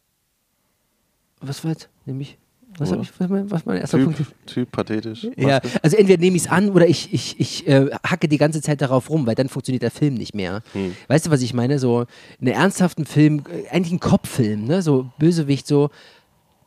[1.39, 1.89] was war jetzt?
[2.05, 2.37] Nämlich,
[2.77, 4.21] was, ich, was, mein, erster typ, Punkt?
[4.45, 5.27] typ pathetisch.
[5.37, 8.61] Ja, also entweder nehme ich es an oder ich, ich, ich äh, hacke die ganze
[8.61, 10.61] Zeit darauf rum, weil dann funktioniert der Film nicht mehr.
[11.07, 11.79] Weißt du, was ich meine?
[11.79, 12.05] So
[12.39, 14.81] einen ernsthaften Film, äh, eigentlich ein Kopffilm, ne?
[14.81, 15.89] so Bösewicht so.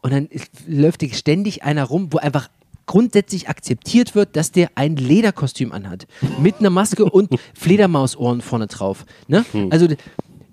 [0.02, 0.28] Und dann
[0.66, 2.48] läuft dir ständig einer rum, wo einfach
[2.86, 6.06] grundsätzlich akzeptiert wird, dass der ein Lederkostüm anhat.
[6.38, 9.06] Mit einer Maske und Fledermausohren vorne drauf.
[9.26, 9.44] Ne?
[9.70, 9.96] Also d-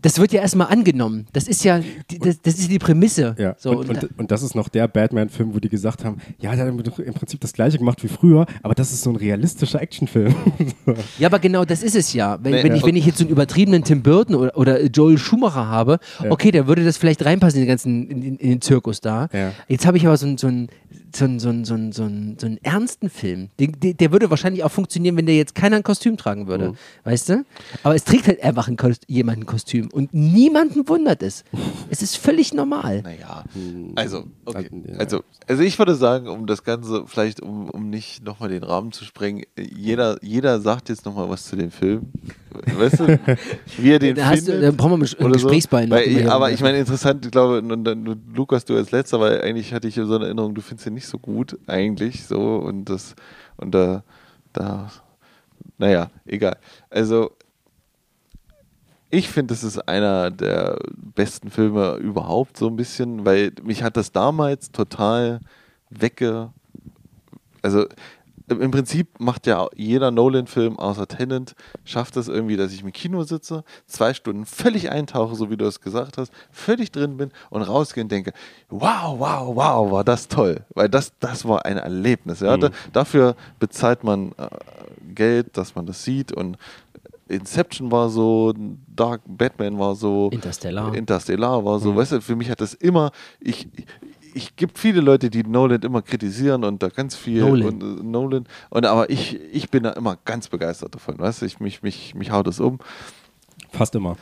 [0.01, 1.27] das wird ja erstmal angenommen.
[1.33, 1.79] Das ist ja,
[2.09, 3.35] die- das, das ist die Prämisse.
[3.37, 6.17] Ja, So, und, und und, und das ist noch der Batman-Film, wo die gesagt haben,
[6.39, 9.15] ja, der hat im Prinzip das gleiche gemacht wie früher, aber das ist so ein
[9.15, 10.33] realistischer Actionfilm.
[11.19, 12.37] Ja, aber genau das ist es ja.
[12.41, 12.77] Wenn, Nee, wenn, ja.
[12.77, 15.99] ich, wenn ich jetzt so einen übertriebenen Tim Burton oder, oder Joel Schumacher habe,
[16.29, 19.29] okay, der würde das vielleicht reinpassen in den ganzen in, in, den Zirkus da.
[19.31, 19.51] Ja.
[19.67, 20.67] Jetzt habe ich aber so so einen
[21.15, 23.49] so einen, so einen, so einen, so einen, ernsten Film.
[23.59, 26.69] Der, der würde wahrscheinlich auch funktionieren, wenn der jetzt keiner ein Kostüm tragen würde.
[26.69, 26.77] Mhm.
[27.03, 27.45] Weißt du?
[27.83, 31.43] Aber es trägt halt einfach ein Kost jemand ein Kostüm und niemanden wundert es.
[31.89, 33.01] Es ist völlig normal.
[33.01, 33.43] Naja,
[33.95, 34.69] also, okay.
[34.87, 34.97] Ja.
[34.97, 38.91] Also, also ich würde sagen, um das Ganze, vielleicht um, um nicht nochmal den Rahmen
[38.91, 42.11] zu sprengen, jeder, jeder sagt jetzt nochmal was zu dem Film.
[42.77, 43.19] Weißt du,
[43.77, 44.63] wie er den Da hast du- findet.
[44.63, 47.83] da brauchen wir ein oder Gesprächsbein immer ich, aber ich meine, interessant, ich glaube, und
[47.85, 50.93] dann, Lukas, du als letzter, weil eigentlich hatte ich so eine Erinnerung, du findest ihn
[50.93, 53.15] nicht so gut, eigentlich, so, und das,
[53.57, 54.03] und da,
[54.53, 54.91] da,
[55.77, 56.57] naja, egal.
[56.89, 57.31] Also,
[59.09, 60.79] ich finde, es ist einer der
[61.15, 65.41] besten Filme überhaupt, so ein bisschen, weil mich hat das damals total
[65.89, 66.51] wegge.
[67.61, 67.85] Also
[68.59, 73.23] im Prinzip macht ja jeder Nolan-Film außer Tenant, schafft es irgendwie, dass ich im Kino
[73.23, 77.61] sitze, zwei Stunden völlig eintauche, so wie du es gesagt hast, völlig drin bin und
[77.61, 78.33] rausgehe und denke,
[78.69, 80.65] wow, wow, wow, war das toll.
[80.73, 82.39] Weil das, das war ein Erlebnis.
[82.41, 82.57] Ja?
[82.57, 84.47] Da, dafür bezahlt man äh,
[85.13, 86.57] Geld, dass man das sieht und
[87.31, 88.53] Inception war so,
[88.87, 90.93] Dark Batman war so, Interstellar.
[90.93, 93.69] Interstellar war so, weißt du, für mich hat das immer, ich,
[94.33, 97.81] ich, gibt viele Leute, die Nolan immer kritisieren und da ganz viel Nolan.
[97.81, 101.45] und äh, Nolan und aber ich, ich bin da immer ganz begeistert davon, weißt du,
[101.45, 102.79] ich mich, mich, mich haut es um,
[103.71, 104.17] Fast immer.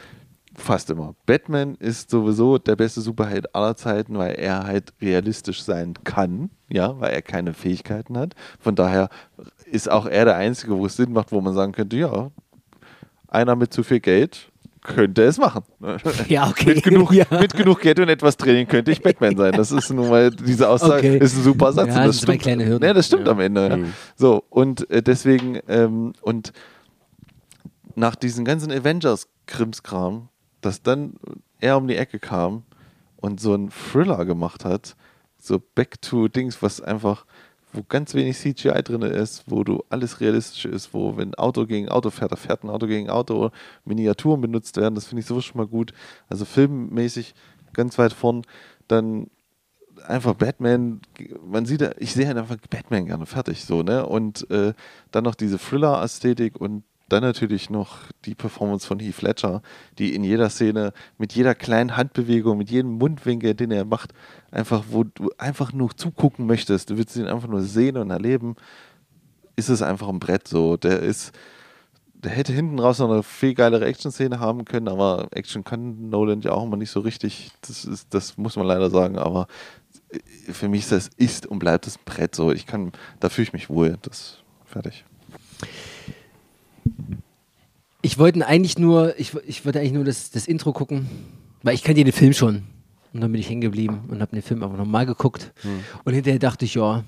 [0.55, 1.15] fast immer.
[1.25, 6.99] Batman ist sowieso der beste Superheld aller Zeiten, weil er halt realistisch sein kann, ja,
[6.99, 8.35] weil er keine Fähigkeiten hat.
[8.59, 9.09] Von daher
[9.65, 12.31] ist auch er der Einzige, wo es Sinn macht, wo man sagen könnte, ja,
[13.27, 14.48] einer mit zu viel Geld
[14.81, 15.63] könnte es machen.
[16.27, 16.75] Ja, okay.
[16.75, 17.25] mit, genug, Ja.
[17.31, 19.51] mit genug Geld und etwas Training könnte ich Batman sein.
[19.53, 21.17] Das ist nun mal, diese Aussage Okay.
[21.17, 21.87] ist ein super Satz.
[21.89, 22.41] Ja, das zwei stimmt.
[22.43, 22.85] kleine Hürden.
[22.87, 23.31] Ja, das stimmt Ja.
[23.33, 23.67] am Ende.
[23.67, 23.77] Ja.
[23.77, 23.93] Mhm.
[24.15, 26.53] So, und äh, deswegen, ähm, und
[27.95, 30.29] nach diesem ganzen Avengers-Krimskram,
[30.61, 31.13] dass dann
[31.59, 32.63] er um die Ecke kam
[33.17, 34.95] und so einen Thriller gemacht hat,
[35.41, 37.25] so Back to Dings, was einfach,
[37.71, 41.89] wo ganz wenig CGI drin ist, wo du alles realistisch ist, wo wenn Auto gegen
[41.89, 43.51] Auto fährt, da fährt ein Auto gegen Auto,
[43.85, 45.93] Miniaturen benutzt werden, das finde ich sowieso schon mal gut.
[46.29, 47.33] Also filmmäßig
[47.73, 48.43] ganz weit vorn,
[48.87, 49.27] dann
[50.07, 51.01] einfach Batman,
[51.45, 54.05] man sieht, ich sehe halt einfach Batman gerne fertig, so, ne?
[54.05, 54.73] Und äh,
[55.11, 59.61] dann noch diese Thriller-Ästhetik und dann natürlich noch die Performance von Heath Ledger,
[59.97, 64.13] die in jeder Szene mit jeder kleinen Handbewegung, mit jedem Mundwinkel, den er macht,
[64.51, 68.55] einfach, wo du einfach nur zugucken möchtest, du willst ihn einfach nur sehen und erleben,
[69.55, 70.77] ist es einfach ein Brett so.
[70.77, 71.33] Der ist,
[72.13, 76.41] der hätte hinten raus noch eine viel geilere Action-Szene haben können, aber Action kann Nolan
[76.41, 77.51] ja auch immer nicht so richtig.
[77.61, 79.47] Das, ist, das muss man leider sagen, aber
[80.51, 82.51] für mich ist das ist und bleibt das Brett so.
[82.51, 83.97] Ich kann, da fühle ich mich wohl.
[84.01, 85.05] Das fertig.
[88.01, 91.07] Ich wollte eigentlich nur, ich, ich wollte eigentlich nur das, das Intro gucken,
[91.63, 92.63] weil ich kannte den Film schon.
[93.13, 95.51] Und dann bin ich hängen geblieben und habe den Film einfach nochmal geguckt.
[96.05, 97.03] Und hinterher dachte ich, ja,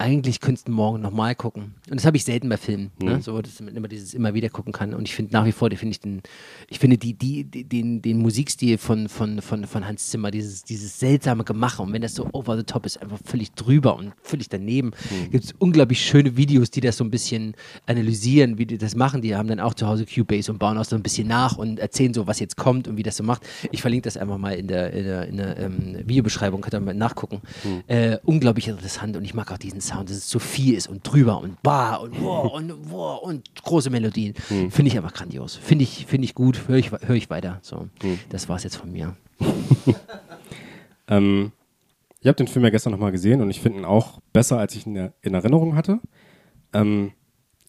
[0.00, 1.74] eigentlich könntest du morgen nochmal gucken.
[1.90, 3.20] Und das habe ich selten bei Filmen, ne?
[3.20, 4.94] so dass man immer dieses immer wieder gucken kann.
[4.94, 6.22] Und ich finde nach wie vor, finde ich den,
[6.68, 10.64] ich finde die, die, die, den, den Musikstil von, von, von, von Hans Zimmer, dieses,
[10.64, 14.12] dieses seltsame Gemache und wenn das so over the top ist, einfach völlig drüber und
[14.22, 15.30] völlig daneben, Mhm.
[15.30, 17.54] gibt es unglaublich schöne Videos, die das so ein bisschen
[17.86, 19.22] analysieren, wie die das machen.
[19.22, 21.78] Die haben dann auch zu Hause Cubase und bauen auch so ein bisschen nach und
[21.78, 23.42] erzählen so, was jetzt kommt und wie das so macht.
[23.70, 26.80] Ich verlinke das einfach mal in der, in der, in der ähm, Videobeschreibung, könnt ihr
[26.80, 27.40] mal nachgucken.
[27.64, 27.82] Mhm.
[27.86, 31.02] Äh, unglaublich interessant und ich mag auch diesen Sound, dass es so viel ist und
[31.02, 34.34] drüber und bar und wow und wow und große Melodien.
[34.48, 34.70] Mhm.
[34.70, 35.56] Finde ich einfach grandios.
[35.56, 37.58] Finde ich, finde ich gut, höre ich, hör ich weiter.
[37.62, 38.18] So, Mhm.
[38.30, 39.16] das war's jetzt von mir.
[41.08, 41.52] Ähm,
[42.20, 44.74] ich habe den Film ja gestern nochmal gesehen und ich finde ihn auch besser, als
[44.76, 45.98] ich ihn in, in Erinnerung hatte.
[46.72, 47.12] Ähm,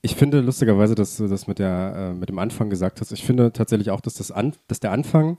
[0.04, 3.12] ich finde lustigerweise, dass du das mit, der, äh, mit dem Anfang gesagt hast.
[3.12, 5.38] Ich finde tatsächlich auch, dass, das an, dass der Anfang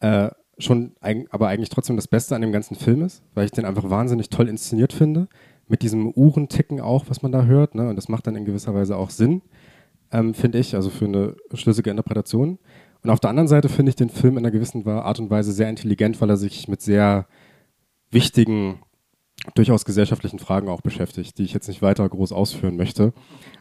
[0.00, 3.50] äh, schon, eig aber eigentlich trotzdem das Beste an dem ganzen Film ist, weil ich
[3.50, 5.28] den einfach wahnsinnig toll inszeniert finde.
[5.68, 7.74] Mit diesem Uhrenticken auch, was man da hört.
[7.74, 7.88] Ne?
[7.88, 9.42] Und das macht dann in gewisser Weise auch Sinn,
[10.12, 12.58] ähm, finde ich, also für eine schlüssige Interpretation.
[13.02, 15.52] Und auf der anderen Seite finde ich den Film in einer gewissen Art und Weise
[15.52, 17.26] sehr intelligent, weil er sich mit sehr
[18.10, 18.80] wichtigen,
[19.54, 23.12] durchaus gesellschaftlichen Fragen auch beschäftigt, die ich jetzt nicht weiter groß ausführen möchte.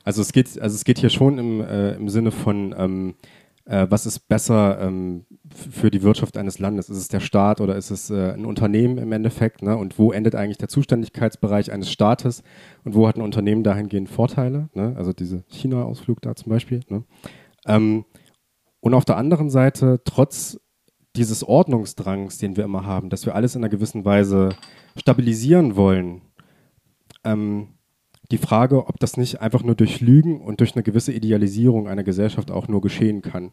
[0.05, 3.15] Also es geht, also es geht hier schon im, äh, im Sinne von, ähm,
[3.65, 6.89] äh, was ist besser ähm, für die Wirtschaft eines Landes?
[6.89, 9.61] Ist es der Staat oder ist es äh, ein Unternehmen im Endeffekt?
[9.61, 9.77] Ne?
[9.77, 12.43] Und wo endet eigentlich der Zuständigkeitsbereich eines Staates?
[12.83, 14.69] Und wo hat ein Unternehmen dahingehend Vorteile?
[14.73, 14.93] Ne?
[14.97, 16.81] Also diese China-Ausflug da zum Beispiel.
[16.89, 17.03] Ne?
[17.65, 18.05] Ähm,
[18.81, 20.59] und auf der anderen Seite, trotz
[21.15, 24.49] dieses Ordnungsdrangs, den wir immer haben, dass wir alles in einer gewissen Weise
[24.97, 26.21] stabilisieren wollen,
[27.23, 27.69] ähm,
[28.31, 32.03] die Frage, ob das nicht einfach nur durch Lügen und durch eine gewisse Idealisierung einer
[32.03, 33.51] Gesellschaft auch nur geschehen kann.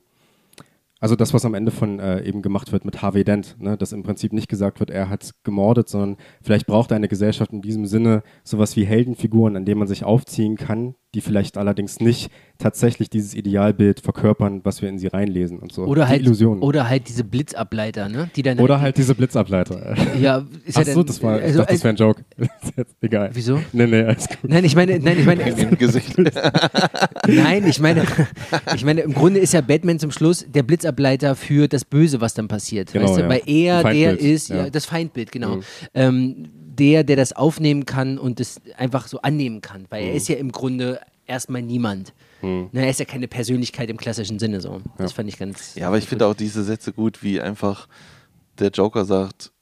[1.01, 3.93] Also das, was am Ende von äh, eben gemacht wird mit Harvey Dent, ne, dass
[3.93, 7.87] im Prinzip nicht gesagt wird, er hat gemordet, sondern vielleicht braucht eine Gesellschaft in diesem
[7.87, 13.11] Sinne sowas wie Heldenfiguren, an denen man sich aufziehen kann, die vielleicht allerdings nicht tatsächlich
[13.11, 15.85] dieses Idealbild verkörpern, was wir in sie reinlesen und so.
[15.85, 16.63] Oder Die halt, Illusionen.
[16.63, 18.31] oder halt diese Blitzableiter, ne?
[18.37, 19.97] Die dann Oder halt diese Blitzableiter.
[20.21, 22.25] ja, ist Ach ja so, dann, das war, ich also, dachte, das wäre ein Joke.
[22.37, 23.31] Ist jetzt Egal.
[23.33, 23.61] Wieso?
[23.73, 24.39] Nee, nee, alles gut.
[24.43, 26.17] Nein, ich meine, nein, ich meine, Im Gesicht.
[27.27, 28.05] nein, ich meine,
[28.75, 32.35] ich meine, im Grunde ist ja Batman zum Schluss der Blitzableiter für das Böse, was
[32.35, 32.93] dann passiert.
[32.93, 33.23] Genau, weißt du?
[33.23, 33.29] ja.
[33.29, 34.57] Weil er der ist, ja.
[34.57, 34.63] ja.
[34.67, 34.73] Mhm.
[34.73, 35.59] das Feindbild, genau.
[35.95, 36.51] Ähm,
[36.81, 39.85] der, der das aufnehmen kann und das einfach so annehmen kann.
[39.91, 40.09] Weil Mhm.
[40.09, 42.13] er ist ja im Grunde erstmal niemand.
[42.43, 44.81] Ne, er ist ja keine Persönlichkeit im klassischen Sinne so.
[44.97, 45.75] Das fand ich ganz.
[45.75, 47.87] Ja, aber ich finde auch diese Sätze gut, wie einfach
[48.59, 49.53] der Joker sagt,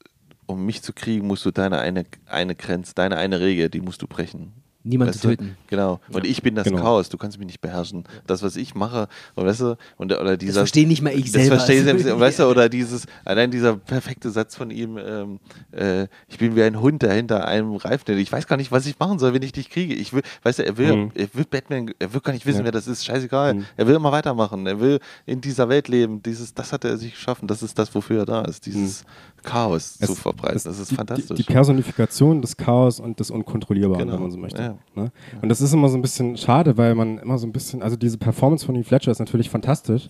[0.45, 4.01] um mich zu kriegen, musst du deine eine, eine Grenze, deine eine Regel, die musst
[4.01, 4.53] du brechen.
[4.89, 5.35] Niemand Weißt zu du?
[5.37, 5.57] töten.
[5.67, 5.99] Genau.
[6.11, 6.81] Und ich bin das Genau.
[6.81, 8.03] Chaos, du kannst mich nicht beherrschen.
[8.27, 10.61] Das, was ich mache, und weißt du, und, oder dieser.
[10.61, 11.55] verstehe nicht mal ich das selber.
[11.57, 15.39] verstehe ich selbst, weißt du, oder dieses, allein dieser perfekte Satz von ihm, ähm,
[15.71, 18.17] äh, ich bin wie ein Hund, der hinter einem Reifen steht.
[18.17, 19.93] Ich weiß gar nicht, was ich machen soll, wenn ich dich kriege.
[19.93, 21.11] Ich will, weißt du, er will, Mhm.
[21.13, 22.65] er will Batman, er will gar nicht wissen, Ja.
[22.65, 23.53] wer das ist, scheißegal.
[23.53, 23.65] Mhm.
[23.77, 24.65] Er will immer weitermachen.
[24.65, 26.23] Er will in dieser Welt leben.
[26.23, 27.47] Dieses, das hat er sich geschaffen.
[27.47, 28.65] Das ist das, wofür er da ist.
[28.65, 29.03] Dieses
[29.43, 30.61] Chaos zu verbreiten.
[30.65, 31.27] Das ist die, fantastisch.
[31.37, 34.61] Die, die Personifikation des Chaos und des Unkontrollierbaren, Genau, wenn man so möchte.
[34.61, 34.77] ja.
[34.95, 35.11] Ne?
[35.41, 37.95] Und das ist immer so ein bisschen schade, weil man immer so ein bisschen, also
[37.95, 40.09] diese Performance von Heath Fletcher ist natürlich fantastisch,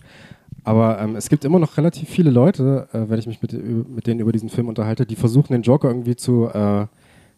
[0.64, 3.52] aber ähm, es gibt immer noch relativ viele Leute, äh, wenn ich mich mit,
[3.88, 6.86] mit denen über diesen Film unterhalte, die versuchen, den Joker irgendwie zu, äh,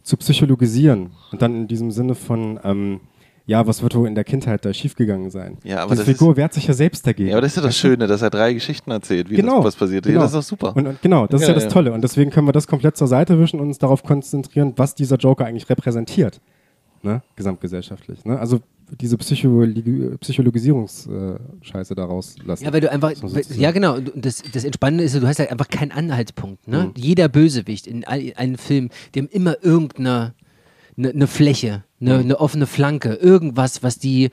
[0.01, 1.11] zu psychologisieren.
[1.31, 2.99] Und dann in diesem Sinne von, ähm,
[3.45, 5.57] ja, was wird wohl in der Kindheit da schiefgegangen sein?
[5.65, 7.29] Ja, aber Diese das ist- Figur wehrt sich ja selbst dagegen.
[7.29, 9.65] ja, aber das ist ja das Schöne, dass er drei Geschichten erzählt, wie genau, das
[9.65, 10.05] was passiert.
[10.05, 10.15] Genau.
[10.19, 10.75] Ja, das ist doch super.
[10.75, 11.69] Und, und genau, das ist Ja, ja das ja.
[11.69, 11.91] Tolle.
[11.93, 15.17] Und deswegen können wir das komplett zur Seite wischen und uns darauf konzentrieren, was dieser
[15.17, 16.39] Joker eigentlich repräsentiert.
[17.03, 17.21] Ne?
[17.35, 18.23] Gesamtgesellschaftlich.
[18.25, 18.39] Ne?
[18.39, 18.61] Also
[18.99, 22.63] diese Psychologi Psychologisierungsscheiße daraus lassen.
[22.65, 25.69] Ja, weil du einfach, sozusagen- ja genau, das, das Entspannende ist, du hast halt einfach
[25.69, 26.67] keinen Anhaltspunkt.
[26.67, 26.85] Ne?
[26.85, 26.91] Mhm.
[26.95, 30.33] Jeder Bösewicht in all- einem Film, die haben immer irgendeine
[30.95, 32.19] eine, eine Fläche, eine, Mhm.
[32.25, 34.29] eine offene Flanke, irgendwas, was die,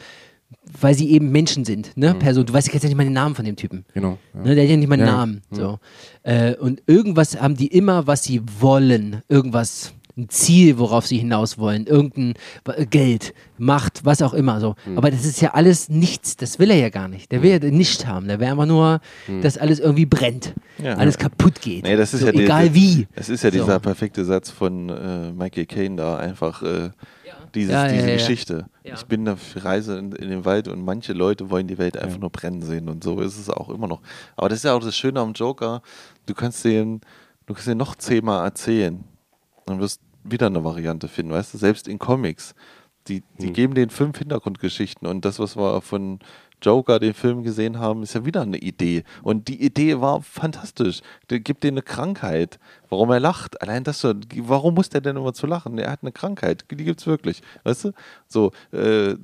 [0.81, 2.13] weil sie eben Menschen sind, ne?
[2.15, 2.45] Person.
[2.45, 3.87] Du weißt ja jetzt nicht mal den Namen von dem Typen.
[3.95, 4.19] Genau.
[4.35, 4.41] Mhm.
[4.41, 4.41] Ja.
[4.47, 5.13] Ne, der hat ja nicht mal einen Ja.
[5.17, 5.43] Namen.
[5.51, 5.79] So.
[6.23, 9.23] Äh, und irgendwas haben die immer, was sie wollen.
[9.31, 11.87] Irgendwas, ein Ziel, worauf sie hinaus wollen.
[11.87, 12.35] Irgendein
[12.91, 14.59] Geld, Macht, was auch immer.
[14.61, 14.75] So.
[14.87, 14.97] Mhm.
[14.97, 16.37] Aber das ist ja alles nichts.
[16.37, 17.31] Das will er ja gar nicht.
[17.31, 18.27] Der will ja nichts haben.
[18.29, 19.01] Der will einfach nur,
[19.43, 20.55] dass alles irgendwie brennt.
[20.83, 20.95] Ja.
[20.95, 21.85] Alles kaputt geht.
[21.85, 23.09] Nee, das ist so, ja egal die- wie.
[23.15, 23.59] Es ist ja So.
[23.59, 26.89] dieser perfekte Satz von äh, Michael Caine da, einfach äh,
[27.55, 28.15] dieses, Ja, ja, diese ja, ja.
[28.17, 28.67] Geschichte.
[28.85, 28.95] Ja.
[28.95, 32.19] Ich bin auf Reise in, in den Wald und manche Leute wollen die Welt einfach
[32.19, 34.01] nur brennen sehen und so ist es auch immer noch.
[34.37, 35.83] Aber das ist ja auch das Schöne am Joker,
[36.27, 37.01] du kannst den,
[37.47, 39.05] du kannst den noch zehnmal erzählen
[39.67, 42.55] und wirst wieder eine Variante finden, weißt du, selbst in Comics.
[43.09, 46.21] Die, die geben den fünf Hintergrundgeschichten und das, was wir von
[46.63, 49.05] Joker, den Film gesehen haben, ist ja wieder eine Idee.
[49.23, 51.01] Und die Idee war fantastisch.
[51.31, 52.59] Der gibt dir eine Krankheit.
[52.89, 53.61] Warum er lacht.
[53.63, 54.21] Allein das schon.
[54.37, 55.79] Warum muss der denn immer zu lachen?
[55.79, 56.65] Er hat eine Krankheit.
[56.71, 57.43] Die gibt's wirklich.
[57.65, 57.93] Weißt du?
[58.29, 59.15] So, äh,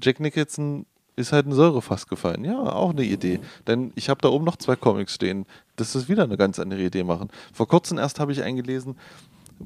[0.00, 0.86] Jack Nicholson
[1.16, 2.44] ist halt ein Säurefass gefallen.
[2.44, 3.40] Ja, auch eine Idee.
[3.66, 5.46] Denn ich habe da oben noch zwei Comics stehen.
[5.76, 7.28] Das ist wieder eine ganz andere Idee machen.
[7.52, 8.96] Vor kurzem erst habe ich eingelesen,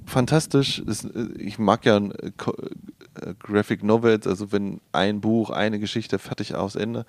[0.06, 0.82] fantastisch.
[0.86, 2.32] Äh, ich mag ja äh,
[3.20, 7.06] äh, Graphic Novels, also wenn ein Buch, eine Geschichte fertig aus Ende.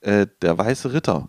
[0.00, 1.28] Äh, der Weiße Ritter.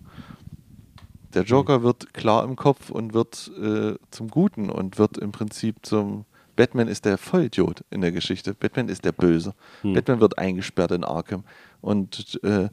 [1.34, 5.86] Der Joker wird klar im Kopf und wird äh, zum Guten und wird im Prinzip
[5.86, 6.26] zum.
[6.56, 8.54] Batman ist der Vollidiot in der Geschichte.
[8.54, 9.54] Batman ist der Böse.
[9.82, 11.46] Batman wird eingesperrt in Arkham.
[11.80, 12.68] Und äh,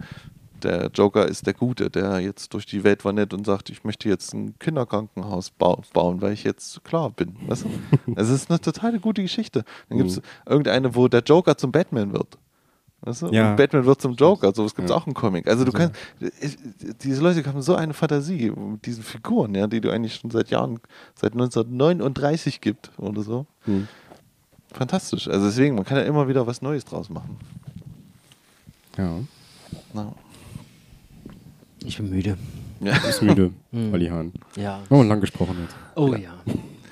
[0.62, 4.08] der Joker ist der Gute, der jetzt durch die Welt wandert und sagt, ich möchte
[4.08, 7.36] jetzt ein Kinderkrankenhaus bau bauen, weil ich jetzt klar bin.
[7.46, 7.70] Weißt du?
[8.16, 9.64] Es ist eine totale gute Geschichte.
[9.88, 12.38] Dann gibt es irgendeine, wo der Joker zum Batman wird.
[13.02, 13.28] Weißt du?
[13.28, 13.50] Ja.
[13.50, 14.52] Und Batman wird zum Joker.
[14.54, 14.96] So was gibt es Ja.
[14.96, 15.46] auch im Comic.
[15.46, 15.94] Also du kannst,
[17.02, 20.50] diese Leute haben so eine Fantasie mit diesen Figuren, ja, die du eigentlich schon seit
[20.50, 20.80] Jahren,
[21.14, 23.46] seit 1939 gibt oder so.
[23.66, 23.86] Hm.
[24.72, 25.28] Fantastisch.
[25.28, 27.36] Also deswegen, man kann ja immer wieder was Neues draus machen.
[28.96, 29.10] Ja.
[29.92, 30.12] Na.
[31.86, 32.36] Ich bin müde.
[32.80, 32.96] Ja.
[33.08, 33.52] Ist müde,
[33.92, 34.32] Olli Hahn.
[34.56, 34.80] Ja.
[34.90, 35.74] Oh, lang gesprochen jetzt.
[35.94, 36.34] Oh ja.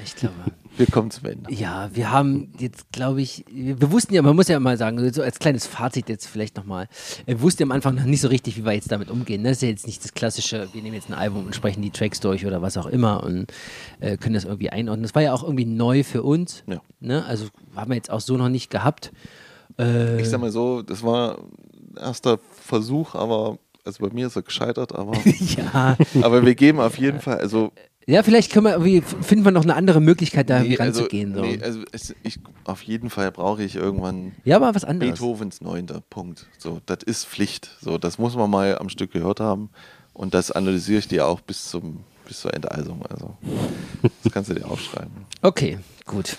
[0.03, 0.35] Ich glaube.
[0.77, 1.53] Wir kommen zum Ende.
[1.53, 5.23] Ja, wir haben jetzt, glaube ich, wir wussten ja, man muss ja mal sagen, so
[5.23, 6.89] als kleines Fazit jetzt vielleicht nochmal,
[7.27, 9.43] wir wussten ja am Anfang noch nicht so richtig, wie wir jetzt damit umgehen.
[9.43, 9.51] ne?
[9.51, 11.93] Das ist ja jetzt nicht das klassische, wir nehmen jetzt ein Album und sprechen die
[11.93, 13.53] Tracks durch oder was auch immer und
[14.01, 15.05] äh, können das irgendwie einordnen.
[15.05, 16.65] Das war ja auch irgendwie neu für uns.
[16.67, 16.81] Ja.
[16.99, 17.25] Ne?
[17.25, 19.13] Also haben wir jetzt auch so noch nicht gehabt.
[19.79, 24.37] Äh, Ich sag mal so, das war ein erster Versuch, aber also bei mir ist
[24.37, 25.17] er gescheitert, aber,
[25.57, 25.97] ja.
[26.23, 27.73] aber wir geben auf jeden Fall, also
[28.07, 31.35] ja, vielleicht können wir irgendwie, finden wir noch eine andere Möglichkeit, da Nee, also, ranzugehen.
[31.35, 31.41] so.
[31.41, 35.13] nee, also es, ich, auf jeden Fall brauche ich irgendwann ja, aber was anderes.
[35.19, 36.03] Beethovens Neunter.
[36.11, 36.47] Punkt.
[36.59, 37.71] So, das ist Pflicht.
[37.81, 39.71] So, das muss man mal am Stück gehört haben.
[40.13, 43.05] Und das analysiere ich dir auch bis zum bis zur Enteisung.
[43.09, 43.37] Also,
[44.23, 45.13] das kannst du dir aufschreiben.
[45.43, 46.37] Okay, gut.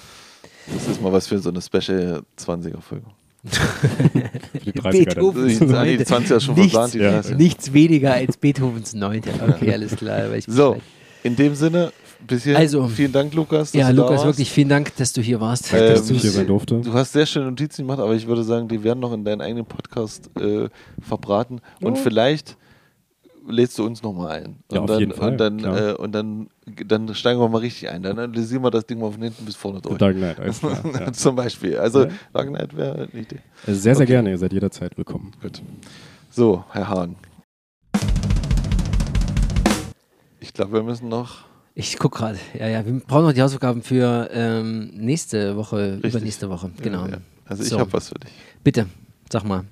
[0.74, 3.06] Das ist mal was für so eine Special 20er Folge.
[3.06, 3.15] Für
[4.66, 4.92] die 30er dann.
[4.92, 6.16] Beethovens Ah, nee, die Neunte.
[6.36, 7.20] 20er schon nichts, verplant, die Ja.
[7.20, 7.36] 30er.
[7.36, 9.30] nichts weniger als Beethovens Neunte.
[9.48, 10.24] Okay, alles klar.
[10.48, 10.78] So,
[11.24, 11.92] in dem Sinne,
[12.28, 12.58] bis hier.
[12.58, 13.72] Also, vielen Dank, Lukas.
[13.72, 14.26] dass Ja, du da Lukas, warst.
[14.26, 15.72] wirklich vielen Dank, dass du hier warst.
[15.74, 16.82] Ähm, dass ich hier sein durfte.
[16.82, 19.42] Du hast sehr schöne Notizen gemacht, aber ich würde sagen, die werden noch in deinen
[19.42, 20.68] eigenen Podcast äh,
[21.02, 21.62] verbraten.
[21.82, 22.58] Und vielleicht
[23.48, 24.46] lädst du uns nochmal ein.
[24.46, 26.48] Und Ja, auf dann, jeden Fall, Und, dann, äh, und dann,
[26.88, 28.02] dann steigen wir mal richtig ein.
[28.04, 29.98] Dann analysieren wir das Ding mal von hinten bis vorne durch.
[29.98, 30.80] Dark Knight, alles klar.
[31.00, 31.14] Ja.
[31.14, 31.78] Zum Beispiel.
[31.78, 32.12] Also, Ja.
[32.34, 33.40] Dark Knight wäre eine Idee.
[33.68, 34.06] Sehr, sehr Okay.
[34.08, 34.32] gerne.
[34.32, 35.32] Ihr seid jederzeit willkommen.
[35.42, 35.62] Gut.
[36.32, 37.16] So, Herr Hahn.
[40.40, 41.46] Ich glaube, wir müssen noch.
[41.74, 42.38] Ich guck gerade.
[42.58, 46.14] Ja, ja, wir brauchen noch die Hausaufgaben für ähm, nächste Woche, Richtig.
[46.14, 46.72] übernächste Woche.
[46.82, 47.06] Genau.
[47.06, 47.18] Ja, ja.
[47.46, 47.80] Also, ich So.
[47.80, 48.32] habe was für dich.
[48.64, 48.88] Bitte,
[49.32, 49.66] sag mal.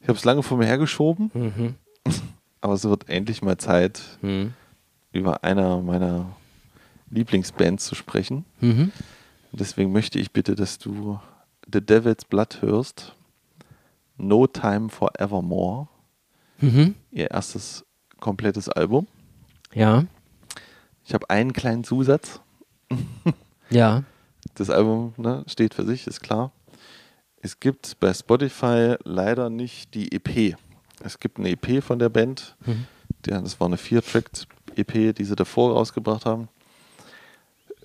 [0.00, 1.74] Ich habe es lange vor mir hergeschoben, Mhm.
[2.60, 4.52] aber es wird endlich mal Zeit, Mhm.
[5.12, 6.26] über einer meiner
[7.10, 8.44] Lieblingsbands zu sprechen.
[8.60, 8.92] Mhm.
[9.52, 11.18] Deswegen möchte ich bitte, dass du
[11.72, 13.14] The Devil's Blood hörst.
[14.18, 15.88] No Time for Evermore.
[16.60, 16.94] Mhm.
[17.10, 17.84] Ihr erstes
[18.20, 19.06] komplettes Album.
[19.74, 20.04] Ja,
[21.04, 22.40] Ich habe einen kleinen Zusatz.
[23.70, 24.02] ja.
[24.54, 26.50] Das Album ne, steht für sich, ist klar.
[27.42, 30.56] Es gibt bei Spotify leider nicht die EP.
[31.02, 32.56] Es gibt eine EP von der Band.
[32.66, 32.86] Mhm.
[33.22, 36.48] Das war eine Vier-Track-EP, die sie davor rausgebracht haben.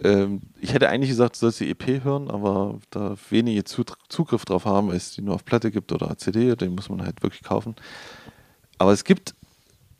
[0.03, 4.45] Ähm, ich hätte eigentlich gesagt, du sollst die EP hören, aber da wenige Zut- Zugriff
[4.45, 7.21] drauf haben, weil es die nur auf Platte gibt oder CD, den muss man halt
[7.23, 7.75] wirklich kaufen.
[8.77, 9.35] Aber es gibt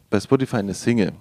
[0.09, 1.13] bei Spotify eine Single,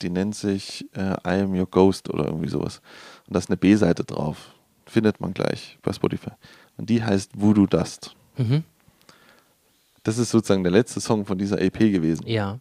[0.00, 2.80] die nennt sich äh, I Am Your Ghost oder irgendwie sowas.
[3.26, 4.52] Und da ist eine B-Seite drauf.
[4.86, 6.30] Findet man gleich bei Spotify.
[6.76, 8.14] Und die heißt Voodoo Dust.
[8.36, 8.64] Mhm.
[10.02, 12.26] Das ist sozusagen der letzte Song von dieser EP gewesen.
[12.26, 12.58] Ja.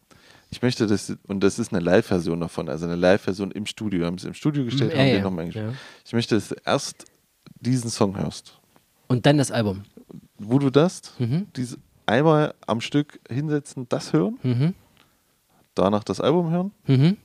[0.52, 4.02] Ich möchte das, und das ist eine Live-Version davon, also eine Live-Version im Studio.
[4.02, 5.72] Wir haben es im Studio gestellt, Ja, haben ja, den nochmal eingespielt.
[5.72, 5.78] ja.
[6.06, 7.06] Ich möchte, dass du erst
[7.60, 8.60] diesen Song hörst.
[9.08, 9.84] Und dann das Album.
[10.38, 11.48] Voodoo Dust, Mhm.
[11.56, 14.74] diese, einmal am Stück hinsetzen, das hören, Mhm.
[15.76, 17.18] danach das Album hören Mhm.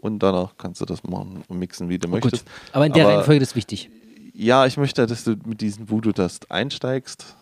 [0.00, 2.44] und danach kannst du das machen und mixen, wie du Oh, möchtest.
[2.46, 2.52] gut.
[2.72, 3.90] Aber in der Aber- Reihenfolge ist wichtig.
[4.34, 7.36] Ja, ich möchte, dass du mit diesem Voodoo Dust einsteigst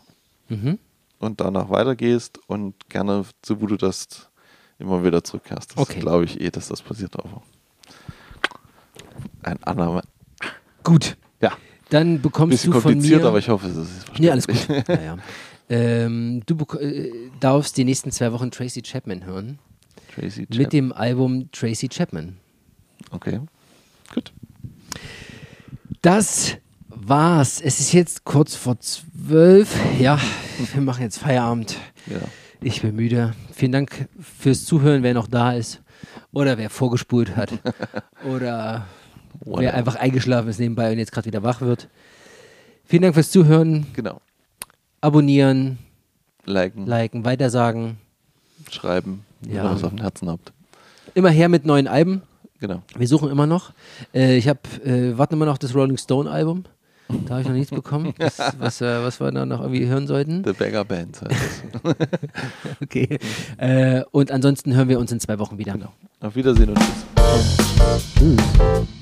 [0.49, 0.79] Mhm.
[1.21, 4.29] Und danach weitergehst und gerne zu Dust
[4.81, 5.73] immer wieder zurückkehrst.
[5.73, 6.01] Das Okay.
[6.01, 7.15] glaube ich eh, dass das passiert.
[7.17, 7.43] Aber
[9.43, 10.03] ein Annahme.
[10.83, 11.17] Gut.
[11.41, 11.53] Ja,
[11.91, 13.29] Dann bekommst bisschen du von kompliziert, mir.
[13.29, 14.21] aber ich hoffe, es ist verständlich.
[14.21, 14.69] Nee, alles gut.
[14.89, 15.17] ja, ja.
[15.69, 19.59] Ähm, du äh, darfst die nächsten zwei Wochen Tracy Chapman hören.
[20.15, 20.71] Tracy Mit Chapman.
[20.71, 22.37] dem Album Tracy Chapman.
[23.13, 23.41] Okay,
[24.13, 24.33] gut.
[26.03, 26.57] Das
[27.03, 27.61] war's.
[27.61, 29.75] Es ist jetzt kurz vor zwölf.
[29.99, 30.19] Ja,
[30.75, 31.77] wir machen jetzt Feierabend.
[32.07, 32.19] Ja.
[32.61, 33.35] Ich bin müde.
[33.53, 35.81] Vielen Dank fürs Zuhören, wer noch da ist.
[36.33, 37.53] Oder wer vorgespult hat.
[38.25, 38.87] Oder
[39.45, 39.75] wer Whatever.
[39.75, 41.89] einfach eingeschlafen ist nebenbei und jetzt gerade wieder wach wird.
[42.85, 43.87] Vielen Dank fürs Zuhören.
[43.95, 44.21] Genau.
[45.01, 45.79] Abonnieren,
[46.45, 47.97] Liken, liken, weitersagen.
[48.71, 49.65] schreiben, wenn Ja.
[49.65, 50.53] ihr was auf dem Herzen habt.
[51.15, 52.23] Immer her mit neuen Alben.
[52.61, 52.83] Genau.
[52.97, 53.73] Wir suchen immer noch.
[54.13, 56.65] Äh, ich habe, äh, warten immer noch das Rolling Stone Album.
[57.27, 58.15] Da habe ich noch nichts bekommen.
[58.19, 60.45] Das, was, äh, was wir da noch irgendwie hören sollten.
[60.45, 61.21] The Beggar Band.
[62.83, 63.19] Okay.
[63.59, 65.77] Äh, und ansonsten hören wir uns in zwei Wochen wieder.
[66.21, 67.57] Auf Wiedersehen und tschüss.
[68.19, 69.00] Tschüss.